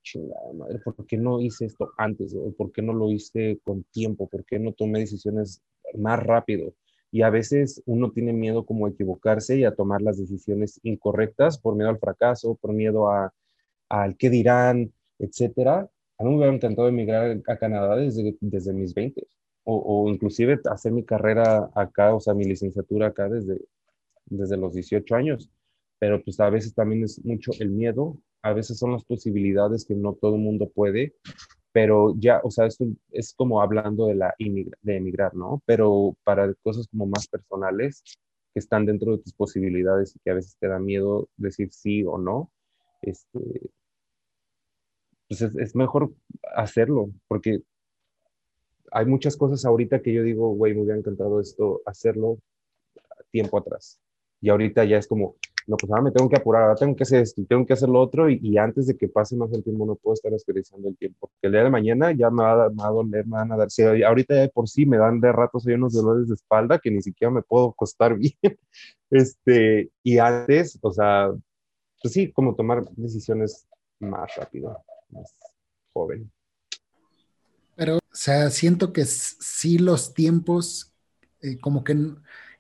chingada 0.04 0.54
madre, 0.54 0.80
¿por 0.80 1.08
qué 1.08 1.18
no 1.18 1.42
hice 1.42 1.66
esto 1.66 1.92
antes? 1.98 2.36
¿Por 2.58 2.72
qué 2.72 2.82
no 2.82 2.94
lo 2.94 3.12
hice 3.12 3.60
con 3.64 3.84
tiempo? 3.86 4.28
¿Por 4.28 4.46
qué 4.46 4.60
no 4.60 4.74
tomé 4.74 5.00
decisiones 5.00 5.64
más 5.96 6.22
rápido? 6.22 6.76
Y 7.12 7.22
a 7.22 7.30
veces 7.30 7.82
uno 7.86 8.12
tiene 8.12 8.34
miedo 8.34 8.66
como 8.66 8.86
a 8.86 8.90
equivocarse 8.90 9.58
y 9.58 9.66
a 9.66 9.76
tomar 9.76 10.02
las 10.02 10.18
decisiones 10.18 10.80
incorrectas 10.84 11.58
por 11.60 11.76
miedo 11.76 11.90
al 11.90 12.00
fracaso, 12.00 12.56
por 12.56 12.74
miedo 12.74 13.08
al 13.90 14.18
qué 14.18 14.30
dirán, 14.30 14.92
etcétera. 15.20 15.90
A 16.18 16.24
mí 16.24 16.30
me 16.30 16.38
hubiera 16.38 16.54
encantado 16.54 16.88
emigrar 16.88 17.42
a 17.48 17.58
Canadá 17.58 17.96
desde, 17.96 18.36
desde 18.42 18.74
mis 18.74 18.94
20 18.94 19.26
o, 19.64 19.78
o 19.78 20.10
inclusive 20.10 20.60
hacer 20.70 20.92
mi 20.92 21.04
carrera 21.04 21.70
acá, 21.76 22.14
o 22.14 22.20
sea, 22.20 22.34
mi 22.34 22.46
licenciatura 22.46 23.08
acá 23.08 23.30
desde, 23.30 23.60
desde 24.26 24.58
los 24.58 24.74
18 24.74 25.16
años. 25.16 25.50
Pero 26.00 26.22
pues 26.24 26.40
a 26.40 26.50
veces 26.50 26.74
también 26.74 27.04
es 27.04 27.24
mucho 27.24 27.52
el 27.60 27.70
miedo 27.70 28.18
a 28.44 28.54
veces 28.54 28.78
son 28.78 28.92
las 28.92 29.06
posibilidades 29.06 29.86
que 29.86 29.96
no 29.96 30.14
todo 30.14 30.36
el 30.36 30.42
mundo 30.42 30.70
puede, 30.70 31.16
pero 31.72 32.14
ya, 32.20 32.42
o 32.44 32.52
sea, 32.52 32.68
esto 32.68 32.86
es 33.12 33.34
como 33.34 33.62
hablando 33.62 34.08
de, 34.08 34.16
la 34.16 34.36
de 34.38 34.98
emigrar, 34.98 35.34
¿no? 35.34 35.64
Pero 35.66 36.16
para 36.24 36.54
cosas 36.56 36.88
como 36.90 37.08
más 37.08 37.28
personales, 37.28 38.04
que 38.54 38.60
están 38.60 38.86
dentro 38.86 39.14
de 39.14 39.24
tus 39.24 39.34
posibilidades 39.34 40.16
y 40.16 40.20
que 40.20 40.30
a 40.30 40.36
veces 40.36 40.56
te 40.60 40.68
da 40.68 40.78
miedo 40.78 41.28
decir 41.38 41.72
sí 41.72 42.04
o 42.04 42.20
no, 42.20 42.52
este, 43.02 43.40
pues 45.28 45.42
es, 45.42 45.56
es 45.56 45.76
mejor 45.76 46.14
hacerlo, 46.56 47.10
porque 47.28 47.64
hay 48.92 49.06
muchas 49.06 49.36
cosas 49.38 49.66
ahorita 49.66 50.02
que 50.02 50.14
yo 50.14 50.22
digo, 50.22 50.54
güey, 50.54 50.76
me 50.76 50.82
hubiera 50.82 51.00
encantado 51.00 51.40
esto, 51.40 51.82
hacerlo 51.86 52.38
tiempo 53.32 53.58
atrás. 53.58 54.00
Y 54.40 54.50
ahorita 54.50 54.86
ya 54.86 54.98
es 54.98 55.08
como, 55.08 55.38
no, 55.68 55.78
pues 55.78 55.92
ahora 55.92 56.04
me 56.04 56.12
tengo 56.12 56.30
que 56.30 56.36
apurar, 56.36 56.64
ahora 56.64 56.76
tengo 56.76 56.96
que 56.96 57.04
hacer 57.04 57.22
esto, 57.22 57.42
tengo 57.48 57.66
que 57.66 57.74
hacer 57.74 57.90
lo 57.90 58.02
otro 58.02 58.30
y, 58.30 58.58
antes 58.58 58.88
de 58.88 58.98
que 58.98 59.08
pase 59.08 59.36
más 59.36 59.52
el 59.54 59.64
tiempo 59.64 59.86
no 59.86 59.96
puedo 59.96 60.14
estar 60.14 60.32
desperdiciando 60.32 60.90
el 60.90 60.98
tiempo, 60.98 61.28
porque 61.28 61.48
el 61.48 61.52
día 61.54 61.64
de 61.64 61.70
mañana 61.70 62.12
ya 62.12 62.30
me 62.30 62.44
va, 62.44 62.70
me 62.70 62.84
va 62.84 62.88
a 62.88 62.92
doler, 62.92 63.26
me 63.26 63.38
van 63.38 63.52
a 63.52 63.58
dar, 63.58 63.72
si 63.72 63.84
ahorita 63.84 64.36
ya 64.36 64.42
de 64.42 64.50
por 64.50 64.68
sí 64.68 64.86
me 64.86 64.98
dan 64.98 65.20
de 65.22 65.32
ratos 65.32 65.66
hay 65.68 65.76
unos 65.76 65.94
dolores 65.94 66.28
de 66.28 66.36
espalda 66.36 66.80
que 66.80 66.92
ni 66.92 67.02
siquiera 67.02 67.32
me 67.32 67.42
puedo 67.42 67.70
acostar 67.70 68.16
bien, 68.18 68.34
este, 69.10 69.92
y 70.04 70.18
antes, 70.18 70.78
o 70.82 70.92
sea, 70.92 71.32
pues 72.02 72.14
sí, 72.14 72.32
como 72.32 72.56
tomar 72.56 72.84
decisiones 72.96 73.66
más 74.00 74.36
rápido, 74.36 74.84
más 75.10 75.34
joven. 75.94 76.30
Pero, 77.76 77.96
o 77.96 78.00
sea, 78.12 78.50
siento 78.50 78.94
que 78.94 79.06
sí 79.06 79.78
los 79.78 80.14
tiempos, 80.14 80.94
eh, 81.42 81.58
como 81.60 81.84
que 81.84 81.96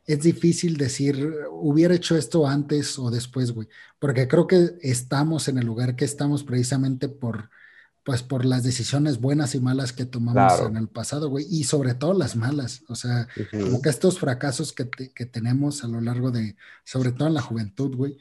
es 0.05 0.21
difícil 0.21 0.77
decir, 0.77 1.34
hubiera 1.51 1.95
hecho 1.95 2.17
esto 2.17 2.47
antes 2.47 2.99
o 2.99 3.09
después, 3.09 3.51
güey, 3.51 3.67
porque 3.99 4.27
creo 4.27 4.47
que 4.47 4.71
estamos 4.81 5.47
en 5.47 5.57
el 5.57 5.65
lugar 5.65 5.95
que 5.95 6.05
estamos 6.05 6.43
precisamente 6.43 7.07
por, 7.07 7.49
pues, 8.03 8.21
por 8.21 8.43
las 8.43 8.63
decisiones 8.63 9.21
buenas 9.21 9.55
y 9.55 9.61
malas 9.61 9.93
que 9.93 10.05
tomamos 10.05 10.59
en 10.59 10.75
el 10.75 10.89
pasado, 10.89 11.30
güey, 11.30 11.45
y 11.49 11.63
sobre 11.63 11.93
todo 11.93 12.13
las 12.13 12.35
malas, 12.35 12.84
o 12.89 12.95
sea, 12.95 13.27
como 13.51 13.81
que 13.81 13.89
estos 13.89 14.19
fracasos 14.19 14.73
que, 14.73 14.89
que, 14.89 15.25
tenemos 15.25 15.84
a 15.85 15.88
lo 15.88 16.01
largo 16.01 16.31
de, 16.31 16.57
sobre 16.84 17.13
todo 17.13 17.30
en 17.30 17.35
la 17.35 17.41
juventud, 17.41 17.95
güey, 17.95 18.17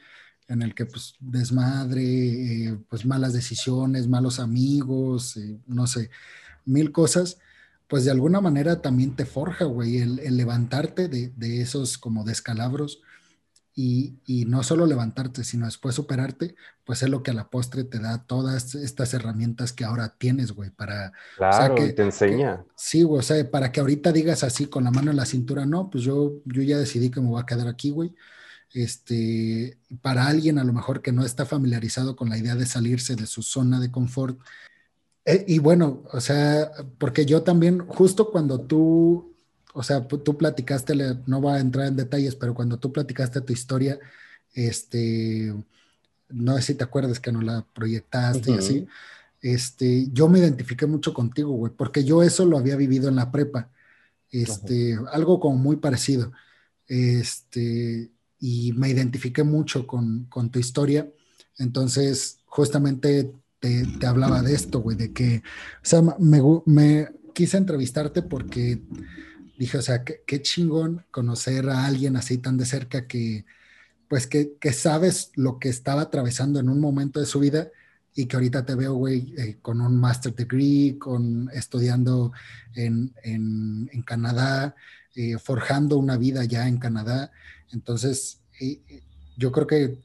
en 0.47 0.63
el 0.63 0.75
que 0.75 0.87
pues 0.87 1.15
desmadre, 1.19 2.03
eh, 2.05 2.79
pues 2.89 3.07
malas 3.07 3.33
decisiones, 3.33 4.07
malos 4.07 4.39
amigos, 4.39 5.37
eh, 5.37 5.59
no 5.67 5.87
sé, 5.87 6.11
mil 6.65 6.93
cosas, 6.93 7.39
pues 7.93 8.07
de 8.07 8.11
alguna 8.11 8.41
manera 8.41 8.81
también 8.81 9.17
te 9.17 9.27
forja, 9.27 9.67
güey, 9.67 9.99
el, 9.99 10.17
levantarte 10.35 11.09
de, 11.09 11.61
esos 11.61 11.99
como 11.99 12.25
descalabros 12.25 13.03
y, 13.75 14.15
y, 14.25 14.47
no 14.47 14.63
solo 14.63 14.87
levantarte, 14.87 15.45
sino 15.45 15.67
después 15.67 15.95
superarte, 15.95 16.55
pues 16.85 17.03
es 17.03 17.11
lo 17.11 17.23
que 17.23 17.33
a 17.33 17.35
la 17.35 17.51
postre 17.51 17.85
te 17.85 17.99
da 17.99 18.25
todas 18.25 18.75
estas 18.77 19.13
herramientas 19.13 19.75
que 19.75 19.85
ahora 19.85 20.15
tienes, 20.17 20.53
güy, 20.53 20.71
para... 20.71 21.13
Claro, 21.37 21.75
que, 21.75 21.93
te 21.93 22.01
enseña. 22.01 22.65
sí, 22.75 23.03
güey, 23.03 23.19
o 23.19 23.23
sea, 23.23 23.51
para 23.51 23.71
que 23.73 23.81
ahorita 23.81 24.11
digas 24.11 24.43
así 24.43 24.69
con 24.69 24.85
la 24.85 24.91
mano 24.91 25.11
en 25.11 25.19
la 25.19 25.27
cintura, 25.27 25.67
no, 25.67 25.91
pues 25.91 26.03
yo, 26.03 26.41
yo 26.47 26.63
ya 26.63 26.79
decidí 26.79 27.11
que 27.11 27.21
me 27.21 27.29
voy 27.29 27.43
a 27.43 27.47
quedar 27.47 27.69
aquí, 27.69 27.91
güey. 27.91 28.15
Este, 28.73 29.77
para 30.01 30.29
alguien 30.29 30.59
a 30.59 30.65
lo 30.65 30.73
mejor 30.73 31.03
que 31.03 31.13
no 31.13 31.27
está 31.27 31.45
familiarizado 31.45 32.17
con 32.17 32.31
la 32.31 32.39
idea 32.39 32.55
de 32.55 32.65
salirse 32.65 33.17
de 33.17 33.27
su 33.27 33.43
zona 33.43 33.81
de 33.81 33.91
confort, 33.91 34.39
eh, 35.25 35.45
y 35.47 35.59
bueno, 35.59 36.03
o 36.13 36.21
sea, 36.21 36.73
porque 36.99 37.25
yo 37.25 37.43
también, 37.43 37.87
justo 37.87 38.31
cuando 38.31 38.61
tú, 38.61 39.35
o 39.73 39.83
sea, 39.83 40.07
tú 40.07 40.37
platicaste, 40.37 40.95
no 41.27 41.41
voy 41.41 41.55
a 41.55 41.61
entrar 41.61 41.87
en 41.87 41.97
detalles, 41.97 42.35
pero 42.35 42.55
cuando 42.55 42.79
tú 42.79 42.93
platicaste 42.93 43.41
tu 43.41 43.53
historia, 43.53 43.99
este, 44.55 45.55
no 46.29 46.57
sé 46.57 46.63
si 46.63 46.75
te 46.75 46.85
acuerdas 46.85 47.21
que 47.21 47.33
no 47.33 47.41
la 47.41 47.65
proyectaste 47.73 48.51
y 48.51 48.55
así, 48.55 48.87
este, 49.41 50.09
yo 50.13 50.29
me 50.29 50.41
identifiqué 50.41 50.87
mucho 50.87 51.15
contigo, 51.15 51.53
güey, 51.53 51.73
porque 51.73 52.05
yo 52.05 52.23
eso 52.23 52.45
lo 52.45 52.59
había 52.59 52.77
vivido 52.77 53.09
en 53.09 53.17
la 53.17 53.31
prepa, 53.31 53.71
este, 54.31 54.99
algo 55.13 55.39
como 55.39 55.57
muy 55.57 55.77
parecido, 55.77 56.33
este, 56.89 58.11
y 58.41 58.73
me 58.73 58.89
identifiqué 58.89 59.45
mucho 59.45 59.87
con, 59.87 60.25
con 60.27 60.51
tu 60.51 60.59
historia, 60.59 61.09
entonces 61.59 62.41
justamente 62.47 63.33
te, 63.63 64.07
hablaba 64.07 64.43
de 64.43 64.55
esto, 64.55 64.81
güey, 64.81 64.97
de 64.97 65.13
que, 65.13 65.43
o 65.77 65.85
sea, 65.85 66.03
me, 66.19 67.09
quise 67.33 67.57
entrevistarte 67.57 68.23
porque 68.23 68.83
dije, 69.57 69.79
o 69.79 69.83
sea, 69.83 70.03
qué, 70.05 70.43
chingón 70.43 71.07
conocer 71.13 71.69
a 71.69 71.87
alguien 71.87 72.17
así 72.17 72.39
tan 72.39 72.57
de 72.57 72.67
cerca 72.67 73.07
que, 73.07 73.45
pues, 74.09 74.27
que, 74.27 74.73
sabes 74.73 75.31
lo 75.37 75.61
que 75.61 75.69
estaba 75.69 76.03
atravesando 76.03 76.59
en 76.59 76.69
un 76.69 76.81
momento 76.81 77.21
de 77.21 77.27
su 77.27 77.39
vida 77.39 77.71
y 78.15 78.27
que 78.27 78.35
ahorita 78.35 78.67
te 78.67 78.75
veo, 78.75 78.95
güey, 78.95 79.33
eh, 79.39 79.59
con 79.63 79.81
un 79.81 79.97
master 79.97 80.35
degree, 80.35 80.99
con 80.99 81.49
estudiando 81.55 82.33
en, 82.75 83.13
Canadá, 84.05 84.75
eh, 85.15 85.39
forjando 85.39 85.99
una 85.99 86.17
vida 86.17 86.45
ya 86.45 86.67
en 86.67 86.79
Canadá. 86.79 87.31
Entonces, 87.71 88.41
eh, 88.61 88.81
yo 89.37 89.53
creo 89.53 89.67
que 89.69 89.99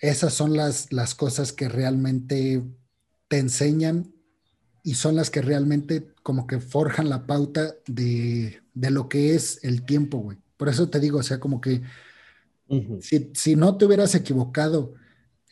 esas 0.00 0.32
son 0.32 0.56
las, 0.56 0.92
las 0.92 1.14
cosas 1.14 1.52
que 1.52 1.68
realmente 1.68 2.62
te 3.28 3.38
enseñan 3.38 4.12
y 4.82 4.94
son 4.94 5.16
las 5.16 5.30
que 5.30 5.42
realmente 5.42 6.14
como 6.22 6.46
que 6.46 6.60
forjan 6.60 7.08
la 7.08 7.26
pauta 7.26 7.74
de, 7.86 8.62
lo 8.74 9.08
que 9.08 9.34
es 9.34 9.62
el 9.62 9.84
tiempo, 9.84 10.18
güey. 10.18 10.38
Por 10.56 10.68
eso 10.68 10.88
te 10.88 11.00
digo, 11.00 11.18
o 11.18 11.22
sea, 11.22 11.38
como 11.40 11.60
que 11.60 11.82
si, 13.00 13.56
no 13.56 13.76
te 13.76 13.84
hubieras 13.84 14.14
equivocado 14.14 14.94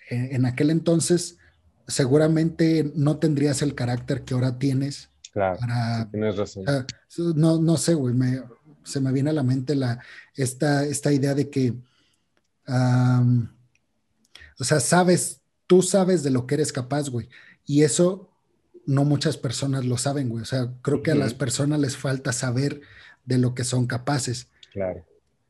en, 0.09 0.47
aquel 0.47 0.70
entonces, 0.70 1.39
seguramente 1.86 2.93
no 2.94 3.18
tendrías 3.18 3.62
el 3.62 3.74
carácter 3.74 4.23
que 4.23 4.35
ahora 4.35 4.59
tienes. 4.59 5.10
Claro, 5.32 5.59
tienes 6.10 6.36
razón. 6.36 6.64
no, 7.35 7.60
no 7.60 7.77
sé, 7.77 7.94
güey, 7.94 8.14
se 8.85 9.01
me 9.01 9.12
viene 9.12 9.31
a 9.31 9.35
la 9.35 9.43
mente 9.43 9.74
la, 9.74 10.01
esta, 10.35 10.85
esta 10.85 11.12
idea 11.12 11.35
de 11.35 11.51
que 11.51 11.74
o 14.59 14.65
sea, 14.65 14.81
sabes, 14.81 15.41
tú 15.66 15.83
sabes 15.83 16.23
de 16.23 16.31
lo 16.31 16.47
que 16.47 16.55
eres 16.55 16.73
capaz, 16.73 17.09
güey. 17.09 17.28
Y 17.66 17.83
eso 17.83 18.31
no 18.87 19.05
muchas 19.05 19.37
personas 19.37 19.85
lo 19.85 19.99
saben, 19.99 20.28
güey. 20.28 20.43
O 20.43 20.47
sea, 20.47 20.73
creo 20.83 21.03
que 21.03 21.11
a 21.11 21.16
las 21.16 21.35
personas 21.35 21.81
les 21.81 21.97
falta 21.97 22.33
saber 22.33 22.81
de 23.24 23.39
lo 23.39 23.55
que 23.55 23.65
son 23.65 23.87
capaces. 23.87 24.49
Claro. 24.73 25.05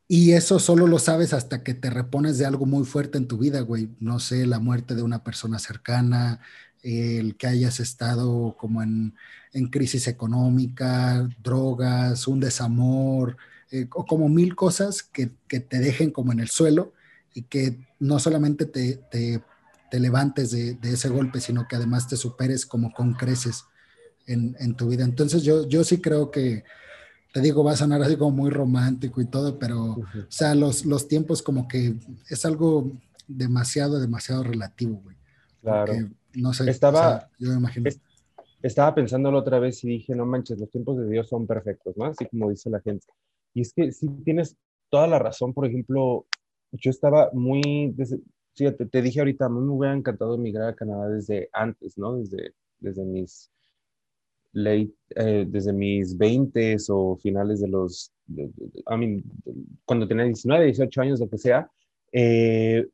Y 0.08 0.32
eso 0.32 0.58
solo 0.58 0.86
lo 0.86 0.98
sabes 0.98 1.32
hasta 1.32 1.62
que 1.62 1.74
te 1.74 1.90
repones 1.90 2.38
de 2.38 2.46
algo 2.46 2.64
muy 2.64 2.84
fuerte 2.84 3.18
en 3.18 3.26
tu 3.26 3.38
vida, 3.38 3.60
güey. 3.60 3.88
No 4.00 4.18
sé, 4.20 4.46
la 4.46 4.58
muerte 4.58 4.94
de 4.94 5.02
una 5.02 5.24
persona 5.24 5.58
cercana, 5.58 6.40
el 6.82 7.36
que 7.36 7.48
hayas 7.48 7.80
estado 7.80 8.56
como 8.56 8.82
en, 8.82 9.14
crisis 9.70 10.06
económica, 10.06 11.28
drogas, 11.42 12.28
un 12.28 12.40
desamor, 12.40 13.36
eh, 13.70 13.88
o 13.94 14.04
como 14.04 14.28
mil 14.28 14.54
cosas 14.54 15.02
que, 15.02 15.30
que, 15.48 15.60
te 15.60 15.78
dejen 15.78 16.10
como 16.10 16.30
en 16.32 16.40
el 16.40 16.48
suelo 16.48 16.92
y 17.32 17.42
que 17.42 17.78
no 17.98 18.18
solamente 18.18 18.66
te, 18.66 19.00
te, 19.10 19.42
levantes 19.98 20.50
de, 20.50 20.78
ese 20.82 21.08
golpe, 21.08 21.40
sino 21.40 21.66
que 21.66 21.76
además 21.76 22.06
te 22.06 22.16
superes 22.16 22.66
como 22.66 22.92
con 22.92 23.14
creces 23.14 23.64
en, 24.26 24.54
en, 24.60 24.74
tu 24.74 24.88
vida. 24.88 25.04
Entonces 25.04 25.42
yo, 25.42 25.66
yo 25.66 25.84
sí 25.84 26.02
creo 26.02 26.30
que, 26.30 26.64
te 27.32 27.40
digo, 27.40 27.64
va 27.64 27.72
a 27.72 27.76
sonar 27.76 28.02
así 28.02 28.16
como 28.16 28.30
muy 28.30 28.50
romántico 28.50 29.20
y 29.20 29.26
todo, 29.26 29.58
pero, 29.58 29.92
o 29.92 30.06
sea, 30.28 30.54
los, 30.54 30.84
los 30.84 31.08
tiempos 31.08 31.42
como 31.42 31.66
que 31.66 31.94
es 32.28 32.44
algo 32.44 32.92
demasiado, 33.26 34.00
demasiado 34.00 34.42
relativo, 34.42 35.00
güey. 35.02 35.16
Claro. 35.62 35.92
no 36.34 36.52
sé. 36.52 36.70
Estaba, 36.70 37.28
yo 37.38 37.50
me 37.50 37.56
imagino. 37.56 37.90
estaba 38.62 38.94
pensándolo 38.94 39.38
otra 39.38 39.58
vez 39.58 39.82
y 39.84 39.88
dije, 39.88 40.14
no 40.14 40.26
manches, 40.26 40.58
los 40.58 40.70
tiempos 40.70 40.98
de 40.98 41.08
Dios 41.08 41.28
son 41.28 41.46
perfectos, 41.46 41.96
¿no? 41.96 42.06
Así 42.06 42.26
como 42.26 42.50
dice 42.50 42.70
la 42.70 42.80
gente. 42.80 43.06
Y 43.52 43.62
es 43.62 43.72
que 43.72 43.90
sí 43.92 44.08
tienes 44.24 44.56
toda 44.90 45.06
la 45.06 45.18
razón, 45.18 45.52
por 45.52 45.66
ejemplo, 45.66 46.26
yo 46.72 46.90
estaba 46.90 47.30
muy, 47.32 47.94
fíjate, 48.54 48.86
te 48.86 49.02
dije 49.02 49.20
ahorita, 49.20 49.46
a 49.46 49.48
mí 49.48 49.60
me 49.60 49.72
hubiera 49.72 49.94
encantado 49.94 50.34
emigrar 50.34 50.68
a 50.68 50.74
Canadá 50.74 51.08
desde 51.08 51.48
antes, 51.52 51.96
¿no? 51.98 52.16
Desde, 52.16 52.54
desde 52.78 53.04
mis 53.04 53.50
late, 54.52 54.94
eh, 55.14 55.44
desde 55.46 55.72
mis 55.72 56.16
20 56.16 56.76
o 56.88 57.16
finales 57.16 57.60
de 57.60 57.68
los, 57.68 58.12
I 58.28 58.96
mean, 58.96 59.22
cuando 59.84 60.08
tenía 60.08 60.24
19, 60.24 60.64
18 60.66 61.00
años, 61.02 61.20
lo 61.20 61.28
que 61.28 61.38
sea. 61.38 61.70
Eh, 62.12 62.86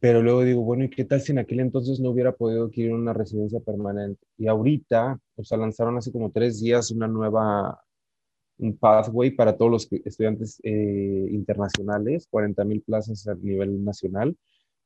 pero 0.00 0.22
luego 0.22 0.42
digo, 0.42 0.62
bueno, 0.62 0.84
¿y 0.84 0.90
qué 0.90 1.04
tal 1.04 1.20
si 1.20 1.32
en 1.32 1.38
aquel 1.38 1.60
entonces 1.60 1.98
no 1.98 2.10
hubiera 2.10 2.32
podido 2.32 2.66
adquirir 2.66 2.92
una 2.92 3.12
residencia 3.12 3.60
permanente? 3.60 4.26
Y 4.36 4.48
ahorita, 4.48 5.18
o 5.36 5.44
sea, 5.44 5.56
lanzaron 5.56 5.96
hace 5.96 6.12
como 6.12 6.30
tres 6.30 6.60
días 6.60 6.90
una 6.90 7.08
nueva 7.08 7.83
un 8.58 8.76
pathway 8.76 9.30
para 9.30 9.56
todos 9.56 9.70
los 9.70 9.92
estudiantes 10.04 10.60
eh, 10.62 11.26
internacionales, 11.30 12.26
40 12.30 12.64
mil 12.64 12.82
plazas 12.82 13.26
a 13.26 13.34
nivel 13.34 13.84
nacional, 13.84 14.36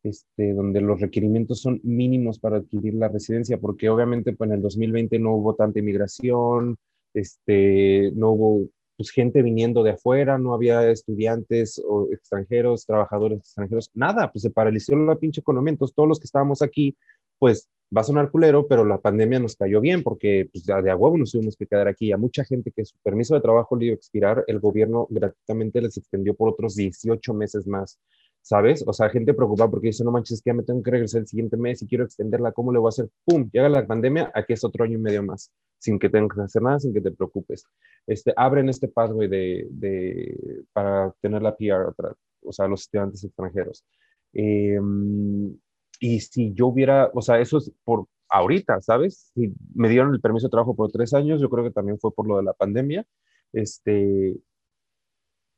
este, 0.02 0.52
donde 0.54 0.80
los 0.80 1.00
requerimientos 1.00 1.60
son 1.60 1.80
mínimos 1.82 2.38
para 2.38 2.58
adquirir 2.58 2.94
la 2.94 3.08
residencia, 3.08 3.58
porque 3.58 3.88
obviamente 3.88 4.32
pues, 4.32 4.48
en 4.50 4.56
el 4.56 4.62
2020 4.62 5.18
no 5.18 5.34
hubo 5.34 5.54
tanta 5.54 5.80
inmigración, 5.80 6.76
este, 7.14 8.12
no 8.14 8.30
hubo 8.30 8.68
pues, 8.96 9.10
gente 9.10 9.42
viniendo 9.42 9.82
de 9.82 9.90
afuera, 9.90 10.38
no 10.38 10.54
había 10.54 10.90
estudiantes 10.90 11.82
o 11.86 12.08
extranjeros, 12.12 12.86
trabajadores 12.86 13.40
extranjeros, 13.40 13.90
nada, 13.94 14.30
pues 14.30 14.42
se 14.42 14.50
paralizó 14.50 14.96
la 14.96 15.16
pinche 15.16 15.40
economía. 15.40 15.72
Entonces, 15.72 15.94
todos 15.94 16.08
los 16.08 16.18
que 16.18 16.26
estábamos 16.26 16.62
aquí, 16.62 16.96
pues 17.38 17.68
va 17.96 18.02
a 18.02 18.04
sonar 18.04 18.30
culero, 18.30 18.66
pero 18.66 18.84
la 18.84 19.00
pandemia 19.00 19.38
nos 19.38 19.56
cayó 19.56 19.80
bien 19.80 20.02
porque 20.02 20.48
pues, 20.52 20.64
de 20.64 20.90
a 20.90 20.96
huevo 20.96 21.16
nos 21.16 21.32
tuvimos 21.32 21.56
que 21.56 21.66
quedar 21.66 21.88
aquí. 21.88 22.12
A 22.12 22.16
mucha 22.16 22.44
gente 22.44 22.70
que 22.70 22.84
su 22.84 22.96
permiso 23.02 23.34
de 23.34 23.40
trabajo 23.40 23.76
le 23.76 23.86
iba 23.86 23.94
a 23.94 23.96
expirar, 23.96 24.44
el 24.46 24.60
gobierno 24.60 25.06
gratuitamente 25.10 25.80
les 25.80 25.96
extendió 25.96 26.34
por 26.34 26.50
otros 26.50 26.74
18 26.76 27.34
meses 27.34 27.66
más, 27.66 27.98
¿sabes? 28.42 28.84
O 28.86 28.92
sea, 28.92 29.08
gente 29.08 29.34
preocupada 29.34 29.70
porque 29.70 29.88
dice, 29.88 30.04
no 30.04 30.10
manches, 30.10 30.42
que 30.42 30.50
ya 30.50 30.54
me 30.54 30.62
tengo 30.62 30.82
que 30.82 30.90
regresar 30.90 31.22
el 31.22 31.26
siguiente 31.26 31.56
mes 31.56 31.82
y 31.82 31.86
quiero 31.86 32.04
extenderla, 32.04 32.52
¿cómo 32.52 32.72
le 32.72 32.78
voy 32.78 32.88
a 32.88 32.90
hacer? 32.90 33.08
¡Pum! 33.24 33.48
Llega 33.52 33.68
la 33.68 33.86
pandemia, 33.86 34.30
aquí 34.34 34.52
es 34.52 34.64
otro 34.64 34.84
año 34.84 34.98
y 34.98 35.00
medio 35.00 35.22
más. 35.22 35.50
sin 35.80 35.98
que 35.98 36.08
tengas 36.08 36.36
que 36.36 36.42
hacer 36.42 36.62
nada, 36.62 36.80
sin 36.80 36.92
que 36.92 37.00
te 37.00 37.12
preocupes. 37.12 37.64
Este, 38.06 38.32
abren 38.36 38.68
este 38.68 38.88
pathway 38.88 39.28
de, 39.28 39.66
de 39.70 40.64
para 40.72 41.14
tener 41.20 41.40
la 41.40 41.56
PR, 41.56 41.94
o 42.42 42.52
sea, 42.52 42.66
los 42.66 42.82
estudiantes 42.82 43.22
extranjeros. 43.24 43.84
Em, 44.32 45.56
y 45.98 46.20
si 46.20 46.52
yo 46.54 46.66
hubiera, 46.68 47.10
o 47.14 47.22
sea, 47.22 47.40
eso 47.40 47.58
es 47.58 47.72
por 47.84 48.06
ahorita, 48.28 48.80
¿sabes? 48.82 49.30
Si 49.34 49.52
me 49.74 49.88
dieron 49.88 50.14
el 50.14 50.20
permiso 50.20 50.46
de 50.48 50.50
trabajo 50.52 50.76
por 50.76 50.90
tres 50.90 51.14
años, 51.14 51.40
yo 51.40 51.50
creo 51.50 51.64
que 51.64 51.70
también 51.70 51.98
fue 51.98 52.12
por 52.12 52.28
lo 52.28 52.36
de 52.36 52.44
la 52.44 52.52
pandemia. 52.52 53.06
Este, 53.52 54.36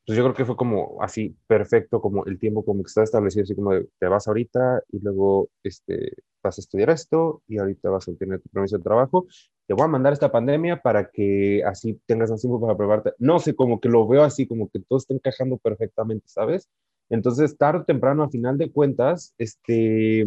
pues 0.06 0.16
yo 0.16 0.24
creo 0.24 0.34
que 0.34 0.44
fue 0.44 0.56
como 0.56 1.00
así 1.02 1.36
perfecto, 1.46 2.00
como 2.00 2.24
el 2.26 2.38
tiempo 2.38 2.64
como 2.64 2.82
que 2.82 2.88
está 2.88 3.02
establecido, 3.02 3.44
así 3.44 3.54
como 3.54 3.72
de, 3.72 3.88
te 3.98 4.06
vas 4.08 4.26
ahorita 4.28 4.82
y 4.90 4.98
luego 5.00 5.50
este, 5.62 6.14
vas 6.42 6.58
a 6.58 6.60
estudiar 6.60 6.90
esto 6.90 7.42
y 7.46 7.58
ahorita 7.58 7.90
vas 7.90 8.08
a 8.08 8.10
obtener 8.10 8.40
tu 8.40 8.48
permiso 8.48 8.76
de 8.78 8.82
trabajo. 8.82 9.26
Te 9.66 9.74
voy 9.74 9.84
a 9.84 9.88
mandar 9.88 10.12
esta 10.12 10.32
pandemia 10.32 10.82
para 10.82 11.10
que 11.10 11.62
así 11.64 12.00
tengas 12.06 12.30
más 12.30 12.40
tiempo 12.40 12.60
para 12.60 12.76
prepararte. 12.76 13.12
No 13.18 13.38
sé, 13.38 13.54
como 13.54 13.80
que 13.80 13.88
lo 13.88 14.06
veo 14.08 14.24
así, 14.24 14.46
como 14.46 14.68
que 14.68 14.80
todo 14.80 14.98
está 14.98 15.14
encajando 15.14 15.58
perfectamente, 15.58 16.26
¿sabes? 16.26 16.68
Entonces, 17.10 17.56
tarde 17.56 17.80
o 17.80 17.84
temprano, 17.84 18.22
a 18.22 18.30
final 18.30 18.56
de 18.56 18.70
cuentas, 18.70 19.34
este, 19.36 20.24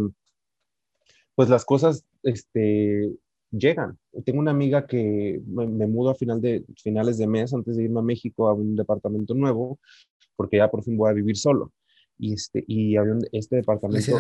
pues 1.34 1.50
las 1.50 1.66
cosas 1.66 2.06
este, 2.24 3.12
llegan. 3.52 3.98
Tengo 4.26 4.40
una 4.40 4.52
amiga 4.52 4.86
que 4.86 5.42
me, 5.48 5.88
mudo 5.88 6.12
a 6.12 6.16
final 6.16 6.42
de, 6.42 6.66
finales 6.78 7.18
de 7.18 7.28
mes 7.28 7.54
antes 7.54 7.78
de 7.78 7.84
irme 7.84 8.00
a 8.00 8.04
México 8.04 8.48
a 8.48 8.54
un 8.54 8.76
departamento 8.76 9.34
nuevo, 9.34 9.80
porque 10.36 10.58
ya 10.58 10.70
por 10.70 10.84
fin 10.84 10.98
voy 10.98 11.10
a 11.10 11.14
vivir 11.14 11.38
solo. 11.38 11.72
Y 12.18 12.34
este, 12.34 12.64
y 12.68 12.96
este 13.32 13.58
departamento... 13.58 14.18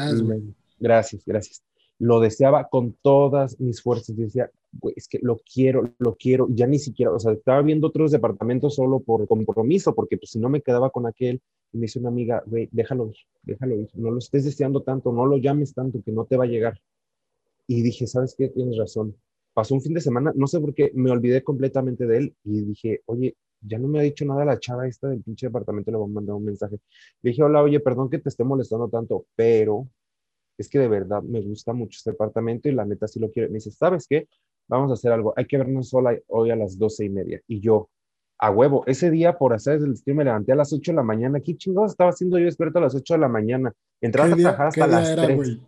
gracias, 0.79 1.23
gracias. 1.25 1.63
Lo 2.03 2.19
deseaba 2.19 2.67
con 2.67 2.97
todas 3.01 3.57
mis 3.61 3.81
fuerzas. 3.81 4.17
decía, 4.17 4.51
güey, 4.73 4.93
es 4.97 5.07
que 5.07 5.19
lo 5.21 5.37
quiero, 5.37 5.83
lo 5.99 6.15
quiero. 6.15 6.47
Ya 6.49 6.67
ni 6.67 6.77
siquiera, 6.77 7.13
o 7.13 7.19
sea, 7.19 7.31
estaba 7.31 7.61
viendo 7.61 7.87
otros 7.87 8.11
departamentos 8.11 8.75
solo 8.75 8.99
por 8.99 9.25
compromiso, 9.25 9.95
porque 9.95 10.17
pues 10.17 10.31
si 10.31 10.39
no 10.39 10.49
me 10.49 10.61
quedaba 10.61 10.89
con 10.89 11.07
aquel, 11.07 11.41
me 11.71 11.83
dice 11.83 11.99
una 11.99 12.09
amiga, 12.09 12.43
güey, 12.45 12.67
déjalo 12.73 13.07
ir, 13.07 13.15
déjalo 13.43 13.75
ir. 13.75 13.89
No 13.93 14.11
lo 14.11 14.17
estés 14.17 14.43
deseando 14.43 14.81
tanto, 14.81 15.13
no 15.13 15.25
lo 15.25 15.37
llames 15.37 15.73
tanto, 15.73 16.01
que 16.03 16.11
no 16.11 16.25
te 16.25 16.35
va 16.35 16.43
a 16.43 16.47
llegar. 16.47 16.77
Y 17.67 17.81
dije, 17.81 18.05
¿sabes 18.05 18.35
qué? 18.37 18.49
Tienes 18.49 18.77
razón. 18.77 19.15
Pasó 19.53 19.73
un 19.73 19.81
fin 19.81 19.93
de 19.93 20.01
semana, 20.01 20.33
no 20.35 20.47
sé 20.47 20.59
por 20.59 20.73
qué, 20.73 20.91
me 20.95 21.09
olvidé 21.09 21.41
completamente 21.41 22.05
de 22.05 22.17
él 22.17 22.35
y 22.43 22.65
dije, 22.65 23.01
oye, 23.05 23.37
ya 23.61 23.79
no 23.79 23.87
me 23.87 23.99
ha 23.99 24.01
dicho 24.01 24.25
nada 24.25 24.43
la 24.43 24.59
chava 24.59 24.87
esta 24.89 25.07
del 25.07 25.21
pinche 25.21 25.47
departamento, 25.47 25.89
le 25.89 25.97
voy 25.97 26.09
a 26.09 26.13
mandar 26.13 26.35
un 26.35 26.43
mensaje. 26.43 26.79
Le 27.21 27.29
dije, 27.29 27.43
hola, 27.43 27.61
oye, 27.63 27.79
perdón 27.79 28.09
que 28.09 28.19
te 28.19 28.27
esté 28.27 28.43
molestando 28.43 28.89
tanto, 28.89 29.25
pero 29.37 29.87
es 30.57 30.69
que 30.69 30.79
de 30.79 30.87
verdad 30.87 31.21
me 31.23 31.41
gusta 31.41 31.73
mucho 31.73 31.97
este 31.97 32.11
departamento 32.11 32.69
y 32.69 32.73
la 32.73 32.85
neta 32.85 33.07
sí 33.07 33.19
lo 33.19 33.31
quiero. 33.31 33.49
Me 33.49 33.55
dice, 33.55 33.71
¿sabes 33.71 34.07
qué? 34.07 34.27
Vamos 34.67 34.91
a 34.91 34.93
hacer 34.93 35.11
algo, 35.11 35.33
hay 35.35 35.45
que 35.45 35.57
vernos 35.57 35.89
sola 35.89 36.17
hoy 36.27 36.51
a 36.51 36.55
las 36.55 36.77
doce 36.77 37.05
y 37.05 37.09
media. 37.09 37.41
Y 37.47 37.59
yo, 37.59 37.89
a 38.37 38.51
huevo, 38.51 38.83
ese 38.87 39.09
día 39.11 39.37
por 39.37 39.53
hacer 39.53 39.75
el 39.75 39.95
stream 39.97 40.17
me 40.17 40.23
levanté 40.25 40.51
a 40.51 40.55
las 40.55 40.73
8 40.73 40.91
de 40.91 40.95
la 40.95 41.03
mañana. 41.03 41.39
¿Qué 41.39 41.55
chingados 41.55 41.91
estaba 41.91 42.09
haciendo 42.09 42.37
yo 42.37 42.45
despierto 42.45 42.79
a 42.79 42.81
las 42.81 42.95
8 42.95 43.13
de 43.13 43.19
la 43.19 43.29
mañana? 43.29 43.73
Entraba 44.01 44.33
a 44.33 44.35
trabajar 44.35 44.67
hasta 44.67 44.87
las 44.87 45.15
3. 45.15 45.59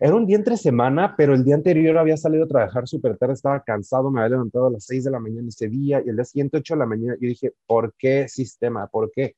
Era 0.00 0.16
un 0.16 0.26
día 0.26 0.36
entre 0.36 0.56
semana, 0.56 1.14
pero 1.16 1.34
el 1.34 1.44
día 1.44 1.54
anterior 1.54 1.96
había 1.96 2.16
salido 2.16 2.44
a 2.44 2.48
trabajar 2.48 2.88
súper 2.88 3.16
tarde, 3.16 3.34
estaba 3.34 3.62
cansado, 3.62 4.10
me 4.10 4.20
había 4.20 4.30
levantado 4.30 4.66
a 4.66 4.70
las 4.70 4.84
6 4.86 5.04
de 5.04 5.10
la 5.10 5.20
mañana 5.20 5.48
ese 5.48 5.68
día 5.68 6.02
y 6.04 6.08
el 6.08 6.16
día 6.16 6.24
siguiente 6.24 6.56
8 6.58 6.74
de 6.74 6.78
la 6.78 6.86
mañana 6.86 7.16
yo 7.20 7.28
dije, 7.28 7.52
¿por 7.66 7.94
qué 7.96 8.28
sistema? 8.28 8.88
¿Por 8.88 9.12
qué? 9.12 9.36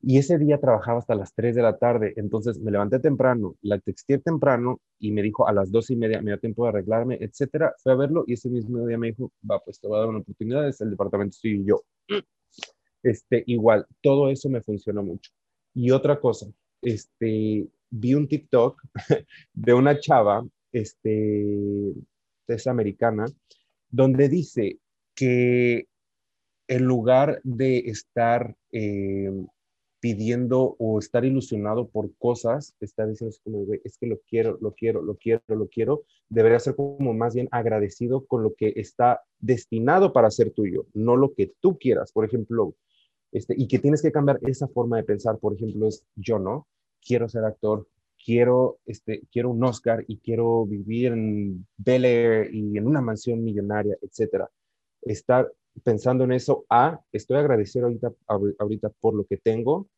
Y 0.00 0.18
ese 0.18 0.38
día 0.38 0.60
trabajaba 0.60 1.00
hasta 1.00 1.14
las 1.14 1.34
3 1.34 1.56
de 1.56 1.62
la 1.62 1.76
tarde, 1.76 2.14
entonces 2.16 2.58
me 2.60 2.70
levanté 2.70 3.00
temprano, 3.00 3.56
la 3.62 3.78
texté 3.80 4.18
temprano 4.18 4.80
y 4.98 5.10
me 5.10 5.22
dijo 5.22 5.48
a 5.48 5.52
las 5.52 5.72
2 5.72 5.90
y 5.90 5.96
media 5.96 6.22
me 6.22 6.30
dio 6.30 6.38
tiempo 6.38 6.64
de 6.64 6.68
arreglarme, 6.70 7.18
etcétera. 7.20 7.74
Fui 7.82 7.92
a 7.92 7.96
verlo 7.96 8.24
y 8.26 8.34
ese 8.34 8.48
mismo 8.48 8.86
día 8.86 8.96
me 8.96 9.08
dijo, 9.08 9.32
va, 9.48 9.58
pues 9.60 9.80
te 9.80 9.88
voy 9.88 9.96
a 9.96 10.00
dar 10.00 10.08
una 10.08 10.20
oportunidad, 10.20 10.68
es 10.68 10.80
el 10.80 10.90
departamento 10.90 11.34
estoy 11.34 11.64
yo. 11.64 11.82
Este, 13.00 13.44
igual, 13.46 13.86
todo 14.02 14.28
eso 14.28 14.48
me 14.50 14.60
funcionó 14.60 15.04
mucho. 15.04 15.30
Y 15.72 15.92
otra 15.92 16.18
cosa, 16.18 16.48
este, 16.82 17.68
vi 17.90 18.14
un 18.14 18.26
TikTok 18.26 18.82
de 19.54 19.72
una 19.72 20.00
chava, 20.00 20.44
este, 20.72 21.94
es 22.48 22.66
americana, 22.66 23.26
donde 23.88 24.28
dice 24.28 24.80
que 25.14 25.86
en 26.68 26.84
lugar 26.84 27.40
de 27.44 27.78
estar 27.78 28.56
eh, 28.72 29.30
pidiendo 30.00 30.76
o 30.78 30.98
estar 30.98 31.24
ilusionado 31.24 31.88
por 31.88 32.14
cosas, 32.18 32.74
está 32.80 33.06
diciendo 33.06 33.34
es 33.84 33.98
que 33.98 34.06
lo 34.06 34.20
quiero, 34.28 34.58
lo 34.60 34.74
quiero, 34.74 35.02
lo 35.02 35.16
quiero, 35.16 35.42
lo 35.48 35.68
quiero, 35.68 36.04
debería 36.28 36.60
ser 36.60 36.76
como 36.76 37.14
más 37.14 37.34
bien 37.34 37.48
agradecido 37.50 38.26
con 38.26 38.42
lo 38.42 38.54
que 38.54 38.74
está 38.76 39.22
destinado 39.40 40.12
para 40.12 40.30
ser 40.30 40.50
tuyo, 40.52 40.86
no 40.94 41.16
lo 41.16 41.34
que 41.34 41.52
tú 41.60 41.78
quieras. 41.78 42.12
Por 42.12 42.24
ejemplo, 42.24 42.74
este, 43.32 43.54
y 43.56 43.66
que 43.66 43.78
tienes 43.78 44.02
que 44.02 44.12
cambiar 44.12 44.38
esa 44.46 44.68
forma 44.68 44.96
de 44.96 45.04
pensar, 45.04 45.38
por 45.38 45.54
ejemplo, 45.54 45.88
es 45.88 46.04
yo, 46.16 46.38
¿no? 46.38 46.66
quiero 47.04 47.28
ser 47.28 47.44
actor, 47.44 47.86
quiero, 48.22 48.78
este, 48.86 49.22
quiero 49.32 49.50
un 49.50 49.64
Oscar 49.64 50.04
y 50.06 50.18
quiero 50.18 50.66
vivir 50.66 51.12
en 51.12 51.66
Bel 51.76 52.04
Air 52.04 52.54
y 52.54 52.76
en 52.76 52.86
una 52.86 53.00
mansión 53.00 53.42
millonaria, 53.42 53.96
etcétera. 54.02 54.50
Estar 55.02 55.50
pensando 55.82 56.24
en 56.24 56.32
eso, 56.32 56.64
A, 56.68 57.00
estoy 57.12 57.38
agradecido 57.38 57.86
ahorita, 57.86 58.12
ahorita 58.58 58.90
por 59.00 59.14
lo 59.14 59.24
que 59.24 59.36
tengo, 59.36 59.88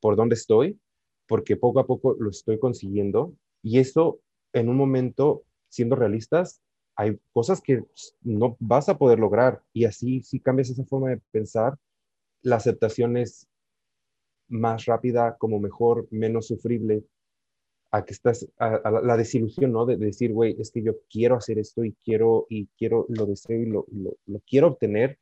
por 0.00 0.16
dónde 0.16 0.34
estoy, 0.34 0.78
porque 1.26 1.56
poco 1.56 1.80
a 1.80 1.86
poco 1.86 2.16
lo 2.18 2.30
estoy 2.30 2.58
consiguiendo. 2.58 3.34
Y 3.62 3.78
eso, 3.78 4.20
en 4.52 4.68
un 4.68 4.76
momento, 4.76 5.44
siendo 5.68 5.96
realistas, 5.96 6.60
hay 6.96 7.18
cosas 7.32 7.60
que 7.60 7.84
no 8.22 8.56
vas 8.60 8.88
a 8.88 8.98
poder 8.98 9.18
lograr. 9.18 9.62
Y 9.72 9.84
así, 9.84 10.22
si 10.22 10.40
cambias 10.40 10.70
esa 10.70 10.84
forma 10.84 11.10
de 11.10 11.20
pensar, 11.30 11.78
la 12.42 12.56
aceptación 12.56 13.16
es 13.16 13.48
más 14.48 14.84
rápida, 14.84 15.36
como 15.38 15.60
mejor, 15.60 16.06
menos 16.10 16.48
sufrible, 16.48 17.04
a 17.92 18.04
que 18.06 18.14
estás, 18.14 18.48
a, 18.58 18.90
la 18.90 19.16
desilusión, 19.18 19.70
¿no? 19.70 19.84
De, 19.84 19.98
decir, 19.98 20.32
güey, 20.32 20.56
es 20.58 20.70
que 20.70 20.82
yo 20.82 20.94
quiero 21.10 21.36
hacer 21.36 21.58
esto 21.58 21.84
y 21.84 21.92
quiero, 22.02 22.46
y 22.48 22.66
quiero, 22.78 23.04
lo 23.10 23.26
deseo 23.26 23.60
y 23.60 23.66
lo, 23.66 23.86
lo, 24.26 24.40
quiero 24.46 24.68
obtener. 24.68 25.18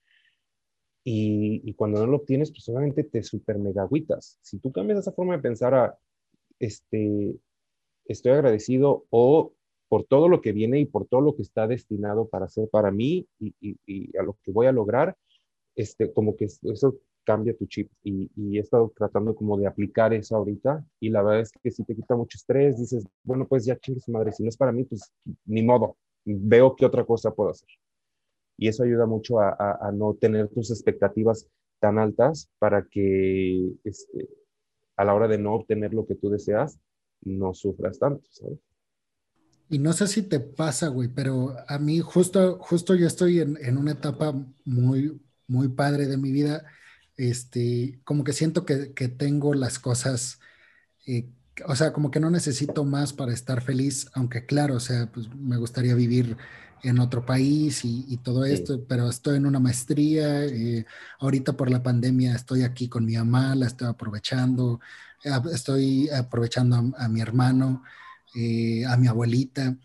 Y, 1.02 1.74
cuando 1.74 2.00
no 2.00 2.06
lo 2.06 2.18
obtienes, 2.18 2.52
pues 2.52 2.68
obviamente 2.68 3.02
te 3.04 3.24
super 3.24 3.58
megagüitas. 3.58 4.38
Si 4.42 4.58
tú 4.58 4.70
cambias 4.70 5.00
esa 5.00 5.12
forma 5.12 5.36
de 5.36 5.42
pensar 5.42 5.74
a, 5.74 5.98
este, 6.60 7.34
estoy 8.04 8.32
agradecido 8.32 9.06
o 9.10 9.52
por 9.88 10.04
todo 10.04 10.28
lo 10.28 10.40
que 10.40 10.52
viene 10.52 10.78
y 10.78 10.86
por 10.86 11.06
todo 11.06 11.22
lo 11.22 11.34
que 11.34 11.42
está 11.42 11.66
destinado 11.66 12.28
para 12.28 12.44
hacer 12.44 12.68
para 12.68 12.92
mí 12.92 13.26
y, 13.40 13.54
y, 13.60 13.76
y 13.84 14.16
a 14.16 14.22
lo 14.22 14.38
que 14.44 14.52
voy 14.52 14.68
a 14.68 14.72
lograr, 14.72 15.16
este, 15.74 16.12
como 16.12 16.36
que 16.36 16.44
eso 16.44 17.00
cambia 17.24 17.56
tu 17.56 17.66
chip 17.66 17.90
y, 18.02 18.30
he 18.56 18.60
estado 18.60 18.92
tratando 18.96 19.34
como 19.34 19.58
de 19.58 19.66
aplicar 19.66 20.12
eso 20.12 20.36
ahorita 20.36 20.84
y 21.00 21.10
la 21.10 21.22
verdad 21.22 21.42
es 21.42 21.52
que 21.62 21.70
si 21.70 21.84
te 21.84 21.94
quita 21.94 22.16
mucho 22.16 22.36
estrés, 22.36 22.78
dices, 22.78 23.06
bueno, 23.22 23.46
pues 23.46 23.64
ya 23.64 23.78
chingue 23.78 24.00
su 24.00 24.12
madre, 24.12 24.32
si 24.32 24.42
no 24.42 24.48
es 24.48 24.56
para 24.56 24.72
mí, 24.72 24.84
pues 24.84 25.12
ni 25.44 25.62
modo, 25.62 25.96
veo 26.24 26.74
qué 26.76 26.86
otra 26.86 27.04
cosa 27.04 27.30
puedo 27.32 27.50
hacer. 27.50 27.68
Y 28.56 28.68
eso 28.68 28.82
ayuda 28.82 29.06
mucho 29.06 29.40
a, 29.40 29.56
a, 29.80 29.90
no 29.92 30.14
tener 30.14 30.48
tus 30.48 30.70
expectativas 30.70 31.46
tan 31.78 31.98
altas 31.98 32.50
para 32.58 32.86
que 32.86 33.72
este, 33.84 34.28
a 34.96 35.04
la 35.04 35.14
hora 35.14 35.28
de 35.28 35.38
no 35.38 35.54
obtener 35.54 35.94
lo 35.94 36.06
que 36.06 36.14
tú 36.14 36.28
deseas, 36.28 36.78
no 37.22 37.54
sufras 37.54 37.98
tanto, 37.98 38.26
¿sabes? 38.30 38.58
Y 39.70 39.78
no 39.78 39.92
sé 39.92 40.08
si 40.08 40.22
te 40.22 40.40
pasa, 40.40 40.88
güey, 40.88 41.08
pero 41.08 41.54
a 41.68 41.78
mí 41.78 42.00
justo, 42.00 42.58
justo 42.58 42.94
yo 42.96 43.06
estoy 43.06 43.40
en, 43.40 43.56
en 43.62 43.78
una 43.78 43.92
etapa 43.92 44.34
muy, 44.64 45.20
muy 45.46 45.68
padre 45.68 46.06
de 46.06 46.16
mi 46.16 46.32
vida 46.32 46.64
este, 47.20 48.00
como 48.04 48.24
que 48.24 48.32
siento 48.32 48.64
que, 48.64 48.86
tengo 49.08 49.52
las 49.52 49.78
cosas, 49.78 50.40
eh, 51.06 51.28
o 51.66 51.76
sea, 51.76 51.92
como 51.92 52.10
que 52.10 52.18
no 52.18 52.30
necesito 52.30 52.84
más 52.84 53.12
para 53.12 53.34
estar 53.34 53.60
feliz, 53.62 54.08
aunque 54.14 54.46
claro, 54.46 54.76
o 54.76 54.80
sea, 54.80 55.10
pues 55.12 55.28
me 55.34 55.58
gustaría 55.58 55.94
vivir 55.94 56.38
en 56.82 56.98
otro 56.98 57.26
país 57.26 57.84
y, 57.84 58.16
todo 58.18 58.46
esto, 58.46 58.82
pero 58.88 59.10
estoy 59.10 59.36
en 59.36 59.44
una 59.44 59.60
maestría, 59.60 60.44
eh, 60.46 60.86
ahorita 61.18 61.52
por 61.52 61.70
la 61.70 61.82
pandemia 61.82 62.34
estoy 62.34 62.62
aquí 62.62 62.88
con 62.88 63.04
mi 63.04 63.16
mamá, 63.16 63.54
la 63.54 63.66
estoy 63.66 63.88
aprovechando, 63.88 64.80
estoy 65.52 66.08
aprovechando 66.08 66.94
a, 66.96 67.08
mi 67.08 67.20
hermano, 67.20 67.82
eh, 68.34 68.86
a 68.86 68.96
mi 68.96 69.08
abuelita, 69.08 69.76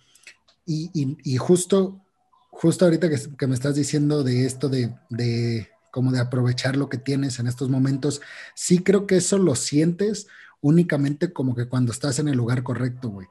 y, 0.65 1.37
justo, 1.37 2.01
justo 2.49 2.85
ahorita 2.85 3.09
que, 3.09 3.47
me 3.47 3.55
estás 3.55 3.75
diciendo 3.75 4.23
de 4.23 4.45
esto 4.45 4.69
de 4.69 5.74
como 5.95 6.11
de 6.11 6.19
aprovechar 6.19 6.75
lo 6.75 6.89
que 6.89 6.97
tienes 6.97 7.39
en 7.39 7.47
estos 7.47 7.69
momentos. 7.69 8.19
Sí 8.53 8.79
creo 8.79 9.07
que 9.07 9.15
eso 9.15 9.37
lo 9.37 9.55
sientes 9.55 10.27
únicamente 10.59 11.31
como 11.31 11.55
que 11.55 11.69
cuando 11.69 11.93
estás 11.93 12.19
en 12.19 12.27
el 12.27 12.35
lugar 12.35 12.63
correcto, 12.63 13.07
güey. 13.07 13.27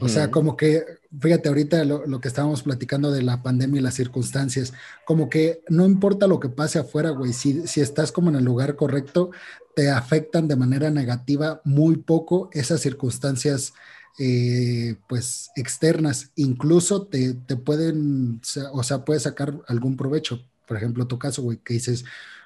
O 0.00 0.08
sea, 0.08 0.32
como 0.32 0.56
que, 0.56 0.84
fíjate 1.16 1.48
ahorita 1.48 1.84
lo, 1.84 2.20
que 2.20 2.26
estábamos 2.26 2.64
platicando 2.64 3.12
de 3.12 3.22
la 3.22 3.40
pandemia 3.40 3.78
y 3.78 3.82
las 3.82 3.94
circunstancias, 3.94 4.74
como 5.04 5.30
que 5.30 5.62
no 5.68 5.86
importa 5.86 6.26
lo 6.26 6.40
que 6.40 6.48
pase 6.48 6.80
afuera, 6.80 7.10
güey, 7.10 7.32
si, 7.32 7.68
si 7.68 7.80
estás 7.80 8.10
como 8.10 8.30
en 8.30 8.36
el 8.36 8.44
lugar 8.44 8.74
correcto, 8.74 9.30
te 9.76 9.88
afectan 9.88 10.48
de 10.48 10.56
manera 10.56 10.90
negativa 10.90 11.60
muy 11.64 11.98
poco 11.98 12.50
esas 12.52 12.80
circunstancias 12.80 13.74
eh, 14.18 14.96
pues 15.08 15.52
externas, 15.54 16.32
incluso 16.34 17.06
te, 17.06 17.34
te, 17.34 17.54
pueden, 17.54 18.40
o 18.72 18.82
sea, 18.82 19.04
puedes 19.04 19.22
sacar 19.22 19.54
algún 19.68 19.96
provecho. 19.96 20.40
Por 20.68 20.76
ejemplo, 20.76 21.08
tu 21.08 21.18
caso, 21.18 21.42
güey, 21.42 21.58
que 21.58 21.74
dices, 21.74 22.04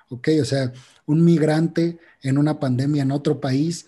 ok, 0.09 0.29
o 0.41 0.45
sea, 0.45 0.73
un 1.07 1.25
migrante 1.25 1.99
en 2.23 2.39
una 2.39 2.61
pandemia 2.61 3.03
en 3.03 3.13
otro 3.13 3.41
país, 3.41 3.87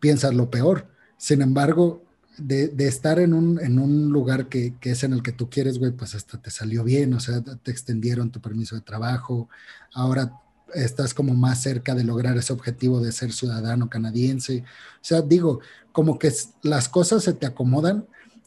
piensas 0.00 0.34
lo 0.34 0.50
peor. 0.50 0.86
Sin 1.16 1.42
embargo, 1.42 2.04
de, 2.38 2.68
de 2.68 2.86
estar 2.86 3.18
en 3.18 3.32
un, 3.32 3.58
en 3.60 3.78
un 3.78 4.10
lugar 4.10 4.48
que, 4.48 4.74
que, 4.80 4.90
es 4.90 5.02
en 5.04 5.14
el 5.14 5.22
que 5.22 5.32
tú 5.32 5.48
quieres, 5.48 5.78
güey, 5.78 5.92
pues 5.92 6.14
hasta 6.14 6.40
te 6.40 6.50
salió 6.50 6.84
bien, 6.84 7.14
o 7.14 7.20
sea, 7.20 7.42
te 7.42 7.70
extendieron 7.70 8.30
tu 8.30 8.40
permiso 8.40 8.74
de 8.74 8.82
trabajo, 8.82 9.48
ahora 9.94 10.32
estás 10.74 11.14
como 11.14 11.34
más 11.34 11.62
cerca 11.62 11.94
de 11.94 12.04
lograr 12.04 12.36
ese 12.36 12.52
objetivo 12.52 13.00
de 13.00 13.12
ser 13.12 13.32
ciudadano 13.32 13.88
canadiense. 13.88 14.64
O 14.96 15.04
sea, 15.04 15.22
digo, 15.22 15.60
como 15.92 16.18
que 16.18 16.32
las 16.62 16.88
cosas 16.88 17.24
se 17.24 17.32
te 17.32 17.46
acomodan 17.46 18.06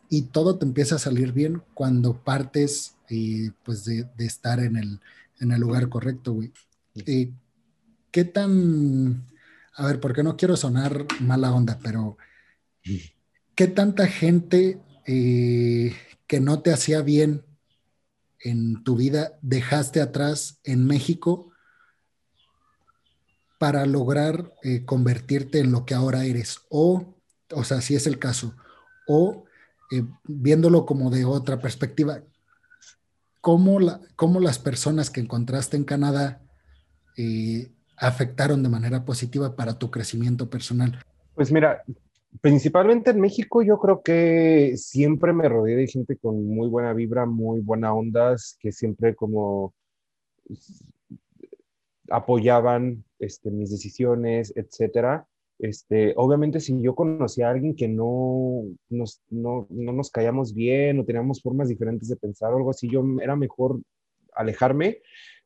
y 0.10 0.24
todo 0.24 0.58
te 0.58 0.66
empieza 0.66 0.96
a 0.96 1.00
salir 1.00 1.32
bien 1.32 1.62
cuando 1.74 2.16
partes 2.16 2.96
y 3.10 3.50
pues 3.52 3.86
de, 3.86 4.08
estar 4.20 4.60
en 4.60 4.78
el, 4.78 5.00
en 5.40 5.52
el 5.52 5.60
lugar 5.60 5.90
correcto, 5.90 6.34
güey. 6.34 6.52
Eh, 7.06 7.32
¿Qué 8.12 8.24
tan, 8.24 9.28
a 9.74 9.86
ver, 9.86 10.00
porque 10.00 10.24
no 10.24 10.38
quiero 10.38 10.56
sonar 10.56 11.06
mala 11.20 11.54
onda, 11.54 11.80
pero 11.82 12.18
¿qué 13.56 13.68
tanta 13.68 14.08
gente 14.08 14.82
eh, 15.06 15.96
que 16.28 16.40
no 16.40 16.62
te 16.62 16.72
hacía 16.72 17.02
bien 17.02 17.44
en 18.40 18.84
tu 18.84 18.96
vida 18.96 19.38
dejaste 19.42 20.02
atrás 20.02 20.60
en 20.64 20.86
México 20.86 21.52
para 23.60 23.86
lograr 23.86 24.54
eh, 24.64 24.86
convertirte 24.86 25.60
en 25.60 25.72
lo 25.72 25.86
que 25.86 25.94
ahora 25.94 26.26
eres? 26.26 26.62
O, 26.70 27.16
o 27.52 27.64
sea, 27.64 27.82
si 27.82 27.96
es 27.96 28.08
el 28.08 28.18
caso, 28.18 28.56
o 29.08 29.46
eh, 29.92 30.04
viéndolo 30.24 30.86
como 30.86 31.10
de 31.10 31.26
otra 31.26 31.60
perspectiva, 31.60 32.22
¿cómo, 33.50 33.80
la, 33.80 34.00
cómo 34.16 34.40
las 34.40 34.60
personas 34.60 35.10
que 35.10 35.22
encontraste 35.22 35.76
en 35.76 35.84
Canadá 35.84 36.40
eh, 37.18 37.72
afectaron 37.98 38.62
de 38.62 38.70
manera 38.70 39.06
positiva 39.06 39.56
para 39.56 39.80
tu 39.80 39.90
crecimiento 39.90 40.52
personal? 40.52 41.02
Pues 41.34 41.52
mira, 41.52 41.82
principalmente 42.42 43.10
en 43.10 43.20
México 43.20 43.64
yo 43.64 43.80
creo 43.80 44.04
que 44.04 44.74
siempre 44.78 45.34
me 45.34 45.50
rodeé 45.50 45.78
de 45.78 45.88
gente 45.88 46.16
con 46.18 46.46
muy 46.46 46.68
buena 46.68 46.94
vibra, 46.94 47.26
muy 47.26 47.62
buena 47.62 47.92
ondas, 47.92 48.56
que 48.60 48.72
siempre 48.72 49.16
como 49.16 49.74
apoyaban 52.12 53.04
este, 53.18 53.50
mis 53.50 53.72
decisiones, 53.72 54.54
etcétera. 54.56 55.26
Este, 55.60 56.14
obviamente, 56.16 56.62
si 56.62 56.82
yo 56.82 56.96
conocía 56.96 57.48
a 57.48 57.52
alguien 57.52 57.76
que 57.76 57.90
no 57.90 58.64
nos, 58.90 59.22
no, 59.30 59.68
no 59.70 59.92
nos 59.92 60.10
caíamos 60.10 60.54
bien 60.54 61.00
o 61.00 61.06
teníamos 61.06 61.42
formas 61.42 61.68
diferentes 61.68 62.08
de 62.08 62.16
pensar 62.16 62.54
o 62.54 62.58
algo 62.58 62.70
así, 62.70 62.90
yo 62.90 63.04
era 63.22 63.36
mejor 63.36 63.82
alejarme. 64.34 65.00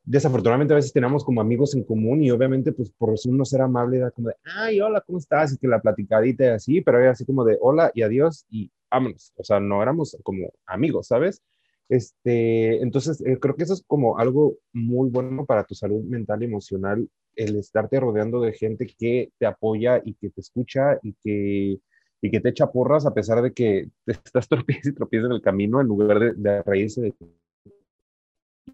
Desafortunadamente, 0.04 0.74
a 0.74 0.76
veces 0.76 0.94
teníamos 0.94 1.24
como 1.24 1.42
amigos 1.42 1.74
en 1.76 1.84
común 1.84 2.22
y 2.22 2.30
obviamente, 2.30 2.74
pues 2.74 2.92
por 2.92 3.16
no 3.26 3.46
ser 3.46 3.62
amable, 3.62 3.98
era 3.98 4.12
como 4.12 4.30
de, 4.30 4.36
ay, 4.44 4.80
hola, 4.82 5.02
¿cómo 5.02 5.18
estás? 5.18 5.54
Y 5.54 5.58
que 5.58 5.68
la 5.68 5.82
platicadita 5.82 6.46
y 6.46 6.50
así, 6.50 6.82
pero 6.82 7.00
era 7.00 7.12
así 7.12 7.26
como 7.26 7.44
de, 7.44 7.58
hola 7.60 7.92
y 7.96 8.04
adiós 8.04 8.46
y 8.52 8.70
vámonos. 8.92 9.34
O 9.36 9.44
sea, 9.44 9.60
no 9.60 9.82
éramos 9.82 10.16
como 10.24 10.52
amigos, 10.68 11.08
¿sabes? 11.08 11.42
Este, 11.90 12.82
entonces, 12.84 13.22
eh, 13.26 13.40
creo 13.40 13.56
que 13.56 13.64
eso 13.64 13.74
es 13.74 13.84
como 13.88 14.20
algo 14.20 14.58
muy 14.74 15.10
bueno 15.10 15.46
para 15.46 15.64
tu 15.64 15.74
salud 15.74 16.04
mental 16.04 16.44
y 16.44 16.46
emocional, 16.46 17.10
el 17.36 17.58
estarte 17.58 18.00
rodeando 18.00 18.42
de 18.42 18.54
gente 18.54 18.88
que 18.88 19.32
te 19.38 19.46
apoya 19.46 20.02
y 20.04 20.14
que 20.16 20.30
te 20.30 20.42
escucha 20.42 21.00
y 21.02 21.14
que, 21.14 21.80
y 22.22 22.32
que 22.32 22.40
te 22.40 22.50
echa 22.50 22.72
porras 22.72 23.06
a 23.06 23.14
pesar 23.14 23.42
de 23.42 23.54
que 23.54 23.90
te 24.06 24.12
estás 24.14 24.48
tropiezando 24.50 24.90
y 24.90 24.94
tropiezas 24.94 25.26
en 25.28 25.36
el 25.36 25.42
camino 25.42 25.82
en 25.82 25.88
lugar 25.88 26.20
de, 26.20 26.34
de 26.34 26.62
reírse 26.64 27.02
de 27.02 27.14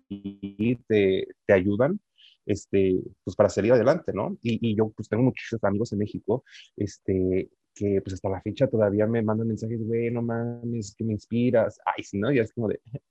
y 0.07 0.75
te, 0.87 1.27
te 1.45 1.53
ayudan 1.53 1.99
este, 2.45 2.99
pues 3.23 3.35
para 3.35 3.49
salir 3.49 3.71
adelante, 3.73 4.11
¿no? 4.13 4.37
Y, 4.41 4.71
y, 4.71 4.75
yo 4.75 4.89
pues 4.89 5.07
tengo 5.07 5.23
muchos 5.23 5.63
amigos 5.63 5.93
en 5.93 5.99
México, 5.99 6.43
este, 6.75 7.49
que 7.75 8.01
pues 8.01 8.15
hasta 8.15 8.29
la 8.29 8.41
fecha 8.41 8.67
todavía 8.67 9.07
me 9.07 9.21
mandan 9.21 9.47
mensajes, 9.47 9.79
güey, 9.85 10.11
no 10.11 10.21
mames, 10.21 10.95
que 10.95 11.03
me 11.03 11.13
inspiras. 11.13 11.79
Ay, 11.85 12.03
sí, 12.03 12.17
¿no? 12.17 12.31
Ya 12.31 12.43
es 12.43 12.51
como 12.53 12.67
de, 12.67 12.81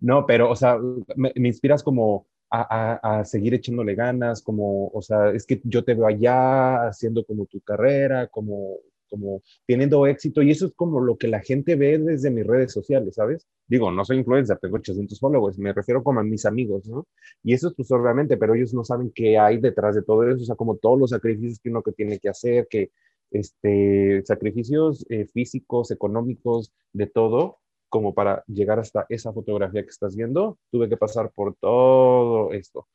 no, 0.00 0.24
pero, 0.26 0.50
o 0.50 0.56
sea, 0.56 0.78
me, 1.16 1.32
inspiras 1.34 1.82
como 1.82 2.26
a, 2.62 3.18
a, 3.20 3.24
seguir 3.24 3.54
echándole 3.54 3.94
ganas, 3.94 4.42
como, 4.42 4.88
o 4.88 5.02
sea, 5.02 5.30
es 5.30 5.46
que 5.46 5.60
yo 5.64 5.84
te 5.84 5.94
veo 5.94 6.06
allá 6.06 6.88
haciendo 6.88 7.24
como 7.24 7.46
tu 7.46 7.60
carrera, 7.60 8.28
como, 8.28 8.76
como 9.08 9.42
teniendo 9.66 10.06
éxito, 10.06 10.42
y 10.42 10.50
eso 10.50 10.66
es 10.66 10.72
como 10.74 11.00
lo 11.00 11.16
que 11.16 11.28
la 11.28 11.40
gente 11.40 11.76
ve 11.76 11.98
desde 11.98 12.30
mis 12.30 12.46
redes 12.46 12.72
sociales, 12.72 13.14
¿sabes? 13.16 13.46
Digo, 13.66 13.90
no 13.90 14.04
soy 14.04 14.18
influencer, 14.18 14.58
tengo 14.58 14.76
800 14.76 15.18
followers, 15.18 15.58
me 15.58 15.72
refiero 15.72 16.02
como 16.02 16.20
a 16.20 16.24
mis 16.24 16.46
amigos, 16.46 16.86
¿no? 16.86 17.06
Y 17.42 17.54
eso 17.54 17.68
es 17.68 17.74
pues 17.74 17.90
obviamente, 17.90 18.36
pero 18.36 18.54
ellos 18.54 18.74
no 18.74 18.84
saben 18.84 19.10
qué 19.14 19.38
hay 19.38 19.58
detrás 19.58 19.94
de 19.94 20.02
todo 20.02 20.28
eso, 20.28 20.42
o 20.42 20.46
sea, 20.46 20.56
como 20.56 20.76
todos 20.76 20.98
los 20.98 21.10
sacrificios 21.10 21.58
que 21.60 21.70
uno 21.70 21.82
que 21.82 21.92
tiene 21.92 22.18
que 22.18 22.28
hacer, 22.28 22.66
que 22.68 22.90
este, 23.30 24.22
sacrificios 24.24 25.04
eh, 25.08 25.26
físicos, 25.26 25.90
económicos, 25.90 26.72
de 26.92 27.06
todo, 27.06 27.58
como 27.94 28.12
para 28.12 28.42
llegar 28.48 28.80
hasta 28.80 29.06
esa 29.08 29.32
fotografía 29.32 29.84
que 29.84 29.88
estás 29.88 30.16
viendo, 30.16 30.58
tuve 30.72 30.88
que 30.88 30.96
pasar 30.96 31.30
por 31.30 31.54
todo 31.54 32.52
esto. 32.52 32.88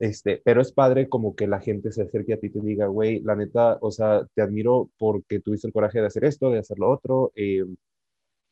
Este, 0.00 0.42
pero 0.44 0.60
es 0.60 0.72
padre 0.72 1.08
como 1.08 1.36
que 1.36 1.46
la 1.46 1.60
gente 1.60 1.92
se 1.92 2.02
acerque 2.02 2.32
a 2.32 2.40
ti 2.40 2.48
y 2.48 2.50
te 2.50 2.60
diga, 2.60 2.88
güey, 2.88 3.20
la 3.20 3.36
neta, 3.36 3.78
o 3.80 3.92
sea, 3.92 4.26
te 4.34 4.42
admiro 4.42 4.90
porque 4.98 5.38
tuviste 5.38 5.68
el 5.68 5.72
coraje 5.72 6.00
de 6.00 6.08
hacer 6.08 6.24
esto, 6.24 6.50
de 6.50 6.58
hacer 6.58 6.80
lo 6.80 6.90
otro, 6.90 7.30
eh, 7.36 7.64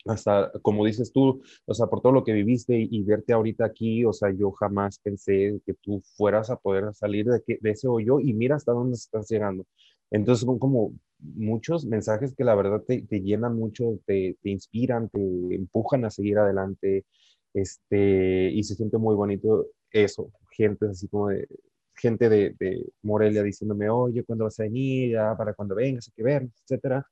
hasta 0.07 0.53
como 0.63 0.87
dices 0.87 1.13
tú, 1.13 1.43
o 1.67 1.75
sea, 1.75 1.89
por 1.89 2.01
todo 2.01 2.13
lo 2.13 2.23
que 2.23 2.33
viviste 2.33 2.79
y, 2.79 3.03
verte 3.03 3.33
ahorita 3.33 3.65
aquí, 3.65 4.05
o 4.05 4.13
sea, 4.13 4.31
yo 4.31 4.53
jamás 4.53 5.01
pensé 5.01 5.61
que 5.67 5.75
tú 5.75 6.01
fueras 6.17 6.49
a 6.51 6.57
poder 6.59 6.95
salir 6.95 7.27
de, 7.27 7.43
de 7.61 7.71
ese 7.71 7.89
hoyo 7.89 8.21
y 8.21 8.35
mira 8.35 8.55
hasta 8.55 8.71
dónde 8.73 8.95
estás 8.95 9.29
llegando. 9.29 9.65
Entonces 10.11 10.45
son 10.47 10.59
como 10.59 10.93
muchos 11.21 11.85
mensajes 11.87 12.35
que 12.35 12.45
la 12.45 12.55
verdad 12.55 12.83
te, 12.87 13.03
llenan 13.21 13.57
mucho, 13.57 13.99
te, 14.07 14.37
inspiran, 14.45 15.09
te 15.09 15.21
empujan 15.55 16.05
a 16.05 16.11
seguir 16.11 16.39
adelante, 16.39 17.05
este, 17.55 18.51
y 18.51 18.63
se 18.65 18.75
siente 18.77 18.99
muy 18.99 19.15
bonito 19.15 19.69
eso, 19.91 20.31
gente 20.51 20.87
así 20.87 21.09
como 21.09 21.29
de, 21.29 21.49
gente 21.99 22.29
de, 22.29 22.87
Morelia 23.03 23.43
diciéndome, 23.43 23.91
oye, 23.91 24.25
¿cuándo 24.25 24.45
vas 24.45 24.59
a 24.61 24.65
venir? 24.65 25.17
Para 25.37 25.55
cuando 25.55 25.75
vengas, 25.75 26.09
hay 26.09 26.15
que 26.15 26.23
ver, 26.23 26.49
etcétera. 26.63 27.07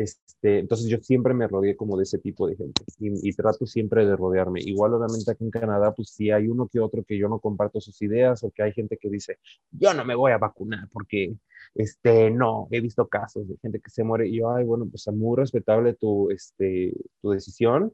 Este, 0.00 0.60
entonces 0.60 0.88
yo 0.88 0.96
siempre 1.02 1.34
me 1.34 1.46
rodeé 1.46 1.76
como 1.76 1.94
de 1.98 2.04
ese 2.04 2.18
tipo 2.18 2.48
de 2.48 2.56
gente 2.56 2.82
y, 2.98 3.32
trato 3.34 3.66
siempre 3.66 4.06
de 4.06 4.16
rodearme. 4.16 4.60
Igual 4.62 4.94
obviamente 4.94 5.30
aquí 5.30 5.44
en 5.44 5.50
Canadá, 5.50 5.92
pues 5.94 6.08
sí 6.08 6.30
hay 6.30 6.48
uno 6.48 6.68
que 6.68 6.80
otro 6.80 7.04
que 7.04 7.18
yo 7.18 7.28
no 7.28 7.38
comparto 7.38 7.82
sus 7.82 8.00
ideas 8.00 8.42
o 8.42 8.50
que 8.50 8.62
hay 8.62 8.72
gente 8.72 8.96
que 8.96 9.10
dice, 9.10 9.38
yo 9.70 9.92
no 9.92 10.02
me 10.06 10.14
voy 10.14 10.32
a 10.32 10.38
vacunar 10.38 10.88
porque, 10.90 11.36
este, 11.74 12.30
no, 12.30 12.66
he 12.70 12.80
visto 12.80 13.06
casos 13.08 13.46
de 13.46 13.58
gente 13.58 13.78
que 13.78 13.90
se 13.90 14.02
muere 14.02 14.26
y 14.26 14.38
yo, 14.38 14.50
ay, 14.50 14.64
bueno, 14.64 14.88
pues 14.88 15.06
es 15.06 15.14
muy 15.14 15.36
respetable 15.36 15.92
tu, 15.92 16.30
este, 16.30 16.94
tu 17.20 17.30
decisión, 17.30 17.92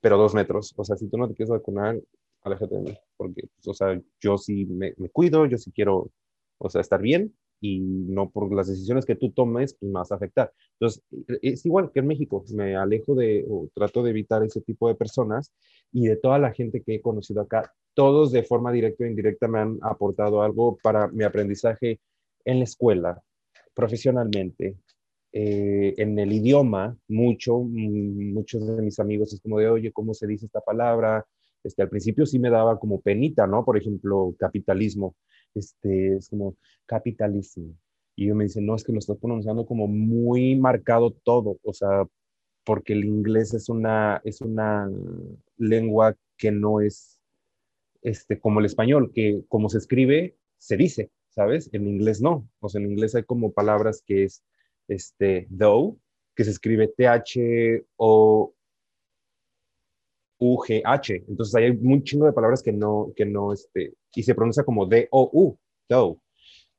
pero 0.00 0.16
dos 0.16 0.32
metros. 0.34 0.72
O 0.78 0.84
sea, 0.84 0.96
si 0.96 1.06
tú 1.10 1.18
no 1.18 1.28
te 1.28 1.34
quieres 1.34 1.50
vacunar, 1.50 2.00
aléjate 2.44 2.76
de 2.76 2.80
mí, 2.80 2.98
porque, 3.18 3.42
pues, 3.54 3.68
o 3.68 3.74
sea, 3.74 4.00
yo 4.20 4.38
sí 4.38 4.64
me, 4.64 4.94
me 4.96 5.10
cuido, 5.10 5.44
yo 5.44 5.58
sí 5.58 5.70
quiero, 5.70 6.10
o 6.58 6.70
sea, 6.70 6.80
estar 6.80 7.02
bien 7.02 7.34
y 7.60 7.80
no 7.80 8.30
por 8.30 8.54
las 8.54 8.68
decisiones 8.68 9.06
que 9.06 9.16
tú 9.16 9.30
tomes, 9.30 9.76
pues 9.78 9.90
me 9.90 10.00
afectar. 10.00 10.52
Entonces, 10.78 11.02
e, 11.28 11.38
es 11.42 11.66
igual 11.66 11.90
que 11.92 12.00
en 12.00 12.06
México, 12.06 12.44
me 12.54 12.76
alejo 12.76 13.14
de, 13.14 13.44
o 13.48 13.68
trato 13.74 14.02
de 14.02 14.10
evitar 14.10 14.42
ese 14.42 14.60
tipo 14.60 14.88
de 14.88 14.94
personas 14.94 15.52
y 15.92 16.06
de 16.06 16.16
toda 16.16 16.38
la 16.38 16.52
gente 16.52 16.82
que 16.82 16.96
he 16.96 17.00
conocido 17.00 17.40
acá, 17.42 17.72
todos 17.94 18.32
de 18.32 18.42
forma 18.42 18.72
directa 18.72 19.04
o 19.04 19.06
indirecta 19.06 19.48
me 19.48 19.60
han 19.60 19.78
aportado 19.82 20.42
algo 20.42 20.76
para 20.82 21.08
mi 21.08 21.24
aprendizaje 21.24 22.00
en 22.44 22.58
la 22.58 22.64
escuela, 22.64 23.22
profesionalmente, 23.74 24.76
eh, 25.32 25.94
en 25.98 26.18
el 26.18 26.32
idioma, 26.32 26.96
mucho, 27.08 27.58
mm, 27.60 28.32
muchos 28.32 28.66
de 28.66 28.82
mis 28.82 28.98
amigos 29.00 29.32
es 29.32 29.40
como 29.40 29.58
de, 29.58 29.68
oye, 29.68 29.92
¿cómo 29.92 30.14
se 30.14 30.26
dice 30.26 30.46
esta 30.46 30.60
palabra? 30.60 31.26
Este, 31.62 31.82
al 31.82 31.88
principio 31.88 32.24
sí 32.26 32.38
me 32.38 32.48
daba 32.48 32.78
como 32.78 33.00
penita, 33.00 33.46
¿no? 33.46 33.64
Por 33.64 33.76
ejemplo, 33.76 34.34
capitalismo 34.38 35.16
este, 35.56 36.16
es 36.16 36.28
como 36.28 36.56
capitalismo. 36.86 37.74
Y 38.14 38.26
yo 38.28 38.34
me 38.34 38.44
dicen, 38.44 38.66
no, 38.66 38.74
es 38.74 38.84
que 38.84 38.92
lo 38.92 38.98
estás 38.98 39.18
pronunciando 39.18 39.66
como 39.66 39.88
muy 39.88 40.56
marcado 40.56 41.10
todo, 41.12 41.58
o 41.62 41.72
sea, 41.72 42.06
porque 42.64 42.94
el 42.94 43.04
inglés 43.04 43.54
es 43.54 43.68
una, 43.68 44.20
es 44.24 44.40
una 44.40 44.90
lengua 45.58 46.16
que 46.36 46.50
no 46.50 46.80
es 46.80 47.20
este, 48.02 48.40
como 48.40 48.60
el 48.60 48.66
español, 48.66 49.12
que 49.14 49.44
como 49.48 49.68
se 49.68 49.78
escribe, 49.78 50.36
se 50.58 50.76
dice, 50.76 51.10
¿sabes? 51.28 51.68
En 51.72 51.86
inglés 51.86 52.20
no. 52.20 52.48
O 52.60 52.68
sea, 52.68 52.80
en 52.80 52.90
inglés 52.90 53.14
hay 53.14 53.24
como 53.24 53.52
palabras 53.52 54.02
que 54.04 54.24
es, 54.24 54.42
este, 54.88 55.48
though, 55.56 55.98
que 56.34 56.44
se 56.44 56.50
escribe 56.50 56.88
T-H-O 56.88 58.55
U-G-H. 60.38 61.24
Entonces 61.28 61.54
hay 61.54 61.70
un 61.70 62.02
chingo 62.02 62.26
de 62.26 62.32
palabras 62.32 62.62
que 62.62 62.72
no, 62.72 63.12
que 63.16 63.24
no, 63.24 63.52
este, 63.52 63.94
y 64.14 64.22
se 64.22 64.34
pronuncia 64.34 64.64
como 64.64 64.86
D-O-U, 64.86 65.58
do. 65.88 66.20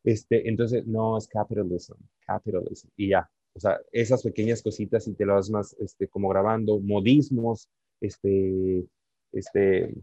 Este, 0.03 0.47
entonces, 0.47 0.87
no 0.87 1.17
es 1.17 1.27
capitalism, 1.27 1.95
capitalism, 2.25 2.87
y 2.95 3.09
ya. 3.09 3.29
O 3.53 3.59
sea, 3.59 3.79
esas 3.91 4.23
pequeñas 4.23 4.61
cositas 4.61 5.07
y 5.07 5.13
te 5.15 5.25
lo 5.25 5.33
vas 5.33 5.49
más 5.49 5.75
este, 5.79 6.07
como 6.07 6.29
grabando, 6.29 6.79
modismos, 6.79 7.69
este, 7.99 8.85
este, 9.33 9.93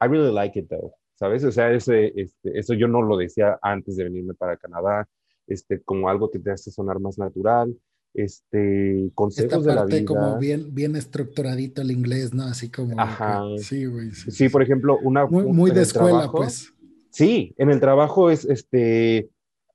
I 0.00 0.06
really 0.08 0.32
like 0.32 0.58
it 0.58 0.68
though, 0.68 0.92
¿sabes? 1.14 1.44
O 1.44 1.52
sea, 1.52 1.72
ese, 1.72 2.12
este, 2.16 2.58
eso 2.58 2.74
yo 2.74 2.88
no 2.88 3.02
lo 3.02 3.16
decía 3.16 3.58
antes 3.62 3.96
de 3.96 4.04
venirme 4.04 4.34
para 4.34 4.56
Canadá, 4.56 5.08
este, 5.46 5.82
como 5.82 6.08
algo 6.08 6.30
que 6.30 6.38
te 6.40 6.50
hace 6.50 6.70
sonar 6.70 6.98
más 6.98 7.18
natural, 7.18 7.76
este, 8.14 9.10
consejos 9.14 9.64
de 9.64 9.74
la 9.74 9.84
vida. 9.84 10.04
como 10.04 10.38
bien, 10.38 10.74
bien 10.74 10.96
estructuradito 10.96 11.82
el 11.82 11.90
inglés, 11.90 12.34
¿no? 12.34 12.44
Así 12.44 12.70
como... 12.70 12.98
Ajá. 13.00 13.42
sí, 13.58 13.84
güey. 13.86 14.12
Sí, 14.12 14.48
por 14.48 14.62
ejemplo, 14.62 14.98
una... 15.02 15.26
Muy, 15.26 15.44
muy 15.44 15.70
de 15.70 15.82
escuela, 15.82 16.30
pues. 16.30 16.72
Sí, 17.10 17.54
en 17.58 17.70
el 17.70 17.80
trabajo 17.80 18.30
es, 18.30 18.44
este, 18.44 19.30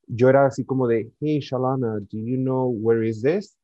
yo 0.08 0.30
era 0.30 0.46
así 0.46 0.66
como 0.66 0.88
de, 0.88 1.12
hey, 1.20 1.40
Shalana, 1.40 2.00
do 2.00 2.18
you 2.18 2.38
know 2.38 2.70
where 2.70 3.08
is 3.08 3.22
this? 3.22 3.58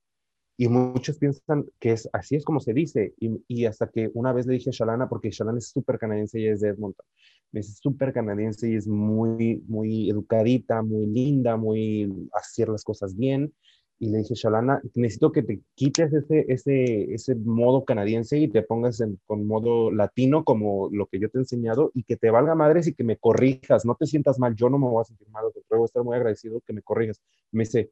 Y 0.57 0.67
muchos 0.67 1.17
piensan 1.17 1.65
que 1.79 1.93
es 1.93 2.09
así 2.11 2.35
es 2.35 2.43
como 2.43 2.59
se 2.59 2.73
dice. 2.73 3.13
Y, 3.19 3.41
y 3.47 3.65
hasta 3.65 3.87
que 3.87 4.11
una 4.13 4.33
vez 4.33 4.45
le 4.45 4.55
dije 4.55 4.71
a 4.71 4.73
Shalana, 4.73 5.07
porque 5.07 5.29
Shalana 5.29 5.59
es 5.59 5.69
súper 5.69 5.97
canadiense 5.97 6.39
y 6.39 6.47
es 6.47 6.59
de 6.59 6.69
Edmonton. 6.69 7.05
Dice 7.51 7.71
súper 7.81 8.11
canadiense 8.11 8.69
y 8.69 8.75
es 8.75 8.87
muy, 8.87 9.63
muy 9.67 10.09
educadita, 10.09 10.81
muy 10.81 11.05
linda, 11.05 11.55
muy 11.55 12.11
hacer 12.33 12.67
las 12.69 12.83
cosas 12.83 13.15
bien 13.15 13.53
y 13.99 14.09
le 14.09 14.19
dije, 14.19 14.33
Shalana, 14.33 14.81
necesito 14.95 15.31
que 15.31 15.43
te 15.43 15.61
quites 15.75 16.13
ese, 16.13 16.45
ese, 16.47 17.13
ese 17.13 17.35
modo 17.35 17.83
canadiense 17.83 18.37
y 18.37 18.47
te 18.47 18.61
pongas 18.61 19.03
con 19.25 19.45
modo 19.45 19.91
latino 19.91 20.45
como 20.45 20.89
lo 20.91 21.07
que 21.07 21.19
yo 21.19 21.29
te 21.29 21.37
he 21.37 21.41
enseñado 21.41 21.91
y 21.93 22.03
que 22.03 22.15
te 22.15 22.31
valga 22.31 22.55
madres 22.55 22.87
y 22.87 22.93
que 22.93 23.03
me 23.03 23.17
corrijas, 23.17 23.85
no 23.85 23.95
te 23.95 24.05
sientas 24.05 24.39
mal, 24.39 24.55
yo 24.55 24.69
no 24.69 24.77
me 24.77 24.87
voy 24.87 25.01
a 25.01 25.05
sentir 25.05 25.27
mal, 25.29 25.43
voy 25.69 25.81
a 25.81 25.85
estar 25.85 26.03
muy 26.03 26.15
agradecido 26.15 26.61
que 26.61 26.73
me 26.73 26.81
corrijas. 26.81 27.21
Me 27.51 27.65
dice, 27.65 27.91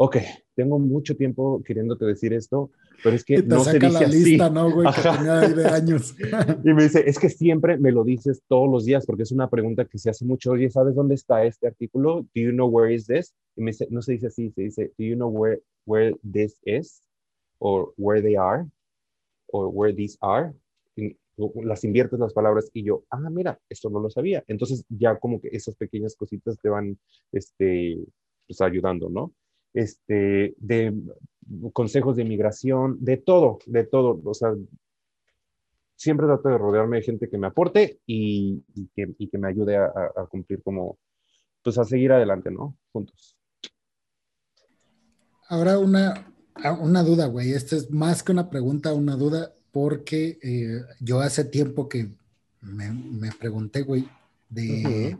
ok, 0.00 0.16
tengo 0.54 0.78
mucho 0.78 1.16
tiempo 1.16 1.60
queriéndote 1.64 2.04
decir 2.04 2.32
esto, 2.32 2.70
pero 3.02 3.16
es 3.16 3.24
que 3.24 3.42
no 3.42 3.64
se 3.64 3.80
dice 3.80 3.90
la 3.90 3.98
así. 3.98 4.24
lista, 4.24 4.48
¿no, 4.48 4.70
güey? 4.70 4.86
Que 4.94 5.02
tenía 5.02 5.40
de 5.40 5.66
años. 5.66 6.14
y 6.64 6.72
me 6.72 6.84
dice, 6.84 7.02
es 7.04 7.18
que 7.18 7.28
siempre 7.28 7.78
me 7.78 7.90
lo 7.90 8.04
dices 8.04 8.40
todos 8.46 8.70
los 8.70 8.84
días, 8.84 9.04
porque 9.04 9.24
es 9.24 9.32
una 9.32 9.50
pregunta 9.50 9.86
que 9.86 9.98
se 9.98 10.08
hace 10.08 10.24
mucho. 10.24 10.52
Oye, 10.52 10.70
¿sabes 10.70 10.94
dónde 10.94 11.16
está 11.16 11.44
este 11.44 11.66
artículo? 11.66 12.22
Do 12.32 12.40
you 12.40 12.52
know 12.52 12.68
where 12.68 12.94
is 12.94 13.06
this? 13.06 13.34
Y 13.56 13.62
me 13.62 13.72
dice, 13.72 13.88
no 13.90 14.00
se 14.00 14.12
dice 14.12 14.28
así, 14.28 14.52
se 14.52 14.62
dice, 14.62 14.92
do 14.96 15.04
you 15.04 15.16
know 15.16 15.30
where, 15.30 15.60
where 15.84 16.16
this 16.22 16.60
is? 16.64 17.02
Or 17.58 17.92
where 17.96 18.22
they 18.22 18.36
are? 18.36 18.66
Or 19.48 19.66
where 19.66 19.92
these 19.92 20.16
are? 20.20 20.52
Y 20.94 21.16
las 21.64 21.82
inviertes 21.82 22.20
las 22.20 22.32
palabras 22.32 22.70
y 22.72 22.84
yo, 22.84 23.02
ah, 23.10 23.18
mira, 23.30 23.58
esto 23.68 23.90
no 23.90 23.98
lo 23.98 24.10
sabía. 24.10 24.44
Entonces 24.46 24.84
ya 24.88 25.18
como 25.18 25.40
que 25.40 25.48
esas 25.48 25.74
pequeñas 25.74 26.14
cositas 26.14 26.56
te 26.60 26.68
van, 26.68 26.96
este, 27.32 27.98
pues 28.46 28.60
ayudando, 28.60 29.08
¿no? 29.08 29.34
Este, 29.78 30.54
de 30.58 30.92
consejos 31.72 32.16
de 32.16 32.24
migración, 32.24 32.98
de 33.00 33.16
todo, 33.16 33.58
de 33.66 33.84
todo. 33.84 34.20
O 34.24 34.34
sea, 34.34 34.52
siempre 35.94 36.26
trato 36.26 36.48
de 36.48 36.58
rodearme 36.58 36.96
de 36.96 37.04
gente 37.04 37.28
que 37.28 37.38
me 37.38 37.46
aporte 37.46 38.00
y, 38.06 38.62
que, 38.94 39.38
me 39.38 39.48
ayude 39.48 39.76
a, 39.76 40.26
cumplir 40.28 40.62
como, 40.62 40.98
pues 41.62 41.78
a 41.78 41.84
seguir 41.84 42.10
adelante, 42.10 42.50
¿no? 42.50 42.76
Juntos. 42.92 43.36
Ahora 45.48 45.78
una, 45.78 46.34
una 46.80 47.04
duda, 47.04 47.26
güey. 47.26 47.52
Esta 47.52 47.76
es 47.76 47.88
más 47.90 48.24
que 48.24 48.32
una 48.32 48.50
pregunta, 48.50 48.92
una 48.92 49.14
duda, 49.14 49.54
porque 49.70 50.38
eh, 50.42 50.82
yo 50.98 51.20
hace 51.20 51.44
tiempo 51.44 51.88
que 51.88 52.10
me, 52.60 53.30
pregunté, 53.38 53.82
güey, 53.82 54.08
de, 54.48 55.16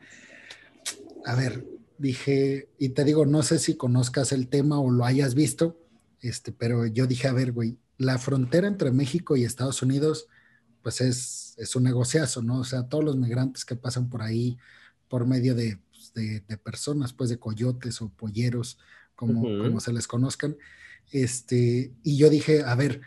a 1.24 1.36
ver, 1.36 1.64
dije, 1.98 2.68
y 2.78 2.90
te 2.90 3.04
digo, 3.04 3.26
no 3.26 3.42
sé 3.42 3.58
si 3.58 3.76
conozcas 3.76 4.32
el 4.32 4.48
tema 4.48 4.80
o 4.80 4.90
lo 4.90 5.04
hayas 5.04 5.34
visto, 5.34 5.78
este, 6.20 6.52
pero 6.52 6.86
yo 6.86 7.06
dije, 7.06 7.28
a 7.28 7.32
ver, 7.32 7.52
güey, 7.52 7.78
la 7.96 8.18
frontera 8.18 8.68
entre 8.68 8.92
México 8.92 9.36
y 9.36 9.44
Estados 9.44 9.82
Unidos, 9.82 10.28
pues 10.82 11.00
es, 11.00 11.54
es 11.58 11.76
un 11.76 11.82
negociazo, 11.82 12.42
¿no? 12.42 12.60
O 12.60 12.64
sea, 12.64 12.88
todos 12.88 13.04
los 13.04 13.16
migrantes 13.16 13.64
que 13.64 13.76
pasan 13.76 14.08
por 14.08 14.22
ahí 14.22 14.56
por 15.08 15.26
medio 15.26 15.54
de, 15.54 15.78
pues, 15.90 16.12
de, 16.14 16.56
personas, 16.58 17.12
pues 17.12 17.30
de 17.30 17.38
coyotes 17.38 18.00
o 18.00 18.08
polleros, 18.08 18.78
como, 19.14 19.42
como 19.42 19.80
se 19.80 19.92
les 19.92 20.06
conozcan. 20.06 20.56
Este, 21.10 21.92
y 22.02 22.16
yo 22.16 22.30
dije, 22.30 22.62
a 22.62 22.74
ver, 22.74 23.00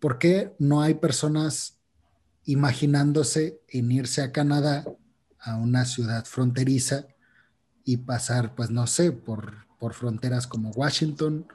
¿por 0.00 0.18
qué 0.18 0.52
no 0.58 0.82
hay 0.82 0.94
personas 0.94 1.78
imaginándose 2.44 3.60
en 3.68 3.90
irse 3.92 4.22
a 4.22 4.32
Canadá, 4.32 4.84
a 5.38 5.56
una 5.56 5.84
ciudad 5.84 6.24
fronteriza, 6.24 7.06
y 7.88 7.96
pasar, 7.96 8.54
pues 8.54 8.68
no 8.68 8.86
sé, 8.86 9.12
por, 9.12 9.64
por 9.78 9.94
fronteras 9.94 10.46
como 10.46 10.72
Washington 10.72 11.46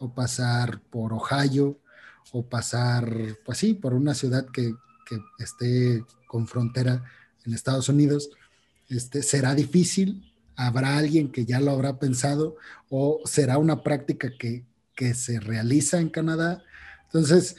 o 0.00 0.12
pasar 0.12 0.82
por 0.90 1.14
Ohio 1.14 1.80
o 2.30 2.46
pasar, 2.46 3.10
pues 3.42 3.56
sí, 3.56 3.72
por 3.72 3.94
una 3.94 4.12
ciudad 4.12 4.44
que, 4.52 4.74
que 5.06 5.18
esté 5.38 6.04
con 6.26 6.46
frontera 6.46 7.02
en 7.46 7.54
Estados 7.54 7.88
Unidos. 7.88 8.28
Este, 8.90 9.22
¿Será 9.22 9.54
difícil? 9.54 10.30
¿Habrá 10.56 10.98
alguien 10.98 11.32
que 11.32 11.46
ya 11.46 11.58
lo 11.58 11.70
habrá 11.70 11.98
pensado? 11.98 12.56
¿O 12.90 13.22
será 13.24 13.56
una 13.56 13.82
práctica 13.82 14.28
que, 14.38 14.66
que 14.94 15.14
se 15.14 15.40
realiza 15.40 16.00
en 16.00 16.10
Canadá? 16.10 16.62
Entonces, 17.04 17.56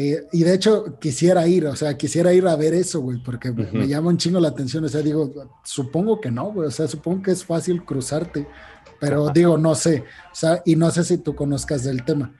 eh, 0.00 0.28
y 0.30 0.44
de 0.44 0.54
hecho 0.54 0.96
quisiera 1.00 1.48
ir, 1.48 1.66
o 1.66 1.74
sea, 1.74 1.96
quisiera 1.96 2.32
ir 2.32 2.46
a 2.46 2.54
ver 2.54 2.72
eso, 2.72 3.00
güey, 3.00 3.20
porque 3.20 3.50
me 3.50 3.88
llama 3.88 4.10
un 4.10 4.16
chingo 4.16 4.38
la 4.38 4.46
atención, 4.46 4.84
o 4.84 4.88
sea, 4.88 5.02
digo, 5.02 5.28
supongo 5.64 6.20
que 6.20 6.30
no, 6.30 6.52
güey, 6.52 6.68
o 6.68 6.70
sea, 6.70 6.86
supongo 6.86 7.24
que 7.24 7.32
es 7.32 7.44
fácil 7.44 7.84
cruzarte, 7.84 8.46
pero 9.00 9.30
digo, 9.30 9.58
no 9.58 9.74
sé, 9.74 10.04
o 10.30 10.34
sea, 10.36 10.62
y 10.64 10.76
no 10.76 10.92
sé 10.92 11.02
si 11.02 11.18
tú 11.18 11.34
conozcas 11.34 11.82
del 11.82 12.04
tema. 12.04 12.32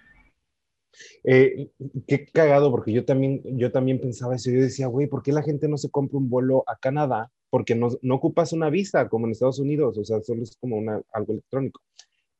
Eh, 1.24 1.72
qué 2.06 2.26
cagado, 2.26 2.70
porque 2.70 2.92
yo 2.92 3.04
también, 3.04 3.42
yo 3.58 3.72
también 3.72 4.00
pensaba 4.00 4.36
eso, 4.36 4.52
yo 4.52 4.60
decía, 4.60 4.86
güey, 4.86 5.08
¿por 5.08 5.24
qué 5.24 5.32
la 5.32 5.42
gente 5.42 5.66
no 5.66 5.78
se 5.78 5.90
compra 5.90 6.16
un 6.16 6.30
vuelo 6.30 6.62
a 6.68 6.76
Canadá? 6.76 7.32
Porque 7.50 7.74
no, 7.74 7.88
no 8.02 8.14
ocupas 8.14 8.52
una 8.52 8.70
visa 8.70 9.08
como 9.08 9.26
en 9.26 9.32
Estados 9.32 9.58
Unidos, 9.58 9.98
o 9.98 10.04
sea, 10.04 10.20
solo 10.22 10.44
es 10.44 10.56
como 10.60 10.76
una, 10.76 11.02
algo 11.12 11.32
electrónico. 11.32 11.80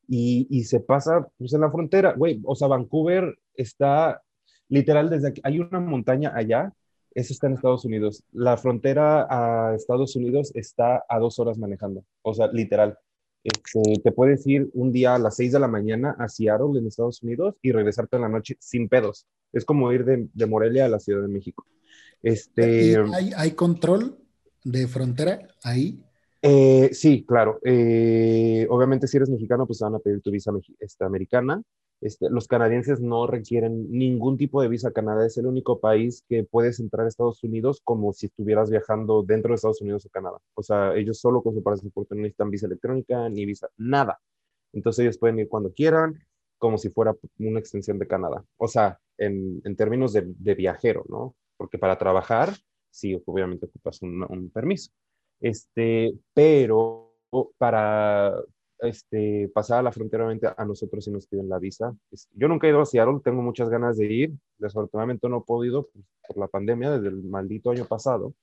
Y, 0.07 0.47
y 0.49 0.63
se 0.63 0.79
pasa 0.79 1.27
pues, 1.37 1.51
en 1.51 1.59
la 1.59 1.71
frontera, 1.71 2.13
güey, 2.13 2.39
o 2.45 2.55
sea, 2.55 2.69
Vancouver 2.69 3.37
está 3.53 4.21
literal, 4.69 5.09
desde 5.09 5.29
aquí, 5.29 5.41
hay 5.43 5.59
una 5.59 5.79
montaña 5.79 6.31
allá, 6.33 6.73
eso 7.13 7.33
está 7.33 7.47
en 7.47 7.53
Estados 7.53 7.85
Unidos. 7.85 8.23
La 8.31 8.55
frontera 8.57 9.27
a 9.29 9.75
Estados 9.75 10.15
Unidos 10.15 10.51
está 10.55 11.03
a 11.09 11.19
dos 11.19 11.39
horas 11.39 11.57
manejando, 11.57 12.05
o 12.21 12.33
sea, 12.33 12.47
literal. 12.47 12.97
Este, 13.43 14.01
te 14.03 14.11
puedes 14.11 14.45
ir 14.47 14.69
un 14.73 14.91
día 14.91 15.15
a 15.15 15.19
las 15.19 15.35
seis 15.35 15.51
de 15.51 15.59
la 15.59 15.67
mañana 15.67 16.15
a 16.19 16.27
Seattle, 16.27 16.77
en 16.77 16.87
Estados 16.87 17.23
Unidos, 17.23 17.55
y 17.61 17.71
regresarte 17.71 18.15
en 18.17 18.23
la 18.23 18.29
noche 18.29 18.57
sin 18.59 18.89
pedos. 18.89 19.25
Es 19.51 19.65
como 19.65 19.91
ir 19.91 20.05
de, 20.05 20.45
Morelia 20.45 20.85
a 20.85 20.89
la 20.89 20.99
Ciudad 20.99 21.21
de 21.21 21.29
México. 21.29 21.65
Este, 22.21 22.97
hay, 23.13 23.31
hay, 23.35 23.51
control 23.51 24.17
de 24.63 24.87
frontera 24.87 25.47
ahí? 25.63 26.03
Eh, 26.41 26.89
sí, 26.93 27.25
claro. 27.25 27.59
Eh, 27.63 28.65
obviamente, 28.69 29.07
si 29.07 29.17
eres 29.17 29.29
mexicano, 29.29 29.65
pues 29.67 29.79
te 29.79 29.85
van 29.85 29.95
a 29.95 29.99
pedir 29.99 30.21
tu 30.21 30.31
visa 30.31 30.51
esta, 30.79 31.05
americana. 31.05 31.61
Este, 32.01 32.29
los 32.29 32.47
canadienses 32.47 33.01
no 33.01 33.27
requieren 33.27 33.91
ningún 33.91 34.37
tipo 34.37 34.61
de 34.61 34.69
visa. 34.69 34.91
Canadá 34.91 35.25
es 35.25 35.37
el 35.37 35.47
único 35.47 35.79
país 35.79 36.23
que 36.29 36.45
puedes 36.45 36.79
entrar 36.79 37.05
a 37.05 37.09
Estados 37.09 37.43
Unidos 37.43 37.81
como 37.83 38.13
si 38.13 38.27
estuvieras 38.27 38.69
viajando 38.69 39.21
dentro 39.23 39.49
de 39.49 39.55
Estados 39.55 39.81
Unidos 39.81 40.05
o 40.05 40.09
Canadá. 40.09 40.37
O 40.53 40.63
sea, 40.63 40.95
ellos 40.95 41.19
solo 41.19 41.41
con 41.43 41.53
su 41.55 41.61
pasaporte 41.61 42.15
no 42.15 42.21
necesitan 42.21 42.49
visa 42.51 42.67
electrónica 42.67 43.27
ni 43.29 43.45
visa, 43.45 43.67
nada. 43.77 44.19
Entonces 44.71 45.03
ellos 45.03 45.17
pueden 45.17 45.39
ir 45.39 45.49
cuando 45.49 45.73
quieran, 45.73 46.19
como 46.57 46.77
si 46.77 46.89
fuera 46.89 47.15
una 47.39 47.59
extensión 47.59 47.99
de 47.99 48.07
Canadá. 48.07 48.45
O 48.57 48.67
sea, 48.67 48.99
en, 49.17 49.61
en 49.65 49.75
términos 49.75 50.13
de, 50.13 50.23
de, 50.25 50.55
viajero, 50.55 51.05
¿no? 51.09 51.35
Porque 51.57 51.77
para 51.77 51.97
trabajar, 51.97 52.53
sí, 52.91 53.21
obviamente 53.25 53.65
ocupas 53.65 54.01
un, 54.01 54.23
un 54.29 54.49
permiso. 54.51 54.91
Este, 55.39 56.13
pero 56.33 57.13
para, 57.57 58.33
este, 58.79 59.49
pasar 59.53 59.79
a 59.79 59.83
la 59.83 59.91
frontera 59.91 60.27
a 60.57 60.65
nosotros 60.65 61.03
si 61.03 61.11
nos 61.11 61.27
piden 61.27 61.49
la 61.49 61.59
visa. 61.59 61.95
Yo 62.33 62.47
nunca 62.47 62.67
he 62.67 62.69
ido 62.69 62.81
a 62.81 62.85
Seattle, 62.85 63.19
tengo 63.23 63.41
muchas 63.41 63.69
ganas 63.69 63.97
de 63.97 64.05
ir, 64.05 64.33
desafortunadamente 64.57 65.27
no 65.29 65.39
he 65.39 65.41
podido 65.41 65.89
por 66.27 66.37
la 66.37 66.47
pandemia 66.47 66.91
desde 66.91 67.09
el 67.09 67.23
maldito 67.23 67.71
año 67.71 67.85
pasado. 67.85 68.33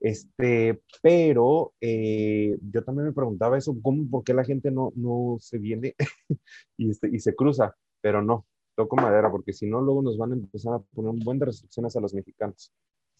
Este, 0.00 0.82
pero 1.00 1.74
eh, 1.80 2.58
yo 2.72 2.82
también 2.82 3.06
me 3.06 3.12
preguntaba 3.12 3.56
eso, 3.56 3.76
¿cómo, 3.80 4.08
¿por 4.10 4.24
qué 4.24 4.34
la 4.34 4.44
gente 4.44 4.70
no, 4.70 4.92
no 4.96 5.36
se 5.38 5.58
viene 5.58 5.94
y, 6.76 6.90
este, 6.90 7.08
y 7.12 7.20
se 7.20 7.36
cruza? 7.36 7.76
Pero 8.00 8.20
no, 8.20 8.46
toco 8.74 8.96
madera, 8.96 9.30
porque 9.30 9.52
si 9.52 9.66
no, 9.66 9.80
luego 9.80 10.02
nos 10.02 10.18
van 10.18 10.32
a 10.32 10.34
empezar 10.34 10.74
a 10.74 10.78
poner 10.80 11.10
un 11.10 11.20
buen 11.20 11.38
de 11.38 11.46
restricciones 11.46 11.94
a 11.96 12.00
los 12.00 12.14
mexicanos. 12.14 12.72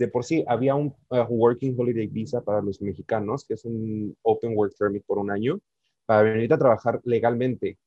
De 0.03 0.09
por 0.09 0.25
sí, 0.25 0.45
había 0.49 0.75
un 0.75 0.89
uh, 1.11 1.27
Working 1.29 1.77
Holiday 1.79 2.09
Visa 2.09 2.41
para 2.41 2.61
los 2.61 2.83
mexicanos, 2.83 3.45
que 3.45 3.55
es 3.55 3.65
un 3.65 4.17
Open 4.23 4.57
Work 4.57 4.75
Permit 4.77 5.05
por 5.07 5.19
un 5.19 5.31
año, 5.31 5.61
para 6.07 6.23
venir 6.23 6.53
a 6.53 6.59
trabajar 6.59 7.01
legalmente. 7.05 7.79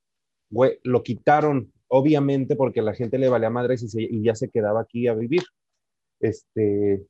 Güey, 0.49 0.79
lo 0.83 1.03
quitaron, 1.03 1.73
obviamente, 1.89 2.55
porque 2.55 2.81
la 2.81 2.93
gente 2.93 3.17
le 3.17 3.27
valía 3.27 3.49
madres 3.49 3.83
y, 3.93 4.17
y 4.17 4.23
ya 4.23 4.33
se 4.33 4.49
quedaba 4.49 4.79
aquí 4.79 5.09
a 5.09 5.13
vivir. 5.13 5.41
Este, 6.21 7.05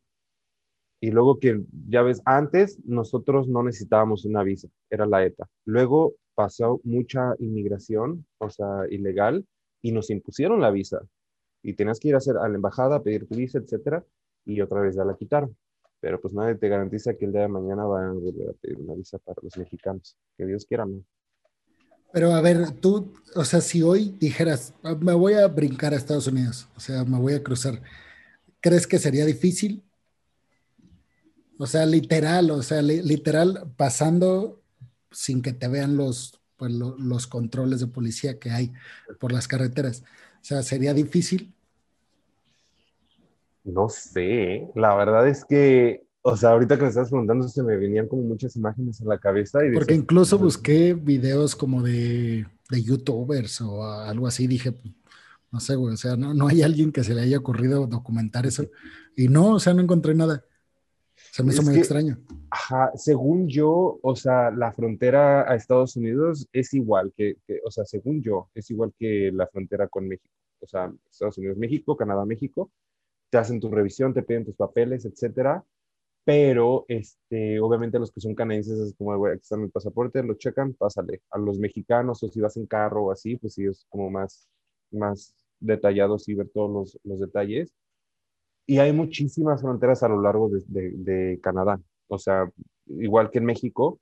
y 0.99 1.11
luego 1.11 1.37
que, 1.37 1.61
ya 1.87 2.01
ves, 2.01 2.23
antes 2.25 2.79
nosotros 2.83 3.47
no 3.47 3.61
necesitábamos 3.61 4.25
una 4.25 4.41
visa, 4.41 4.69
era 4.89 5.05
la 5.05 5.23
ETA. 5.23 5.47
Luego 5.65 6.15
pasó 6.33 6.81
mucha 6.83 7.35
inmigración, 7.37 8.25
o 8.39 8.49
sea, 8.49 8.87
ilegal, 8.89 9.45
y 9.83 9.91
nos 9.91 10.09
impusieron 10.09 10.61
la 10.61 10.71
visa. 10.71 10.99
Y 11.61 11.73
tenías 11.73 11.99
que 11.99 12.07
ir 12.07 12.15
a, 12.15 12.17
hacer, 12.17 12.37
a 12.37 12.49
la 12.49 12.55
embajada 12.55 12.95
a 12.95 13.03
pedir 13.03 13.27
tu 13.27 13.35
visa, 13.35 13.59
etcétera, 13.59 14.03
y 14.45 14.61
otra 14.61 14.81
vez 14.81 14.95
ya 14.95 15.03
la 15.03 15.15
quitaron. 15.15 15.55
Pero 15.99 16.21
pues 16.21 16.33
nadie 16.33 16.55
te 16.55 16.69
garantiza 16.69 17.15
que 17.15 17.25
el 17.25 17.31
día 17.31 17.41
de 17.41 17.47
mañana 17.47 17.85
van 17.85 18.09
a 18.09 18.13
volver 18.13 18.49
a 18.49 18.53
pedir 18.53 18.79
una 18.79 18.93
visa 18.93 19.17
para 19.17 19.37
los 19.41 19.57
mexicanos. 19.57 20.15
Que 20.37 20.45
Dios 20.45 20.65
quiera, 20.65 20.85
¿no? 20.85 21.03
Pero 22.13 22.31
a 22.31 22.41
ver, 22.41 22.71
tú, 22.71 23.11
o 23.35 23.43
sea, 23.43 23.59
si 23.59 23.81
hoy 23.81 24.15
dijeras, 24.19 24.73
me 25.01 25.13
voy 25.13 25.33
a 25.33 25.47
brincar 25.47 25.93
a 25.93 25.97
Estados 25.97 26.27
Unidos, 26.27 26.69
o 26.77 26.79
sea, 26.79 27.03
me 27.03 27.19
voy 27.19 27.33
a 27.33 27.43
cruzar, 27.43 27.81
¿crees 28.61 28.87
que 28.87 28.99
sería 28.99 29.25
difícil? 29.25 29.83
O 31.57 31.67
sea, 31.67 31.85
literal, 31.85 32.51
o 32.51 32.61
sea, 32.61 32.81
literal, 32.81 33.73
pasando 33.75 34.61
sin 35.11 35.41
que 35.41 35.53
te 35.53 35.67
vean 35.67 35.97
los, 35.97 36.39
pues, 36.57 36.71
los 36.71 37.27
controles 37.27 37.79
de 37.79 37.87
policía 37.87 38.39
que 38.39 38.51
hay 38.51 38.73
por 39.19 39.31
las 39.31 39.47
carreteras. 39.47 40.03
O 40.41 40.43
sea, 40.43 40.63
¿sería 40.63 40.93
difícil? 40.93 41.54
No 43.65 43.89
sé, 43.89 44.69
la 44.75 44.95
verdad 44.95 45.27
es 45.27 45.43
que 45.43 46.05
o 46.27 46.35
sea, 46.35 46.49
ahorita 46.49 46.75
que 46.75 46.81
me 46.81 46.89
estás 46.89 47.09
preguntando, 47.09 47.47
se 47.47 47.61
me 47.61 47.77
venían 47.77 48.07
como 48.07 48.23
muchas 48.23 48.55
imágenes 48.55 48.99
en 48.99 49.07
la 49.07 49.19
cabeza. 49.19 49.63
Y 49.63 49.71
Porque 49.73 49.93
incluso 49.93 50.39
busqué 50.39 50.95
videos 50.95 51.55
como 51.55 51.83
de, 51.83 52.47
de, 52.71 52.81
youtubers 52.81 53.61
o 53.61 53.83
algo 53.83 54.25
así, 54.25 54.47
dije, 54.47 54.73
no 55.51 55.59
sé, 55.59 55.75
güey, 55.75 55.93
o 55.93 55.97
sea, 55.97 56.15
no, 56.15 56.33
no 56.33 56.47
hay 56.47 56.63
alguien 56.63 56.91
que 56.91 57.03
se 57.03 57.13
le 57.13 57.21
haya 57.21 57.37
ocurrido 57.37 57.85
documentar 57.85 58.47
eso. 58.47 58.65
Y 59.15 59.27
no, 59.27 59.51
o 59.51 59.59
sea, 59.59 59.75
no 59.75 59.83
encontré 59.83 60.15
nada. 60.15 60.43
Se 61.31 61.43
me 61.43 61.53
hizo 61.53 61.61
muy 61.61 61.77
extraño. 61.77 62.17
Ajá, 62.49 62.89
según 62.95 63.47
yo, 63.47 63.99
o 64.01 64.15
sea, 64.15 64.49
la 64.49 64.71
frontera 64.71 65.47
a 65.47 65.55
Estados 65.55 65.95
Unidos 65.95 66.47
es 66.51 66.73
igual 66.73 67.13
que, 67.15 67.37
que, 67.45 67.59
o 67.63 67.69
sea, 67.69 67.85
según 67.85 68.23
yo, 68.23 68.49
es 68.55 68.71
igual 68.71 68.95
que 68.97 69.29
la 69.31 69.45
frontera 69.45 69.87
con 69.87 70.07
México. 70.07 70.33
O 70.59 70.65
sea, 70.65 70.91
Estados 71.11 71.37
Unidos, 71.37 71.55
México, 71.57 71.95
Canadá, 71.95 72.25
México. 72.25 72.71
Te 73.29 73.37
hacen 73.37 73.59
tu 73.59 73.69
revisión, 73.69 74.13
te 74.13 74.23
piden 74.23 74.45
tus 74.45 74.55
papeles, 74.55 75.05
etcétera 75.05 75.63
pero 76.25 76.85
este, 76.87 77.59
obviamente 77.59 77.99
los 77.99 78.11
que 78.11 78.19
son 78.19 78.33
canadienses 78.33 78.79
es 78.79 78.95
como, 78.95 79.15
güey, 79.15 79.33
aquí 79.33 79.41
está 79.43 79.57
mi 79.57 79.69
pasaporte, 79.69 80.23
lo 80.23 80.33
checan, 80.33 80.73
pásale. 80.73 81.21
A 81.29 81.37
los 81.37 81.59
mexicanos 81.59 82.23
o 82.23 82.27
si 82.29 82.41
vas 82.41 82.57
en 82.57 82.65
carro 82.65 83.05
o 83.05 83.11
así, 83.11 83.37
pues 83.37 83.53
sí 83.53 83.65
es 83.65 83.85
como 83.89 84.09
más, 84.09 84.49
más 84.91 85.35
detallado, 85.59 86.17
sí 86.17 86.33
ver 86.33 86.49
todos 86.49 86.71
los, 86.71 86.99
los 87.03 87.19
detalles. 87.19 87.71
Y 88.65 88.79
hay 88.79 88.91
muchísimas 88.91 89.61
fronteras 89.61 90.01
a 90.01 90.09
lo 90.09 90.19
largo 90.19 90.49
de, 90.49 90.91
de, 90.95 91.39
Canadá, 91.41 91.79
o 92.07 92.17
sea, 92.17 92.49
igual 92.87 93.29
que 93.29 93.37
en 93.37 93.45
México, 93.45 93.99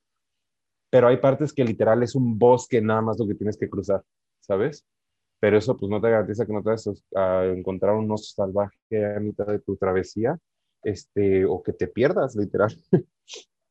pero 0.89 1.09
hay 1.09 1.17
partes 1.17 1.51
que 1.51 1.65
literal 1.65 2.03
es 2.03 2.15
un 2.15 2.39
bosque 2.39 2.81
nada 2.81 3.01
más 3.01 3.19
lo 3.19 3.27
que 3.27 3.35
tienes 3.35 3.57
que 3.57 3.69
cruzar, 3.69 4.01
¿sabes? 4.39 4.85
Pero 5.43 5.57
eso 5.57 5.75
pues 5.75 5.89
no 5.89 5.99
te 5.99 6.09
garantiza 6.09 6.45
que 6.45 6.53
no 6.53 6.63
te 6.63 6.69
vas 6.69 6.89
a 7.17 7.45
encontrar 7.47 7.95
un 7.95 8.09
oso 8.09 8.33
salvaje 8.33 8.77
a 9.13 9.19
mitad 9.19 9.45
de 9.45 9.59
tu 9.59 9.75
travesía, 9.75 10.39
este, 10.83 11.43
o 11.43 11.61
que 11.61 11.73
te 11.73 11.87
pierdas, 11.87 12.37
literal. 12.37 12.73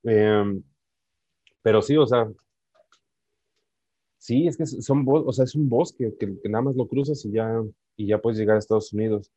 Em, 0.04 0.62
pero 1.62 1.80
sí, 1.80 1.96
o 1.96 2.06
sea, 2.06 2.30
sí, 4.18 4.46
es 4.46 4.58
que 4.58 4.66
son, 4.66 5.06
o 5.08 5.32
sea, 5.32 5.46
es 5.46 5.54
un 5.54 5.70
bosque 5.70 6.14
que, 6.20 6.26
nada 6.50 6.60
más 6.60 6.76
lo 6.76 6.86
cruzas 6.88 7.24
y 7.24 7.32
ya, 7.32 7.62
y 7.96 8.08
ya 8.08 8.20
puedes 8.20 8.38
llegar 8.38 8.56
a 8.56 8.58
Estados 8.58 8.92
Unidos. 8.92 9.32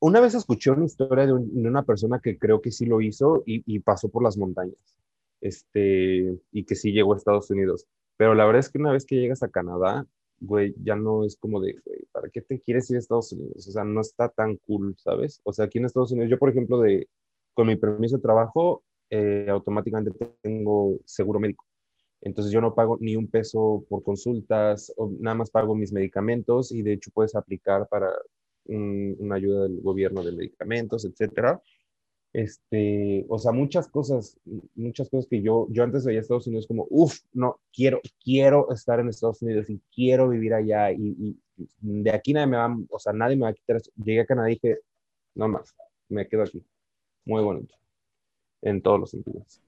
Una 0.00 0.20
vez 0.20 0.34
escuché 0.34 0.72
una 0.72 0.86
historia 0.86 1.26
de, 1.26 1.32
una 1.32 1.84
persona 1.84 2.18
que 2.18 2.38
creo 2.38 2.60
que 2.60 2.72
sí 2.72 2.86
lo 2.86 3.00
hizo 3.00 3.44
y, 3.46 3.62
y, 3.72 3.78
pasó 3.78 4.08
por 4.08 4.24
las 4.24 4.36
montañas, 4.36 4.96
este, 5.40 6.40
y 6.50 6.64
que 6.64 6.74
sí 6.74 6.90
llegó 6.90 7.14
a 7.14 7.18
Estados 7.18 7.50
Unidos. 7.50 7.86
Pero 8.16 8.34
la 8.34 8.46
verdad 8.46 8.58
es 8.58 8.68
que 8.68 8.78
una 8.78 8.90
vez 8.90 9.06
que 9.06 9.20
llegas 9.20 9.44
a 9.44 9.48
Canadá, 9.48 10.08
güey, 10.42 10.74
ya 10.82 10.96
no 10.96 11.24
es 11.24 11.36
como 11.36 11.60
de, 11.60 11.74
güey, 11.84 12.00
¿para 12.12 12.28
qué 12.28 12.42
te 12.42 12.60
quieres 12.60 12.90
ir 12.90 12.96
a 12.96 12.98
Estados 12.98 13.32
Unidos? 13.32 13.66
O 13.68 13.70
sea, 13.70 13.84
no 13.84 14.00
está 14.00 14.28
tan 14.28 14.56
cool, 14.58 14.94
¿sabes? 14.98 15.40
O 15.44 15.52
sea, 15.52 15.66
aquí 15.66 15.78
en 15.78 15.86
Estados 15.86 16.12
Unidos, 16.12 16.30
yo 16.30 16.38
por 16.38 16.50
ejemplo, 16.50 16.80
de, 16.80 17.08
con 17.54 17.68
mi 17.68 17.76
permiso 17.76 18.16
de 18.16 18.22
trabajo, 18.22 18.82
eh, 19.10 19.46
automáticamente 19.48 20.10
tengo 20.42 20.98
seguro 21.04 21.38
médico. 21.38 21.64
Entonces 22.22 22.52
yo 22.52 22.60
no 22.60 22.74
pago 22.74 22.98
ni 23.00 23.16
un 23.16 23.28
peso 23.28 23.84
por 23.88 24.02
consultas, 24.02 24.92
o 24.96 25.12
nada 25.20 25.36
más 25.36 25.50
pago 25.50 25.74
mis 25.74 25.92
medicamentos 25.92 26.72
y 26.72 26.82
de 26.82 26.94
hecho 26.94 27.10
puedes 27.12 27.34
aplicar 27.34 27.88
para 27.88 28.10
una 28.64 29.34
ayuda 29.34 29.64
del 29.64 29.80
gobierno 29.80 30.22
de 30.22 30.32
medicamentos, 30.32 31.04
etcétera. 31.04 31.60
Este, 32.32 33.26
o 33.28 33.38
sea, 33.38 33.52
muchas 33.52 33.88
cosas, 33.88 34.38
muchas 34.74 35.10
cosas 35.10 35.26
que 35.28 35.42
yo, 35.42 35.66
yo 35.70 35.84
antes 35.84 36.04
veía 36.04 36.20
Estados 36.20 36.46
Unidos 36.46 36.66
como, 36.66 36.86
uff, 36.88 37.18
no, 37.32 37.60
quiero, 37.72 38.00
quiero 38.24 38.72
estar 38.72 39.00
en 39.00 39.08
Estados 39.08 39.42
Unidos 39.42 39.68
y 39.68 39.80
quiero 39.94 40.28
vivir 40.30 40.54
allá 40.54 40.92
y, 40.92 41.38
de 41.80 42.10
aquí 42.10 42.32
nadie 42.32 42.46
me 42.46 42.56
va, 42.56 42.74
o 42.88 42.98
sea, 42.98 43.12
nadie 43.12 43.36
me 43.36 43.42
va 43.42 43.50
a 43.50 43.52
quitar. 43.52 43.80
Llegué 43.96 44.20
a 44.20 44.26
Canadá 44.26 44.50
y 44.50 44.54
dije, 44.54 44.78
no 45.34 45.46
más, 45.48 45.74
me 46.08 46.26
quedo 46.26 46.42
aquí. 46.42 46.64
Muy 47.24 47.42
bonito, 47.42 47.74
en 48.62 48.80
todos 48.80 48.98
los 48.98 49.10
sentidos. 49.10 49.60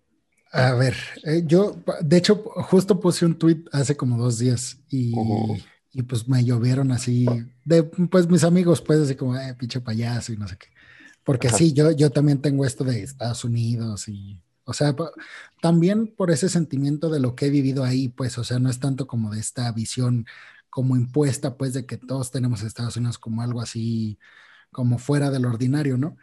A 0.51 0.75
ver, 0.75 0.95
eh, 1.25 1.43
yo, 1.45 1.77
de 2.01 2.17
hecho, 2.17 2.37
justo 2.37 2.99
puse 2.99 3.27
un 3.27 3.39
tweet 3.39 3.65
hace 3.73 3.97
como 3.97 4.17
dos 4.17 4.39
días 4.39 4.81
y, 4.89 5.13
y 5.93 6.03
pues 6.03 6.27
me 6.27 6.45
llovieron 6.45 6.91
así, 6.93 7.27
de, 7.65 7.83
pues 7.83 8.29
mis 8.29 8.43
amigos, 8.43 8.81
pues 8.81 9.01
así 9.01 9.15
como, 9.15 9.37
eh, 9.37 9.55
pinche 9.55 9.81
payaso 9.81 10.33
y 10.33 10.37
no 10.37 10.49
sé 10.49 10.57
qué. 10.57 10.74
Porque 11.25 11.49
sí, 11.49 11.73
yo, 11.73 11.91
yo 11.91 12.11
también 12.11 12.41
tengo 12.41 12.65
esto 12.67 12.85
de 12.85 13.03
Estados 13.03 13.45
Unidos 13.45 14.09
y, 14.09 14.39
o 14.65 14.73
sea, 14.73 14.95
también 15.63 16.07
por 16.15 16.31
ese 16.31 16.49
sentimiento 16.49 17.09
de 17.11 17.21
lo 17.21 17.35
que 17.35 17.47
he 17.47 17.51
vivido 17.51 17.85
ahí, 17.85 18.09
pues, 18.09 18.37
o 18.39 18.45
sea, 18.45 18.59
no 18.59 18.71
es 18.71 18.79
tanto 18.79 19.07
como 19.07 19.33
de 19.33 19.41
esta 19.41 19.71
visión 19.73 20.27
como 20.71 20.97
impuesta, 20.97 21.57
pues, 21.57 21.73
de 21.73 21.87
que 21.87 21.97
todos 21.97 22.31
tenemos 22.31 22.63
Estados 22.63 22.97
Unidos 22.97 23.19
como 23.19 23.43
algo 23.43 23.61
así, 23.61 24.19
como 24.71 24.99
fuera 24.99 25.31
del 25.31 25.47
ordinario, 25.47 25.97
¿no? 25.97 26.17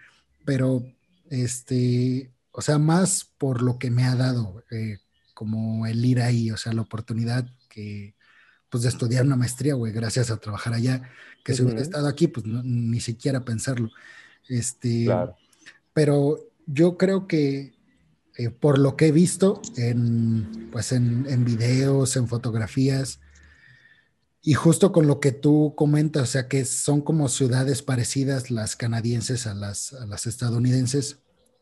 Pero, 0.46 0.84
este, 1.30 2.32
o 2.52 2.62
sea, 2.62 2.78
más 2.78 3.26
por 3.38 3.62
lo 3.62 3.80
que 3.80 3.90
me 3.90 4.04
ha 4.04 4.16
dado, 4.16 4.64
eh, 4.72 5.00
como 5.34 5.88
el 5.88 6.04
ir 6.06 6.22
ahí, 6.22 6.52
o 6.52 6.58
sea, 6.58 6.74
la 6.74 6.82
oportunidad 6.82 7.48
que, 7.70 8.16
pues, 8.70 8.84
de 8.84 8.90
estudiar 8.90 9.26
una 9.26 9.36
maestría, 9.36 9.74
güey, 9.76 9.94
gracias 9.94 10.32
a 10.32 10.38
trabajar 10.38 10.74
allá, 10.74 11.10
que 11.44 11.54
si 11.54 11.64
hubiera 11.64 11.82
estado 11.82 12.08
aquí, 12.08 12.28
pues, 12.28 12.46
ni 12.46 13.00
siquiera 13.00 13.46
pensarlo. 13.46 13.90
Este, 14.52 15.08
Pero 15.94 16.40
yo 16.66 16.98
creo 16.98 17.26
que 17.26 17.74
eh, 18.38 18.50
por 18.50 18.80
lo 18.80 18.98
que 18.98 19.08
he 19.08 19.12
visto 19.12 19.62
en, 19.78 20.70
pues 20.72 20.92
en, 20.92 21.46
videos, 21.46 22.18
en 22.18 22.28
fotografías, 22.28 23.22
y 24.42 24.54
justo 24.54 24.92
con 24.92 25.08
lo 25.08 25.20
que 25.20 25.32
tú 25.32 25.74
comentas, 25.78 26.24
o 26.24 26.26
sea, 26.26 26.48
que 26.48 26.66
son 26.66 27.02
como 27.02 27.30
ciudades 27.30 27.82
parecidas 27.82 28.52
las 28.52 28.76
canadienses 28.76 29.48
a 29.48 29.54
las, 29.54 29.94
a 29.94 30.06
las 30.06 30.28
estadounidenses, 30.28 31.20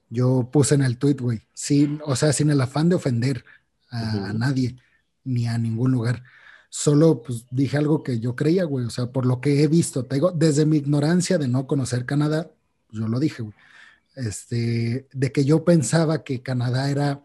yo 0.09 0.49
puse 0.51 0.75
en 0.75 0.81
el 0.81 0.97
tweet, 0.97 1.17
güey, 1.19 1.41
sin, 1.53 2.01
o 2.05 2.15
sea, 2.15 2.33
sin 2.33 2.49
el 2.49 2.61
afán 2.61 2.89
de 2.89 2.95
ofender 2.95 3.45
a, 3.91 4.33
nadie, 4.33 4.77
ni 5.23 5.45
a 5.45 5.57
ningún 5.59 5.91
lugar. 5.91 6.23
Solo 6.69 7.21
pues 7.21 7.45
dije 7.51 7.77
algo 7.77 8.01
que 8.01 8.19
yo 8.19 8.35
creía, 8.35 8.63
güey, 8.63 8.85
o 8.85 8.89
sea, 8.89 9.11
por 9.11 9.27
lo 9.27 9.41
que 9.41 9.61
he 9.61 9.67
visto, 9.67 10.05
te 10.05 10.15
digo, 10.15 10.31
desde 10.31 10.65
mi 10.65 10.77
ignorancia 10.77 11.37
de 11.37 11.47
no 11.47 11.67
conocer 11.67 12.05
Canadá, 12.05 12.49
yo 12.91 13.07
lo 13.07 13.19
dije, 13.19 13.43
Este, 14.15 15.07
de 15.13 15.31
que 15.31 15.45
yo 15.45 15.63
pensaba 15.63 16.23
que 16.23 16.41
Canadá 16.41 16.89
era 16.89 17.23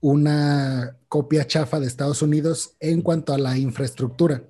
una 0.00 0.96
copia 1.08 1.46
chafa 1.46 1.78
de 1.78 1.86
Estados 1.86 2.22
Unidos 2.22 2.74
en 2.80 3.02
cuanto 3.02 3.34
a 3.34 3.38
la 3.38 3.58
infraestructura 3.58 4.44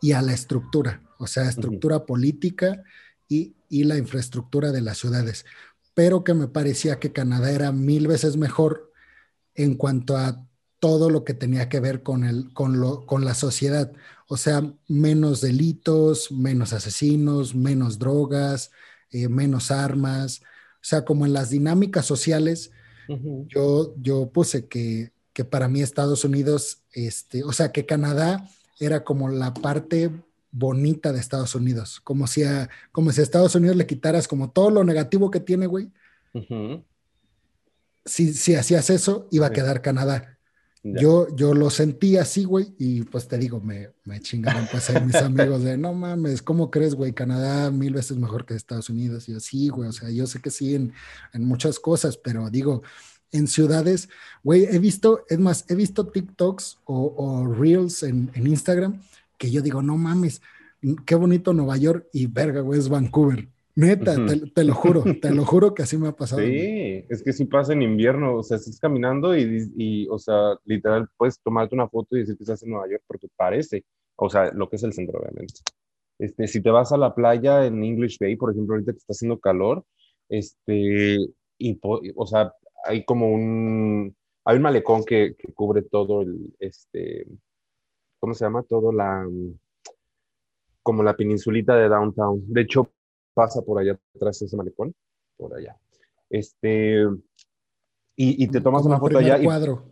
y 0.00 0.12
a 0.12 0.22
la 0.22 0.32
estructura, 0.32 1.02
o 1.18 1.26
sea, 1.26 1.48
estructura 1.48 2.06
política 2.06 2.82
y, 3.28 3.54
y, 3.68 3.84
la 3.84 3.96
infraestructura 3.96 4.72
de 4.72 4.80
las 4.80 4.98
ciudades, 4.98 5.44
pero 5.94 6.24
que 6.24 6.34
me 6.34 6.48
parecía 6.48 6.98
que 6.98 7.12
Canadá 7.12 7.50
era 7.52 7.72
mil 7.72 8.06
veces 8.06 8.36
mejor 8.36 8.90
en 9.54 9.74
cuanto 9.76 10.16
a 10.16 10.46
todo 10.80 11.08
lo 11.08 11.24
que 11.24 11.32
tenía 11.32 11.68
que 11.68 11.80
ver 11.80 12.02
con, 12.02 12.24
el, 12.24 12.52
con, 12.52 12.80
lo, 12.80 13.06
con 13.06 13.24
la 13.24 13.34
sociedad, 13.34 13.92
o 14.28 14.36
sea, 14.36 14.62
menos 14.88 15.40
delitos, 15.40 16.30
menos 16.30 16.72
asesinos, 16.72 17.54
menos 17.54 17.98
drogas, 17.98 18.70
eh, 19.14 19.28
menos 19.28 19.70
armas, 19.70 20.42
o 20.42 20.86
sea, 20.86 21.04
como 21.04 21.24
en 21.24 21.32
las 21.32 21.50
dinámicas 21.50 22.04
sociales, 22.04 22.72
yo, 23.48 23.94
yo 24.00 24.30
puse 24.32 24.66
que, 24.66 25.12
que, 25.32 25.44
para 25.44 25.68
mí 25.68 25.80
Estados 25.80 26.24
Unidos, 26.24 26.82
este, 26.90 27.44
o 27.44 27.52
sea, 27.52 27.70
que 27.70 27.86
Canadá 27.86 28.48
era 28.80 29.04
como 29.04 29.28
la 29.28 29.54
parte 29.54 30.10
bonita 30.50 31.12
de 31.12 31.20
Estados 31.20 31.54
Unidos, 31.54 32.00
como 32.00 32.26
si 32.26 32.42
a, 32.42 32.68
como 32.90 33.12
si 33.12 33.20
a 33.20 33.22
Estados 33.24 33.54
Unidos 33.54 33.76
le 33.76 33.86
quitaras 33.86 34.26
como 34.26 34.50
todo 34.50 34.70
lo 34.70 34.82
negativo 34.82 35.30
que 35.30 35.38
tiene, 35.38 35.68
güey. 35.68 35.92
si, 38.04 38.34
si, 38.34 38.56
hacías 38.56 38.90
eso, 38.90 39.28
iba 39.30 39.46
a 39.46 39.52
quedar 39.52 39.80
Canadá. 39.80 40.33
Yo, 40.84 41.34
yo 41.34 41.54
lo 41.54 41.70
sentí 41.70 42.18
así, 42.18 42.44
güey, 42.44 42.74
y 42.78 43.04
pues 43.04 43.26
te 43.26 43.38
digo, 43.38 43.58
me, 43.58 43.88
me 44.04 44.20
chingaron 44.20 44.68
pues 44.70 44.90
ahí 44.90 45.02
mis 45.02 45.14
amigos 45.16 45.64
de, 45.64 45.78
no 45.78 45.94
mames, 45.94 46.42
¿cómo 46.42 46.70
crees, 46.70 46.94
güey? 46.94 47.14
Canadá 47.14 47.70
mil 47.70 47.94
veces 47.94 48.18
mejor 48.18 48.44
que 48.44 48.52
Estados 48.54 48.90
Unidos. 48.90 49.26
Y 49.26 49.32
yo, 49.32 49.40
sí, 49.40 49.70
güey, 49.70 49.88
o 49.88 49.92
sea, 49.92 50.10
yo 50.10 50.26
sé 50.26 50.40
que 50.40 50.50
sí 50.50 50.74
en, 50.74 50.92
en 51.32 51.44
muchas 51.46 51.80
cosas, 51.80 52.18
pero 52.18 52.50
digo, 52.50 52.82
en 53.32 53.48
ciudades, 53.48 54.10
güey, 54.42 54.64
he 54.64 54.78
visto, 54.78 55.24
es 55.30 55.38
más, 55.38 55.64
he 55.68 55.74
visto 55.74 56.06
TikToks 56.06 56.78
o, 56.84 57.14
o 57.16 57.46
Reels 57.46 58.02
en, 58.02 58.30
en 58.34 58.46
Instagram 58.46 59.00
que 59.38 59.50
yo 59.50 59.62
digo, 59.62 59.80
no 59.80 59.96
mames, 59.96 60.42
qué 61.06 61.14
bonito 61.14 61.54
Nueva 61.54 61.78
York 61.78 62.08
y 62.12 62.26
verga, 62.26 62.60
güey, 62.60 62.78
es 62.78 62.88
Vancouver. 62.90 63.48
Neta, 63.76 64.14
te, 64.54 64.64
lo 64.64 64.74
juro, 64.74 65.02
te 65.20 65.34
lo 65.34 65.44
juro 65.44 65.74
que 65.74 65.82
así 65.82 65.96
me 65.96 66.08
ha 66.08 66.12
pasado. 66.12 66.42
Sí, 66.42 67.04
es 67.08 67.22
que 67.22 67.32
si 67.32 67.44
pasa 67.46 67.72
en 67.72 67.82
invierno, 67.82 68.36
o 68.36 68.42
sea, 68.42 68.56
estás 68.56 68.78
caminando 68.78 69.36
y, 69.36 69.72
y, 69.76 70.08
o 70.08 70.18
sea, 70.18 70.56
literal, 70.64 71.08
puedes 71.16 71.40
tomarte 71.40 71.74
una 71.74 71.88
foto 71.88 72.16
y 72.16 72.20
decir 72.20 72.36
que 72.36 72.44
estás 72.44 72.62
en 72.62 72.70
Nueva 72.70 72.88
York 72.88 73.02
porque 73.06 73.28
parece, 73.36 73.84
o 74.16 74.30
sea, 74.30 74.52
lo 74.52 74.68
que 74.68 74.76
es 74.76 74.84
el 74.84 74.92
centro, 74.92 75.18
obviamente. 75.20 75.60
Este, 76.18 76.46
si 76.46 76.62
te 76.62 76.70
vas 76.70 76.92
a 76.92 76.96
la 76.96 77.14
playa 77.14 77.66
en 77.66 77.82
English 77.82 78.18
Bay, 78.20 78.36
por 78.36 78.52
ejemplo, 78.52 78.74
ahorita 78.74 78.92
que 78.92 78.98
está 78.98 79.12
haciendo 79.12 79.40
calor, 79.40 79.84
este, 80.28 81.18
y, 81.58 81.80
o 82.14 82.26
sea, 82.26 82.52
hay 82.84 83.04
como 83.04 83.32
un, 83.32 84.14
hay 84.44 84.56
un 84.56 84.62
malecón 84.62 85.04
que, 85.04 85.34
que 85.36 85.52
cubre 85.52 85.82
todo 85.82 86.22
el, 86.22 86.54
este, 86.60 87.26
¿cómo 88.20 88.34
se 88.34 88.44
llama? 88.44 88.62
Todo 88.62 88.92
la, 88.92 89.26
como 90.82 91.02
la 91.02 91.16
peninsulita 91.16 91.76
de 91.76 91.88
downtown. 91.88 92.44
De 92.46 92.62
hecho, 92.62 92.93
pasa 93.34 93.62
por 93.62 93.78
allá 93.78 93.98
atrás 94.14 94.40
ese 94.40 94.56
malecón, 94.56 94.94
por 95.36 95.54
allá. 95.54 95.76
Este, 96.30 97.02
y, 98.16 98.44
y 98.44 98.48
te 98.48 98.60
tomas 98.60 98.84
una 98.84 98.98
foto 98.98 99.18
allá. 99.18 99.42
cuadro, 99.42 99.84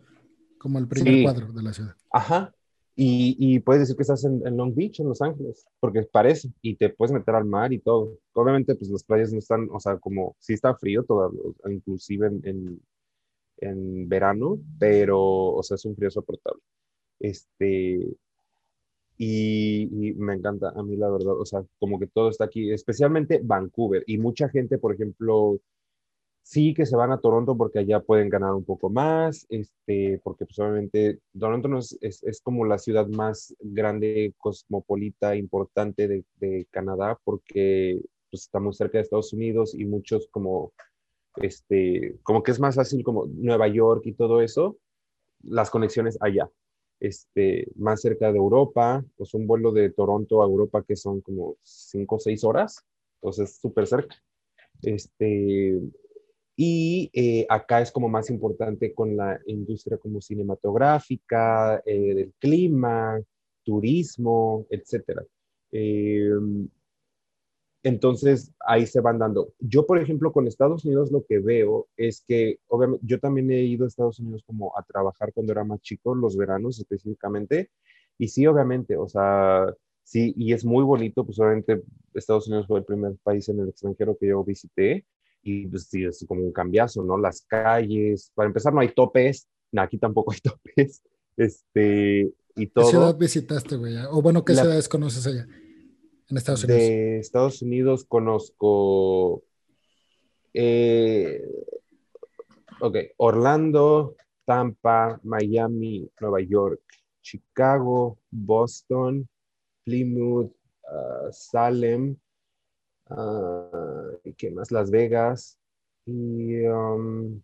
como 0.57 0.79
el 0.79 0.87
primer 0.87 1.23
cuadro 1.23 1.51
de 1.51 1.63
la 1.63 1.73
ciudad. 1.73 1.95
Ajá. 2.11 2.53
Y, 2.95 3.35
y 3.39 3.59
puedes 3.59 3.81
decir 3.81 3.95
que 3.95 4.03
estás 4.03 4.23
en, 4.23 4.55
Long 4.55 4.75
Beach, 4.75 4.99
en 4.99 5.07
Los 5.09 5.21
Ángeles, 5.21 5.65
porque 5.79 6.03
parece, 6.03 6.51
y 6.61 6.75
te 6.75 6.89
puedes 6.89 7.11
meter 7.11 7.33
al 7.33 7.45
mar 7.45 7.73
y 7.73 7.79
todo. 7.79 8.19
Obviamente, 8.33 8.75
pues 8.75 8.91
las 8.91 9.03
playas 9.03 9.33
no 9.33 9.39
están, 9.39 9.67
o 9.71 9.79
sea, 9.79 9.97
como 9.97 10.35
sí 10.39 10.53
está 10.53 10.75
frío, 10.75 11.03
todo, 11.03 11.31
inclusive 11.65 12.27
en, 12.27 12.41
en, 12.43 12.81
en 13.57 14.07
verano, 14.07 14.59
pero, 14.77 15.19
o 15.19 15.63
sea, 15.63 15.75
es 15.75 15.85
un 15.85 15.95
frío 15.95 16.11
soportable. 16.11 16.61
Este, 17.19 18.15
y, 19.23 20.13
me 20.17 20.33
encanta 20.33 20.69
a 20.75 20.83
mí 20.83 20.95
la 20.97 21.09
verdad, 21.09 21.39
o 21.39 21.45
sea, 21.45 21.63
como 21.79 21.99
que 21.99 22.07
todo 22.07 22.29
está 22.29 22.45
aquí, 22.45 22.71
especialmente 22.71 23.39
Vancouver 23.43 24.03
y 24.07 24.17
mucha 24.17 24.49
gente, 24.49 24.77
por 24.77 24.93
ejemplo, 24.93 25.59
sí 26.43 26.73
que 26.73 26.85
se 26.85 26.95
van 26.95 27.11
a 27.11 27.19
Toronto 27.19 27.55
porque 27.57 27.79
allá 27.79 28.01
pueden 28.01 28.29
ganar 28.29 28.53
un 28.53 28.65
poco 28.65 28.89
más, 28.89 29.45
este, 29.49 30.19
porque 30.23 30.45
pues 30.45 30.59
obviamente 30.59 31.19
Toronto 31.37 31.67
no 31.69 31.79
es, 31.79 31.97
es, 32.01 32.41
como 32.41 32.65
la 32.65 32.77
ciudad 32.77 33.07
más 33.07 33.55
grande, 33.59 34.33
cosmopolita, 34.37 35.35
importante 35.35 36.07
de, 36.07 36.25
de 36.39 36.67
Canadá 36.71 37.17
porque 37.23 38.01
pues, 38.29 38.43
está 38.43 38.59
muy 38.59 38.73
cerca 38.73 38.97
de 38.97 39.03
Estados 39.03 39.33
Unidos 39.33 39.73
y 39.73 39.85
muchos 39.85 40.27
como, 40.31 40.73
este, 41.37 42.17
como 42.23 42.43
que 42.43 42.51
es 42.51 42.59
más 42.59 42.75
fácil 42.75 43.03
como 43.03 43.25
Nueva 43.27 43.67
York 43.67 44.03
y 44.05 44.13
todo 44.13 44.41
eso, 44.41 44.77
las 45.43 45.69
conexiones 45.69 46.17
allá 46.21 46.49
este, 47.03 47.67
más 47.75 48.01
cerca 48.01 48.31
de 48.31 48.37
Europa, 48.37 49.03
pues 49.17 49.33
un 49.33 49.45
vuelo 49.45 49.73
de 49.73 49.89
Toronto 49.91 50.41
a 50.41 50.45
Europa 50.45 50.83
que 50.87 50.95
son 50.95 51.19
como 51.21 51.57
5 51.61 52.15
o 52.15 52.19
6 52.19 52.43
horas, 52.45 52.85
entonces 53.15 53.57
súper 53.61 53.87
cerca. 53.87 54.15
Este, 54.81 55.79
y 56.55 57.09
eh, 57.13 57.45
acá 57.49 57.81
es 57.81 57.91
como 57.91 58.07
más 58.07 58.29
importante 58.29 58.93
con 58.93 59.17
la 59.17 59.37
industria 59.47 59.97
como 59.97 60.21
cinematográfica, 60.21 61.83
eh, 61.85 62.15
del 62.15 62.33
clima, 62.39 63.19
turismo, 63.63 64.65
etcétera. 64.69 65.25
Eh, 65.73 66.29
entonces, 67.83 68.53
ahí 68.65 68.87
se 68.87 69.01
van 69.01 69.19
dando. 69.19 69.53
Yo, 69.59 69.85
por 69.85 69.99
ejemplo, 69.99 70.31
con 70.31 70.47
Estados 70.47 70.85
Unidos 70.85 71.11
lo 71.11 71.25
que 71.25 71.39
veo 71.39 71.87
es 71.97 72.23
que, 72.25 72.59
obviamente, 72.67 73.05
yo 73.05 73.19
también 73.19 73.51
he 73.51 73.61
ido 73.61 73.83
a 73.83 73.89
Estados 73.89 74.19
Unidos 74.19 74.41
como 74.45 74.77
a 74.77 74.83
trabajar 74.83 75.33
cuando 75.33 75.51
era 75.51 75.65
más 75.65 75.81
chico, 75.81 76.15
los 76.15 76.37
veranos 76.37 76.79
específicamente, 76.79 77.69
y 78.17 78.29
sí, 78.29 78.47
obviamente, 78.47 78.95
o 78.95 79.09
sea, 79.09 79.65
sí, 80.03 80.33
y 80.37 80.53
es 80.53 80.63
muy 80.63 80.83
bonito, 80.85 81.25
pues 81.25 81.37
obviamente 81.39 81.83
Estados 82.13 82.47
Unidos 82.47 82.67
fue 82.67 82.79
el 82.79 82.85
primer 82.85 83.17
país 83.21 83.49
en 83.49 83.59
el 83.59 83.69
extranjero 83.69 84.17
que 84.17 84.27
yo 84.27 84.43
visité, 84.45 85.05
y 85.41 85.67
pues 85.67 85.87
sí, 85.89 86.05
es 86.05 86.25
como 86.25 86.41
un 86.41 86.53
cambiazo, 86.53 87.03
¿no? 87.03 87.17
Las 87.17 87.41
calles, 87.41 88.31
para 88.33 88.47
empezar, 88.47 88.73
no 88.73 88.79
hay 88.79 88.93
topes, 88.93 89.49
aquí 89.75 89.97
tampoco 89.97 90.31
hay 90.31 90.39
topes, 90.43 91.03
este, 91.35 92.31
y 92.55 92.67
todo. 92.67 92.85
¿Qué 92.85 92.91
ciudad 92.91 93.17
visitaste, 93.17 93.75
güey? 93.75 93.97
O 94.09 94.21
bueno, 94.21 94.45
¿qué 94.45 94.53
ciudades 94.53 94.87
conoces 94.87 95.27
allá? 95.27 95.47
En 96.29 96.37
Estados 96.37 96.63
Unidos? 96.63 96.81
De 96.81 97.19
Estados 97.19 97.61
Unidos 97.61 98.05
conozco. 98.05 99.43
Eh, 100.53 101.41
ok, 102.79 102.97
Orlando, 103.17 104.15
Tampa, 104.45 105.19
Miami, 105.23 106.09
Nueva 106.19 106.41
York, 106.41 106.81
Chicago, 107.21 108.19
Boston, 108.29 109.27
Plymouth, 109.83 110.53
ah, 110.89 111.29
Salem, 111.31 112.17
uh, 113.09 114.33
¿qué 114.37 114.51
más? 114.51 114.71
Las 114.71 114.91
Vegas 114.91 115.57
y. 116.05 116.65
Um, 116.65 117.41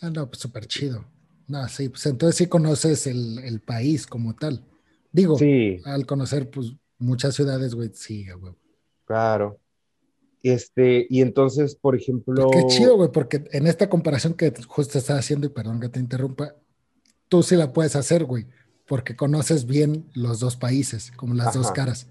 ah, 0.00 0.10
no, 0.10 0.26
pues 0.28 0.40
súper 0.40 0.66
chido. 0.66 1.04
No, 1.46 1.66
sí, 1.68 1.88
pues 1.88 2.04
entonces 2.06 2.36
sí 2.36 2.46
conoces 2.46 3.06
el, 3.06 3.38
el 3.38 3.60
país 3.60 4.06
como 4.06 4.34
tal. 4.34 4.62
Digo, 5.12 5.36
al 5.84 6.06
conocer 6.06 6.50
pues 6.50 6.74
muchas 6.98 7.34
ciudades, 7.34 7.74
güey, 7.74 7.90
sí, 7.92 8.26
güey. 8.30 8.54
Claro. 9.04 9.58
Este, 10.42 11.06
y 11.08 11.22
entonces, 11.22 11.74
por 11.74 11.96
ejemplo. 11.96 12.50
Qué 12.50 12.64
chido, 12.66 12.96
güey, 12.96 13.10
porque 13.10 13.44
en 13.52 13.66
esta 13.66 13.88
comparación 13.88 14.34
que 14.34 14.52
justo 14.66 14.98
estás 14.98 15.18
haciendo, 15.18 15.46
y 15.46 15.50
perdón 15.50 15.80
que 15.80 15.88
te 15.88 16.00
interrumpa, 16.00 16.54
tú 17.28 17.42
sí 17.42 17.56
la 17.56 17.72
puedes 17.72 17.96
hacer, 17.96 18.24
güey, 18.24 18.46
porque 18.86 19.16
conoces 19.16 19.66
bien 19.66 20.08
los 20.14 20.40
dos 20.40 20.56
países, 20.56 21.10
como 21.12 21.34
las 21.34 21.54
dos 21.54 21.72
caras. 21.72 22.08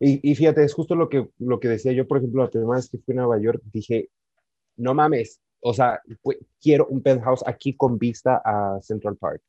Y, 0.00 0.28
y, 0.28 0.34
fíjate, 0.34 0.64
es 0.64 0.74
justo 0.74 0.96
lo 0.96 1.08
que, 1.08 1.28
lo 1.38 1.60
que 1.60 1.68
decía 1.68 1.92
yo, 1.92 2.08
por 2.08 2.18
ejemplo, 2.18 2.42
la 2.42 2.50
primera 2.50 2.74
vez 2.74 2.88
que 2.90 2.98
fui 2.98 3.14
a 3.14 3.18
Nueva 3.18 3.40
York, 3.40 3.62
dije, 3.72 4.10
no 4.76 4.94
mames, 4.94 5.40
o 5.60 5.72
sea, 5.72 6.00
quiero 6.60 6.88
un 6.88 7.02
penthouse 7.02 7.44
aquí 7.46 7.76
con 7.76 7.98
vista 7.98 8.42
a 8.44 8.80
Central 8.82 9.16
Park. 9.16 9.42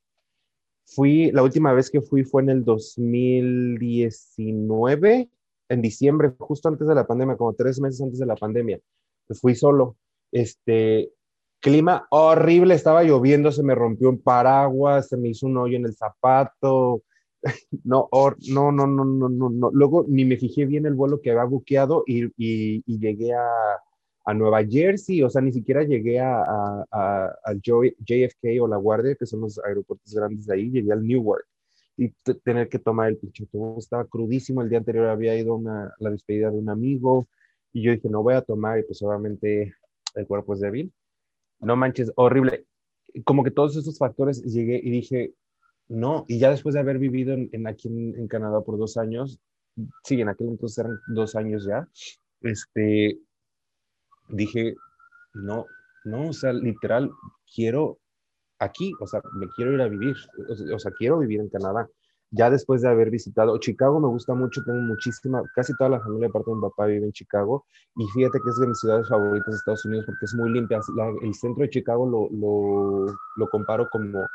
Fui, 0.86 1.30
la 1.32 1.42
última 1.42 1.72
vez 1.72 1.90
que 1.90 2.02
fui 2.02 2.24
fue 2.24 2.42
en 2.42 2.50
el 2.50 2.64
2019, 2.64 5.30
en 5.68 5.82
diciembre, 5.82 6.32
justo 6.38 6.68
antes 6.68 6.86
de 6.86 6.94
la 6.94 7.06
pandemia, 7.06 7.36
como 7.36 7.54
tres 7.54 7.80
meses 7.80 8.02
antes 8.02 8.18
de 8.18 8.26
la 8.26 8.36
pandemia. 8.36 8.78
Fui 9.40 9.54
solo. 9.54 9.96
Este, 10.30 11.10
clima 11.60 12.06
horrible, 12.10 12.74
estaba 12.74 13.02
lloviendo, 13.02 13.50
se 13.52 13.62
me 13.62 13.74
rompió 13.74 14.10
un 14.10 14.20
paraguas, 14.20 15.08
se 15.08 15.16
me 15.16 15.28
hizo 15.28 15.46
un 15.46 15.56
hoyo 15.56 15.76
en 15.76 15.86
el 15.86 15.94
zapato. 15.94 17.02
No, 17.84 18.08
no, 18.10 18.72
no, 18.72 18.86
no, 18.86 19.04
no, 19.04 19.28
no, 19.28 19.50
no. 19.50 19.70
Luego 19.70 20.06
ni 20.08 20.24
me 20.24 20.38
fijé 20.38 20.64
bien 20.64 20.86
el 20.86 20.94
vuelo 20.94 21.20
que 21.20 21.30
había 21.30 21.44
buqueado 21.44 22.02
y 22.06 22.82
llegué 22.86 23.34
a, 23.34 23.44
a 24.24 24.34
Nueva 24.34 24.64
Jersey, 24.64 25.22
o 25.22 25.30
sea, 25.30 25.42
ni 25.42 25.52
siquiera 25.52 25.82
llegué 25.82 26.18
a, 26.20 26.42
a, 26.42 26.84
a, 26.90 27.54
JFK 27.54 28.60
o 28.60 28.68
La 28.68 28.76
Guardia, 28.76 29.14
que 29.14 29.26
son 29.26 29.40
los 29.42 29.58
aeropuertos 29.58 30.14
grandes 30.14 30.46
de 30.46 30.54
ahí, 30.54 30.70
llegué 30.70 30.92
al 30.92 31.06
Newark 31.06 31.46
y 31.96 32.10
tener 32.42 32.68
que 32.68 32.78
tomar 32.78 33.08
el 33.08 33.18
pinche 33.18 33.46
Estaba 33.78 34.04
crudísimo, 34.06 34.62
el 34.62 34.68
día 34.68 34.78
anterior 34.78 35.08
había 35.08 35.36
ido 35.36 35.60
a 35.68 35.94
la 35.98 36.10
despedida 36.10 36.50
de 36.50 36.58
un 36.58 36.68
amigo 36.68 37.28
y 37.72 37.82
yo 37.82 37.92
dije, 37.92 38.08
no 38.08 38.22
voy 38.22 38.34
a 38.34 38.42
tomar 38.42 38.78
y 38.78 38.82
pues 38.84 39.02
obviamente 39.02 39.74
el 40.14 40.26
cuerpo 40.26 40.54
es 40.54 40.60
débil. 40.60 40.92
No 41.60 41.76
manches, 41.76 42.12
horrible. 42.16 42.66
Como 43.24 43.44
que 43.44 43.50
todos 43.50 43.76
esos 43.76 43.98
factores 43.98 44.42
llegué 44.42 44.80
y 44.82 44.90
dije, 44.90 45.34
no, 45.88 46.24
y 46.28 46.38
ya 46.38 46.50
después 46.50 46.74
de 46.74 46.80
haber 46.80 46.98
vivido 46.98 47.34
en, 47.34 47.66
aquí 47.66 47.88
en, 47.88 48.26
Canadá 48.26 48.60
por 48.62 48.78
dos 48.78 48.96
años, 48.96 49.38
sí, 50.02 50.20
en 50.20 50.28
aquel 50.28 50.48
entonces 50.48 50.78
eran 50.78 50.98
dos 51.08 51.36
años 51.36 51.64
ya, 51.64 51.88
este, 52.40 53.18
dije, 54.28 54.74
no, 55.34 55.66
no, 56.04 56.28
o 56.28 56.32
sea, 56.32 56.52
literal, 56.52 57.10
quiero 57.54 57.98
aquí, 58.58 58.92
o 59.00 59.06
sea, 59.06 59.20
me 59.34 59.48
quiero 59.48 59.72
ir 59.72 59.80
a 59.80 59.88
vivir, 59.88 60.16
o 60.72 60.78
sea, 60.78 60.92
quiero 60.92 61.18
vivir 61.18 61.40
en 61.40 61.48
Canadá. 61.48 61.88
Ya 62.30 62.50
después 62.50 62.82
de 62.82 62.88
haber 62.88 63.10
visitado 63.10 63.56
Chicago, 63.58 64.00
me 64.00 64.08
gusta 64.08 64.34
mucho, 64.34 64.62
tengo 64.64 64.80
muchísima, 64.80 65.42
casi 65.54 65.72
toda 65.76 65.90
la 65.90 66.00
familia, 66.00 66.28
aparte 66.28 66.50
de 66.50 66.56
mi 66.56 66.62
papá, 66.62 66.86
vive 66.86 67.06
en 67.06 67.12
Chicago, 67.12 67.64
y 67.96 68.06
fíjate 68.08 68.38
que 68.42 68.50
es 68.50 68.58
de 68.58 68.66
mis 68.66 68.80
ciudades 68.80 69.08
favoritas 69.08 69.46
de 69.46 69.56
Estados 69.56 69.84
Unidos 69.84 70.06
porque 70.06 70.24
es 70.24 70.34
muy 70.34 70.50
limpia. 70.50 70.80
el 71.22 71.34
centro 71.34 71.62
de 71.62 71.70
Chicago 71.70 72.08
lo, 72.08 72.28
lo, 72.30 73.14
lo 73.36 73.48
comparo 73.50 73.88
como 73.90 74.26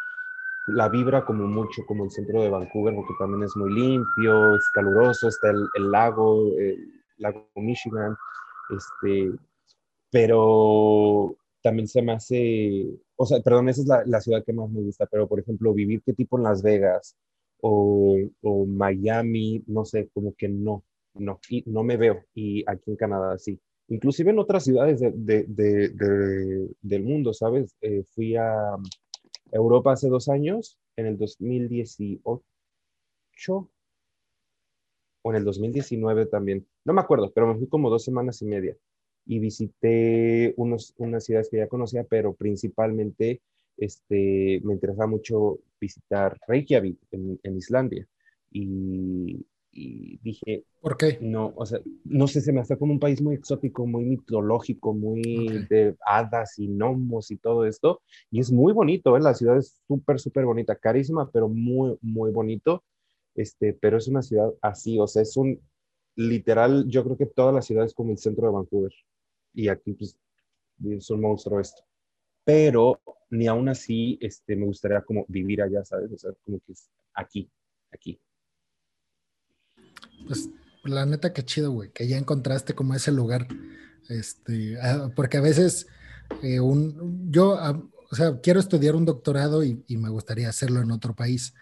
la 0.68 0.88
vibra 0.88 1.26
como 1.26 1.48
mucho 1.48 1.82
como 1.88 2.04
el 2.04 2.12
centro 2.12 2.42
de 2.42 2.50
Vancouver 2.50 2.94
porque 2.94 3.14
también 3.18 3.44
es 3.44 3.56
muy 3.58 3.74
limpio, 3.74 4.56
es 4.56 4.70
caluroso, 4.70 5.28
está 5.28 5.50
el, 5.50 5.68
el 5.74 5.92
lago, 5.92 6.48
el 6.58 6.78
lago 7.18 7.50
Michigan, 7.56 8.16
este, 8.70 9.32
pero 10.12 11.36
también 11.62 11.88
se 11.88 12.02
me 12.02 12.14
hace, 12.14 12.88
o 13.16 13.26
sea, 13.26 13.42
perdón, 13.42 13.70
esa 13.70 13.82
es 13.82 13.88
la, 13.88 14.04
la, 14.06 14.22
ciudad 14.22 14.44
que 14.44 14.54
más 14.54 14.70
me 14.70 14.82
gusta, 14.82 15.06
pero 15.08 15.28
por 15.28 15.40
ejemplo, 15.40 15.74
vivir 15.74 16.02
qué 16.06 16.14
tipo 16.14 16.38
en 16.38 16.44
Las 16.44 16.62
Vegas 16.62 17.16
o, 17.62 18.18
Miami, 18.68 19.64
no 19.68 19.86
sé, 19.86 20.10
como 20.14 20.34
que 20.36 20.48
no, 20.50 20.84
no, 21.16 21.40
y 21.50 21.64
no 21.68 21.84
me 21.84 21.98
veo, 21.98 22.24
y 22.34 22.64
aquí 22.68 22.92
en 22.92 22.96
Canadá 22.96 23.38
sí. 23.38 23.60
Inclusive 23.90 24.30
en 24.32 24.40
otras 24.40 24.64
ciudades 24.64 25.00
de, 25.00 25.12
de, 25.12 25.44
de, 25.90 26.70
del 26.82 27.04
mundo, 27.04 27.34
¿sabes? 27.34 27.76
Eh, 27.82 28.04
fui 28.14 28.36
a 28.36 28.76
Europa 29.52 29.94
hace 29.94 30.10
dos 30.10 30.30
años, 30.30 30.78
en 30.96 31.08
el 31.08 31.18
2018, 31.18 32.44
o 35.22 35.32
en 35.32 35.36
el 35.36 35.44
2019 35.44 36.28
también, 36.28 36.68
no 36.86 36.94
me 36.94 37.02
acuerdo, 37.02 37.32
pero 37.34 37.48
me 37.48 37.58
fui 37.58 37.68
como 37.68 37.90
dos 37.90 38.04
semanas 38.04 38.42
y 38.42 38.46
media 38.46 38.78
y 39.30 39.38
visité 39.38 40.56
unos, 40.58 40.96
unas 40.98 41.24
ciudades 41.24 41.50
que 41.52 41.58
ya 41.58 41.68
conocía, 41.68 42.04
pero 42.04 42.34
principalmente 42.34 43.42
este, 43.78 44.60
me 44.64 44.74
interesaba 44.74 45.06
mucho 45.06 45.60
visitar 45.80 46.36
Reykjavik 46.48 46.98
en, 47.12 47.40
en 47.44 47.56
Islandia. 47.56 48.08
Y, 48.50 49.46
y, 49.72 50.18
dije, 50.24 50.66
¿por 50.82 50.98
qué? 50.98 51.20
No, 51.22 51.54
o 51.56 51.64
sea, 51.68 51.80
no 52.06 52.28
sé, 52.28 52.42
se 52.42 52.52
me 52.52 52.62
hace 52.62 52.76
como 52.76 52.92
un 52.92 53.00
país 53.00 53.22
muy 53.22 53.36
exótico, 53.36 53.86
muy 53.86 54.04
mitológico, 54.04 54.96
muy 54.96 55.22
de 55.70 55.96
hadas 56.08 56.58
y 56.58 56.68
gnomos 56.68 57.30
y 57.30 57.38
todo 57.38 57.68
esto. 57.68 58.02
Y 58.32 58.40
es 58.40 58.52
muy 58.52 58.74
bonito, 58.74 59.16
¿eh? 59.16 59.20
la 59.20 59.36
ciudad 59.36 59.60
es 59.60 59.80
súper, 59.88 60.20
súper 60.20 60.46
bonita, 60.46 60.76
carísima, 60.76 61.30
pero 61.30 61.48
muy, 61.48 61.96
muy 62.02 62.32
bonito. 62.32 62.84
Este, 63.36 63.74
pero 63.74 64.00
es 64.00 64.08
una 64.08 64.24
ciudad 64.24 64.52
así, 64.64 64.98
o 65.00 65.06
sea, 65.06 65.22
es 65.22 65.38
un, 65.38 65.62
literal, 66.16 66.86
yo 66.88 67.04
creo 67.04 67.16
que 67.16 67.28
toda 67.28 67.52
la 67.52 67.62
ciudad 67.62 67.86
es 67.86 67.94
como 67.94 68.12
el 68.12 68.18
centro 68.18 68.48
de 68.48 68.54
Vancouver. 68.54 68.92
Y 69.54 69.68
aquí, 69.68 69.94
pues, 69.94 70.18
es 70.86 71.10
un 71.10 71.22
monstruo 71.22 71.60
esto. 71.60 71.84
Pero 72.44 73.02
ni 73.30 73.48
aún 73.48 73.70
así, 73.70 74.18
este, 74.22 74.56
me 74.56 74.66
gustaría 74.66 75.02
como 75.02 75.26
vivir 75.28 75.62
allá, 75.62 75.84
¿sabes? 75.86 76.12
O 76.12 76.18
sea, 76.18 76.32
como 76.46 76.60
que 76.60 76.74
es 76.74 76.90
aquí, 77.14 77.52
aquí. 77.92 78.20
Pues, 80.26 80.50
la 80.84 81.06
neta, 81.06 81.34
qué 81.34 81.44
chido, 81.44 81.72
güey, 81.72 81.92
que 81.92 82.08
ya 82.08 82.18
encontraste 82.18 82.74
como 82.74 82.96
ese 82.96 83.12
lugar. 83.12 83.48
Este, 84.08 84.80
ah, 84.82 85.12
porque 85.16 85.38
a 85.38 85.42
veces, 85.42 85.88
eh, 86.42 86.60
un, 86.60 87.32
yo, 87.32 87.56
ah, 87.56 87.82
o 88.12 88.16
sea, 88.16 88.40
quiero 88.42 88.60
estudiar 88.60 88.96
un 88.96 89.06
doctorado 89.06 89.64
y, 89.64 89.84
y 89.88 89.98
me 89.98 90.10
gustaría 90.10 90.50
hacerlo 90.50 90.82
en 90.82 90.92
otro 90.92 91.16
país. 91.16 91.54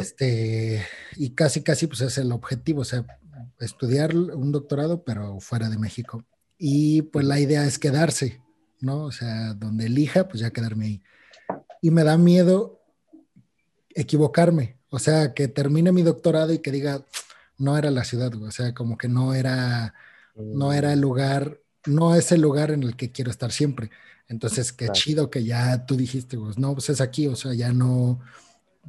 Este, 0.00 0.80
y 1.16 1.34
casi, 1.34 1.62
casi, 1.62 1.88
pues 1.88 2.00
es 2.00 2.18
el 2.18 2.30
objetivo, 2.30 2.82
o 2.82 2.84
sea, 2.84 3.04
estudiar 3.58 4.14
un 4.14 4.52
doctorado, 4.52 5.02
pero 5.02 5.40
fuera 5.40 5.68
de 5.68 5.78
México. 5.78 6.24
Y 6.58 7.02
pues 7.02 7.24
la 7.26 7.38
idea 7.38 7.66
es 7.66 7.78
quedarse, 7.78 8.40
¿no? 8.80 9.04
O 9.04 9.12
sea, 9.12 9.54
donde 9.54 9.86
elija, 9.86 10.28
pues 10.28 10.40
ya 10.40 10.50
quedarme 10.50 10.86
ahí. 10.86 11.02
Y 11.82 11.90
me 11.90 12.04
da 12.04 12.16
miedo 12.16 12.80
equivocarme, 13.94 14.76
o 14.90 14.98
sea, 14.98 15.32
que 15.34 15.48
termine 15.48 15.90
mi 15.90 16.02
doctorado 16.02 16.52
y 16.52 16.58
que 16.58 16.70
diga, 16.70 17.04
no 17.58 17.78
era 17.78 17.90
la 17.90 18.04
ciudad, 18.04 18.34
o 18.34 18.50
sea, 18.50 18.74
como 18.74 18.98
que 18.98 19.08
no 19.08 19.34
era, 19.34 19.94
no 20.34 20.72
era 20.72 20.92
el 20.92 21.00
lugar, 21.00 21.58
no 21.86 22.14
es 22.14 22.30
el 22.32 22.42
lugar 22.42 22.70
en 22.70 22.82
el 22.82 22.96
que 22.96 23.10
quiero 23.10 23.30
estar 23.30 23.50
siempre. 23.52 23.90
Entonces, 24.28 24.72
qué 24.72 24.88
chido 24.88 25.30
que 25.30 25.44
ya 25.44 25.86
tú 25.86 25.96
dijiste, 25.96 26.36
pues 26.36 26.58
no, 26.58 26.74
pues 26.74 26.90
es 26.90 27.00
aquí, 27.00 27.26
o 27.26 27.36
sea, 27.36 27.54
ya 27.54 27.72
no, 27.72 28.20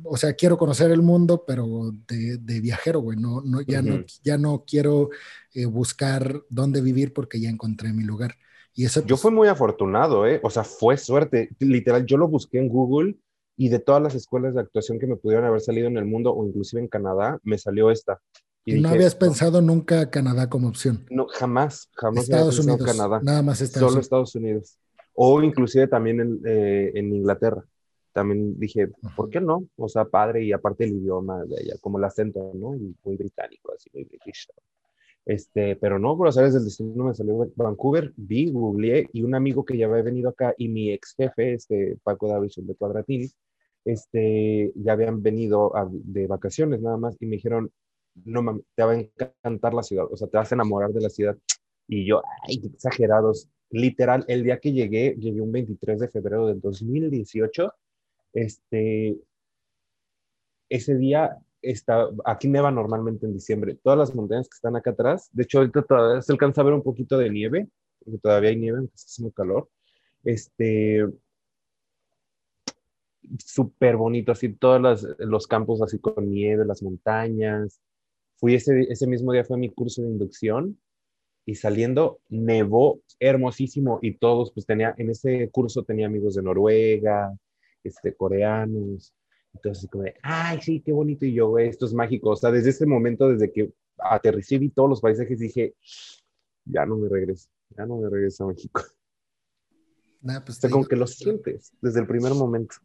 o 0.04 0.18
sea, 0.18 0.34
quiero 0.34 0.58
conocer 0.58 0.92
el 0.92 1.02
mundo, 1.02 1.44
pero 1.46 1.94
de, 2.08 2.60
viajero, 2.60 3.00
güey, 3.00 3.18
no, 3.18 3.42
no, 3.42 3.62
ya, 3.62 3.82
no, 3.82 4.04
ya 4.24 4.38
no 4.38 4.64
quiero 4.68 5.10
eh, 5.58 5.66
buscar 5.66 6.44
dónde 6.50 6.82
vivir 6.82 7.14
porque 7.14 7.40
ya 7.40 7.50
encontré 7.50 7.92
mi 7.94 8.04
lugar. 8.04 8.36
Y 8.74 8.86
eso, 8.86 9.02
yo 9.02 9.08
pues 9.08 9.22
fui 9.22 9.32
muy 9.32 9.48
afortunado, 9.48 10.28
¿eh? 10.28 10.40
O 10.44 10.50
sea, 10.50 10.64
fue 10.64 10.98
suerte. 10.98 11.50
Literal, 11.60 12.06
yo 12.06 12.18
lo 12.18 12.28
busqué 12.28 12.60
en 12.60 12.70
Google 12.70 13.18
y 13.58 13.70
de 13.70 13.80
todas 13.80 14.02
las 14.02 14.14
escuelas 14.14 14.54
de 14.54 14.62
actuación 14.62 15.00
que 15.00 15.08
me 15.08 15.16
pudieron 15.16 15.46
haber 15.46 15.62
salido 15.62 15.88
en 15.88 15.98
el 15.98 16.06
mundo 16.06 16.32
o 16.32 16.46
inclusive 16.46 16.82
en 16.82 16.88
Canadá, 16.88 17.40
me 17.44 17.58
salió 17.58 17.90
esta. 17.90 18.22
Y, 18.66 18.80
no 18.80 18.90
habías 18.90 19.16
pensado 19.16 19.62
nunca 19.62 20.12
Canadá 20.12 20.48
como 20.50 20.68
opción. 20.68 21.06
No, 21.10 21.26
jamás, 21.28 21.90
jamás. 21.94 22.26
Estados 22.26 22.60
Unidos. 22.60 22.86
Canadá. 22.86 23.20
Nada 23.24 23.42
más 23.42 23.62
Estados 23.62 23.90
Solo 23.90 24.02
Estados 24.02 24.36
Unidos. 24.36 24.78
O 25.14 25.42
inclusive 25.42 25.88
también 25.88 26.20
en, 26.20 26.42
eh, 26.46 26.92
en 26.94 27.14
Inglaterra 27.16 27.66
también 28.18 28.60
dije, 28.60 28.90
¿por 29.16 29.30
qué 29.30 29.40
no? 29.40 29.68
O 29.76 29.88
sea, 29.88 30.06
padre 30.06 30.44
y 30.44 30.52
aparte 30.52 30.86
el 30.86 30.94
idioma 30.94 31.46
de 31.46 31.62
ella, 31.62 31.76
como 31.80 32.00
el 32.00 32.04
acento, 32.04 32.52
¿no? 32.56 32.76
Y 32.76 32.96
muy 33.04 33.16
británico, 33.16 33.72
así, 33.76 33.92
muy 33.94 34.06
british. 34.06 34.48
Este, 35.28 35.76
pero 35.76 36.00
no, 36.00 36.18
pero 36.18 36.32
sabes, 36.32 36.56
el 36.56 36.64
destino 36.64 37.04
me 37.04 37.14
salió 37.14 37.52
Vancouver, 37.58 38.14
vi, 38.16 38.50
googleé, 38.50 39.10
y 39.12 39.24
un 39.24 39.36
amigo 39.36 39.66
que 39.66 39.78
ya 39.78 39.86
había 39.86 40.02
venido 40.02 40.30
acá, 40.30 40.56
y 40.58 40.70
mi 40.70 40.90
ex 40.94 41.16
jefe, 41.18 41.54
este, 41.54 41.98
Paco 42.02 42.30
Davison 42.30 42.66
de 42.66 42.76
Cuadratini, 42.76 43.30
este, 43.84 44.72
ya 44.76 44.94
habían 44.94 45.22
venido 45.22 45.74
de 45.92 46.28
vacaciones 46.28 46.82
nada 46.82 46.96
más, 46.96 47.18
y 47.20 47.26
me 47.26 47.36
dijeron, 47.36 47.70
no 48.24 48.42
mames, 48.42 48.64
te 48.74 48.84
va 48.84 48.94
a 48.94 49.00
encantar 49.00 49.74
la 49.74 49.84
ciudad, 49.84 50.06
o 50.10 50.16
sea, 50.16 50.30
te 50.30 50.38
vas 50.38 50.50
a 50.54 50.56
enamorar 50.56 50.92
de 50.94 51.02
la 51.02 51.10
ciudad. 51.10 51.38
Y 51.90 52.06
yo, 52.06 52.22
ay, 52.48 52.62
exagerados. 52.66 53.50
Literal, 53.70 54.24
el 54.30 54.46
día 54.46 54.60
que 54.60 54.72
llegué, 54.72 55.16
llegué 55.20 55.42
un 55.42 55.52
23 55.52 56.00
de 56.00 56.08
febrero 56.08 56.48
del 56.48 56.62
2018, 56.62 57.74
este, 58.32 59.18
ese 60.70 60.96
día 60.96 61.38
está, 61.72 62.10
aquí 62.26 62.48
neva 62.48 62.72
normalmente 62.72 63.26
en 63.26 63.34
diciembre. 63.34 63.78
Todas 63.84 64.00
las 64.00 64.16
montañas 64.16 64.50
que 64.50 64.56
están 64.56 64.76
acá 64.76 64.92
atrás, 64.92 65.30
de 65.32 65.44
hecho 65.44 65.60
ahorita 65.60 66.22
se 66.22 66.32
alcanza 66.32 66.62
a 66.62 66.66
ver 66.66 66.74
un 66.74 66.84
poquito 66.84 67.18
de 67.18 67.30
nieve, 67.30 67.68
porque 68.04 68.20
todavía 68.20 68.50
hay 68.50 68.58
nieve, 68.58 68.80
aunque 68.80 68.96
está 68.96 69.08
haciendo 69.08 69.34
calor. 69.34 69.70
Este, 70.24 71.06
súper 73.40 73.98
bonito, 73.98 74.32
así 74.32 74.50
todos 74.54 75.06
los 75.20 75.48
campos 75.48 75.82
así 75.82 76.00
con 76.00 76.30
nieve, 76.30 76.66
las 76.66 76.82
montañas. 76.84 77.82
Fui 78.38 78.56
ese, 78.56 78.82
ese 78.90 79.08
mismo 79.08 79.32
día, 79.32 79.44
fue 79.44 79.58
mi 79.58 79.70
curso 79.70 80.02
de 80.02 80.10
inducción 80.10 80.78
y 81.46 81.56
saliendo 81.56 82.20
nevó 82.30 83.02
hermosísimo 83.20 84.00
y 84.02 84.18
todos, 84.18 84.52
pues 84.52 84.66
tenía, 84.66 84.94
en 84.98 85.10
ese 85.10 85.50
curso 85.50 85.84
tenía 85.84 86.08
amigos 86.08 86.36
de 86.36 86.44
Noruega, 86.44 87.36
este, 87.84 88.14
coreanos. 88.14 89.14
Entonces, 89.58 89.90
como 89.90 90.04
de, 90.04 90.16
ay, 90.22 90.60
sí, 90.62 90.82
qué 90.82 90.92
bonito. 90.92 91.26
Y 91.26 91.34
yo, 91.34 91.58
esto 91.58 91.86
es 91.86 91.94
mágico. 91.94 92.32
O 92.32 92.36
sea, 92.36 92.52
desde 92.52 92.70
ese 92.70 92.86
momento, 92.86 93.30
desde 93.30 93.52
que 93.52 93.74
aterricé 93.98 94.56
y 94.56 94.60
vi 94.60 94.70
todos 94.70 94.90
los 94.90 95.02
paisajes, 95.02 95.40
dije, 95.40 95.76
ya 96.66 96.86
no 96.86 96.98
me 96.98 97.10
regreso, 97.10 97.50
ya 97.76 97.86
no 97.86 97.98
me 97.98 98.10
regreso 98.10 98.46
a 98.46 98.48
México. 98.48 98.84
pues 100.46 100.64
o 100.64 100.70
como 100.70 100.86
que 100.86 100.96
lo 100.96 101.08
sientes 101.08 101.72
desde 101.82 102.00
el 102.00 102.08
primer 102.08 102.34
momento. 102.34 102.76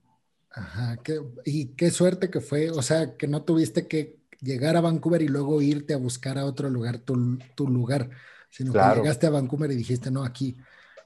Ajá, 0.51 0.99
y 1.45 1.69
qué 1.69 1.91
suerte 1.91 2.29
que 2.29 2.41
fue, 2.41 2.71
o 2.71 2.83
sea, 2.83 3.17
que 3.17 3.27
no 3.27 3.43
tuviste 3.43 3.89
que 3.89 4.19
llegar 4.41 4.77
a 4.77 4.83
Vancouver 4.83 5.23
y 5.23 5.29
luego 5.29 5.63
irte 5.63 5.95
a 5.95 5.99
buscar 5.99 6.37
a 6.37 6.45
otro 6.45 6.69
lugar 6.69 6.99
tu, 6.99 7.39
tu 7.55 7.69
lugar, 7.69 8.11
sino 8.51 8.73
que 8.73 8.79
llegaste 8.79 9.27
a 9.27 9.31
Vancouver 9.31 9.71
y 9.71 9.77
dijiste, 9.77 10.11
no, 10.11 10.25
aquí. 10.25 10.57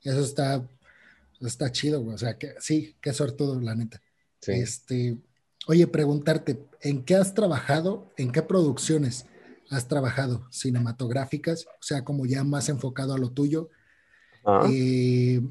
Eso 0.03 0.21
está 0.21 0.69
Está 1.41 1.71
chido, 1.71 2.01
güey. 2.01 2.15
O 2.15 2.19
sea, 2.19 2.39
que 2.39 2.55
sí, 2.61 2.97
qué 3.01 3.13
todo, 3.13 3.61
la 3.61 3.75
neta. 3.75 4.01
Este, 4.47 5.19
oye, 5.67 5.87
preguntarte, 5.87 6.65
¿en 6.81 7.05
qué 7.05 7.17
has 7.17 7.35
trabajado? 7.35 8.13
¿En 8.17 8.33
qué 8.33 8.43
producciones 8.43 9.27
has 9.71 9.89
trabajado? 9.89 10.47
Cinematográficas, 10.51 11.67
o 11.67 11.83
sea, 11.83 12.05
como 12.05 12.27
ya 12.27 12.45
más 12.45 12.69
enfocado 12.69 13.15
a 13.15 13.19
lo 13.19 13.31
tuyo. 13.31 13.71
Ah. 14.45 14.67
Eh, 14.71 15.43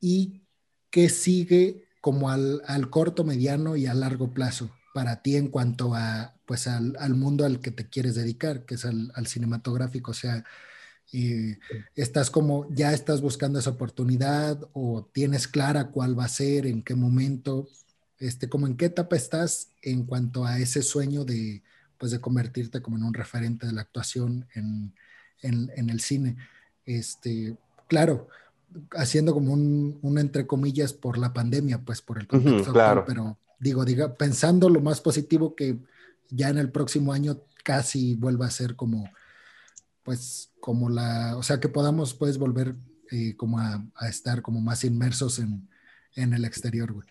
¿Y 0.00 0.42
qué 0.90 1.08
sigue 1.08 1.84
como 2.00 2.30
al, 2.30 2.62
corto, 2.90 3.24
mediano 3.24 3.76
y 3.76 3.86
a 3.86 3.94
largo 3.94 4.32
plazo 4.32 4.70
para 4.94 5.22
ti 5.22 5.36
en 5.36 5.48
cuanto 5.48 5.94
a, 5.94 6.34
pues, 6.46 6.66
al, 6.66 7.14
mundo 7.14 7.44
al 7.44 7.60
que 7.60 7.70
te 7.70 7.88
quieres 7.88 8.14
dedicar, 8.14 8.64
que 8.64 8.74
es 8.76 8.86
al, 8.86 9.12
al 9.14 9.26
cinematográfico? 9.26 10.12
O 10.12 10.14
sea, 10.14 10.44
y 11.12 11.56
estás 11.94 12.30
como, 12.30 12.66
ya 12.72 12.92
estás 12.92 13.20
buscando 13.20 13.58
esa 13.58 13.70
oportunidad 13.70 14.58
o 14.72 15.04
tienes 15.12 15.48
clara 15.48 15.90
cuál 15.90 16.18
va 16.18 16.24
a 16.24 16.28
ser, 16.28 16.66
en 16.66 16.82
qué 16.82 16.94
momento, 16.94 17.68
este, 18.20 18.48
como 18.48 18.66
en 18.66 18.76
qué 18.76 18.84
etapa 18.86 19.16
estás 19.16 19.70
en 19.82 20.04
cuanto 20.04 20.44
a 20.44 20.58
ese 20.58 20.82
sueño 20.82 21.24
de, 21.24 21.62
pues 21.98 22.12
de 22.12 22.20
convertirte 22.20 22.82
como 22.82 22.98
en 22.98 23.02
un 23.02 23.14
referente 23.14 23.66
de 23.66 23.72
la 23.72 23.80
actuación 23.80 24.46
en, 24.54 24.94
en, 25.42 25.90
el 25.90 26.00
cine. 26.00 26.36
Este, 26.84 27.56
claro, 27.88 28.28
haciendo 28.92 29.32
como 29.32 29.52
un, 29.52 29.98
un, 30.02 30.18
entre 30.18 30.46
comillas 30.46 30.92
por 30.92 31.18
la 31.18 31.32
pandemia, 31.32 31.78
pues 31.78 32.02
por 32.02 32.18
el 32.18 32.26
contexto 32.26 32.72
claro. 32.72 33.04
pero 33.06 33.38
digo, 33.58 33.84
diga, 33.84 34.14
pensando 34.14 34.68
lo 34.68 34.80
más 34.80 35.00
positivo 35.00 35.56
que 35.56 35.78
ya 36.28 36.50
en 36.50 36.58
el 36.58 36.70
próximo 36.70 37.12
año 37.12 37.40
casi 37.64 38.14
vuelva 38.14 38.46
a 38.46 38.50
ser 38.50 38.76
como 38.76 39.10
pues 40.02 40.50
como 40.60 40.88
la, 40.88 41.36
o 41.36 41.42
sea, 41.42 41.60
que 41.60 41.68
podamos 41.68 42.14
pues 42.14 42.38
volver 42.38 42.74
eh, 43.10 43.34
como 43.36 43.58
a, 43.58 43.82
estar 44.08 44.42
como 44.42 44.60
más 44.60 44.84
inmersos 44.84 45.38
en, 45.38 45.68
en 46.14 46.34
el 46.34 46.44
exterior, 46.44 46.92
güey. 46.92 47.08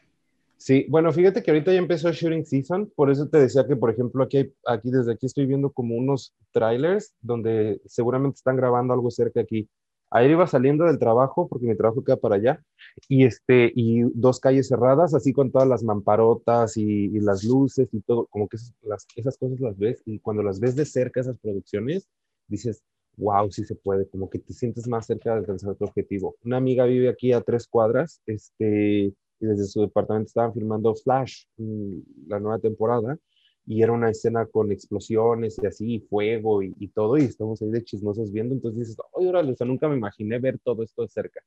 Sí, 0.59 0.85
bueno, 0.89 1.13
fíjate 1.13 1.41
que 1.41 1.51
ahorita 1.51 1.71
ya 1.71 1.79
empezó 1.79 2.11
Shooting 2.11 2.45
Season, 2.45 2.91
por 2.93 3.09
eso 3.09 3.29
te 3.29 3.37
decía 3.39 3.65
que, 3.65 3.77
por 3.77 3.91
ejemplo, 3.91 4.21
aquí, 4.23 4.53
aquí 4.65 4.91
desde 4.91 5.13
aquí 5.13 5.25
estoy 5.25 5.45
viendo 5.45 5.71
como 5.71 5.95
unos 5.95 6.33
trailers 6.51 7.15
donde 7.21 7.79
seguramente 7.85 8.35
están 8.35 8.57
grabando 8.57 8.93
algo 8.93 9.09
cerca 9.09 9.39
aquí. 9.39 9.69
Ayer 10.11 10.31
iba 10.31 10.47
saliendo 10.47 10.83
del 10.83 10.99
trabajo, 10.99 11.47
porque 11.47 11.65
mi 11.65 11.77
trabajo 11.77 12.03
queda 12.03 12.17
para 12.17 12.35
allá, 12.35 12.61
y, 13.07 13.23
este, 13.23 13.71
y 13.73 14.01
dos 14.13 14.41
calles 14.41 14.67
cerradas, 14.67 15.13
así 15.13 15.31
con 15.31 15.49
todas 15.49 15.67
las 15.67 15.81
mamparotas 15.81 16.75
y, 16.75 17.07
las 17.21 17.45
luces 17.45 17.87
y 17.93 18.01
todo, 18.01 18.25
como 18.25 18.49
que 18.49 18.57
esas, 18.57 18.73
las, 18.81 19.07
esas 19.15 19.37
cosas 19.37 19.61
las 19.61 19.77
ves, 19.77 20.01
y 20.05 20.19
cuando 20.19 20.43
las 20.43 20.59
ves 20.59 20.75
de 20.75 20.83
cerca, 20.85 21.21
esas 21.21 21.37
producciones, 21.39 22.09
dices, 22.49 22.83
wow, 23.15 23.49
sí 23.49 23.63
se 23.63 23.75
puede, 23.75 24.09
como 24.09 24.29
que 24.29 24.39
te 24.39 24.53
sientes 24.53 24.89
más 24.89 25.05
cerca 25.05 25.31
de 25.31 25.39
alcanzar 25.39 25.75
tu 25.75 25.85
objetivo. 25.85 26.35
Una 26.43 26.57
amiga 26.57 26.83
vive 26.83 27.07
aquí 27.07 27.31
a 27.31 27.39
tres 27.39 27.65
cuadras, 27.65 28.21
este, 28.25 29.13
y 29.39 29.45
desde 29.45 29.65
su 29.65 29.81
departamento 29.81 30.27
estaban 30.27 30.53
filmando 30.53 30.95
Flash, 30.95 31.45
mm, 31.57 31.99
la 32.27 32.39
nueva 32.39 32.59
temporada, 32.59 33.17
y 33.65 33.83
era 33.83 33.91
una 33.91 34.09
escena 34.09 34.45
con 34.47 34.71
explosiones 34.71 35.59
y 35.61 35.65
así, 35.67 35.93
y 35.95 35.99
fuego 35.99 36.63
y, 36.63 36.87
todo, 36.89 37.17
y 37.17 37.21
estamos 37.21 37.61
ahí 37.61 37.69
de 37.69 37.83
chismosos 37.83 38.31
viendo, 38.31 38.55
entonces 38.55 38.79
dices, 38.79 38.97
oye, 39.11 39.29
órale, 39.29 39.51
o 39.51 39.55
sea, 39.55 39.67
nunca 39.67 39.87
me 39.87 39.95
imaginé 39.95 40.39
ver 40.39 40.59
todo 40.63 40.83
esto 40.83 41.03
de 41.03 41.09
cerca. 41.09 41.41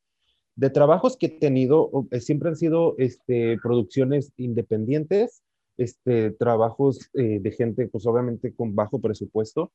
De 0.55 0.71
trabajos 0.71 1.17
que 1.17 1.27
he 1.27 1.31
tenido, 1.31 1.91
eh, 2.11 2.21
siempre 2.21 2.51
han 2.51 2.57
sido 2.57 2.95
este, 2.99 3.59
producciones 3.63 4.33
independientes, 4.37 5.43
este, 5.77 6.31
trabajos 6.31 7.11
eh, 7.15 7.41
de 7.41 7.51
gente, 7.51 7.89
pues 7.89 8.07
obviamente 8.07 8.55
con 8.55 8.75
bajo 8.75 9.01
presupuesto, 9.01 9.73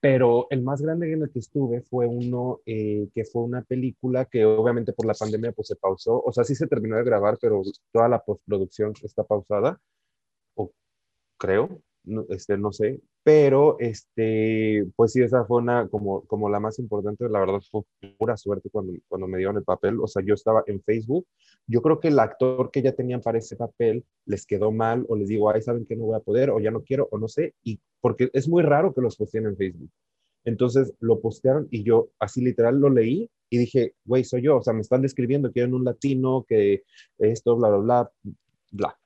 pero 0.00 0.46
el 0.50 0.62
más 0.62 0.80
grande 0.80 1.12
en 1.12 1.22
el 1.22 1.30
que 1.30 1.40
estuve 1.40 1.82
fue 1.82 2.06
uno 2.06 2.60
eh, 2.66 3.08
que 3.14 3.24
fue 3.24 3.42
una 3.42 3.62
película 3.62 4.24
que 4.26 4.44
obviamente 4.44 4.92
por 4.92 5.06
la 5.06 5.14
pandemia 5.14 5.52
pues 5.52 5.68
se 5.68 5.76
pausó, 5.76 6.22
o 6.24 6.32
sea, 6.32 6.44
sí 6.44 6.54
se 6.54 6.68
terminó 6.68 6.96
de 6.96 7.04
grabar, 7.04 7.38
pero 7.40 7.62
toda 7.92 8.08
la 8.08 8.22
postproducción 8.24 8.94
está 9.02 9.24
pausada, 9.24 9.80
o 10.54 10.72
creo, 11.38 11.82
no, 12.04 12.24
este, 12.30 12.56
no 12.56 12.72
sé, 12.72 13.00
pero 13.22 13.76
este, 13.78 14.86
pues 14.96 15.12
sí, 15.12 15.22
esa 15.22 15.44
fue 15.44 15.58
una 15.58 15.88
como, 15.88 16.22
como 16.26 16.48
la 16.48 16.60
más 16.60 16.78
importante, 16.78 17.28
la 17.28 17.40
verdad 17.40 17.60
fue 17.70 17.82
pura 18.16 18.36
suerte 18.36 18.70
cuando, 18.70 18.94
cuando 19.08 19.26
me 19.26 19.38
dieron 19.38 19.56
el 19.56 19.64
papel, 19.64 19.98
o 20.00 20.06
sea, 20.06 20.22
yo 20.24 20.34
estaba 20.34 20.62
en 20.66 20.82
Facebook, 20.82 21.26
yo 21.66 21.82
creo 21.82 22.00
que 22.00 22.08
el 22.08 22.18
actor 22.18 22.70
que 22.70 22.82
ya 22.82 22.92
tenían 22.92 23.20
para 23.20 23.38
ese 23.38 23.56
papel 23.56 24.04
les 24.24 24.46
quedó 24.46 24.72
mal 24.72 25.04
o 25.08 25.16
les 25.16 25.28
digo, 25.28 25.50
ay, 25.50 25.62
saben 25.62 25.86
que 25.86 25.96
no 25.96 26.04
voy 26.04 26.16
a 26.16 26.20
poder 26.20 26.50
o 26.50 26.60
ya 26.60 26.70
no 26.70 26.82
quiero 26.82 27.08
o 27.10 27.18
no 27.18 27.28
sé, 27.28 27.54
y 27.62 27.80
porque 28.00 28.30
es 28.32 28.48
muy 28.48 28.62
raro 28.62 28.94
que 28.94 29.00
los 29.02 29.16
posteen 29.16 29.46
en 29.46 29.56
Facebook. 29.56 29.90
Entonces 30.44 30.94
lo 31.00 31.20
postearon 31.20 31.68
y 31.70 31.82
yo 31.82 32.08
así 32.18 32.40
literal 32.40 32.78
lo 32.80 32.88
leí 32.88 33.30
y 33.50 33.58
dije, 33.58 33.94
güey, 34.04 34.24
soy 34.24 34.42
yo, 34.42 34.56
o 34.56 34.62
sea, 34.62 34.72
me 34.72 34.80
están 34.80 35.02
describiendo 35.02 35.52
que 35.52 35.62
en 35.62 35.74
un 35.74 35.84
latino, 35.84 36.46
que 36.48 36.84
esto, 37.18 37.56
bla, 37.56 37.68
bla, 37.68 37.78
bla, 37.78 38.12
bla 38.70 38.97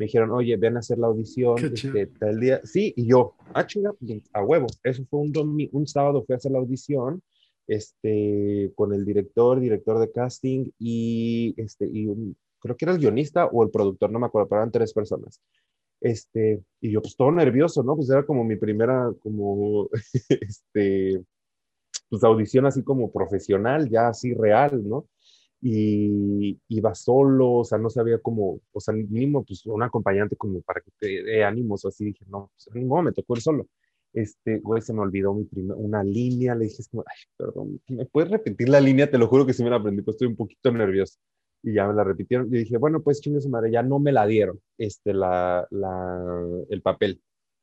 me 0.00 0.06
dijeron, 0.06 0.30
oye, 0.30 0.56
ven 0.56 0.76
a 0.76 0.78
hacer 0.78 0.96
la 0.96 1.08
audición 1.08 1.58
este, 1.62 2.06
tal 2.06 2.40
día. 2.40 2.62
Sí, 2.64 2.94
y 2.96 3.06
yo, 3.06 3.34
ah, 3.52 3.66
chinga, 3.66 3.92
pues, 3.92 4.22
a 4.32 4.42
huevo. 4.42 4.66
Eso 4.82 5.04
fue 5.10 5.20
un, 5.20 5.68
un 5.70 5.86
sábado, 5.86 6.24
fui 6.24 6.32
a 6.32 6.36
hacer 6.36 6.52
la 6.52 6.58
audición 6.58 7.22
este, 7.66 8.72
con 8.76 8.94
el 8.94 9.04
director, 9.04 9.60
director 9.60 9.98
de 9.98 10.10
casting 10.10 10.70
y, 10.78 11.52
este, 11.58 11.84
y 11.84 12.08
creo 12.60 12.78
que 12.78 12.86
era 12.86 12.92
el 12.92 12.98
guionista 12.98 13.44
o 13.44 13.62
el 13.62 13.70
productor, 13.70 14.10
no 14.10 14.18
me 14.18 14.24
acuerdo, 14.24 14.48
pero 14.48 14.62
eran 14.62 14.72
tres 14.72 14.94
personas. 14.94 15.42
Este, 16.00 16.62
y 16.80 16.92
yo 16.92 17.02
pues 17.02 17.14
todo 17.14 17.30
nervioso, 17.30 17.82
¿no? 17.82 17.94
Pues 17.94 18.08
era 18.08 18.24
como 18.24 18.42
mi 18.42 18.56
primera, 18.56 19.12
como, 19.20 19.90
este, 20.30 21.22
pues 22.08 22.24
audición 22.24 22.64
así 22.64 22.82
como 22.82 23.12
profesional, 23.12 23.90
ya 23.90 24.08
así 24.08 24.32
real, 24.32 24.82
¿no? 24.82 25.04
Y 25.62 26.58
iba 26.68 26.94
solo, 26.94 27.52
o 27.52 27.64
sea, 27.64 27.78
no 27.78 27.90
sabía 27.90 28.18
cómo, 28.18 28.60
o 28.72 28.80
sea, 28.80 28.94
mínimo, 28.94 29.44
pues 29.44 29.66
un 29.66 29.82
acompañante 29.82 30.36
como 30.36 30.62
para 30.62 30.80
que 30.80 30.90
te 30.98 31.22
dé 31.22 31.44
ánimos, 31.44 31.84
o 31.84 31.88
así 31.88 32.06
dije, 32.06 32.24
no, 32.28 32.50
pues 32.54 32.84
no, 32.84 33.02
me 33.02 33.12
tocó 33.12 33.36
ir 33.36 33.42
solo. 33.42 33.66
Este, 34.12 34.58
güey, 34.58 34.82
se 34.82 34.92
me 34.92 35.00
olvidó 35.00 35.34
mi 35.34 35.44
primera, 35.44 35.76
una 35.76 36.02
línea, 36.02 36.54
le 36.54 36.64
dije, 36.64 36.82
como, 36.90 37.04
ay, 37.06 37.16
perdón, 37.36 37.80
¿me 37.88 38.06
puedes 38.06 38.30
repetir 38.30 38.68
la 38.68 38.80
línea? 38.80 39.10
Te 39.10 39.18
lo 39.18 39.28
juro 39.28 39.46
que 39.46 39.52
sí 39.52 39.62
me 39.62 39.70
la 39.70 39.76
aprendí, 39.76 40.02
pues 40.02 40.16
estoy 40.16 40.28
un 40.28 40.36
poquito 40.36 40.72
nervioso. 40.72 41.18
Y 41.62 41.74
ya 41.74 41.86
me 41.86 41.94
la 41.94 42.04
repitieron, 42.04 42.48
y 42.48 42.58
dije, 42.58 42.78
bueno, 42.78 43.02
pues 43.02 43.20
chingue 43.20 43.40
su 43.40 43.50
madre, 43.50 43.70
ya 43.70 43.82
no 43.82 43.98
me 43.98 44.12
la 44.12 44.26
dieron, 44.26 44.60
este, 44.78 45.12
la, 45.12 45.66
la, 45.70 46.46
el 46.70 46.82
papel, 46.82 47.20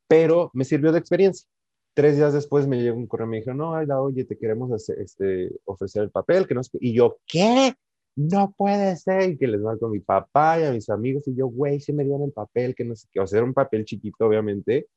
pero 0.08 0.50
me 0.54 0.64
sirvió 0.64 0.92
de 0.92 1.00
experiencia. 1.00 1.48
Tres 1.94 2.16
días 2.16 2.32
después 2.32 2.68
me 2.68 2.80
llegó 2.80 2.96
un 2.96 3.08
correo 3.08 3.26
y 3.26 3.30
me 3.30 3.36
dijo, 3.38 3.52
no, 3.54 3.74
Aida, 3.74 4.00
oye, 4.00 4.24
te 4.24 4.38
queremos 4.38 4.70
hacer, 4.72 5.00
este, 5.00 5.50
ofrecer 5.64 6.04
el 6.04 6.10
papel, 6.10 6.46
que 6.46 6.54
no 6.54 6.60
Y 6.80 6.92
yo, 6.94 7.18
¿qué? 7.26 7.74
No 8.18 8.52
puede 8.56 8.96
ser, 8.96 9.30
y 9.30 9.38
que 9.38 9.46
les 9.46 9.60
marco 9.60 9.86
a 9.86 9.90
mi 9.90 10.00
papá 10.00 10.58
y 10.58 10.64
a 10.64 10.72
mis 10.72 10.90
amigos, 10.90 11.28
y 11.28 11.36
yo, 11.36 11.46
güey, 11.46 11.80
se 11.80 11.92
me 11.92 12.02
dieron 12.02 12.24
el 12.24 12.32
papel, 12.32 12.74
que 12.74 12.84
no 12.84 12.96
sé 12.96 13.06
qué, 13.12 13.20
o 13.20 13.26
sea, 13.28 13.38
era 13.38 13.46
un 13.46 13.54
papel 13.54 13.84
chiquito, 13.84 14.26
obviamente, 14.26 14.88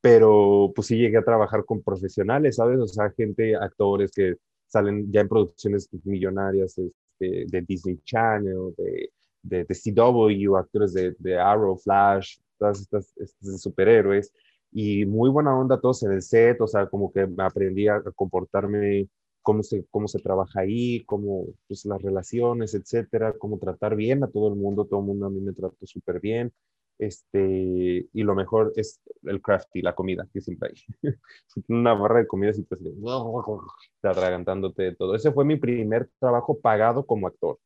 pero 0.00 0.72
pues 0.74 0.86
sí 0.88 0.96
llegué 0.96 1.18
a 1.18 1.24
trabajar 1.24 1.66
con 1.66 1.82
profesionales, 1.82 2.56
¿sabes? 2.56 2.78
O 2.80 2.86
sea, 2.88 3.10
gente, 3.10 3.54
actores 3.54 4.12
que 4.12 4.36
salen 4.66 5.12
ya 5.12 5.20
en 5.20 5.28
producciones 5.28 5.90
millonarias 6.04 6.78
este, 6.78 7.44
de 7.46 7.60
Disney 7.68 7.98
Channel, 8.02 8.74
de, 8.78 9.10
de, 9.42 9.64
de 9.64 9.74
CW, 9.74 10.56
actores 10.56 10.94
de, 10.94 11.38
Arrow, 11.38 11.76
Flash, 11.76 12.38
todas 12.58 12.80
estas, 12.80 13.12
estos 13.18 13.60
superhéroes, 13.60 14.32
y 14.72 15.04
muy 15.04 15.28
buena 15.28 15.54
onda 15.54 15.78
todos 15.78 16.02
en 16.04 16.12
el 16.12 16.22
set, 16.22 16.58
o 16.62 16.66
sea, 16.66 16.86
como 16.86 17.12
que 17.12 17.28
aprendí 17.38 17.88
a 17.88 18.00
comportarme 18.14 19.06
cómo 19.42 19.62
se, 19.62 19.86
cómo 19.90 20.08
se 20.08 20.18
trabaja 20.20 20.60
ahí, 20.60 21.04
cómo 21.04 21.46
pues, 21.68 21.84
las 21.86 22.00
relaciones, 22.02 22.74
etcétera, 22.74 23.34
cómo 23.38 23.58
tratar 23.58 23.96
bien 23.96 24.22
a 24.24 24.28
todo 24.28 24.48
el 24.48 24.56
mundo, 24.56 24.86
todo 24.86 25.00
el 25.00 25.06
mundo 25.06 25.26
a 25.26 25.30
mí 25.30 25.40
me 25.40 25.52
trató 25.52 25.86
súper 25.86 26.20
bien. 26.20 26.52
Este, 26.98 28.08
y 28.12 28.22
lo 28.22 28.34
mejor 28.34 28.74
es 28.76 29.00
el 29.22 29.40
crafty, 29.40 29.80
la 29.80 29.94
comida, 29.94 30.28
que 30.32 30.42
siempre 30.42 30.70
hay. 30.70 31.12
Una 31.68 31.94
barra 31.94 32.20
de 32.20 32.26
comida 32.26 32.52
y 32.54 32.62
pues 32.62 32.80
atragantándote 34.02 34.94
todo. 34.96 35.14
Ese 35.14 35.32
fue 35.32 35.46
mi 35.46 35.56
primer 35.56 36.10
trabajo 36.18 36.60
pagado 36.60 37.06
como 37.06 37.26
actor. 37.26 37.58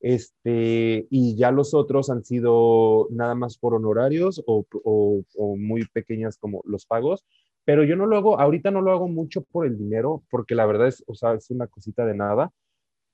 Este, 0.00 1.06
y 1.10 1.36
ya 1.36 1.52
los 1.52 1.74
otros 1.74 2.10
han 2.10 2.24
sido 2.24 3.06
nada 3.10 3.34
más 3.34 3.58
por 3.58 3.74
honorarios 3.74 4.42
o, 4.46 4.64
o, 4.82 5.22
o 5.36 5.56
muy 5.56 5.86
pequeñas 5.86 6.38
como 6.38 6.62
los 6.64 6.86
pagos, 6.86 7.24
pero 7.64 7.84
yo 7.84 7.96
no 7.96 8.06
lo 8.06 8.16
hago, 8.16 8.40
ahorita 8.40 8.70
no 8.70 8.80
lo 8.80 8.92
hago 8.92 9.08
mucho 9.08 9.42
por 9.42 9.66
el 9.66 9.78
dinero, 9.78 10.22
porque 10.30 10.54
la 10.54 10.66
verdad 10.66 10.88
es, 10.88 11.04
o 11.06 11.14
sea, 11.14 11.34
es 11.34 11.50
una 11.50 11.66
cosita 11.66 12.04
de 12.04 12.14
nada, 12.14 12.52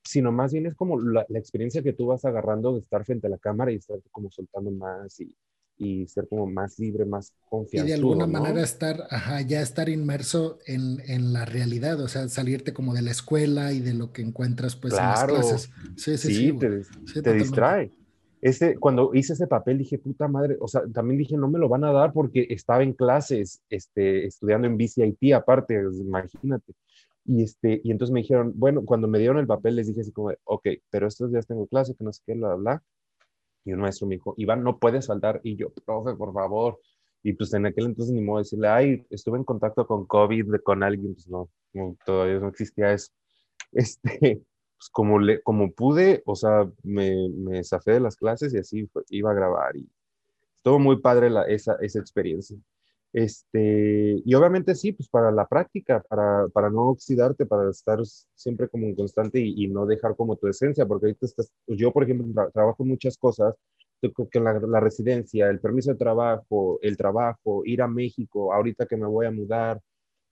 sino 0.05 0.33
más 0.33 0.53
bien 0.53 0.67
es 0.67 0.75
como 0.75 1.01
la, 1.01 1.27
experiencia 1.35 1.83
que 1.83 1.93
tú 1.93 2.07
vas 2.07 2.25
agarrando 2.25 2.73
de 2.73 2.81
estar 2.81 3.05
frente 3.05 3.27
a 3.27 3.31
la 3.31 3.39
cámara 3.39 3.73
y 3.73 3.77
estar 3.77 3.99
como 4.13 4.31
soltando 4.31 4.71
más 4.71 5.19
y, 5.21 5.35
y 5.79 6.07
ser 6.07 6.29
como 6.29 6.47
más 6.47 6.79
libre, 6.79 7.05
más 7.05 7.33
confianzudo. 7.49 7.87
Y 7.87 7.89
de 7.89 7.95
alguna 7.95 8.27
manera 8.27 8.63
estar, 8.63 9.09
ajá, 9.11 9.41
ya 9.43 9.61
estar 9.61 9.89
inmerso 9.89 10.59
en, 10.67 11.01
en, 11.07 11.33
la 11.33 11.45
realidad, 11.45 12.01
o 12.01 12.09
sea, 12.09 12.29
salirte 12.29 12.73
como 12.73 12.95
de 12.95 13.03
la 13.03 13.11
escuela 13.11 13.73
y 13.73 13.81
de 13.81 13.95
lo 13.95 14.13
que 14.13 14.23
encuentras 14.23 14.77
pues 14.77 14.95
en 14.95 15.01
las 15.01 15.25
clases. 15.25 15.71
Sí, 15.97 16.17
sí, 16.17 16.35
sí. 16.35 16.59
te, 16.59 17.23
te 17.23 17.33
distrae 17.35 17.93
ese, 18.41 18.77
cuando 18.77 19.15
hice 19.15 19.33
ese 19.33 19.47
papel 19.47 19.79
dije, 19.79 19.99
puta 19.99 20.29
madre, 20.29 20.57
o 20.61 20.69
sea, 20.69 20.83
también 20.93 21.19
dije, 21.19 21.37
no 21.37 21.49
me 21.49 21.59
lo 21.59 21.69
van 21.69 21.85
a 21.85 21.93
dar 21.93 22.13
porque 22.13 22.47
estaba 22.51 22.83
en 22.83 22.93
clases, 22.93 23.63
este, 23.71 24.27
estudiando 24.27 24.67
en 24.67 24.77
BCIT 24.77 25.33
aparte, 25.35 25.81
imagínate. 26.01 26.75
Y, 27.25 27.43
este, 27.43 27.81
y 27.83 27.91
entonces 27.91 28.13
me 28.13 28.21
dijeron, 28.21 28.53
bueno, 28.55 28.85
cuando 28.85 29.09
me 29.09 29.19
dieron 29.19 29.39
el 29.39 29.47
papel 29.47 29.77
les 29.77 29.89
dije 29.89 30.03
así 30.03 30.13
como, 30.13 30.33
ok, 30.45 30.69
pero 30.91 31.09
estos 31.09 31.33
días 31.33 31.47
tengo 31.47 31.67
clase, 31.67 31.95
que 31.95 32.05
no 32.05 32.13
sé 32.13 32.23
qué, 32.27 32.35
bla, 32.35 32.55
bla. 32.55 32.83
Y 33.65 33.73
un 33.73 33.81
maestro 33.81 34.07
me 34.07 34.15
dijo, 34.15 34.35
Iván, 34.37 34.63
no 34.63 34.79
puedes 34.79 35.09
faltar. 35.09 35.41
Y 35.43 35.57
yo, 35.57 35.71
profe, 35.85 36.15
por 36.15 36.33
favor. 36.33 36.79
Y 37.25 37.33
pues 37.33 37.53
en 37.55 37.67
aquel 37.67 37.87
entonces 37.87 38.15
ni 38.15 38.21
modo 38.21 38.39
decirle, 38.39 38.69
ay, 38.69 39.07
estuve 39.11 39.39
en 39.39 39.45
contacto 39.45 39.87
con 39.87 40.07
COVID, 40.07 40.55
con 40.63 40.85
alguien, 40.85 41.15
pues 41.15 41.29
no, 41.29 41.51
no 41.73 41.97
todavía 42.07 42.39
no 42.39 42.49
existía 42.49 42.93
eso. 42.93 43.11
Este, 43.73 44.41
pues 44.79 44.89
como, 44.91 45.19
le, 45.19 45.43
como 45.43 45.73
pude, 45.73 46.23
o 46.27 46.35
sea, 46.37 46.71
me, 46.83 47.29
me 47.31 47.65
zafé 47.65 47.93
de 47.93 48.01
las 48.01 48.17
clases 48.17 48.55
y 48.55 48.59
así 48.59 48.89
iba 49.11 49.31
a 49.31 49.35
grabar 49.35 49.77
y 49.77 49.89
estuvo 50.57 50.79
muy 50.79 51.01
padre 51.01 51.31
la, 51.31 51.45
esa, 51.45 51.77
esa 51.81 52.01
experiencia. 52.01 52.59
Este, 53.13 54.21
y 54.25 54.35
obviamente 54.35 54.75
sí, 54.75 54.93
pues 54.93 55.09
para 55.09 55.31
la 55.31 55.47
práctica, 55.47 56.03
para, 56.09 56.49
para 56.49 56.69
no 56.71 56.89
oxidarte, 56.91 57.47
para 57.47 57.71
estar 57.71 58.01
siempre 58.35 58.69
como 58.69 58.87
un 58.87 58.95
constante 58.95 59.41
y, 59.41 59.67
no 59.69 59.87
dejar 59.87 60.15
como 60.17 60.37
tu 60.37 60.49
esencia, 60.49 60.85
porque 60.85 61.07
ahorita 61.07 61.27
estás, 61.27 61.51
pues 61.65 61.79
yo 61.79 61.93
por 61.93 62.03
ejemplo 62.03 62.51
trabajo 62.53 62.85
muchas 62.85 63.17
cosas, 63.17 63.55
que 64.31 64.41
la, 64.41 64.61
la 64.61 64.81
residencia, 64.81 65.49
el 65.49 65.61
permiso 65.61 65.91
de 65.93 65.97
trabajo, 65.97 66.79
el 66.83 66.97
trabajo, 66.97 67.63
ir 67.65 67.81
a 67.81 67.89
México, 67.89 68.53
ahorita 68.53 68.87
que 68.87 68.97
me 68.97 69.07
voy 69.07 69.27
a 69.27 69.31
mudar, 69.31 69.81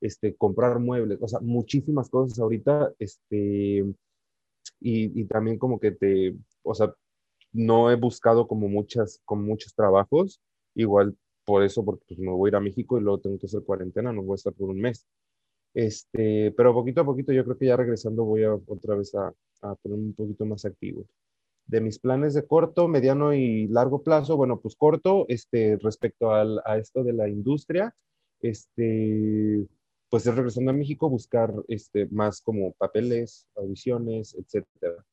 este, 0.00 0.34
comprar 0.36 0.78
muebles, 0.78 1.18
o 1.22 1.28
sea, 1.28 1.40
muchísimas 1.40 2.10
cosas 2.10 2.38
ahorita, 2.38 2.92
este, 2.98 3.84
y, 4.80 5.24
también 5.24 5.58
como 5.58 5.80
que 5.80 5.92
te, 5.92 6.34
o 6.62 6.74
sea, 6.74 6.94
no 7.52 7.90
he 7.90 7.96
buscado 7.96 8.46
como 8.46 8.68
muchas, 8.68 9.20
con 9.24 9.44
muchos 9.44 9.74
trabajos, 9.74 10.40
igual 10.74 11.16
por 11.44 11.62
eso, 11.62 11.84
porque 11.84 12.04
pues 12.08 12.20
me 12.20 12.30
voy 12.30 12.48
a 12.48 12.50
ir 12.50 12.56
a 12.56 12.60
México 12.60 12.98
y 12.98 13.02
luego 13.02 13.20
tengo 13.20 13.38
que 13.38 13.46
hacer 13.46 13.62
cuarentena, 13.62 14.12
no 14.12 14.22
voy 14.22 14.34
a 14.34 14.36
estar 14.36 14.52
por 14.52 14.70
un 14.70 14.80
mes. 14.80 15.06
Este, 15.74 16.52
pero 16.52 16.72
poquito 16.72 17.00
a 17.00 17.04
poquito 17.04 17.32
yo 17.32 17.44
creo 17.44 17.58
que 17.58 17.66
ya 17.66 17.76
regresando 17.76 18.24
voy 18.24 18.44
a 18.44 18.54
otra 18.54 18.94
vez 18.96 19.14
a, 19.14 19.32
a 19.62 19.74
ponerme 19.76 20.06
un 20.06 20.14
poquito 20.14 20.44
más 20.46 20.64
activo. 20.64 21.04
De 21.66 21.80
mis 21.80 21.98
planes 21.98 22.34
de 22.34 22.46
corto, 22.46 22.88
mediano 22.88 23.34
y 23.34 23.66
largo 23.68 24.02
plazo, 24.02 24.36
bueno, 24.36 24.60
pues 24.60 24.76
corto, 24.76 25.24
este, 25.28 25.78
respecto 25.80 26.30
al, 26.30 26.60
a 26.64 26.78
esto 26.78 27.02
de 27.02 27.14
la 27.14 27.28
industria, 27.28 27.94
este, 28.40 29.66
pues 30.14 30.28
es 30.28 30.36
regresando 30.36 30.70
a 30.70 30.74
México, 30.74 31.10
buscar 31.10 31.52
este, 31.66 32.06
más 32.06 32.40
como 32.40 32.70
papeles, 32.74 33.48
audiciones, 33.56 34.36
etcétera. 34.38 35.04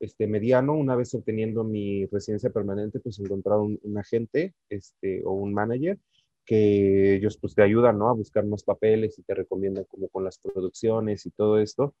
Este, 0.00 0.26
mediano, 0.26 0.74
una 0.74 0.96
vez 0.96 1.14
obteniendo 1.14 1.62
mi 1.62 2.06
residencia 2.06 2.50
permanente, 2.50 2.98
pues 2.98 3.20
encontrar 3.20 3.60
un, 3.60 3.78
agente 3.96 4.54
este, 4.68 5.22
o 5.24 5.30
un 5.30 5.54
manager 5.54 6.00
que 6.44 7.14
ellos 7.14 7.38
pues 7.40 7.54
te 7.54 7.62
ayudan, 7.62 8.00
¿no? 8.00 8.08
A 8.08 8.14
buscar 8.14 8.44
más 8.46 8.64
papeles 8.64 9.16
y 9.20 9.22
te 9.22 9.32
recomiendan 9.36 9.84
como 9.84 10.08
con 10.08 10.24
las 10.24 10.38
producciones 10.38 11.24
y 11.24 11.30
todo 11.30 11.60
esto. 11.60 11.94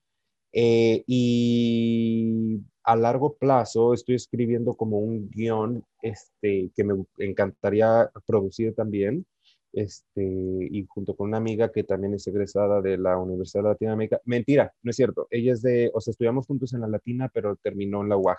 Eh, 0.52 1.04
y 1.06 2.58
a 2.82 2.96
largo 2.96 3.36
plazo 3.36 3.94
estoy 3.94 4.16
escribiendo 4.16 4.74
como 4.74 4.98
un 4.98 5.30
guion 5.30 5.84
este, 6.02 6.72
que 6.74 6.82
me 6.82 7.04
encantaría 7.18 8.10
producir 8.26 8.74
también, 8.74 9.26
este, 9.72 10.22
y 10.22 10.86
junto 10.86 11.14
con 11.14 11.28
una 11.28 11.38
amiga 11.38 11.70
que 11.70 11.84
también 11.84 12.14
es 12.14 12.26
egresada 12.26 12.80
de 12.80 12.98
la 12.98 13.18
Universidad 13.18 13.64
de 13.64 13.70
Latinoamérica. 13.70 14.20
Mentira, 14.24 14.72
no 14.82 14.90
es 14.90 14.96
cierto. 14.96 15.26
Ella 15.30 15.52
es 15.52 15.62
de, 15.62 15.90
o 15.94 16.00
sea, 16.00 16.12
estudiamos 16.12 16.46
juntos 16.46 16.72
en 16.74 16.80
la 16.80 16.88
Latina, 16.88 17.30
pero 17.32 17.56
terminó 17.56 18.02
en 18.02 18.08
la 18.08 18.16
UAG, 18.16 18.38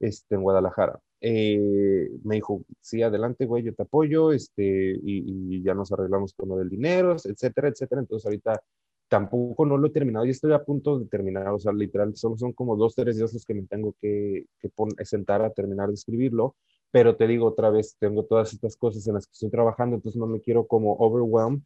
este, 0.00 0.34
en 0.36 0.42
Guadalajara. 0.42 1.00
Eh, 1.20 2.10
me 2.24 2.36
dijo, 2.36 2.64
sí, 2.80 3.02
adelante, 3.02 3.46
güey, 3.46 3.62
yo 3.64 3.74
te 3.74 3.82
apoyo, 3.82 4.32
este, 4.32 4.98
y, 5.02 5.62
ya 5.62 5.74
nos 5.74 5.92
arreglamos 5.92 6.34
con 6.34 6.48
lo 6.48 6.56
del 6.56 6.68
dinero, 6.68 7.16
etcétera, 7.24 7.68
etcétera. 7.68 8.00
Entonces 8.00 8.26
ahorita 8.26 8.60
tampoco 9.08 9.66
no 9.66 9.76
lo 9.76 9.88
he 9.88 9.90
terminado, 9.90 10.24
y 10.24 10.30
estoy 10.30 10.52
a 10.52 10.64
punto 10.64 10.98
de 10.98 11.06
terminar, 11.06 11.48
o 11.48 11.58
sea, 11.58 11.72
literal, 11.72 12.16
solo 12.16 12.36
son 12.38 12.52
como 12.54 12.76
dos, 12.76 12.94
tres 12.94 13.16
días 13.16 13.32
los 13.34 13.44
que 13.44 13.54
me 13.54 13.64
tengo 13.64 13.94
que, 14.00 14.46
que 14.58 14.70
sentar 15.04 15.42
a 15.42 15.50
terminar 15.50 15.88
de 15.88 15.94
escribirlo, 15.94 16.56
pero 16.92 17.16
te 17.16 17.26
digo 17.26 17.46
otra 17.46 17.70
vez, 17.70 17.96
tengo 17.98 18.24
todas 18.24 18.52
estas 18.52 18.76
cosas 18.76 19.06
en 19.08 19.14
las 19.14 19.26
que 19.26 19.32
estoy 19.32 19.50
trabajando, 19.50 19.96
entonces 19.96 20.20
no 20.20 20.26
me 20.26 20.40
quiero 20.40 20.66
como 20.66 20.92
overwhelm 20.98 21.62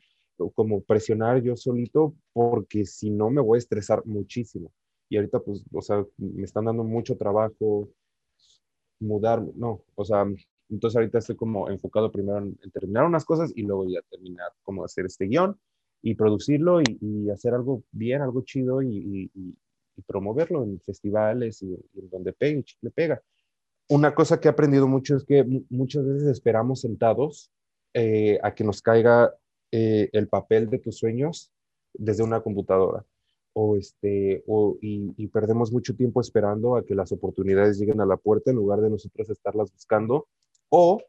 como 0.55 0.83
presionar 0.83 1.43
yo 1.43 1.57
solito, 1.57 2.15
porque 2.33 2.85
si 2.85 3.11
no 3.11 3.31
me 3.31 3.41
voy 3.41 3.57
a 3.57 3.59
estresar 3.59 4.05
muchísimo. 4.05 4.71
Y 5.09 5.17
ahorita, 5.17 5.41
pues, 5.41 5.65
o 5.73 5.83
sea, 5.83 6.05
me 6.19 6.45
están 6.45 6.67
dando 6.67 6.85
mucho 6.85 7.17
trabajo, 7.17 7.89
mudar, 9.01 9.43
no, 9.55 9.83
o 9.95 10.05
sea, 10.05 10.27
entonces 10.69 10.97
ahorita 10.97 11.19
estoy 11.19 11.37
como 11.37 11.71
enfocado 11.71 12.11
primero 12.11 12.39
en, 12.39 12.57
terminar 12.73 13.05
unas 13.05 13.25
cosas 13.25 13.53
y 13.55 13.63
luego 13.63 13.87
ya 13.89 14.01
terminar 14.11 14.53
como 14.63 14.85
hacer 14.85 15.07
este 15.07 15.27
guion 15.27 15.59
y 16.03 16.15
producirlo 16.15 16.81
y, 16.83 17.31
hacer 17.31 17.55
algo 17.55 17.83
bien, 17.91 18.23
algo 18.23 18.43
chido 18.43 18.83
y, 18.83 19.31
promoverlo 20.07 20.63
en 20.63 20.79
festivales 20.81 21.63
y, 21.63 21.73
en 21.73 22.11
donde 22.11 22.33
pegue, 22.33 22.65
le 22.83 22.91
pega 22.91 23.23
una 23.89 24.15
cosa 24.15 24.41
que 24.41 24.49
he 24.49 24.51
aprendido 24.51 24.89
mucho 24.89 25.17
es 25.17 25.25
que 25.25 25.45
muchas 25.71 26.05
veces 26.05 26.29
esperamos 26.29 26.81
sentados 26.81 27.53
eh, 27.95 28.39
a 28.43 28.55
que 28.55 28.65
nos 28.65 28.83
caiga 28.83 29.35
eh, 29.71 30.11
el 30.13 30.29
papel 30.29 30.69
de 30.69 30.79
tus 30.79 30.99
sueños 30.99 31.53
desde 31.95 32.23
una 32.23 32.41
computadora. 32.41 33.05
O 33.55 33.77
este, 33.77 34.45
o, 34.47 34.77
y, 34.83 35.27
perdemos 35.29 35.73
mucho 35.73 35.97
tiempo 35.97 36.21
esperando 36.21 36.77
a 36.77 36.85
que 36.85 36.95
las 36.95 37.11
oportunidades 37.13 37.79
lleguen 37.79 38.01
a 38.03 38.07
la 38.07 38.19
puerta 38.19 38.51
en 38.51 38.57
lugar 38.57 38.81
de 38.81 38.91
nosotros 38.91 39.31
estarlas 39.31 39.73
buscando. 39.73 40.29
O 40.69 41.01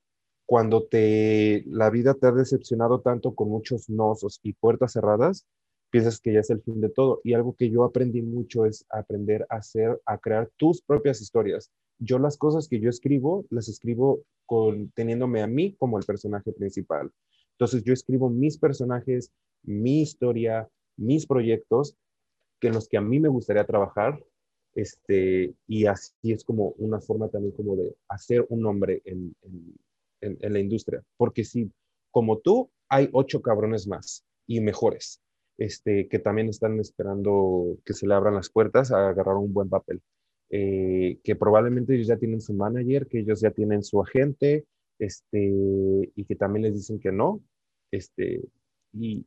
cuando 0.45 0.85
te, 0.85 1.63
la 1.67 1.89
vida 1.89 2.13
te 2.13 2.27
ha 2.27 2.31
decepcionado 2.31 3.01
tanto 3.01 3.35
con 3.35 3.49
muchos 3.49 3.89
nosos 3.89 4.39
y 4.43 4.53
puertas 4.53 4.93
cerradas, 4.93 5.45
piensas 5.89 6.21
que 6.21 6.31
ya 6.31 6.39
es 6.39 6.49
el 6.49 6.61
fin 6.61 6.79
de 6.79 6.89
todo. 6.89 7.19
Y 7.23 7.33
algo 7.33 7.53
que 7.53 7.69
yo 7.69 7.83
aprendí 7.83 8.21
mucho 8.21 8.65
es 8.65 8.85
aprender 8.89 9.45
a 9.49 9.57
hacer, 9.57 10.01
a 10.05 10.17
crear 10.17 10.49
tus 10.55 10.81
propias 10.81 11.19
historias 11.19 11.69
yo 11.99 12.19
las 12.19 12.37
cosas 12.37 12.67
que 12.67 12.79
yo 12.79 12.89
escribo, 12.89 13.45
las 13.49 13.67
escribo 13.67 14.23
con, 14.45 14.91
teniéndome 14.91 15.41
a 15.41 15.47
mí 15.47 15.75
como 15.77 15.97
el 15.97 16.05
personaje 16.05 16.51
principal. 16.51 17.11
Entonces 17.53 17.83
yo 17.83 17.93
escribo 17.93 18.29
mis 18.29 18.57
personajes, 18.57 19.31
mi 19.63 20.01
historia, 20.01 20.69
mis 20.95 21.25
proyectos, 21.25 21.95
que 22.59 22.67
en 22.67 22.73
los 22.73 22.87
que 22.87 22.97
a 22.97 23.01
mí 23.01 23.19
me 23.19 23.29
gustaría 23.29 23.65
trabajar, 23.65 24.23
este, 24.75 25.55
y 25.67 25.85
así 25.85 26.13
es 26.23 26.43
como 26.43 26.69
una 26.77 26.99
forma 26.99 27.29
también 27.29 27.53
como 27.55 27.75
de 27.75 27.95
hacer 28.09 28.45
un 28.49 28.61
nombre 28.61 29.01
en, 29.05 29.35
en, 30.21 30.37
en 30.39 30.53
la 30.53 30.59
industria. 30.59 31.03
Porque 31.17 31.43
si, 31.43 31.71
como 32.11 32.37
tú, 32.39 32.69
hay 32.89 33.09
ocho 33.11 33.41
cabrones 33.41 33.87
más 33.87 34.23
y 34.45 34.61
mejores, 34.61 35.21
este, 35.57 36.07
que 36.07 36.19
también 36.19 36.49
están 36.49 36.79
esperando 36.79 37.77
que 37.83 37.93
se 37.93 38.07
le 38.07 38.13
abran 38.13 38.35
las 38.35 38.49
puertas 38.49 38.91
a 38.91 39.09
agarrar 39.09 39.35
un 39.35 39.53
buen 39.53 39.69
papel. 39.69 40.01
Eh, 40.49 41.19
que 41.23 41.35
probablemente 41.35 41.93
ellos 41.93 42.07
ya 42.07 42.17
tienen 42.17 42.39
su 42.39 42.53
manager, 42.53 43.07
que 43.07 43.19
ellos 43.19 43.41
ya 43.41 43.51
tienen 43.51 43.83
su 43.83 44.01
agente, 44.01 44.65
este, 44.97 45.39
y 46.15 46.25
que 46.25 46.35
también 46.35 46.63
les 46.63 46.75
dicen 46.75 46.99
que 46.99 47.11
no, 47.11 47.41
este, 47.91 48.41
y, 48.93 49.25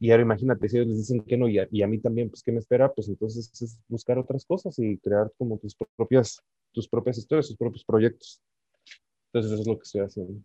y, 0.00 0.10
ahora 0.10 0.22
imagínate, 0.22 0.68
si 0.68 0.76
ellos 0.76 0.88
les 0.88 0.98
dicen 0.98 1.22
que 1.22 1.36
no, 1.36 1.48
y 1.48 1.58
a, 1.58 1.68
y 1.70 1.82
a, 1.82 1.86
mí 1.86 1.98
también, 1.98 2.28
pues, 2.28 2.42
¿qué 2.42 2.52
me 2.52 2.58
espera? 2.58 2.92
Pues 2.92 3.08
entonces 3.08 3.50
es 3.60 3.78
buscar 3.88 4.18
otras 4.18 4.44
cosas 4.44 4.78
y 4.78 4.98
crear 4.98 5.30
como 5.38 5.58
tus 5.58 5.76
propias, 5.96 6.42
tus 6.72 6.88
propias 6.88 7.18
historias, 7.18 7.48
tus 7.48 7.56
propios 7.56 7.84
proyectos. 7.84 8.42
Entonces 9.26 9.52
eso 9.52 9.62
es 9.62 9.68
lo 9.68 9.78
que 9.78 9.82
estoy 9.84 10.00
haciendo. 10.00 10.42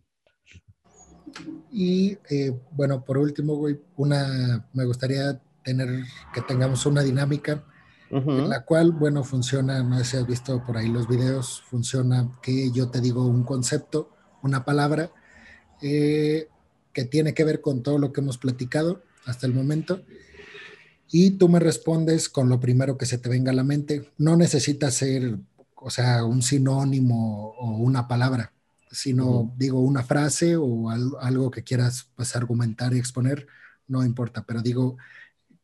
Y 1.72 2.18
eh, 2.30 2.52
bueno, 2.72 3.04
por 3.04 3.18
último, 3.18 3.56
güey, 3.56 3.78
una, 3.96 4.68
me 4.72 4.84
gustaría 4.84 5.40
tener, 5.64 6.04
que 6.32 6.40
tengamos 6.42 6.86
una 6.86 7.02
dinámica 7.02 7.64
en 8.10 8.48
la 8.48 8.64
cual, 8.64 8.92
bueno, 8.92 9.22
funciona, 9.24 9.82
no 9.82 9.98
sé 9.98 10.04
si 10.04 10.16
has 10.16 10.26
visto 10.26 10.64
por 10.64 10.76
ahí 10.76 10.88
los 10.88 11.08
videos, 11.08 11.62
funciona 11.68 12.30
que 12.42 12.70
yo 12.70 12.88
te 12.88 13.00
digo 13.00 13.26
un 13.26 13.44
concepto, 13.44 14.10
una 14.42 14.64
palabra, 14.64 15.10
eh, 15.82 16.48
que 16.92 17.04
tiene 17.04 17.34
que 17.34 17.44
ver 17.44 17.60
con 17.60 17.82
todo 17.82 17.98
lo 17.98 18.12
que 18.12 18.20
hemos 18.20 18.38
platicado 18.38 19.02
hasta 19.26 19.46
el 19.46 19.52
momento, 19.52 20.02
y 21.10 21.32
tú 21.32 21.48
me 21.48 21.58
respondes 21.58 22.28
con 22.28 22.48
lo 22.48 22.60
primero 22.60 22.98
que 22.98 23.06
se 23.06 23.18
te 23.18 23.28
venga 23.28 23.50
a 23.50 23.54
la 23.54 23.64
mente. 23.64 24.10
No 24.18 24.36
necesita 24.36 24.90
ser, 24.90 25.38
o 25.74 25.90
sea, 25.90 26.24
un 26.24 26.42
sinónimo 26.42 27.54
o 27.58 27.76
una 27.78 28.08
palabra, 28.08 28.52
sino 28.90 29.52
digo 29.56 29.80
una 29.80 30.02
frase 30.02 30.56
o 30.56 30.90
algo 30.90 31.50
que 31.50 31.62
quieras 31.64 32.08
pues, 32.14 32.36
argumentar 32.36 32.94
y 32.94 32.98
exponer, 32.98 33.46
no 33.86 34.04
importa, 34.04 34.44
pero 34.46 34.60
digo 34.60 34.98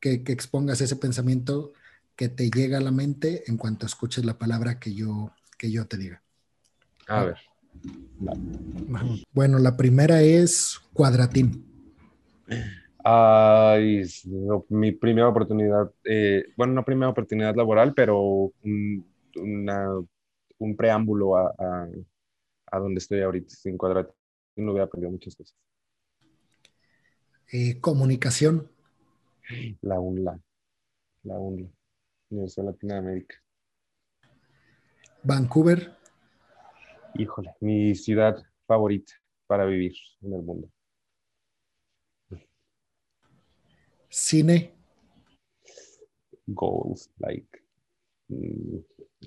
que, 0.01 0.23
que 0.23 0.33
expongas 0.33 0.81
ese 0.81 0.97
pensamiento 0.97 1.73
que 2.17 2.29
te 2.29 2.51
llega 2.51 2.79
a 2.79 2.81
la 2.81 2.91
mente 2.91 3.45
en 3.47 3.57
cuanto 3.57 3.87
escuches 3.87 4.25
la 4.25 4.39
palabra 4.39 4.79
que 4.79 4.95
yo, 4.95 5.31
que 5.59 5.71
yo 5.71 5.87
te 5.87 5.97
diga. 5.97 6.23
A 7.09 7.25
ver. 7.25 7.39
Bueno, 9.33 9.59
la 9.59 9.77
primera 9.77 10.23
es 10.23 10.81
cuadratín. 10.93 11.67
Ay, 13.03 14.03
mi 14.71 14.93
primera 14.93 15.29
oportunidad, 15.29 15.93
eh, 16.05 16.45
bueno, 16.57 16.73
una 16.73 16.85
primera 16.85 17.11
oportunidad 17.11 17.55
laboral, 17.55 17.93
pero 17.95 18.53
un, 18.63 19.05
un 20.59 20.77
preámbulo 20.77 21.37
a, 21.37 21.55
a, 22.71 22.79
donde 22.79 22.99
estoy 22.99 23.21
ahorita, 23.21 23.55
sin 23.55 23.77
cuadratín, 23.77 24.15
no 24.57 24.71
hubiera 24.71 24.87
aprendido 24.87 25.11
muchas 25.11 25.35
cosas. 25.35 25.55
Eh, 27.53 27.79
comunicación. 27.81 28.71
La 29.83 30.01
UNLA, 30.01 30.41
la 31.25 31.39
UNLA. 31.39 31.69
Universidad 32.31 32.67
Latinoamérica. 32.67 33.37
Vancouver. 35.23 35.97
Híjole, 37.15 37.55
mi 37.61 37.95
ciudad 37.95 38.43
favorita 38.67 39.13
para 39.47 39.65
vivir 39.65 39.95
en 40.23 40.35
el 40.35 40.43
mundo. 40.43 40.71
Cine. 44.09 44.73
Goals, 46.47 47.11
like, 47.19 47.49
mm, 48.29 48.79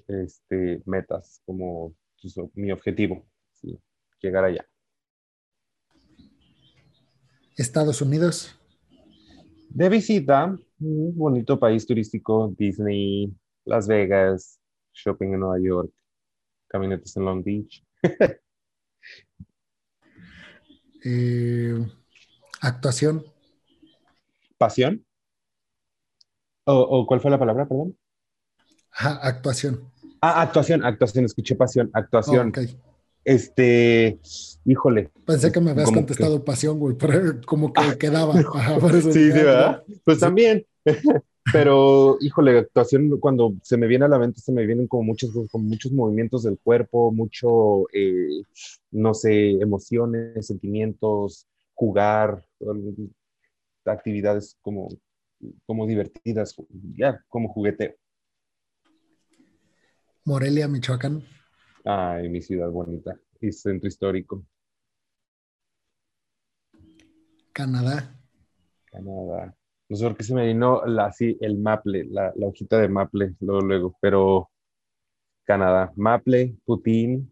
este, 0.08 0.82
metas, 0.86 1.42
como 1.46 1.96
mi 2.54 2.72
objetivo, 2.72 3.28
llegar 4.22 4.46
allá. 4.46 4.68
Estados 7.58 8.02
Unidos. 8.02 8.56
De 9.70 9.90
visita, 9.90 10.58
un 10.80 11.18
bonito 11.18 11.60
país 11.60 11.86
turístico, 11.86 12.54
Disney, 12.58 13.34
Las 13.66 13.88
Vegas, 13.88 14.60
shopping 14.94 15.34
en 15.34 15.40
Nueva 15.40 15.60
York, 15.60 15.92
caminatas 16.68 17.16
en 17.18 17.26
Long 17.26 17.44
Beach. 17.44 17.84
Eh, 21.10 21.74
actuación. 22.60 23.24
¿Pasión? 24.58 25.06
¿O, 26.66 27.06
cuál 27.08 27.22
fue 27.22 27.32
la 27.32 27.40
palabra, 27.40 27.66
perdón? 27.66 27.98
actuación. 28.92 29.90
Ah, 30.20 30.42
actuación, 30.42 30.84
actuación, 30.84 31.24
escuché 31.24 31.56
pasión, 31.56 31.90
actuación. 31.94 32.52
Este, 33.28 34.22
híjole. 34.64 35.12
Pensé 35.26 35.52
que 35.52 35.60
me 35.60 35.72
habías 35.72 35.92
contestado 35.92 36.46
pasión, 36.46 36.80
güey, 36.80 36.96
pero 36.96 37.42
como 37.46 37.74
que 37.74 37.82
ah, 37.82 37.98
quedaba. 38.00 38.34
sí, 39.02 39.12
sí, 39.12 39.30
¿verdad? 39.32 39.84
Pues 40.06 40.20
también. 40.20 40.66
pero, 41.52 42.18
híjole, 42.22 42.58
actuación, 42.58 43.20
cuando 43.20 43.54
se 43.64 43.76
me 43.76 43.88
viene 43.88 44.06
a 44.06 44.08
la 44.08 44.18
mente, 44.18 44.40
se 44.40 44.54
me 44.54 44.66
vienen 44.66 44.88
como 44.88 45.04
muchos, 45.04 45.32
como 45.52 45.66
muchos 45.66 45.92
movimientos 45.92 46.44
del 46.44 46.58
cuerpo, 46.58 47.12
mucho, 47.12 47.90
eh, 47.92 48.44
no 48.92 49.14
sé, 49.14 49.60
emociones, 49.60 50.48
sentimientos, 50.48 51.48
jugar, 51.74 52.46
actividades 53.84 54.56
como, 54.62 54.88
como 55.66 55.86
divertidas, 55.86 56.56
ya, 56.96 57.22
como 57.28 57.50
jugueteo. 57.50 57.94
Morelia, 60.24 60.70
Michoacán. 60.70 61.26
Ay, 61.90 62.28
mi 62.28 62.42
ciudad 62.42 62.70
bonita 62.70 63.18
y 63.40 63.50
centro 63.54 63.88
histórico. 63.88 64.44
Canadá. 67.54 68.14
Canadá. 68.92 69.56
No 69.88 69.96
sé 69.96 70.04
por 70.04 70.18
qué 70.18 70.24
se 70.26 70.36
me 70.36 70.48
vino 70.48 70.86
la, 70.86 71.06
así 71.06 71.38
el 71.40 71.58
maple, 71.58 72.04
la, 72.12 72.34
hojita 72.42 72.78
de 72.80 72.90
maple, 72.90 73.36
luego, 73.40 73.62
luego, 73.62 73.98
pero 74.02 74.50
Canadá. 75.46 75.94
Maple, 75.96 76.58
Putin, 76.66 77.32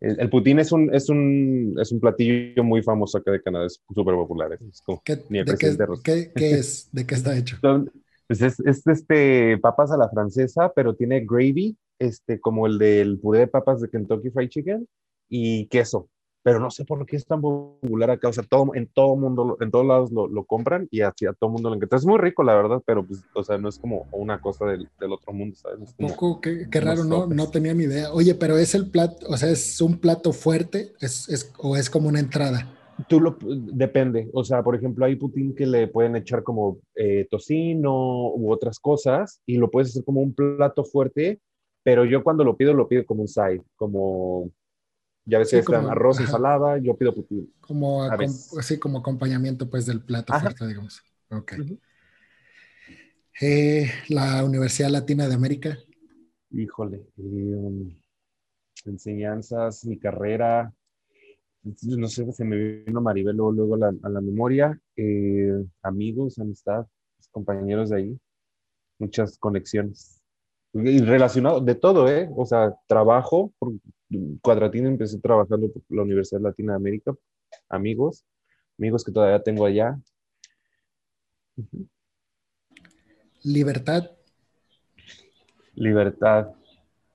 El, 0.00 0.18
el 0.20 0.30
poutine 0.30 0.62
es 0.62 0.72
un, 0.72 0.94
es, 0.94 1.10
un, 1.10 1.76
es 1.78 1.92
un 1.92 2.00
platillo 2.00 2.64
muy 2.64 2.82
famoso 2.82 3.18
acá 3.18 3.30
de 3.30 3.42
Canadá, 3.42 3.66
es 3.66 3.78
súper 3.94 4.14
popular. 4.14 4.54
Es 4.54 4.80
como, 4.80 5.02
¿Qué, 5.04 5.16
de 5.16 5.44
qué, 5.44 5.76
¿qué, 6.02 6.32
¿qué, 6.34 6.50
es? 6.52 6.88
¿De 6.92 7.06
qué 7.06 7.14
está 7.14 7.36
hecho? 7.36 7.58
Pues 8.28 8.40
es, 8.40 8.60
es, 8.60 8.86
este, 8.86 9.58
papas 9.58 9.90
a 9.90 9.96
la 9.98 10.08
francesa, 10.08 10.72
pero 10.74 10.94
tiene 10.94 11.20
gravy, 11.20 11.76
este, 12.02 12.40
como 12.40 12.66
el 12.66 12.78
del 12.78 13.18
puré 13.18 13.40
de 13.40 13.48
papas 13.48 13.80
de 13.80 13.88
Kentucky 13.88 14.30
Fried 14.30 14.48
Chicken, 14.48 14.88
y 15.28 15.66
queso 15.66 16.08
pero 16.42 16.58
no 16.58 16.70
sé 16.70 16.84
por 16.84 17.04
qué 17.06 17.16
es 17.16 17.24
tan 17.24 17.40
popular 17.40 18.10
acá, 18.10 18.28
o 18.28 18.32
sea, 18.32 18.42
todo, 18.42 18.74
en 18.74 18.88
todo 18.88 19.16
mundo, 19.16 19.56
en 19.60 19.70
todos 19.70 19.86
lados 19.86 20.10
lo, 20.10 20.26
lo 20.26 20.44
compran 20.44 20.88
y 20.90 21.02
así 21.02 21.26
a 21.26 21.32
todo 21.32 21.50
mundo 21.50 21.70
le 21.70 21.76
encanta. 21.76 21.96
Es 21.96 22.04
muy 22.04 22.18
rico, 22.18 22.42
la 22.42 22.54
verdad, 22.54 22.82
pero 22.84 23.06
pues, 23.06 23.24
o 23.34 23.44
sea, 23.44 23.58
no 23.58 23.68
es 23.68 23.78
como 23.78 24.08
una 24.10 24.40
cosa 24.40 24.66
del, 24.66 24.88
del 25.00 25.12
otro 25.12 25.32
mundo, 25.32 25.56
¿sabes? 25.56 25.80
Es 25.82 25.94
como, 25.94 26.08
poco, 26.08 26.40
qué, 26.40 26.66
qué 26.70 26.80
raro, 26.80 27.04
no, 27.04 27.26
no 27.26 27.50
tenía 27.50 27.74
ni 27.74 27.84
idea. 27.84 28.12
Oye, 28.12 28.34
pero 28.34 28.58
es 28.58 28.74
el 28.74 28.90
plato, 28.90 29.26
o 29.28 29.36
sea, 29.36 29.50
es 29.50 29.80
un 29.80 29.98
plato 29.98 30.32
fuerte, 30.32 30.92
es, 31.00 31.28
es, 31.28 31.52
o 31.58 31.76
es 31.76 31.88
como 31.88 32.08
una 32.08 32.20
entrada. 32.20 32.68
Tú 33.08 33.20
lo, 33.20 33.38
depende, 33.40 34.28
o 34.32 34.44
sea, 34.44 34.62
por 34.62 34.74
ejemplo, 34.74 35.04
hay 35.04 35.16
putín 35.16 35.54
que 35.54 35.66
le 35.66 35.88
pueden 35.88 36.14
echar 36.14 36.42
como 36.42 36.78
eh, 36.94 37.26
tocino 37.30 38.32
u 38.34 38.52
otras 38.52 38.78
cosas 38.78 39.40
y 39.46 39.56
lo 39.56 39.70
puedes 39.70 39.90
hacer 39.90 40.04
como 40.04 40.20
un 40.20 40.34
plato 40.34 40.84
fuerte, 40.84 41.40
pero 41.82 42.04
yo 42.04 42.22
cuando 42.22 42.44
lo 42.44 42.56
pido, 42.56 42.74
lo 42.74 42.88
pido 42.88 43.04
como 43.04 43.22
un 43.22 43.28
side, 43.28 43.62
como 43.76 44.50
ya 45.24 45.38
ves, 45.38 45.50
sí, 45.50 45.62
como, 45.62 45.88
arroz, 45.88 46.20
ensalada, 46.20 46.78
yo 46.78 46.96
pido 46.96 47.14
putín. 47.14 47.52
Como, 47.60 48.02
así 48.02 48.78
como 48.78 48.98
acompañamiento 48.98 49.70
pues 49.70 49.86
del 49.86 50.02
plato 50.02 50.32
fuerte, 50.38 50.66
digamos. 50.66 51.02
Ok. 51.30 51.52
eh, 53.40 53.90
la 54.08 54.44
Universidad 54.44 54.90
Latina 54.90 55.28
de 55.28 55.34
América. 55.34 55.78
Híjole, 56.50 57.06
eh, 57.16 57.96
enseñanzas, 58.84 59.84
mi 59.84 59.98
carrera, 59.98 60.72
no 61.62 62.08
sé, 62.08 62.30
se 62.32 62.44
me 62.44 62.56
vino 62.84 63.00
Maribel 63.00 63.36
luego, 63.36 63.52
luego 63.52 63.76
la, 63.76 63.94
a 64.02 64.08
la 64.08 64.20
memoria, 64.20 64.78
eh, 64.96 65.64
amigos, 65.82 66.38
amistad, 66.38 66.86
compañeros 67.30 67.90
de 67.90 67.96
ahí, 67.96 68.20
muchas 68.98 69.38
conexiones. 69.38 70.21
Y 70.74 70.98
relacionado 71.00 71.60
de 71.60 71.74
todo, 71.74 72.08
¿eh? 72.08 72.30
O 72.34 72.46
sea, 72.46 72.74
trabajo, 72.86 73.52
por, 73.58 73.74
Cuadratín 74.40 74.86
empecé 74.86 75.18
trabajando 75.18 75.70
por 75.70 75.82
la 75.88 76.02
Universidad 76.02 76.40
Latina 76.40 76.72
de 76.72 76.76
América, 76.76 77.14
amigos, 77.68 78.24
amigos 78.78 79.04
que 79.04 79.12
todavía 79.12 79.42
tengo 79.42 79.66
allá. 79.66 79.98
Libertad. 83.42 84.10
Libertad. 85.74 86.52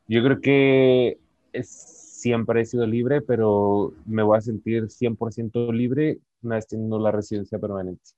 Yo 0.08 0.24
creo 0.24 0.42
que 0.42 1.20
es, 1.54 1.70
siempre 1.70 2.62
he 2.62 2.66
sido 2.66 2.86
libre, 2.86 3.22
pero 3.22 3.94
me 4.06 4.24
voy 4.24 4.38
a 4.38 4.42
sentir 4.42 4.84
100% 4.84 5.72
libre 5.74 6.20
una 6.42 6.56
vez 6.56 6.68
teniendo 6.68 7.00
la 7.00 7.12
residencia 7.12 7.60
permanente. 7.60 8.12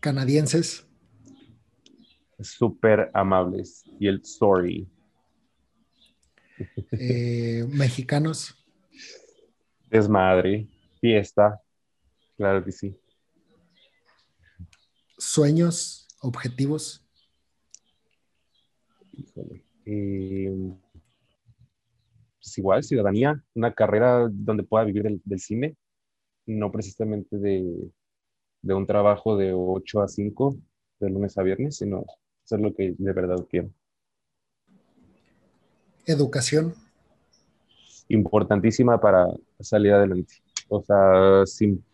Canadienses. 0.00 0.86
Súper 2.42 3.10
amables. 3.14 3.84
Y 3.98 4.08
el 4.08 4.24
sorry. 4.24 4.88
Eh, 6.92 7.64
mexicanos. 7.68 8.54
Desmadre, 9.90 10.68
fiesta, 11.00 11.60
claro 12.36 12.64
que 12.64 12.72
sí. 12.72 12.96
Sueños, 15.18 16.08
objetivos. 16.20 17.06
Híjole. 19.12 19.64
Eh, 19.84 20.50
pues 22.42 22.58
igual, 22.58 22.82
ciudadanía, 22.82 23.42
una 23.54 23.74
carrera 23.74 24.28
donde 24.30 24.62
pueda 24.62 24.84
vivir 24.84 25.02
del, 25.02 25.20
del 25.24 25.40
cine, 25.40 25.76
no 26.46 26.72
precisamente 26.72 27.38
de, 27.38 27.90
de, 28.62 28.74
un 28.74 28.86
trabajo 28.86 29.36
de 29.36 29.52
8 29.54 30.02
a 30.02 30.08
5, 30.08 30.56
de 31.00 31.10
lunes 31.10 31.36
a 31.38 31.42
viernes, 31.42 31.76
sino 31.76 32.04
hacer 32.44 32.60
lo 32.60 32.74
que 32.74 32.94
de 32.96 33.12
verdad 33.12 33.46
quiero. 33.48 33.70
Educación. 36.06 36.74
Importantísima 38.08 39.00
para 39.00 39.26
salir 39.60 39.92
adelante. 39.92 40.34
O 40.68 40.82
sea, 40.82 41.46
sin 41.46 41.84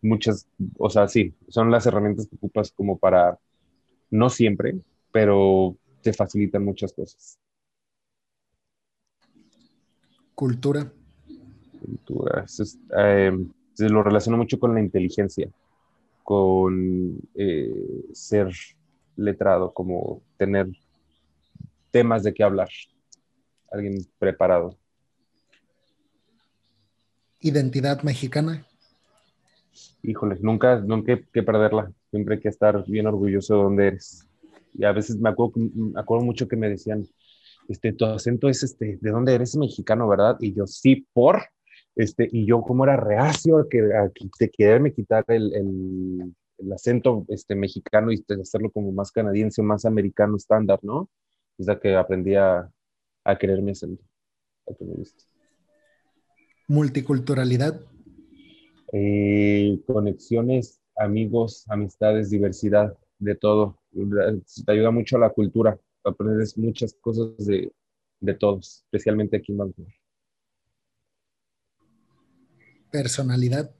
muchas, 0.00 0.48
o 0.78 0.90
sea, 0.90 1.06
sí, 1.08 1.34
son 1.48 1.70
las 1.70 1.86
herramientas 1.86 2.26
que 2.26 2.36
ocupas 2.36 2.72
como 2.72 2.98
para, 2.98 3.38
no 4.10 4.28
siempre, 4.28 4.78
pero 5.12 5.76
te 6.02 6.12
facilitan 6.12 6.64
muchas 6.64 6.92
cosas. 6.92 7.38
Cultura. 10.34 10.92
Cultura. 11.80 12.44
Es, 12.44 12.78
eh, 12.98 13.32
se 13.74 13.88
lo 13.88 14.02
relaciono 14.02 14.38
mucho 14.38 14.58
con 14.58 14.74
la 14.74 14.80
inteligencia, 14.80 15.48
con 16.22 17.18
eh, 17.34 18.04
ser 18.12 18.52
letrado, 19.16 19.72
como 19.72 20.22
tener 20.36 20.68
temas 21.90 22.22
de 22.22 22.32
qué 22.32 22.42
hablar 22.42 22.68
alguien 23.70 23.98
preparado. 24.18 24.76
¿Identidad 27.40 28.02
mexicana? 28.02 28.66
Híjole, 30.02 30.36
nunca, 30.40 30.80
nunca 30.80 31.12
hay 31.12 31.24
que 31.32 31.42
perderla. 31.42 31.90
Siempre 32.10 32.36
hay 32.36 32.40
que 32.40 32.48
estar 32.48 32.84
bien 32.86 33.06
orgulloso 33.06 33.56
de 33.56 33.62
donde 33.62 33.86
eres. 33.88 34.28
Y 34.74 34.84
a 34.84 34.92
veces 34.92 35.18
me 35.18 35.30
acuerdo, 35.30 35.54
me 35.56 36.00
acuerdo 36.00 36.24
mucho 36.24 36.46
que 36.46 36.56
me 36.56 36.68
decían, 36.68 37.06
este, 37.68 37.92
tu 37.92 38.04
acento 38.04 38.48
es 38.48 38.62
este, 38.62 38.98
¿de 39.00 39.10
dónde 39.10 39.34
eres 39.34 39.56
mexicano, 39.56 40.08
verdad? 40.08 40.36
Y 40.40 40.54
yo, 40.54 40.66
sí, 40.66 41.06
por, 41.12 41.42
este, 41.96 42.28
y 42.30 42.46
yo 42.46 42.62
como 42.62 42.84
era 42.84 42.96
reacio 42.96 43.58
a 43.58 43.68
que, 43.68 43.80
a 43.80 44.10
de 44.38 44.50
quererme 44.50 44.92
quitar 44.92 45.24
el, 45.28 45.54
el, 45.54 46.34
el, 46.62 46.72
acento 46.72 47.24
este, 47.28 47.54
mexicano 47.54 48.12
y 48.12 48.24
hacerlo 48.40 48.70
como 48.70 48.92
más 48.92 49.10
canadiense, 49.10 49.62
más 49.62 49.84
americano 49.84 50.36
estándar, 50.36 50.78
¿no? 50.82 51.08
Es 51.58 51.66
la 51.66 51.78
que 51.78 51.94
aprendí 51.94 52.34
a, 52.34 52.70
a 53.24 53.38
quererme 53.38 53.72
acento, 53.72 54.04
a 54.68 54.74
que 54.74 54.84
me 54.84 54.94
guste. 54.94 55.24
Multiculturalidad. 56.68 57.80
Eh, 58.92 59.80
conexiones, 59.86 60.80
amigos, 60.96 61.64
amistades, 61.68 62.30
diversidad, 62.30 62.96
de 63.18 63.34
todo. 63.36 63.78
Te 63.92 64.72
ayuda 64.72 64.90
mucho 64.90 65.16
a 65.16 65.20
la 65.20 65.30
cultura. 65.30 65.78
Aprendes 66.04 66.58
muchas 66.58 66.94
cosas 66.94 67.36
de, 67.46 67.72
de 68.20 68.34
todos, 68.34 68.82
especialmente 68.84 69.36
aquí 69.36 69.52
en 69.52 69.58
Vancouver. 69.58 69.94
Personalidad. 72.90 73.74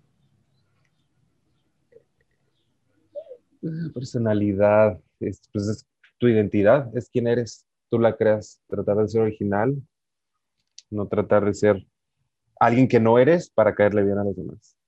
Personalidad, 3.94 5.00
es, 5.20 5.40
pues 5.52 5.68
es 5.68 5.86
tu 6.18 6.28
identidad, 6.28 6.96
es 6.96 7.08
quién 7.08 7.26
eres 7.26 7.66
tú 7.92 7.98
la 7.98 8.16
creas, 8.16 8.58
tratar 8.68 8.96
de 8.96 9.08
ser 9.08 9.20
original, 9.20 9.76
no 10.88 11.06
tratar 11.08 11.44
de 11.44 11.52
ser 11.52 11.86
alguien 12.58 12.88
que 12.88 12.98
no 12.98 13.18
eres 13.18 13.50
para 13.50 13.74
caerle 13.74 14.02
bien 14.02 14.16
a 14.16 14.24
los 14.24 14.34
demás. 14.34 14.78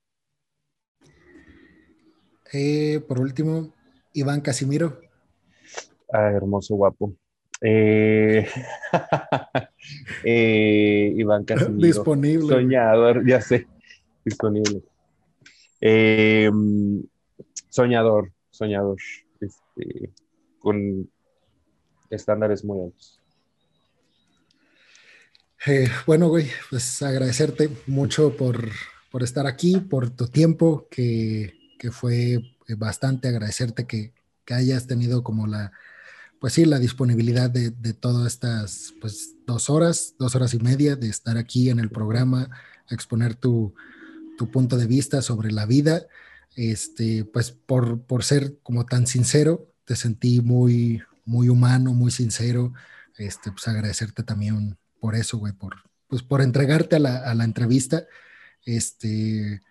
Eh, 2.51 2.99
por 3.07 3.19
último, 3.19 3.75
Iván 4.11 4.41
Casimiro. 4.41 4.99
Ah, 6.11 6.31
hermoso, 6.31 6.73
guapo. 6.73 7.15
Eh, 7.61 8.47
eh, 10.23 11.13
Iván 11.15 11.45
Casimiro. 11.45 11.85
Disponible. 11.85 12.47
Soñador, 12.47 13.23
ya 13.27 13.39
sé. 13.39 13.67
Disponible. 14.23 14.81
soñador, 17.69 18.31
soñador. 18.57 18.97
Este, 19.39 20.11
con 20.59 21.09
estándares 22.09 22.63
muy 22.63 22.81
altos. 22.83 23.21
Eh, 25.67 25.87
bueno, 26.05 26.27
güey, 26.27 26.47
pues 26.69 27.01
agradecerte 27.01 27.69
mucho 27.87 28.35
por, 28.35 28.69
por 29.11 29.23
estar 29.23 29.47
aquí, 29.47 29.77
por 29.77 30.09
tu 30.09 30.27
tiempo, 30.27 30.87
que, 30.89 31.53
que 31.79 31.91
fue 31.91 32.39
bastante 32.77 33.27
agradecerte 33.27 33.87
que, 33.87 34.13
que, 34.43 34.53
hayas 34.53 34.85
tenido 34.87 35.23
como 35.23 35.47
la, 35.47 35.71
pues 36.39 36.53
sí, 36.53 36.65
la 36.65 36.79
disponibilidad 36.79 37.49
de, 37.49 37.71
de 37.71 37.93
todas 37.93 38.27
estas, 38.27 38.93
pues 39.01 39.35
dos 39.45 39.69
horas, 39.69 40.15
dos 40.19 40.35
horas 40.35 40.53
y 40.53 40.59
media 40.59 40.95
de 40.95 41.09
estar 41.09 41.37
aquí 41.37 41.69
en 41.69 41.79
el 41.79 41.89
programa, 41.89 42.49
exponer 42.89 43.35
tu, 43.35 43.73
tu 44.37 44.51
punto 44.51 44.77
de 44.77 44.87
vista 44.87 45.21
sobre 45.21 45.51
la 45.51 45.65
vida. 45.65 46.05
Este, 46.55 47.25
pues 47.25 47.51
por, 47.51 48.01
por 48.03 48.23
ser 48.23 48.59
como 48.63 48.85
tan 48.85 49.07
sincero, 49.07 49.71
te 49.85 49.95
sentí 49.95 50.41
muy, 50.41 51.03
muy 51.25 51.49
humano, 51.49 51.93
muy 51.93 52.11
sincero. 52.11 52.73
Este, 53.17 53.51
pues 53.51 53.67
agradecerte 53.67 54.23
también 54.23 54.77
por 54.99 55.15
eso, 55.15 55.37
güey, 55.37 55.53
por, 55.53 55.75
pues 56.07 56.23
por 56.23 56.41
entregarte 56.41 56.95
a 56.95 56.99
la, 56.99 57.17
a 57.17 57.35
la 57.35 57.43
entrevista. 57.43 58.05
Este, 58.65 59.61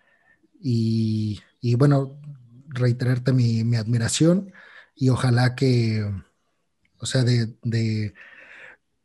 y, 0.61 1.41
y 1.61 1.75
bueno, 1.75 2.19
reiterarte 2.67 3.33
mi, 3.33 3.63
mi, 3.63 3.77
admiración 3.77 4.51
y 4.95 5.09
ojalá 5.09 5.55
que, 5.55 6.09
o 6.99 7.05
sea, 7.05 7.23
de, 7.23 7.55
de 7.63 8.13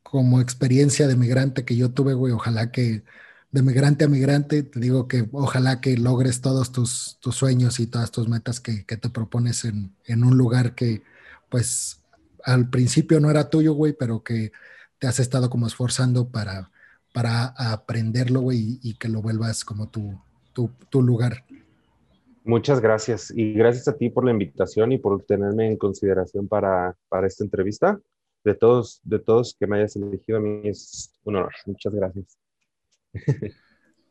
como 0.02 0.40
experiencia 0.40 1.06
de 1.06 1.16
migrante 1.16 1.64
que 1.64 1.76
yo 1.76 1.92
tuve, 1.92 2.14
güey, 2.14 2.32
ojalá 2.32 2.72
que 2.72 3.04
de 3.52 3.62
migrante 3.62 4.04
a 4.04 4.08
migrante, 4.08 4.62
te 4.62 4.78
digo 4.78 5.08
que 5.08 5.28
ojalá 5.32 5.80
que 5.80 5.96
logres 5.96 6.40
todos 6.40 6.70
tus, 6.70 7.18
tus 7.20 7.34
sueños 7.34 7.80
y 7.80 7.86
todas 7.86 8.12
tus 8.12 8.28
metas 8.28 8.60
que, 8.60 8.84
que 8.86 8.96
te 8.96 9.10
propones 9.10 9.64
en, 9.64 9.92
en, 10.04 10.24
un 10.24 10.38
lugar 10.38 10.74
que, 10.74 11.02
pues, 11.48 12.04
al 12.44 12.70
principio 12.70 13.18
no 13.20 13.30
era 13.30 13.50
tuyo, 13.50 13.74
güey, 13.74 13.92
pero 13.92 14.22
que 14.22 14.52
te 14.98 15.08
has 15.08 15.18
estado 15.18 15.50
como 15.50 15.66
esforzando 15.66 16.28
para, 16.28 16.70
para 17.12 17.46
aprenderlo, 17.56 18.40
güey, 18.40 18.78
y, 18.82 18.94
que 18.94 19.08
lo 19.08 19.20
vuelvas 19.20 19.64
como 19.64 19.88
tu, 19.88 20.16
tu, 20.52 20.70
tu 20.88 21.02
lugar. 21.02 21.44
Muchas 22.44 22.80
gracias 22.80 23.32
y 23.34 23.52
gracias 23.52 23.88
a 23.88 23.96
ti 23.96 24.10
por 24.10 24.24
la 24.24 24.30
invitación 24.30 24.92
y 24.92 24.98
por 24.98 25.22
tenerme 25.24 25.66
en 25.66 25.76
consideración 25.76 26.48
para, 26.48 26.96
para 27.08 27.26
esta 27.26 27.44
entrevista. 27.44 28.00
De 28.42 28.54
todos, 28.54 29.00
de 29.04 29.18
todos 29.18 29.54
que 29.58 29.66
me 29.66 29.76
hayas 29.76 29.96
elegido, 29.96 30.38
a 30.38 30.40
mí 30.40 30.62
es 30.64 31.12
un 31.24 31.36
honor. 31.36 31.52
Muchas 31.66 31.92
gracias. 31.92 32.38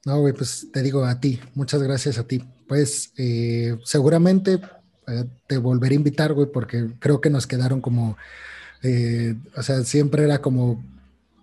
No, 0.05 0.21
güey, 0.21 0.33
pues 0.33 0.67
te 0.71 0.81
digo 0.81 1.05
a 1.05 1.19
ti, 1.19 1.39
muchas 1.55 1.83
gracias 1.83 2.17
a 2.17 2.23
ti. 2.23 2.43
Pues 2.67 3.11
eh, 3.17 3.77
seguramente 3.83 4.59
eh, 5.07 5.25
te 5.47 5.57
volveré 5.57 5.95
a 5.95 5.97
invitar, 5.97 6.33
güey, 6.33 6.47
porque 6.51 6.89
creo 6.99 7.19
que 7.19 7.29
nos 7.29 7.47
quedaron 7.47 7.81
como, 7.81 8.17
eh, 8.81 9.35
o 9.57 9.61
sea, 9.61 9.83
siempre 9.83 10.23
era 10.23 10.39
como, 10.39 10.83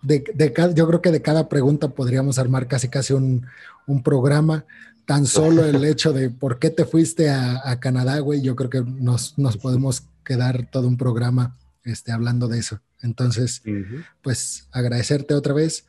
de, 0.02 0.24
de, 0.34 0.52
yo 0.74 0.88
creo 0.88 1.02
que 1.02 1.10
de 1.10 1.22
cada 1.22 1.48
pregunta 1.48 1.88
podríamos 1.88 2.38
armar 2.38 2.66
casi 2.66 2.88
casi 2.88 3.12
un, 3.12 3.46
un 3.86 4.02
programa. 4.02 4.64
Tan 5.04 5.26
solo 5.26 5.64
el 5.64 5.84
hecho 5.84 6.12
de 6.12 6.30
por 6.30 6.58
qué 6.58 6.70
te 6.70 6.84
fuiste 6.84 7.28
a, 7.28 7.60
a 7.62 7.78
Canadá, 7.78 8.18
güey, 8.20 8.40
yo 8.40 8.56
creo 8.56 8.70
que 8.70 8.80
nos, 8.82 9.38
nos, 9.38 9.56
podemos 9.58 10.04
quedar 10.24 10.68
todo 10.70 10.88
un 10.88 10.96
programa 10.96 11.56
este, 11.84 12.10
hablando 12.10 12.48
de 12.48 12.58
eso. 12.58 12.80
Entonces, 13.02 13.62
pues 14.22 14.66
agradecerte 14.72 15.34
otra 15.34 15.52
vez 15.52 15.84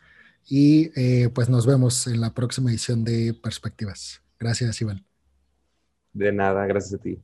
y 0.48 0.92
eh, 0.96 1.30
pues 1.30 1.50
nos 1.50 1.66
vemos 1.66 2.08
en 2.08 2.22
la 2.22 2.34
próxima 2.34 2.70
edición 2.70 3.04
de 3.04 3.34
Perspectivas. 3.34 4.22
Gracias, 4.40 4.82
Iván. 4.82 5.06
De 6.14 6.32
nada, 6.32 6.66
gracias 6.66 7.00
a 7.00 7.04
ti. 7.04 7.20